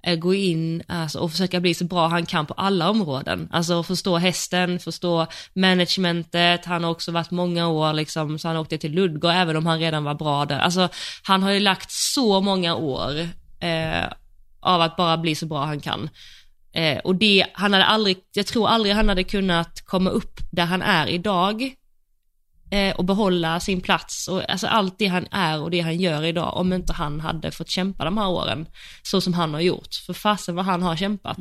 eh, 0.02 0.16
gå 0.16 0.34
in 0.34 0.82
alltså, 0.88 1.18
och 1.18 1.30
försöka 1.30 1.60
bli 1.60 1.74
så 1.74 1.84
bra 1.84 2.08
han 2.08 2.26
kan 2.26 2.46
på 2.46 2.54
alla 2.54 2.90
områden. 2.90 3.48
Alltså 3.52 3.82
förstå 3.82 4.16
hästen, 4.16 4.78
förstå 4.78 5.26
managementet, 5.54 6.64
han 6.64 6.84
har 6.84 6.90
också 6.90 7.12
varit 7.12 7.30
många 7.30 7.68
år 7.68 7.92
liksom, 7.92 8.38
så 8.38 8.48
han 8.48 8.56
åkte 8.56 8.78
till 8.78 8.92
Ludgård 8.92 9.34
även 9.34 9.56
om 9.56 9.66
han 9.66 9.78
redan 9.78 10.04
var 10.04 10.14
bra 10.14 10.44
där. 10.44 10.58
Alltså 10.58 10.88
han 11.22 11.42
har 11.42 11.50
ju 11.50 11.60
lagt 11.60 11.90
så 11.90 12.40
många 12.40 12.74
år 12.74 13.28
eh, 13.60 14.04
av 14.60 14.80
att 14.80 14.96
bara 14.96 15.18
bli 15.18 15.34
så 15.34 15.46
bra 15.46 15.64
han 15.64 15.80
kan. 15.80 16.08
Eh, 16.72 16.98
och 16.98 17.16
det, 17.16 17.46
han 17.52 17.72
hade 17.72 17.84
aldrig, 17.84 18.16
jag 18.32 18.46
tror 18.46 18.68
aldrig 18.68 18.94
han 18.94 19.08
hade 19.08 19.24
kunnat 19.24 19.86
komma 19.86 20.10
upp 20.10 20.40
där 20.50 20.64
han 20.64 20.82
är 20.82 21.06
idag 21.06 21.74
eh, 22.70 22.96
och 22.96 23.04
behålla 23.04 23.60
sin 23.60 23.80
plats 23.80 24.28
och 24.28 24.50
alltså 24.50 24.66
allt 24.66 24.98
det 24.98 25.06
han 25.06 25.26
är 25.30 25.60
och 25.60 25.70
det 25.70 25.80
han 25.80 25.96
gör 25.96 26.24
idag 26.24 26.56
om 26.56 26.72
inte 26.72 26.92
han 26.92 27.20
hade 27.20 27.50
fått 27.50 27.70
kämpa 27.70 28.04
de 28.04 28.18
här 28.18 28.28
åren 28.28 28.66
så 29.02 29.20
som 29.20 29.34
han 29.34 29.54
har 29.54 29.60
gjort. 29.60 29.94
För 30.06 30.12
fasen 30.12 30.54
vad 30.54 30.64
han 30.64 30.82
har 30.82 30.96
kämpat. 30.96 31.38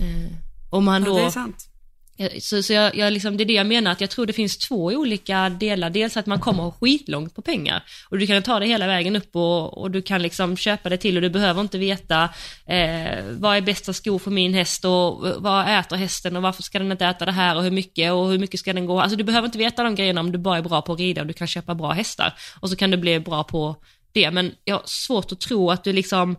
Eh, 0.00 0.32
om 0.70 0.88
han 0.88 1.02
Ja, 1.02 1.08
då... 1.08 1.16
det 1.16 1.24
är 1.24 1.30
sant. 1.30 1.68
Eh, 1.68 1.73
Eh, 2.16 2.30
så, 2.40 2.62
så 2.62 2.72
jag, 2.72 2.96
jag 2.96 3.12
liksom, 3.12 3.36
det 3.36 3.44
är 3.44 3.46
det 3.46 3.52
jag 3.52 3.66
menar, 3.66 3.92
att 3.92 4.00
jag 4.00 4.10
tror 4.10 4.26
det 4.26 4.32
finns 4.32 4.58
två 4.58 4.84
olika 4.84 5.48
delar. 5.48 5.90
Dels 5.90 6.16
att 6.16 6.26
man 6.26 6.40
kommer 6.40 6.70
skitlångt 6.70 7.34
på 7.34 7.42
pengar 7.42 7.82
och 8.08 8.18
du 8.18 8.26
kan 8.26 8.42
ta 8.42 8.58
det 8.58 8.66
hela 8.66 8.86
vägen 8.86 9.16
upp 9.16 9.36
och, 9.36 9.78
och 9.78 9.90
du 9.90 10.02
kan 10.02 10.22
liksom 10.22 10.56
köpa 10.56 10.88
det 10.88 10.96
till 10.96 11.16
och 11.16 11.22
du 11.22 11.30
behöver 11.30 11.60
inte 11.60 11.78
veta 11.78 12.24
eh, 12.66 13.24
vad 13.30 13.56
är 13.56 13.60
bästa 13.60 13.92
skor 13.92 14.18
för 14.18 14.30
min 14.30 14.54
häst 14.54 14.84
och 14.84 15.26
vad 15.38 15.78
äter 15.78 15.96
hästen 15.96 16.36
och 16.36 16.42
varför 16.42 16.62
ska 16.62 16.78
den 16.78 16.92
inte 16.92 17.06
äta 17.06 17.24
det 17.24 17.32
här 17.32 17.56
och 17.56 17.62
hur 17.62 17.70
mycket 17.70 18.12
och 18.12 18.28
hur 18.28 18.38
mycket 18.38 18.60
ska 18.60 18.72
den 18.72 18.86
gå. 18.86 19.00
Alltså 19.00 19.16
du 19.16 19.24
behöver 19.24 19.46
inte 19.46 19.58
veta 19.58 19.82
de 19.82 19.94
grejerna 19.94 20.20
om 20.20 20.32
du 20.32 20.38
bara 20.38 20.58
är 20.58 20.62
bra 20.62 20.82
på 20.82 20.92
att 20.92 20.98
rida 20.98 21.20
och 21.20 21.26
du 21.26 21.32
kan 21.32 21.46
köpa 21.46 21.74
bra 21.74 21.92
hästar 21.92 22.34
och 22.60 22.70
så 22.70 22.76
kan 22.76 22.90
du 22.90 22.96
bli 22.96 23.20
bra 23.20 23.44
på 23.44 23.76
det. 24.12 24.30
Men 24.30 24.52
jag 24.64 24.74
har 24.74 24.82
svårt 24.84 25.32
att 25.32 25.40
tro 25.40 25.70
att 25.70 25.84
du 25.84 25.92
liksom 25.92 26.36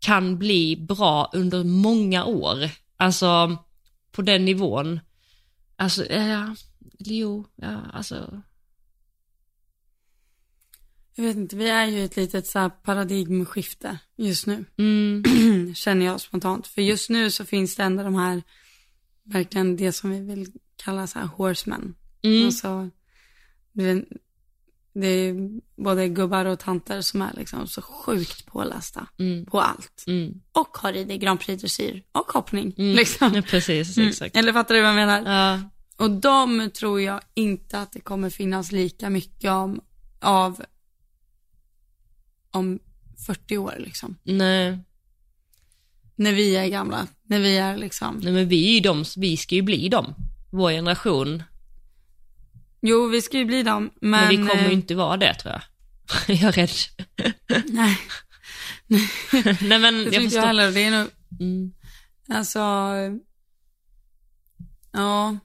kan 0.00 0.38
bli 0.38 0.76
bra 0.76 1.30
under 1.32 1.64
många 1.64 2.24
år. 2.24 2.70
Alltså 2.96 3.58
på 4.18 4.22
den 4.22 4.44
nivån. 4.44 5.00
Alltså, 5.76 6.12
ja, 6.12 6.56
jo, 6.98 7.46
ja, 7.56 7.80
alltså. 7.92 8.42
Jag 11.14 11.24
vet 11.24 11.36
inte, 11.36 11.56
vi 11.56 11.68
är 11.68 11.86
ju 11.86 12.04
ett 12.04 12.16
litet 12.16 12.46
så 12.46 12.58
här 12.58 12.68
paradigmskifte 12.68 13.98
just 14.16 14.46
nu. 14.46 14.64
Mm, 14.78 15.74
Känner 15.74 16.06
jag 16.06 16.20
spontant. 16.20 16.66
För 16.66 16.82
just 16.82 17.10
nu 17.10 17.30
så 17.30 17.44
finns 17.44 17.76
det 17.76 17.82
ändå 17.82 18.02
de 18.02 18.14
här, 18.14 18.42
verkligen 19.22 19.76
det 19.76 19.92
som 19.92 20.10
vi 20.10 20.20
vill 20.20 20.52
kalla 20.76 21.06
så 21.06 21.18
här 21.18 21.26
horsemen. 21.26 21.94
mm, 22.22 22.46
Alltså, 22.46 22.90
det, 25.00 25.06
det 25.06 25.08
är 25.08 25.50
både 25.76 26.08
gubbar 26.08 26.44
och 26.44 26.58
tanter 26.58 27.00
som 27.00 27.22
är 27.22 27.32
liksom 27.36 27.66
så 27.66 27.82
sjukt 27.82 28.46
pålästa 28.46 29.06
mm, 29.18 29.46
på 29.46 29.60
allt. 29.60 30.04
mm, 30.06 30.40
Och 30.52 30.78
har 30.78 30.92
ridit 30.92 31.20
Grand 31.20 31.40
Prix 31.40 31.60
dressyr 31.62 32.02
och 32.12 32.32
hoppning. 32.32 32.74
mm. 32.78 32.96
Liksom. 32.96 33.34
Ja, 33.34 33.42
precis, 33.42 33.96
Mm. 33.96 34.08
exakt. 34.08 34.36
Eller 34.36 34.52
fattar 34.52 34.74
du 34.74 34.80
vad 34.80 34.90
jag 34.90 34.96
menar? 34.96 35.32
Ja, 35.32 35.60
Och 36.04 36.10
de 36.10 36.70
tror 36.74 37.00
jag 37.00 37.20
inte 37.34 37.80
att 37.80 37.92
det 37.92 38.00
kommer 38.00 38.30
finnas 38.30 38.72
lika 38.72 39.10
mycket 39.10 39.50
om, 39.50 39.80
av 40.20 40.62
om 42.50 42.78
40 43.26 43.56
år 43.58 43.74
liksom. 43.78 44.16
nej, 44.22 44.78
När 46.16 46.32
vi 46.32 46.56
är 46.56 46.66
gamla, 46.66 47.06
när 47.22 47.40
vi 47.40 47.56
är 47.58 47.76
liksom, 47.76 48.20
nej, 48.22 48.32
men 48.32 48.48
vi 48.48 48.68
är 48.70 48.74
ju 48.74 48.80
de, 48.80 49.04
vi 49.16 49.36
ska 49.36 49.54
ju 49.54 49.62
bli 49.62 49.88
dem. 49.88 50.14
Vår 50.50 50.70
generation. 50.70 51.42
Jo 52.80 53.06
vi 53.06 53.22
ska 53.22 53.38
ju 53.38 53.44
bli 53.44 53.62
dem, 53.62 53.90
men, 54.00 54.10
Men, 54.10 54.28
vi 54.28 54.36
kommer 54.36 54.62
eh, 54.62 54.66
ju 54.66 54.72
inte 54.72 54.94
vara 54.94 55.16
det 55.16 55.34
tror 55.34 55.52
jag. 55.54 55.62
jag 56.36 56.58
är 56.58 56.66
rädd. 56.66 56.70
Nej, 57.66 57.98
nej 59.60 59.78
men 59.78 60.04
jag 60.04 60.14
jag 60.14 60.22
förstår. 60.22 60.40
heller. 60.40 60.72
Det 60.72 60.80
är 60.84 60.90
nog, 60.90 61.08
Mm. 61.40 61.72
alltså, 62.28 62.58
ja, 64.92 65.36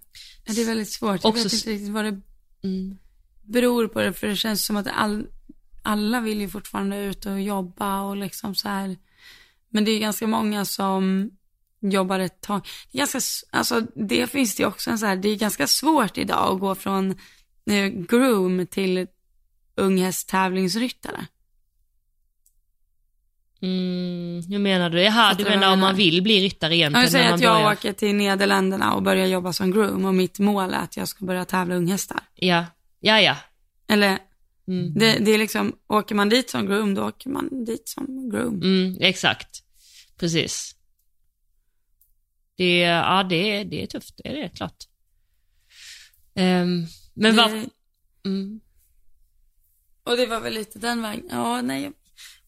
det 0.45 0.61
är 0.61 0.65
väldigt 0.65 0.91
svårt. 0.91 1.23
Jag 1.23 1.29
Också 1.29 1.43
vet 1.43 1.53
inte 1.53 1.69
riktigt 1.69 1.89
vad 1.89 2.05
det 2.05 2.21
Mm. 2.63 2.97
beror 3.41 3.87
på 3.87 4.01
det, 4.01 4.13
för 4.13 4.27
det 4.27 4.35
känns 4.35 4.65
som 4.65 4.75
att 4.77 4.87
all, 4.87 5.27
alla 5.81 6.19
vill 6.21 6.41
ju 6.41 6.49
fortfarande 6.49 6.97
ut 6.97 7.25
och 7.25 7.41
jobba 7.41 8.01
och 8.01 8.17
liksom 8.17 8.55
så 8.55 8.69
här. 8.69 8.97
Men 9.69 9.85
det 9.85 9.91
är 9.91 9.99
ganska 9.99 10.27
många 10.27 10.65
som 10.65 11.31
jobbar 11.91 12.19
ett 12.19 12.41
tag. 12.41 12.67
Det 12.91 12.97
är 12.97 12.99
ganska, 12.99 13.19
alltså 13.51 13.81
det 13.95 14.27
finns 14.27 14.55
det 14.55 14.65
också 14.65 14.89
en 14.91 14.99
så 14.99 15.05
här, 15.05 15.15
det 15.15 15.29
är 15.29 15.35
ganska 15.35 15.67
svårt 15.67 16.17
idag 16.17 16.53
att 16.53 16.59
gå 16.59 16.75
från 16.75 17.11
eh, 17.69 17.85
groom 17.87 18.67
till 18.67 19.07
unghästtävlingsryttare. 19.75 21.25
Mm, 23.61 24.41
hur 24.49 24.59
menar 24.59 24.89
du? 24.89 25.01
Jaha, 25.01 25.33
du 25.33 25.43
menar 25.43 25.63
jag 25.63 25.73
om 25.73 25.79
man 25.79 25.87
menar? 25.87 25.93
vill 25.97 26.21
bli 26.23 26.43
ryttare 26.43 26.75
egentligen 26.75 27.01
Jag 27.03 27.11
säger 27.11 27.33
att 27.33 27.41
jag 27.41 27.55
börjar? 27.55 27.71
åker 27.73 27.93
till 27.93 28.15
Nederländerna 28.15 28.93
och 28.93 29.03
börjar 29.03 29.27
jobba 29.27 29.53
som 29.53 29.71
groom 29.71 30.05
och 30.05 30.15
mitt 30.15 30.39
mål 30.39 30.73
är 30.73 30.77
att 30.79 30.97
jag 30.97 31.07
ska 31.07 31.25
börja 31.25 31.45
tävla 31.45 31.75
unghästar. 31.75 32.19
Ja, 32.35 32.65
ja, 32.99 33.21
ja. 33.21 33.35
Eller 33.87 34.17
Mm. 34.67 34.93
det, 34.93 35.17
det 35.19 35.31
är 35.31 35.37
liksom, 35.37 35.73
åker 35.87 36.15
man 36.15 36.29
dit 36.29 36.49
som 36.49 36.65
groom, 36.65 36.93
då 36.93 37.07
åker 37.07 37.29
man 37.29 37.65
dit 37.65 37.87
som 37.89 38.29
groom. 38.29 38.61
Mm, 38.61 38.97
exakt. 39.01 39.63
Precis. 40.19 40.75
Det, 42.55 42.79
ja, 42.79 43.23
det, 43.23 43.63
det 43.63 43.83
är 43.83 43.87
tufft, 43.87 44.13
det 44.23 44.29
är 44.29 44.33
det 44.41 44.49
klart. 44.49 44.83
Ehm, 46.35 46.85
men 47.13 47.35
vad... 47.35 47.51
Mm, 48.25 48.59
Och 50.03 50.17
det 50.17 50.25
var 50.25 50.39
väl 50.39 50.53
lite 50.53 50.79
den 50.79 51.01
vägen. 51.01 51.25
Ja, 51.31 51.61
nej. 51.61 51.91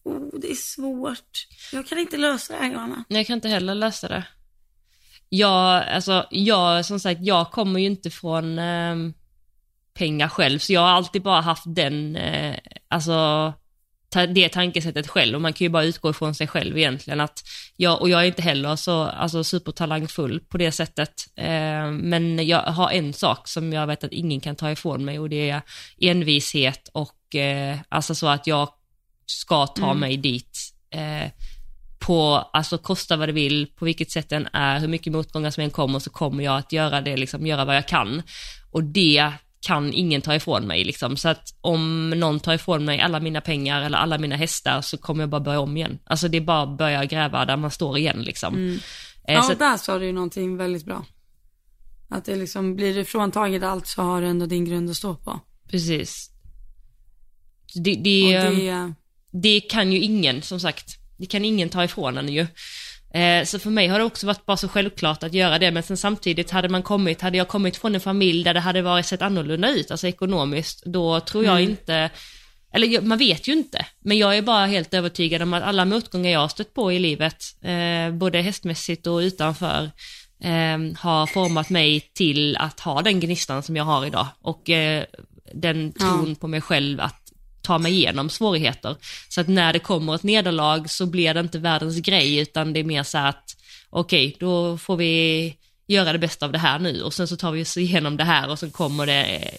Oh, 0.02 0.40
det 0.40 0.50
är 0.50 0.54
svårt. 0.54 1.46
Jag 1.72 1.86
kan 1.86 1.98
inte 1.98 2.16
lösa 2.16 2.52
det 2.52 2.58
här, 2.58 2.72
Johanna. 2.72 3.04
jag 3.08 3.26
kan 3.26 3.34
inte 3.34 3.48
heller 3.48 3.74
lösa 3.74 4.08
det. 4.08 4.24
Jag, 5.28 5.88
alltså, 5.88 6.26
jag, 6.30 6.86
som 6.86 7.00
sagt, 7.00 7.20
jag 7.22 7.50
kommer 7.50 7.80
ju 7.80 7.86
inte 7.86 8.10
från 8.10 8.58
ehm, 8.58 9.14
pengar 9.94 10.28
själv, 10.28 10.58
så 10.58 10.72
jag 10.72 10.80
har 10.80 10.88
alltid 10.88 11.22
bara 11.22 11.40
haft 11.40 11.64
den, 11.66 12.16
eh, 12.16 12.58
alltså, 12.88 13.52
det 14.08 14.48
tankesättet 14.48 15.08
själv 15.08 15.34
och 15.34 15.42
man 15.42 15.52
kan 15.52 15.64
ju 15.64 15.68
bara 15.68 15.84
utgå 15.84 16.10
ifrån 16.10 16.34
sig 16.34 16.46
själv 16.46 16.78
egentligen. 16.78 17.20
Att 17.20 17.42
jag, 17.76 18.00
och 18.00 18.08
jag 18.08 18.22
är 18.22 18.26
inte 18.26 18.42
heller 18.42 18.76
så 18.76 19.02
alltså, 19.02 19.44
supertalangfull 19.44 20.40
på 20.40 20.58
det 20.58 20.72
sättet. 20.72 21.12
Eh, 21.36 21.90
men 21.90 22.46
jag 22.46 22.62
har 22.62 22.90
en 22.90 23.12
sak 23.12 23.48
som 23.48 23.72
jag 23.72 23.86
vet 23.86 24.04
att 24.04 24.12
ingen 24.12 24.40
kan 24.40 24.56
ta 24.56 24.70
ifrån 24.70 25.04
mig 25.04 25.18
och 25.18 25.28
det 25.28 25.50
är 25.50 25.62
envishet 26.00 26.88
och 26.92 27.34
eh, 27.34 27.78
alltså 27.88 28.14
så 28.14 28.26
att 28.26 28.46
jag 28.46 28.68
ska 29.26 29.66
ta 29.66 29.94
mig 29.94 30.16
dit. 30.16 30.58
Eh, 30.90 31.30
på, 31.98 32.34
alltså 32.52 32.78
kosta 32.78 33.16
vad 33.16 33.28
det 33.28 33.32
vill, 33.32 33.66
på 33.66 33.84
vilket 33.84 34.10
sätt 34.10 34.28
den 34.28 34.48
är, 34.52 34.80
hur 34.80 34.88
mycket 34.88 35.12
motgångar 35.12 35.50
som 35.50 35.64
än 35.64 35.70
kommer 35.70 35.98
så 35.98 36.10
kommer 36.10 36.44
jag 36.44 36.58
att 36.58 36.72
göra 36.72 37.00
det, 37.00 37.16
liksom 37.16 37.46
göra 37.46 37.64
vad 37.64 37.76
jag 37.76 37.88
kan. 37.88 38.22
Och 38.70 38.84
det 38.84 39.32
kan 39.60 39.92
ingen 39.92 40.22
ta 40.22 40.34
ifrån 40.34 40.66
mig 40.66 40.84
liksom. 40.84 41.16
Så 41.16 41.28
att 41.28 41.54
om 41.60 42.10
någon 42.10 42.40
tar 42.40 42.54
ifrån 42.54 42.84
mig 42.84 43.00
alla 43.00 43.20
mina 43.20 43.40
pengar 43.40 43.82
eller 43.82 43.98
alla 43.98 44.18
mina 44.18 44.36
hästar 44.36 44.80
så 44.80 44.98
kommer 44.98 45.22
jag 45.22 45.30
bara 45.30 45.40
börja 45.40 45.60
om 45.60 45.76
igen. 45.76 45.98
Alltså 46.04 46.28
det 46.28 46.36
är 46.36 46.40
bara 46.40 46.62
att 46.62 46.78
börja 46.78 47.04
gräva 47.04 47.44
där 47.44 47.56
man 47.56 47.70
står 47.70 47.98
igen 47.98 48.22
liksom. 48.22 48.56
Eh, 49.28 49.34
Ja, 49.34 49.42
så, 49.42 49.54
där 49.54 49.76
sa 49.76 49.98
du 49.98 50.06
ju 50.06 50.12
någonting 50.12 50.56
väldigt 50.56 50.84
bra. 50.84 51.04
Att 52.08 52.24
det 52.24 52.36
liksom, 52.36 52.76
blir 52.76 52.94
det 52.94 53.04
fråntaget 53.04 53.62
allt 53.62 53.86
så 53.86 54.02
har 54.02 54.20
du 54.20 54.26
ändå 54.28 54.46
din 54.46 54.64
grund 54.64 54.90
att 54.90 54.96
stå 54.96 55.14
på. 55.14 55.40
precis. 55.70 56.30
Det, 57.74 57.94
det, 57.94 58.38
det, 58.38 58.92
det 59.32 59.60
kan 59.60 59.92
ju 59.92 60.00
ingen, 60.00 60.42
som 60.42 60.60
sagt, 60.60 60.96
det 61.18 61.26
kan 61.26 61.44
ingen 61.44 61.68
ta 61.68 61.84
ifrån 61.84 62.18
en 62.18 62.28
ju. 62.28 62.46
Eh, 63.16 63.44
så 63.44 63.58
för 63.58 63.70
mig 63.70 63.86
har 63.86 63.98
det 63.98 64.04
också 64.04 64.26
varit 64.26 64.46
bara 64.46 64.56
så 64.56 64.68
självklart 64.68 65.22
att 65.22 65.34
göra 65.34 65.58
det, 65.58 65.70
men 65.70 65.82
sen 65.82 65.96
samtidigt 65.96 66.50
hade 66.50 66.68
man 66.68 66.82
kommit, 66.82 67.22
hade 67.22 67.38
jag 67.38 67.48
kommit 67.48 67.76
från 67.76 67.94
en 67.94 68.00
familj 68.00 68.44
där 68.44 68.54
det 68.54 68.60
hade 68.60 68.82
varit 68.82 69.06
sett 69.06 69.22
annorlunda 69.22 69.70
ut, 69.70 69.90
alltså 69.90 70.06
ekonomiskt, 70.06 70.84
då 70.84 71.20
tror 71.20 71.44
jag 71.44 71.62
inte, 71.62 72.10
eller 72.72 73.00
man 73.00 73.18
vet 73.18 73.48
ju 73.48 73.52
inte, 73.52 73.86
men 74.00 74.18
jag 74.18 74.36
är 74.36 74.42
bara 74.42 74.66
helt 74.66 74.94
övertygad 74.94 75.42
om 75.42 75.54
att 75.54 75.62
alla 75.62 75.84
motgångar 75.84 76.30
jag 76.30 76.40
har 76.40 76.48
stött 76.48 76.74
på 76.74 76.92
i 76.92 76.98
livet, 76.98 77.44
eh, 77.62 78.10
både 78.14 78.40
hästmässigt 78.40 79.06
och 79.06 79.18
utanför, 79.18 79.90
eh, 80.42 80.98
har 80.98 81.26
format 81.26 81.70
mig 81.70 82.00
till 82.00 82.56
att 82.56 82.80
ha 82.80 83.02
den 83.02 83.20
gnistan 83.20 83.62
som 83.62 83.76
jag 83.76 83.84
har 83.84 84.06
idag 84.06 84.26
och 84.40 84.70
eh, 84.70 85.04
den 85.54 85.92
tron 85.92 86.36
på 86.36 86.48
mig 86.48 86.60
själv 86.60 87.00
att 87.00 87.25
ta 87.66 87.78
mig 87.78 87.92
igenom 87.92 88.30
svårigheter. 88.30 88.96
Så 89.28 89.40
att 89.40 89.48
när 89.48 89.72
det 89.72 89.78
kommer 89.78 90.14
ett 90.14 90.22
nederlag 90.22 90.90
så 90.90 91.06
blir 91.06 91.34
det 91.34 91.40
inte 91.40 91.58
världens 91.58 92.00
grej 92.00 92.38
utan 92.38 92.72
det 92.72 92.80
är 92.80 92.84
mer 92.84 93.02
så 93.02 93.18
att 93.18 93.56
okej, 93.90 94.36
då 94.40 94.78
får 94.78 94.96
vi 94.96 95.54
göra 95.88 96.12
det 96.12 96.18
bästa 96.18 96.46
av 96.46 96.52
det 96.52 96.58
här 96.58 96.78
nu 96.78 97.02
och 97.02 97.14
sen 97.14 97.28
så 97.28 97.36
tar 97.36 97.52
vi 97.52 97.62
oss 97.62 97.76
igenom 97.76 98.16
det 98.16 98.24
här 98.24 98.50
och 98.50 98.58
så 98.58 98.70
kommer 98.70 99.06
det 99.06 99.50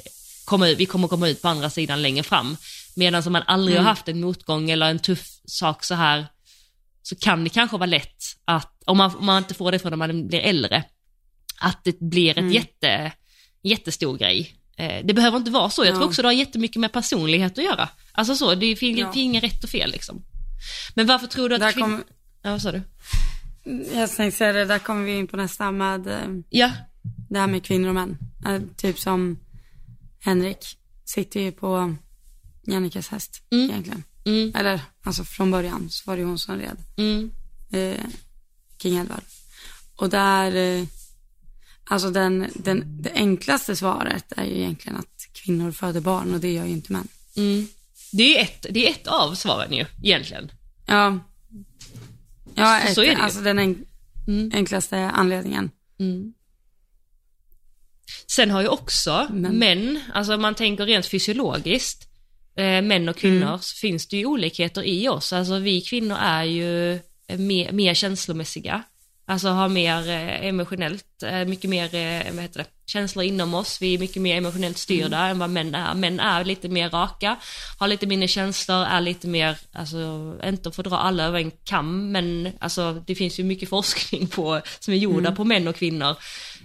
komma 0.46 0.68
ut, 0.68 0.80
vi 0.80 0.86
kommer 0.86 1.08
komma 1.08 1.28
ut 1.28 1.42
på 1.42 1.48
andra 1.48 1.70
sidan 1.70 2.02
längre 2.02 2.24
fram. 2.24 2.58
Medan 2.96 3.24
om 3.26 3.34
man 3.34 3.44
aldrig 3.48 3.78
har 3.78 3.84
haft 3.84 4.08
en 4.08 4.22
motgång 4.22 4.70
eller 4.70 4.90
en 4.90 5.00
tuff 5.00 5.28
sak 5.46 5.84
så 5.84 5.96
här 5.96 6.28
så 7.02 7.16
kan 7.16 7.44
det 7.44 7.50
kanske 7.50 7.78
vara 7.78 7.86
lätt 7.86 8.24
att, 8.46 8.84
om 8.86 8.98
man, 8.98 9.16
om 9.16 9.26
man 9.26 9.38
inte 9.38 9.54
får 9.54 9.72
det 9.72 9.80
från 9.80 9.90
när 9.90 9.98
man 9.98 10.28
blir 10.28 10.40
äldre, 10.40 10.84
att 11.60 11.84
det 11.84 12.00
blir 12.00 12.38
ett 12.38 12.54
jätte, 12.54 13.12
jättestor 13.64 14.18
grej. 14.18 14.57
Eh, 14.80 15.06
det 15.06 15.14
behöver 15.14 15.38
inte 15.38 15.52
vara 15.52 15.70
så, 15.70 15.86
jag 15.86 15.96
tror 15.96 16.06
också 16.06 16.22
det 16.22 16.28
har 16.28 16.34
jättemycket 16.34 16.80
med 16.80 16.92
personlighet 16.94 17.58
att 17.58 17.64
göra. 17.66 17.90
Alltså 18.12 18.36
så, 18.36 18.56
det 18.56 18.76
finns 18.76 19.00
Ja. 19.00 19.12
inget 19.16 19.44
rätt 19.44 19.64
och 19.64 19.70
fel 19.70 19.92
liksom. 19.92 20.22
Men 20.96 21.08
varför 21.08 21.28
tror 21.28 21.50
du 21.50 21.56
att 21.56 21.62
där 21.62 21.72
kvin- 21.72 21.82
kommer, 21.82 22.04
Ja, 22.42 22.52
vad 22.52 22.62
sa 22.62 22.72
du? 22.72 22.82
Jag 23.94 24.16
tänkte 24.16 24.38
säga 24.38 24.54
det, 24.54 24.66
där 24.66 24.80
kommer 24.80 25.04
vi 25.06 25.16
in 25.18 25.28
på 25.28 25.38
nästa 25.38 25.72
med 25.72 26.08
eh, 26.08 26.18
Ja. 26.50 26.72
det 27.30 27.40
här 27.40 27.48
med 27.48 27.64
kvinnor 27.64 27.88
och 27.90 27.96
män. 27.96 28.18
Eh, 28.48 28.62
typ 28.78 29.00
som 29.00 29.40
Henrik 30.20 30.66
sitter 31.06 31.40
ju 31.40 31.52
på 31.52 31.96
Jannikas 32.68 33.08
häst 33.10 33.42
egentligen. 33.52 34.04
Mm. 34.26 34.56
Eller 34.56 34.82
alltså 35.04 35.24
från 35.24 35.52
början 35.52 35.90
så 35.90 36.04
var 36.12 36.18
det 36.18 36.24
hon 36.24 36.40
som 36.40 36.56
red. 36.58 36.78
Mm. 36.98 37.32
eh, 37.72 38.06
King 38.82 38.98
Edward. 38.98 39.22
Och 39.96 40.10
där, 40.10 40.52
alltså 41.90 42.10
den, 42.12 42.48
den, 42.56 43.02
det 43.02 43.12
enklaste 43.16 43.76
svaret 43.76 44.34
är 44.38 44.46
ju 44.46 44.58
egentligen 44.58 44.98
att 44.98 45.28
kvinnor 45.34 45.72
föder 45.72 46.02
barn 46.02 46.34
och 46.34 46.40
det 46.40 46.52
gör 46.54 46.66
ju 46.66 46.72
inte 46.72 46.94
män. 46.94 47.08
Mm. 47.36 47.68
Det 48.12 48.38
är 48.38 48.44
ett, 48.44 48.66
det 48.70 48.88
är 48.88 48.92
ett 48.92 49.08
av 49.08 49.36
svaren 49.36 49.74
ju, 49.74 49.86
egentligen. 50.04 50.52
Ja, 50.86 51.20
ja 52.56 52.80
Så- 52.82 52.88
ett, 52.88 52.94
så 52.96 53.02
är 53.02 53.06
det 53.06 53.12
ju. 53.14 53.20
alltså 53.20 53.42
den 53.42 53.60
en, 53.60 53.86
enklaste 54.54 54.98
anledningen. 54.98 55.72
Sen 58.28 58.52
har 58.52 58.62
ju 58.62 58.68
också 58.68 59.28
Men- 59.32 59.56
män, 59.60 60.00
alltså 60.14 60.34
om 60.36 60.42
man 60.42 60.56
tänker 60.56 60.86
rent 60.86 61.06
fysiologiskt, 61.06 62.08
eh, 62.56 62.82
män 62.82 63.10
och 63.10 63.18
kvinnor, 63.18 63.58
så 63.62 63.76
finns 63.78 64.08
det 64.08 64.18
ju 64.18 64.26
olikheter 64.26 64.84
i 64.84 65.08
oss. 65.10 65.34
Alltså 65.34 65.60
vi 65.60 65.82
kvinnor 65.82 66.18
är 66.22 66.44
ju 66.44 66.94
eh, 67.28 67.38
mer, 67.40 67.72
mer 67.72 67.94
känslomässiga. 67.94 68.84
Alltså 69.30 69.48
har 69.50 69.70
mer 69.70 70.10
eh, 70.10 70.48
emotionellt, 70.48 71.24
eh, 71.24 71.46
mycket 71.46 71.70
mer, 71.70 71.96
eh, 71.96 72.34
vad 72.34 72.42
heter 72.42 72.60
det, 72.60 72.66
känslor 72.86 73.26
inom 73.26 73.54
oss. 73.54 73.82
Vi 73.82 73.94
är 73.94 74.00
mycket 74.00 74.22
mer 74.22 74.38
emotionellt 74.38 74.78
styrda 74.78 75.28
än 75.28 75.40
vad 75.40 75.50
män 75.50 75.76
är. 75.76 75.94
Män 75.94 76.20
är 76.20 76.44
lite 76.44 76.70
mer 76.70 76.90
raka, 76.90 77.36
har 77.78 77.88
lite 77.88 78.08
mindre 78.08 78.28
känslor, 78.28 78.86
är 78.86 79.02
lite 79.02 79.28
mer, 79.28 79.58
alltså 79.72 80.34
inte 80.44 80.72
för 80.72 80.84
att 80.84 80.90
dra 80.90 80.98
alla 80.98 81.24
över 81.24 81.40
en 81.40 81.52
kam, 81.52 82.12
men 82.12 82.52
alltså 82.60 83.04
det 83.08 83.16
finns 83.16 83.40
ju 83.40 83.44
mycket 83.44 83.70
forskning 83.70 84.28
på, 84.28 84.62
som 84.80 84.94
är 84.94 84.98
gjorda 84.98 85.32
på 85.32 85.44
män 85.44 85.68
och 85.68 85.76
kvinnor. 85.76 86.16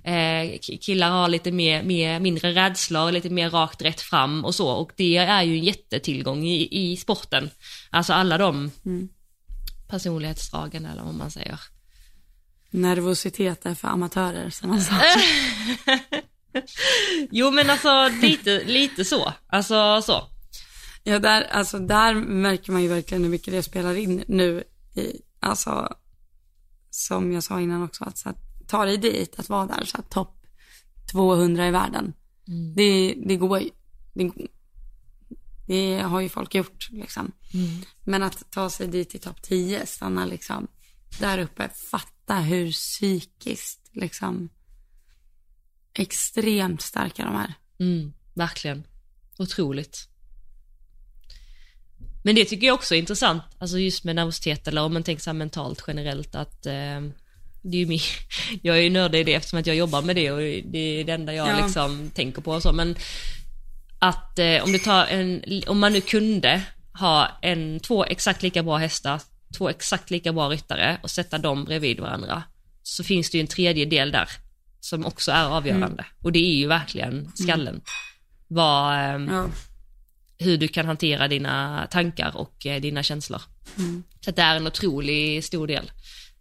Eh, 0.04 0.58
killar 0.80 1.10
har 1.10 1.28
lite 1.28 1.52
mer, 1.52 1.82
mer, 1.82 2.20
mindre 2.20 2.52
rädslor, 2.52 3.12
lite 3.12 3.30
mer 3.30 3.50
rakt 3.50 3.82
rätt 3.82 4.00
fram 4.00 4.44
och 4.44 4.54
så 4.54 4.68
och 4.68 4.92
det 4.96 5.16
är 5.16 5.42
ju 5.42 5.58
en 5.58 5.64
jättetillgång 5.64 6.44
i, 6.44 6.68
i 6.70 6.96
sporten. 6.96 7.50
Alltså 7.90 8.12
alla 8.12 8.38
de 8.38 8.70
personlighetsdragen 9.88 10.86
eller 10.86 11.02
vad 11.02 11.14
man 11.14 11.30
säger. 11.30 11.71
Nervositet 12.72 13.66
är 13.66 13.74
för 13.74 13.88
amatörer 13.88 14.50
som 14.50 14.68
man 14.68 14.80
sa. 14.80 14.94
Jo 17.30 17.50
men 17.50 17.70
alltså 17.70 18.08
lite, 18.22 18.64
lite 18.64 19.04
så, 19.04 19.32
alltså 19.46 20.02
så. 20.02 20.28
Ja, 21.02 21.18
där, 21.18 21.42
alltså, 21.42 21.78
där 21.78 22.14
märker 22.14 22.72
man 22.72 22.82
ju 22.82 22.88
verkligen 22.88 23.22
hur 23.22 23.30
mycket 23.30 23.52
det 23.52 23.62
spelar 23.62 23.94
in 23.94 24.24
nu 24.28 24.64
i, 24.94 25.20
alltså, 25.40 25.96
som 26.90 27.32
jag 27.32 27.42
sa 27.42 27.60
innan 27.60 27.82
också, 27.82 28.04
att 28.04 28.18
så 28.18 28.28
att, 28.28 28.38
ta 28.68 28.84
dig 28.84 28.96
dit, 28.96 29.38
att 29.38 29.48
vara 29.48 29.66
där, 29.66 29.84
så 29.84 29.98
att 29.98 30.10
topp 30.10 30.36
200 31.12 31.68
i 31.68 31.70
världen. 31.70 32.12
Det, 32.76 33.14
det 33.26 33.36
går 33.36 33.60
ju, 33.60 33.70
det, 34.14 34.30
det 35.66 36.00
har 36.00 36.20
ju 36.20 36.28
folk 36.28 36.54
gjort 36.54 36.88
liksom. 36.90 37.32
Men 38.04 38.22
att 38.22 38.50
ta 38.50 38.70
sig 38.70 38.88
dit 38.88 39.14
i 39.14 39.18
topp 39.18 39.42
10, 39.42 39.86
stanna 39.86 40.26
liksom 40.26 40.68
där 41.20 41.38
uppe, 41.38 41.68
fatta 41.90 42.11
hur 42.26 42.72
psykiskt 42.72 43.90
liksom 43.92 44.48
extremt 45.94 46.82
starka 46.82 47.24
de 47.24 47.36
är. 47.36 47.54
Mm, 47.80 48.12
verkligen. 48.34 48.86
Otroligt. 49.38 50.08
Men 52.24 52.34
det 52.34 52.44
tycker 52.44 52.66
jag 52.66 52.74
också 52.74 52.94
är 52.94 52.98
intressant, 52.98 53.42
alltså 53.58 53.78
just 53.78 54.04
med 54.04 54.16
nervositet 54.16 54.68
eller 54.68 54.82
om 54.82 54.92
man 54.92 55.02
tänker 55.02 55.22
så 55.22 55.32
mentalt 55.32 55.84
generellt 55.86 56.34
att 56.34 56.66
eh, 56.66 57.00
det 57.62 57.76
är 57.76 57.80
ju 57.80 57.86
min, 57.86 58.00
jag 58.62 58.76
är 58.78 58.82
ju 58.82 58.90
nördig 58.90 59.20
i 59.20 59.24
det 59.24 59.34
eftersom 59.34 59.58
att 59.58 59.66
jag 59.66 59.76
jobbar 59.76 60.02
med 60.02 60.16
det 60.16 60.30
och 60.30 60.38
det 60.72 60.78
är 60.78 61.04
det 61.04 61.12
enda 61.12 61.34
jag 61.34 61.48
Ja. 61.48 61.64
liksom 61.66 62.10
tänker 62.14 62.42
på 62.42 62.52
och 62.52 62.62
så 62.62 62.72
men 62.72 62.96
att 63.98 64.38
eh, 64.38 64.64
om 64.64 64.72
du 64.72 64.78
tar 64.78 65.06
en, 65.06 65.42
om 65.66 65.78
man 65.78 65.92
nu 65.92 66.00
kunde 66.00 66.62
ha 66.92 67.38
en, 67.42 67.80
två 67.80 68.04
exakt 68.04 68.42
lika 68.42 68.62
bra 68.62 68.76
hästar, 68.76 69.20
två 69.52 69.68
exakt 69.68 70.10
lika 70.10 70.32
bra 70.32 70.48
ryttare 70.48 70.98
och 71.02 71.10
sätta 71.10 71.38
dem 71.38 71.64
bredvid 71.64 72.00
varandra 72.00 72.42
så 72.82 73.04
finns 73.04 73.30
det 73.30 73.38
ju 73.38 73.40
en 73.42 73.46
tredje 73.46 73.84
del 73.84 74.12
där 74.12 74.28
som 74.80 75.06
också 75.06 75.32
är 75.32 75.44
avgörande 75.44 76.04
och 76.22 76.32
det 76.32 76.38
är 76.38 76.54
ju 76.54 76.66
verkligen 76.66 77.32
skallen. 77.34 77.80
Vad, 78.48 78.94
ehm, 78.98 79.28
Ja. 79.30 79.46
hur 80.38 80.58
du 80.58 80.68
kan 80.68 80.86
hantera 80.86 81.28
dina 81.28 81.86
tankar 81.90 82.36
och 82.36 82.66
eh, 82.66 82.80
dina 82.80 83.02
känslor. 83.02 83.42
Så 84.20 84.30
att 84.30 84.36
det 84.36 84.42
är 84.42 84.56
en 84.56 84.66
otroligt 84.66 85.44
stor 85.44 85.66
del 85.66 85.90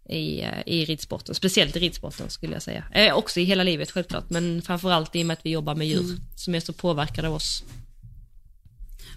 i, 0.08 0.40
eh, 0.42 0.62
i 0.66 0.84
ridsporten, 0.84 1.34
speciellt 1.34 1.76
i 1.76 1.80
ridsporten 1.80 2.30
skulle 2.30 2.52
jag 2.52 2.62
säga. 2.62 2.84
Eh, 2.94 3.14
också 3.14 3.40
i 3.40 3.44
hela 3.44 3.62
livet 3.62 3.90
självklart, 3.90 4.30
men 4.30 4.62
framförallt 4.62 5.16
i 5.16 5.22
och 5.22 5.26
med 5.26 5.34
att 5.34 5.46
vi 5.46 5.50
jobbar 5.50 5.74
med 5.74 5.86
djur 5.86 6.16
som 6.36 6.54
är 6.54 6.60
så 6.60 6.72
påverkade 6.72 7.28
av 7.28 7.34
oss. 7.34 7.64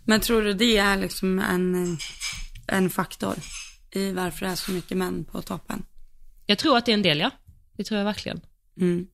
Men 0.03 0.19
tror 0.21 0.41
du 0.41 0.53
det 0.53 0.77
är 0.77 0.97
liksom 0.97 1.39
en, 1.39 1.97
en 2.67 2.89
faktor 2.89 3.35
i 3.95 4.11
varför 4.11 4.45
det 4.45 4.51
är 4.51 4.55
så 4.55 4.71
mycket 4.71 4.97
män 4.97 5.25
på 5.25 5.41
toppen? 5.41 5.83
Jag 6.45 6.57
tror 6.57 6.77
att 6.77 6.85
det 6.85 6.91
är 6.91 6.93
en 6.93 7.01
del, 7.01 7.19
ja. 7.19 7.31
Det 7.77 7.83
tror 7.83 7.97
jag 7.97 8.05
verkligen. 8.05 8.41
Mm. 8.81 9.07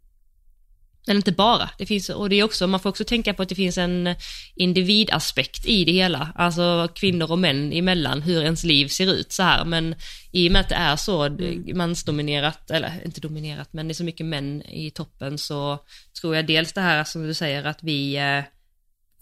Men 1.08 1.16
inte 1.16 1.32
bara, 1.32 1.70
det 1.78 1.86
finns, 1.86 2.10
och 2.10 2.30
det 2.30 2.36
är 2.36 2.44
också, 2.44 2.68
man 2.68 2.80
får 2.80 2.90
också 2.90 3.04
tänka 3.04 3.34
på 3.34 3.44
att 3.44 3.50
det 3.50 3.56
finns 3.56 3.78
en 3.78 4.16
individaspekt 4.56 5.66
i 5.66 5.86
det 5.86 5.92
hela, 5.92 6.34
alltså 6.36 6.90
kvinnor 6.96 7.32
och 7.32 7.40
män 7.40 7.74
emellan, 7.74 8.22
hur 8.22 8.42
ens 8.44 8.64
liv 8.64 8.88
ser 8.88 9.14
ut 9.14 9.32
så 9.32 9.44
här, 9.44 9.66
men 9.66 9.96
i 10.32 10.48
och 10.48 10.52
med 10.52 10.62
att 10.62 10.70
det 10.70 10.76
är 10.76 10.96
så 10.96 11.38
mansdominerat, 11.76 12.72
eller 12.72 13.02
inte 13.06 13.22
dominerat, 13.22 13.74
men 13.74 13.88
det 13.88 13.92
är 13.92 13.96
så 13.96 14.04
mycket 14.04 14.26
män 14.26 14.62
i 14.62 14.92
toppen 14.92 15.38
så 15.38 15.80
tror 16.22 16.36
jag 16.36 16.48
dels 16.48 16.74
det 16.74 16.82
här 16.82 17.04
som 17.04 17.28
du 17.28 17.34
säger 17.34 17.64
att 17.64 17.84
vi 17.84 18.16
eh, 18.18 18.44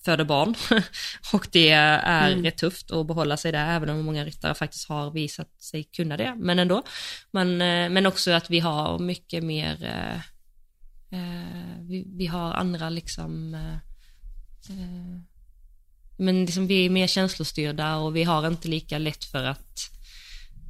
föder 0.05 0.25
barn. 0.25 0.55
Och 1.33 1.47
det 1.51 1.69
är 1.69 2.35
rätt 2.35 2.57
tufft 2.57 2.91
att 2.91 3.07
behålla 3.07 3.37
sig 3.37 3.51
där, 3.51 3.75
även 3.75 3.89
om 3.89 4.05
många 4.05 4.25
ryttare 4.25 4.53
faktiskt 4.53 4.89
har 4.89 5.11
visat 5.11 5.61
sig 5.61 5.83
kunna 5.83 6.17
det, 6.17 6.35
men 6.37 6.59
ändå. 6.59 6.83
Men, 7.31 7.61
eh, 7.61 7.89
men 7.89 8.05
också 8.05 8.31
att 8.31 8.49
vi 8.49 8.59
har 8.59 8.99
mycket 8.99 9.43
mer 9.43 9.83
eh, 9.83 10.21
Eh, 11.11 11.81
vi, 11.81 12.05
vi 12.07 12.25
har 12.25 12.53
andra 12.53 12.89
liksom, 12.89 13.53
eh, 13.53 13.73
eh, 14.69 15.21
men 16.17 16.45
liksom 16.45 16.67
vi 16.67 16.85
är 16.85 16.89
mer 16.89 17.07
känslostyrda 17.07 17.95
och 17.95 18.15
vi 18.15 18.23
har 18.23 18.47
inte 18.47 18.67
lika 18.67 18.97
lätt 18.97 19.23
för 19.23 19.43
att 19.43 19.79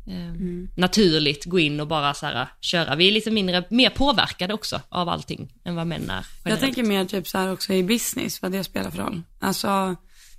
eh, 0.09 0.33
naturligt 0.75 1.45
gå 1.45 1.59
in 1.59 1.79
och 1.79 1.87
bara 1.87 2.13
så 2.13 2.25
här, 2.25 2.47
köra. 2.61 2.95
Vi 2.95 3.07
är 3.07 3.11
lite 3.11 3.31
mindre, 3.31 3.63
mer 3.69 3.89
påverkade 3.89 4.53
också 4.53 4.81
av 4.89 5.09
allting 5.09 5.53
än 5.65 5.75
vad 5.75 5.87
män 5.87 6.09
är. 6.09 6.13
Jag 6.13 6.25
generellt. 6.45 6.61
tänker 6.61 6.83
mer 6.83 7.05
typ 7.05 7.27
så 7.27 7.37
här 7.37 7.51
också 7.51 7.73
i 7.73 7.83
business, 7.83 8.41
vad 8.41 8.51
det 8.51 8.63
spelar 8.63 8.91
för 8.91 8.97
roll. 8.97 9.21
Alltså, 9.39 9.95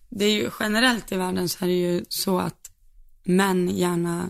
det 0.08 0.24
är 0.24 0.32
ju 0.32 0.50
generellt 0.60 1.12
i 1.12 1.16
världen 1.16 1.48
så 1.48 1.64
är 1.64 1.68
det 1.68 1.74
ju 1.74 2.04
så 2.08 2.38
att 2.38 2.70
män 3.24 3.68
gärna 3.68 4.28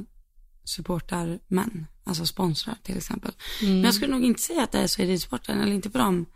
supportar 0.64 1.38
män, 1.46 1.86
alltså 2.04 2.26
sponsrar 2.26 2.74
till 2.82 2.96
exempel. 2.96 3.32
Men 3.62 3.84
jag 3.84 3.94
skulle 3.94 4.12
nog 4.12 4.24
inte 4.24 4.40
säga 4.40 4.62
att 4.62 4.72
det 4.72 4.78
är 4.78 4.86
så 4.86 5.02
i 5.02 5.06
ridsporten, 5.06 5.60
eller 5.60 5.72
inte 5.72 5.90
på 5.90 5.98
dem, 5.98 6.26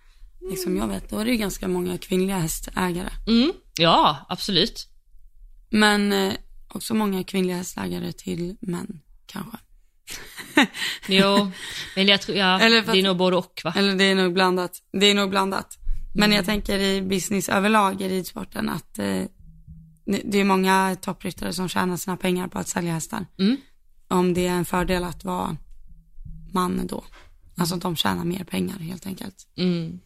liksom 0.51 0.76
jag 0.76 0.89
vet, 0.89 1.10
då 1.10 1.18
är 1.18 1.24
det 1.24 1.31
ju 1.31 1.36
ganska 1.36 1.68
många 1.68 1.98
kvinnliga 1.98 2.39
hästägare. 2.39 3.10
Mm, 3.26 3.52
ja, 3.78 4.26
absolut. 4.28 4.89
Men 5.70 6.12
eh, 6.12 6.32
också 6.74 6.94
många 6.94 7.24
kvinnliga 7.24 7.56
hästägare 7.56 8.12
till 8.12 8.56
män, 8.60 9.01
kanske. 9.26 9.59
Jo, 11.09 11.51
men 11.96 12.06
jag 12.06 12.20
tror, 12.22 12.36
ja, 12.38 12.60
Eller 12.60 12.82
för 12.82 12.92
det 12.92 12.98
är 12.98 13.01
att- 13.01 13.05
nog 13.05 13.16
både 13.16 13.36
och 13.36 13.60
va? 13.64 13.72
Eller 13.76 13.94
det 13.94 14.05
är 14.05 14.14
nog 14.14 14.32
blandat. 14.34 14.82
Det 15.01 15.06
är 15.06 15.14
nog 15.14 15.30
blandat. 15.30 15.78
Men 16.14 16.32
jag 16.32 16.44
tänker 16.44 16.78
i 16.78 17.02
business 17.02 17.48
överlag 17.48 18.02
i 18.02 18.09
ridsporten 18.09 18.68
att 18.68 18.98
eh, 18.98 19.05
det- 20.06 20.22
det 20.24 20.38
är 20.38 20.44
många 20.44 20.96
toppryttare 21.01 21.52
som 21.52 21.68
tjänar 21.68 21.96
sina 21.96 22.16
pengar 22.16 22.48
på 22.48 22.59
att 22.59 22.68
sälja 22.68 22.92
hästar. 22.92 23.26
Mm. 23.38 23.56
Om 24.09 24.34
det 24.34 24.46
är 24.46 24.52
en 24.52 24.64
fördel 24.64 25.05
att 25.05 25.24
vara 25.24 25.56
man 26.52 26.86
då. 26.86 27.05
Alltså 27.56 27.74
att 27.74 27.80
de 27.80 27.96
tjänar 27.96 28.24
mer 28.24 28.44
pengar 28.44 28.78
helt 28.78 29.06
enkelt. 29.06 29.46
Mm. 29.56 30.01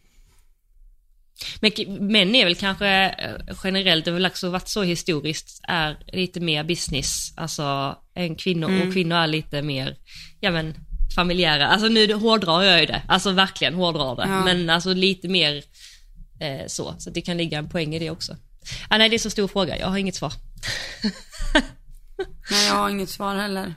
Men 1.61 1.71
män 2.07 2.35
är 2.35 2.45
väl 2.45 2.55
kanske 2.55 2.87
eh, 3.09 3.55
generellt, 3.63 4.05
det 4.05 4.11
har 4.11 4.13
väl 4.13 4.25
också 4.25 4.49
varit 4.49 4.67
så 4.69 4.83
historiskt, 4.83 5.61
är 5.67 5.97
lite 6.13 6.39
mer 6.39 6.63
business, 6.63 7.33
alltså 7.35 7.95
än 8.15 8.35
kvinnor, 8.35 8.87
och 8.87 8.93
kvinnor 8.93 9.17
är 9.17 9.27
lite 9.27 9.61
mer, 9.61 9.95
ja 10.39 10.51
men 10.51 10.75
familjära, 11.15 11.67
alltså 11.67 11.87
nu 11.87 12.13
hårdrar 12.13 12.63
jag 12.63 12.79
ju 12.79 12.85
det, 12.85 13.01
alltså 13.07 13.31
verkligen 13.31 13.73
hårdrar 13.73 14.15
det, 14.15 14.21
Ja. 14.21 14.43
men 14.45 14.69
alltså 14.69 14.93
lite 14.93 15.27
mer 15.27 15.63
eh, 16.39 16.67
så, 16.67 16.95
så 16.99 17.09
det 17.09 17.21
kan 17.21 17.37
ligga 17.37 17.57
en 17.57 17.69
poäng 17.69 17.95
i 17.95 17.99
det 17.99 18.09
också. 18.09 18.35
Ah, 18.89 18.97
nej, 18.97 19.09
det 19.09 19.15
är 19.15 19.19
så 19.19 19.29
stor 19.29 19.47
fråga, 19.47 19.77
jag 19.79 19.87
har 19.87 19.97
inget 19.97 20.15
svar. 20.15 20.33
Nej, 22.51 22.67
jag 22.67 22.73
har 22.75 22.89
inget 22.89 23.09
svar 23.09 23.35
heller. 23.35 23.75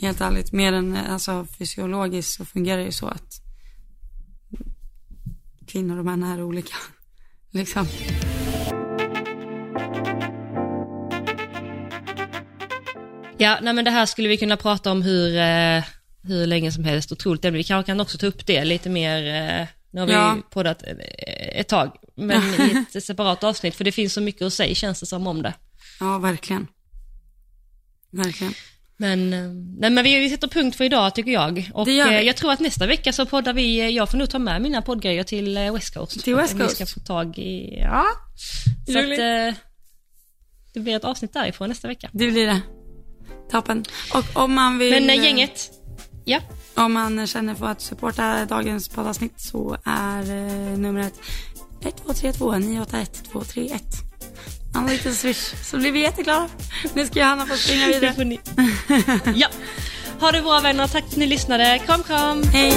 Helt 0.00 0.20
ärligt. 0.20 0.52
Mer 0.52 0.72
än 0.72 0.96
eh, 0.96 1.12
alltså, 1.12 1.46
fysiologiskt 1.58 2.32
så 2.36 2.44
fungerar 2.44 2.78
det 2.78 2.84
ju 2.84 2.92
så 2.92 3.06
att 3.06 3.41
kvinnor 5.72 5.98
och 5.98 6.04
män 6.04 6.22
är 6.22 6.42
olika. 6.42 6.74
Liksom. 7.50 7.86
Ja, 13.38 13.58
nej 13.62 13.72
men 13.74 13.84
det 13.84 13.90
här 13.90 14.06
skulle 14.06 14.28
vi 14.28 14.36
kunna 14.36 14.56
prata 14.56 14.90
om 14.92 15.02
hur, 15.02 15.36
eh, 15.36 15.84
hur 16.22 16.46
länge 16.46 16.72
som 16.72 16.84
helst, 16.84 17.12
otroligt 17.12 17.44
ämne. 17.44 17.58
Vi 17.58 17.64
kanske 17.64 17.90
kan 17.90 18.00
också 18.00 18.18
ta 18.18 18.26
upp 18.26 18.46
det 18.46 18.64
lite 18.64 18.88
mer, 18.90 19.16
eh, 19.26 19.66
nu 19.90 20.00
har 20.00 20.06
vi 20.06 20.12
Ja. 20.12 20.38
poddat 20.50 20.82
eh, 20.82 20.90
ett 21.60 21.68
tag, 21.68 21.96
men 22.16 22.42
i 22.60 22.84
ett 22.94 23.04
separat 23.04 23.44
avsnitt, 23.44 23.74
för 23.74 23.84
det 23.84 23.92
finns 23.92 24.12
så 24.12 24.20
mycket 24.20 24.42
att 24.42 24.52
säga 24.52 24.74
känns 24.74 25.00
det 25.00 25.06
som 25.06 25.26
om 25.26 25.42
det. 25.42 25.54
Ja, 26.00 26.18
verkligen. 26.18 26.66
Verkligen. 28.10 28.54
Men, 29.02 29.32
eh, 29.32 29.40
nej, 29.78 29.90
men 29.90 30.04
vi, 30.04 30.18
vi 30.18 30.30
sätter 30.30 30.48
punkt 30.48 30.76
för 30.76 30.84
idag 30.84 31.14
tycker 31.14 31.30
jag. 31.30 31.70
Och 31.74 31.88
eh, 31.88 32.20
jag 32.20 32.36
tror 32.36 32.52
att 32.52 32.60
nästa 32.60 32.86
vecka 32.86 33.12
så 33.12 33.26
poddar 33.26 33.52
vi, 33.52 33.80
eh, 33.80 33.88
jag 33.88 34.10
får 34.10 34.18
nog 34.18 34.30
ta 34.30 34.38
med 34.38 34.62
mina 34.62 34.82
poddgrejer 34.82 35.24
till 35.24 35.58
West 35.72 35.94
Coast. 35.94 36.24
Till 36.24 36.36
West 36.36 36.52
Om 36.52 36.58
Vi 36.58 36.64
Coast. 36.64 36.76
ska 36.76 36.86
få 36.86 37.00
tag 37.00 37.38
i, 37.38 37.78
ja. 37.80 38.04
Så 38.86 38.98
att 38.98 39.04
det 40.74 40.80
blir 40.80 40.96
ett 40.96 41.04
avsnitt 41.04 41.32
därifrån 41.32 41.68
nästa 41.68 41.88
vecka. 41.88 42.10
Det 42.12 42.26
blir 42.26 42.46
det. 42.46 42.60
Toppen. 43.50 43.84
Och 44.14 44.42
om 44.42 44.54
man 44.54 44.78
vill... 44.78 45.06
Men 45.06 45.24
gänget, 45.24 45.70
ja. 46.24 46.38
Om 46.74 46.92
man 46.92 47.26
känner 47.26 47.54
för 47.54 47.66
att 47.66 47.80
supporta 47.80 48.44
dagens 48.44 48.88
poddavsnitt 48.88 49.40
så 49.40 49.76
är 49.84 50.24
numret 50.76 51.14
1232 51.80 53.42
981 54.74 54.74
231. 54.74 54.74
Han 54.74 54.84
har 54.84 54.90
lite 54.90 55.12
swish, 55.12 55.54
så 55.64 55.76
blir 55.78 55.92
vi 55.92 56.00
jätteglada. 56.00 56.48
Nu 56.94 57.06
ska 57.06 57.18
Johanna 57.20 57.46
få 57.46 57.56
springa 57.56 57.86
vidare. 57.86 58.24
ni. 58.24 58.40
ja. 59.34 59.48
Ha 60.20 60.32
det 60.32 60.42
bra 60.42 60.60
vänner, 60.60 60.86
tack 60.86 61.04
för 61.04 61.10
att 61.10 61.16
ni 61.16 61.26
lyssnade. 61.26 61.80
Kram 61.86 62.02
kram! 62.02 62.42
Hej! 62.42 62.72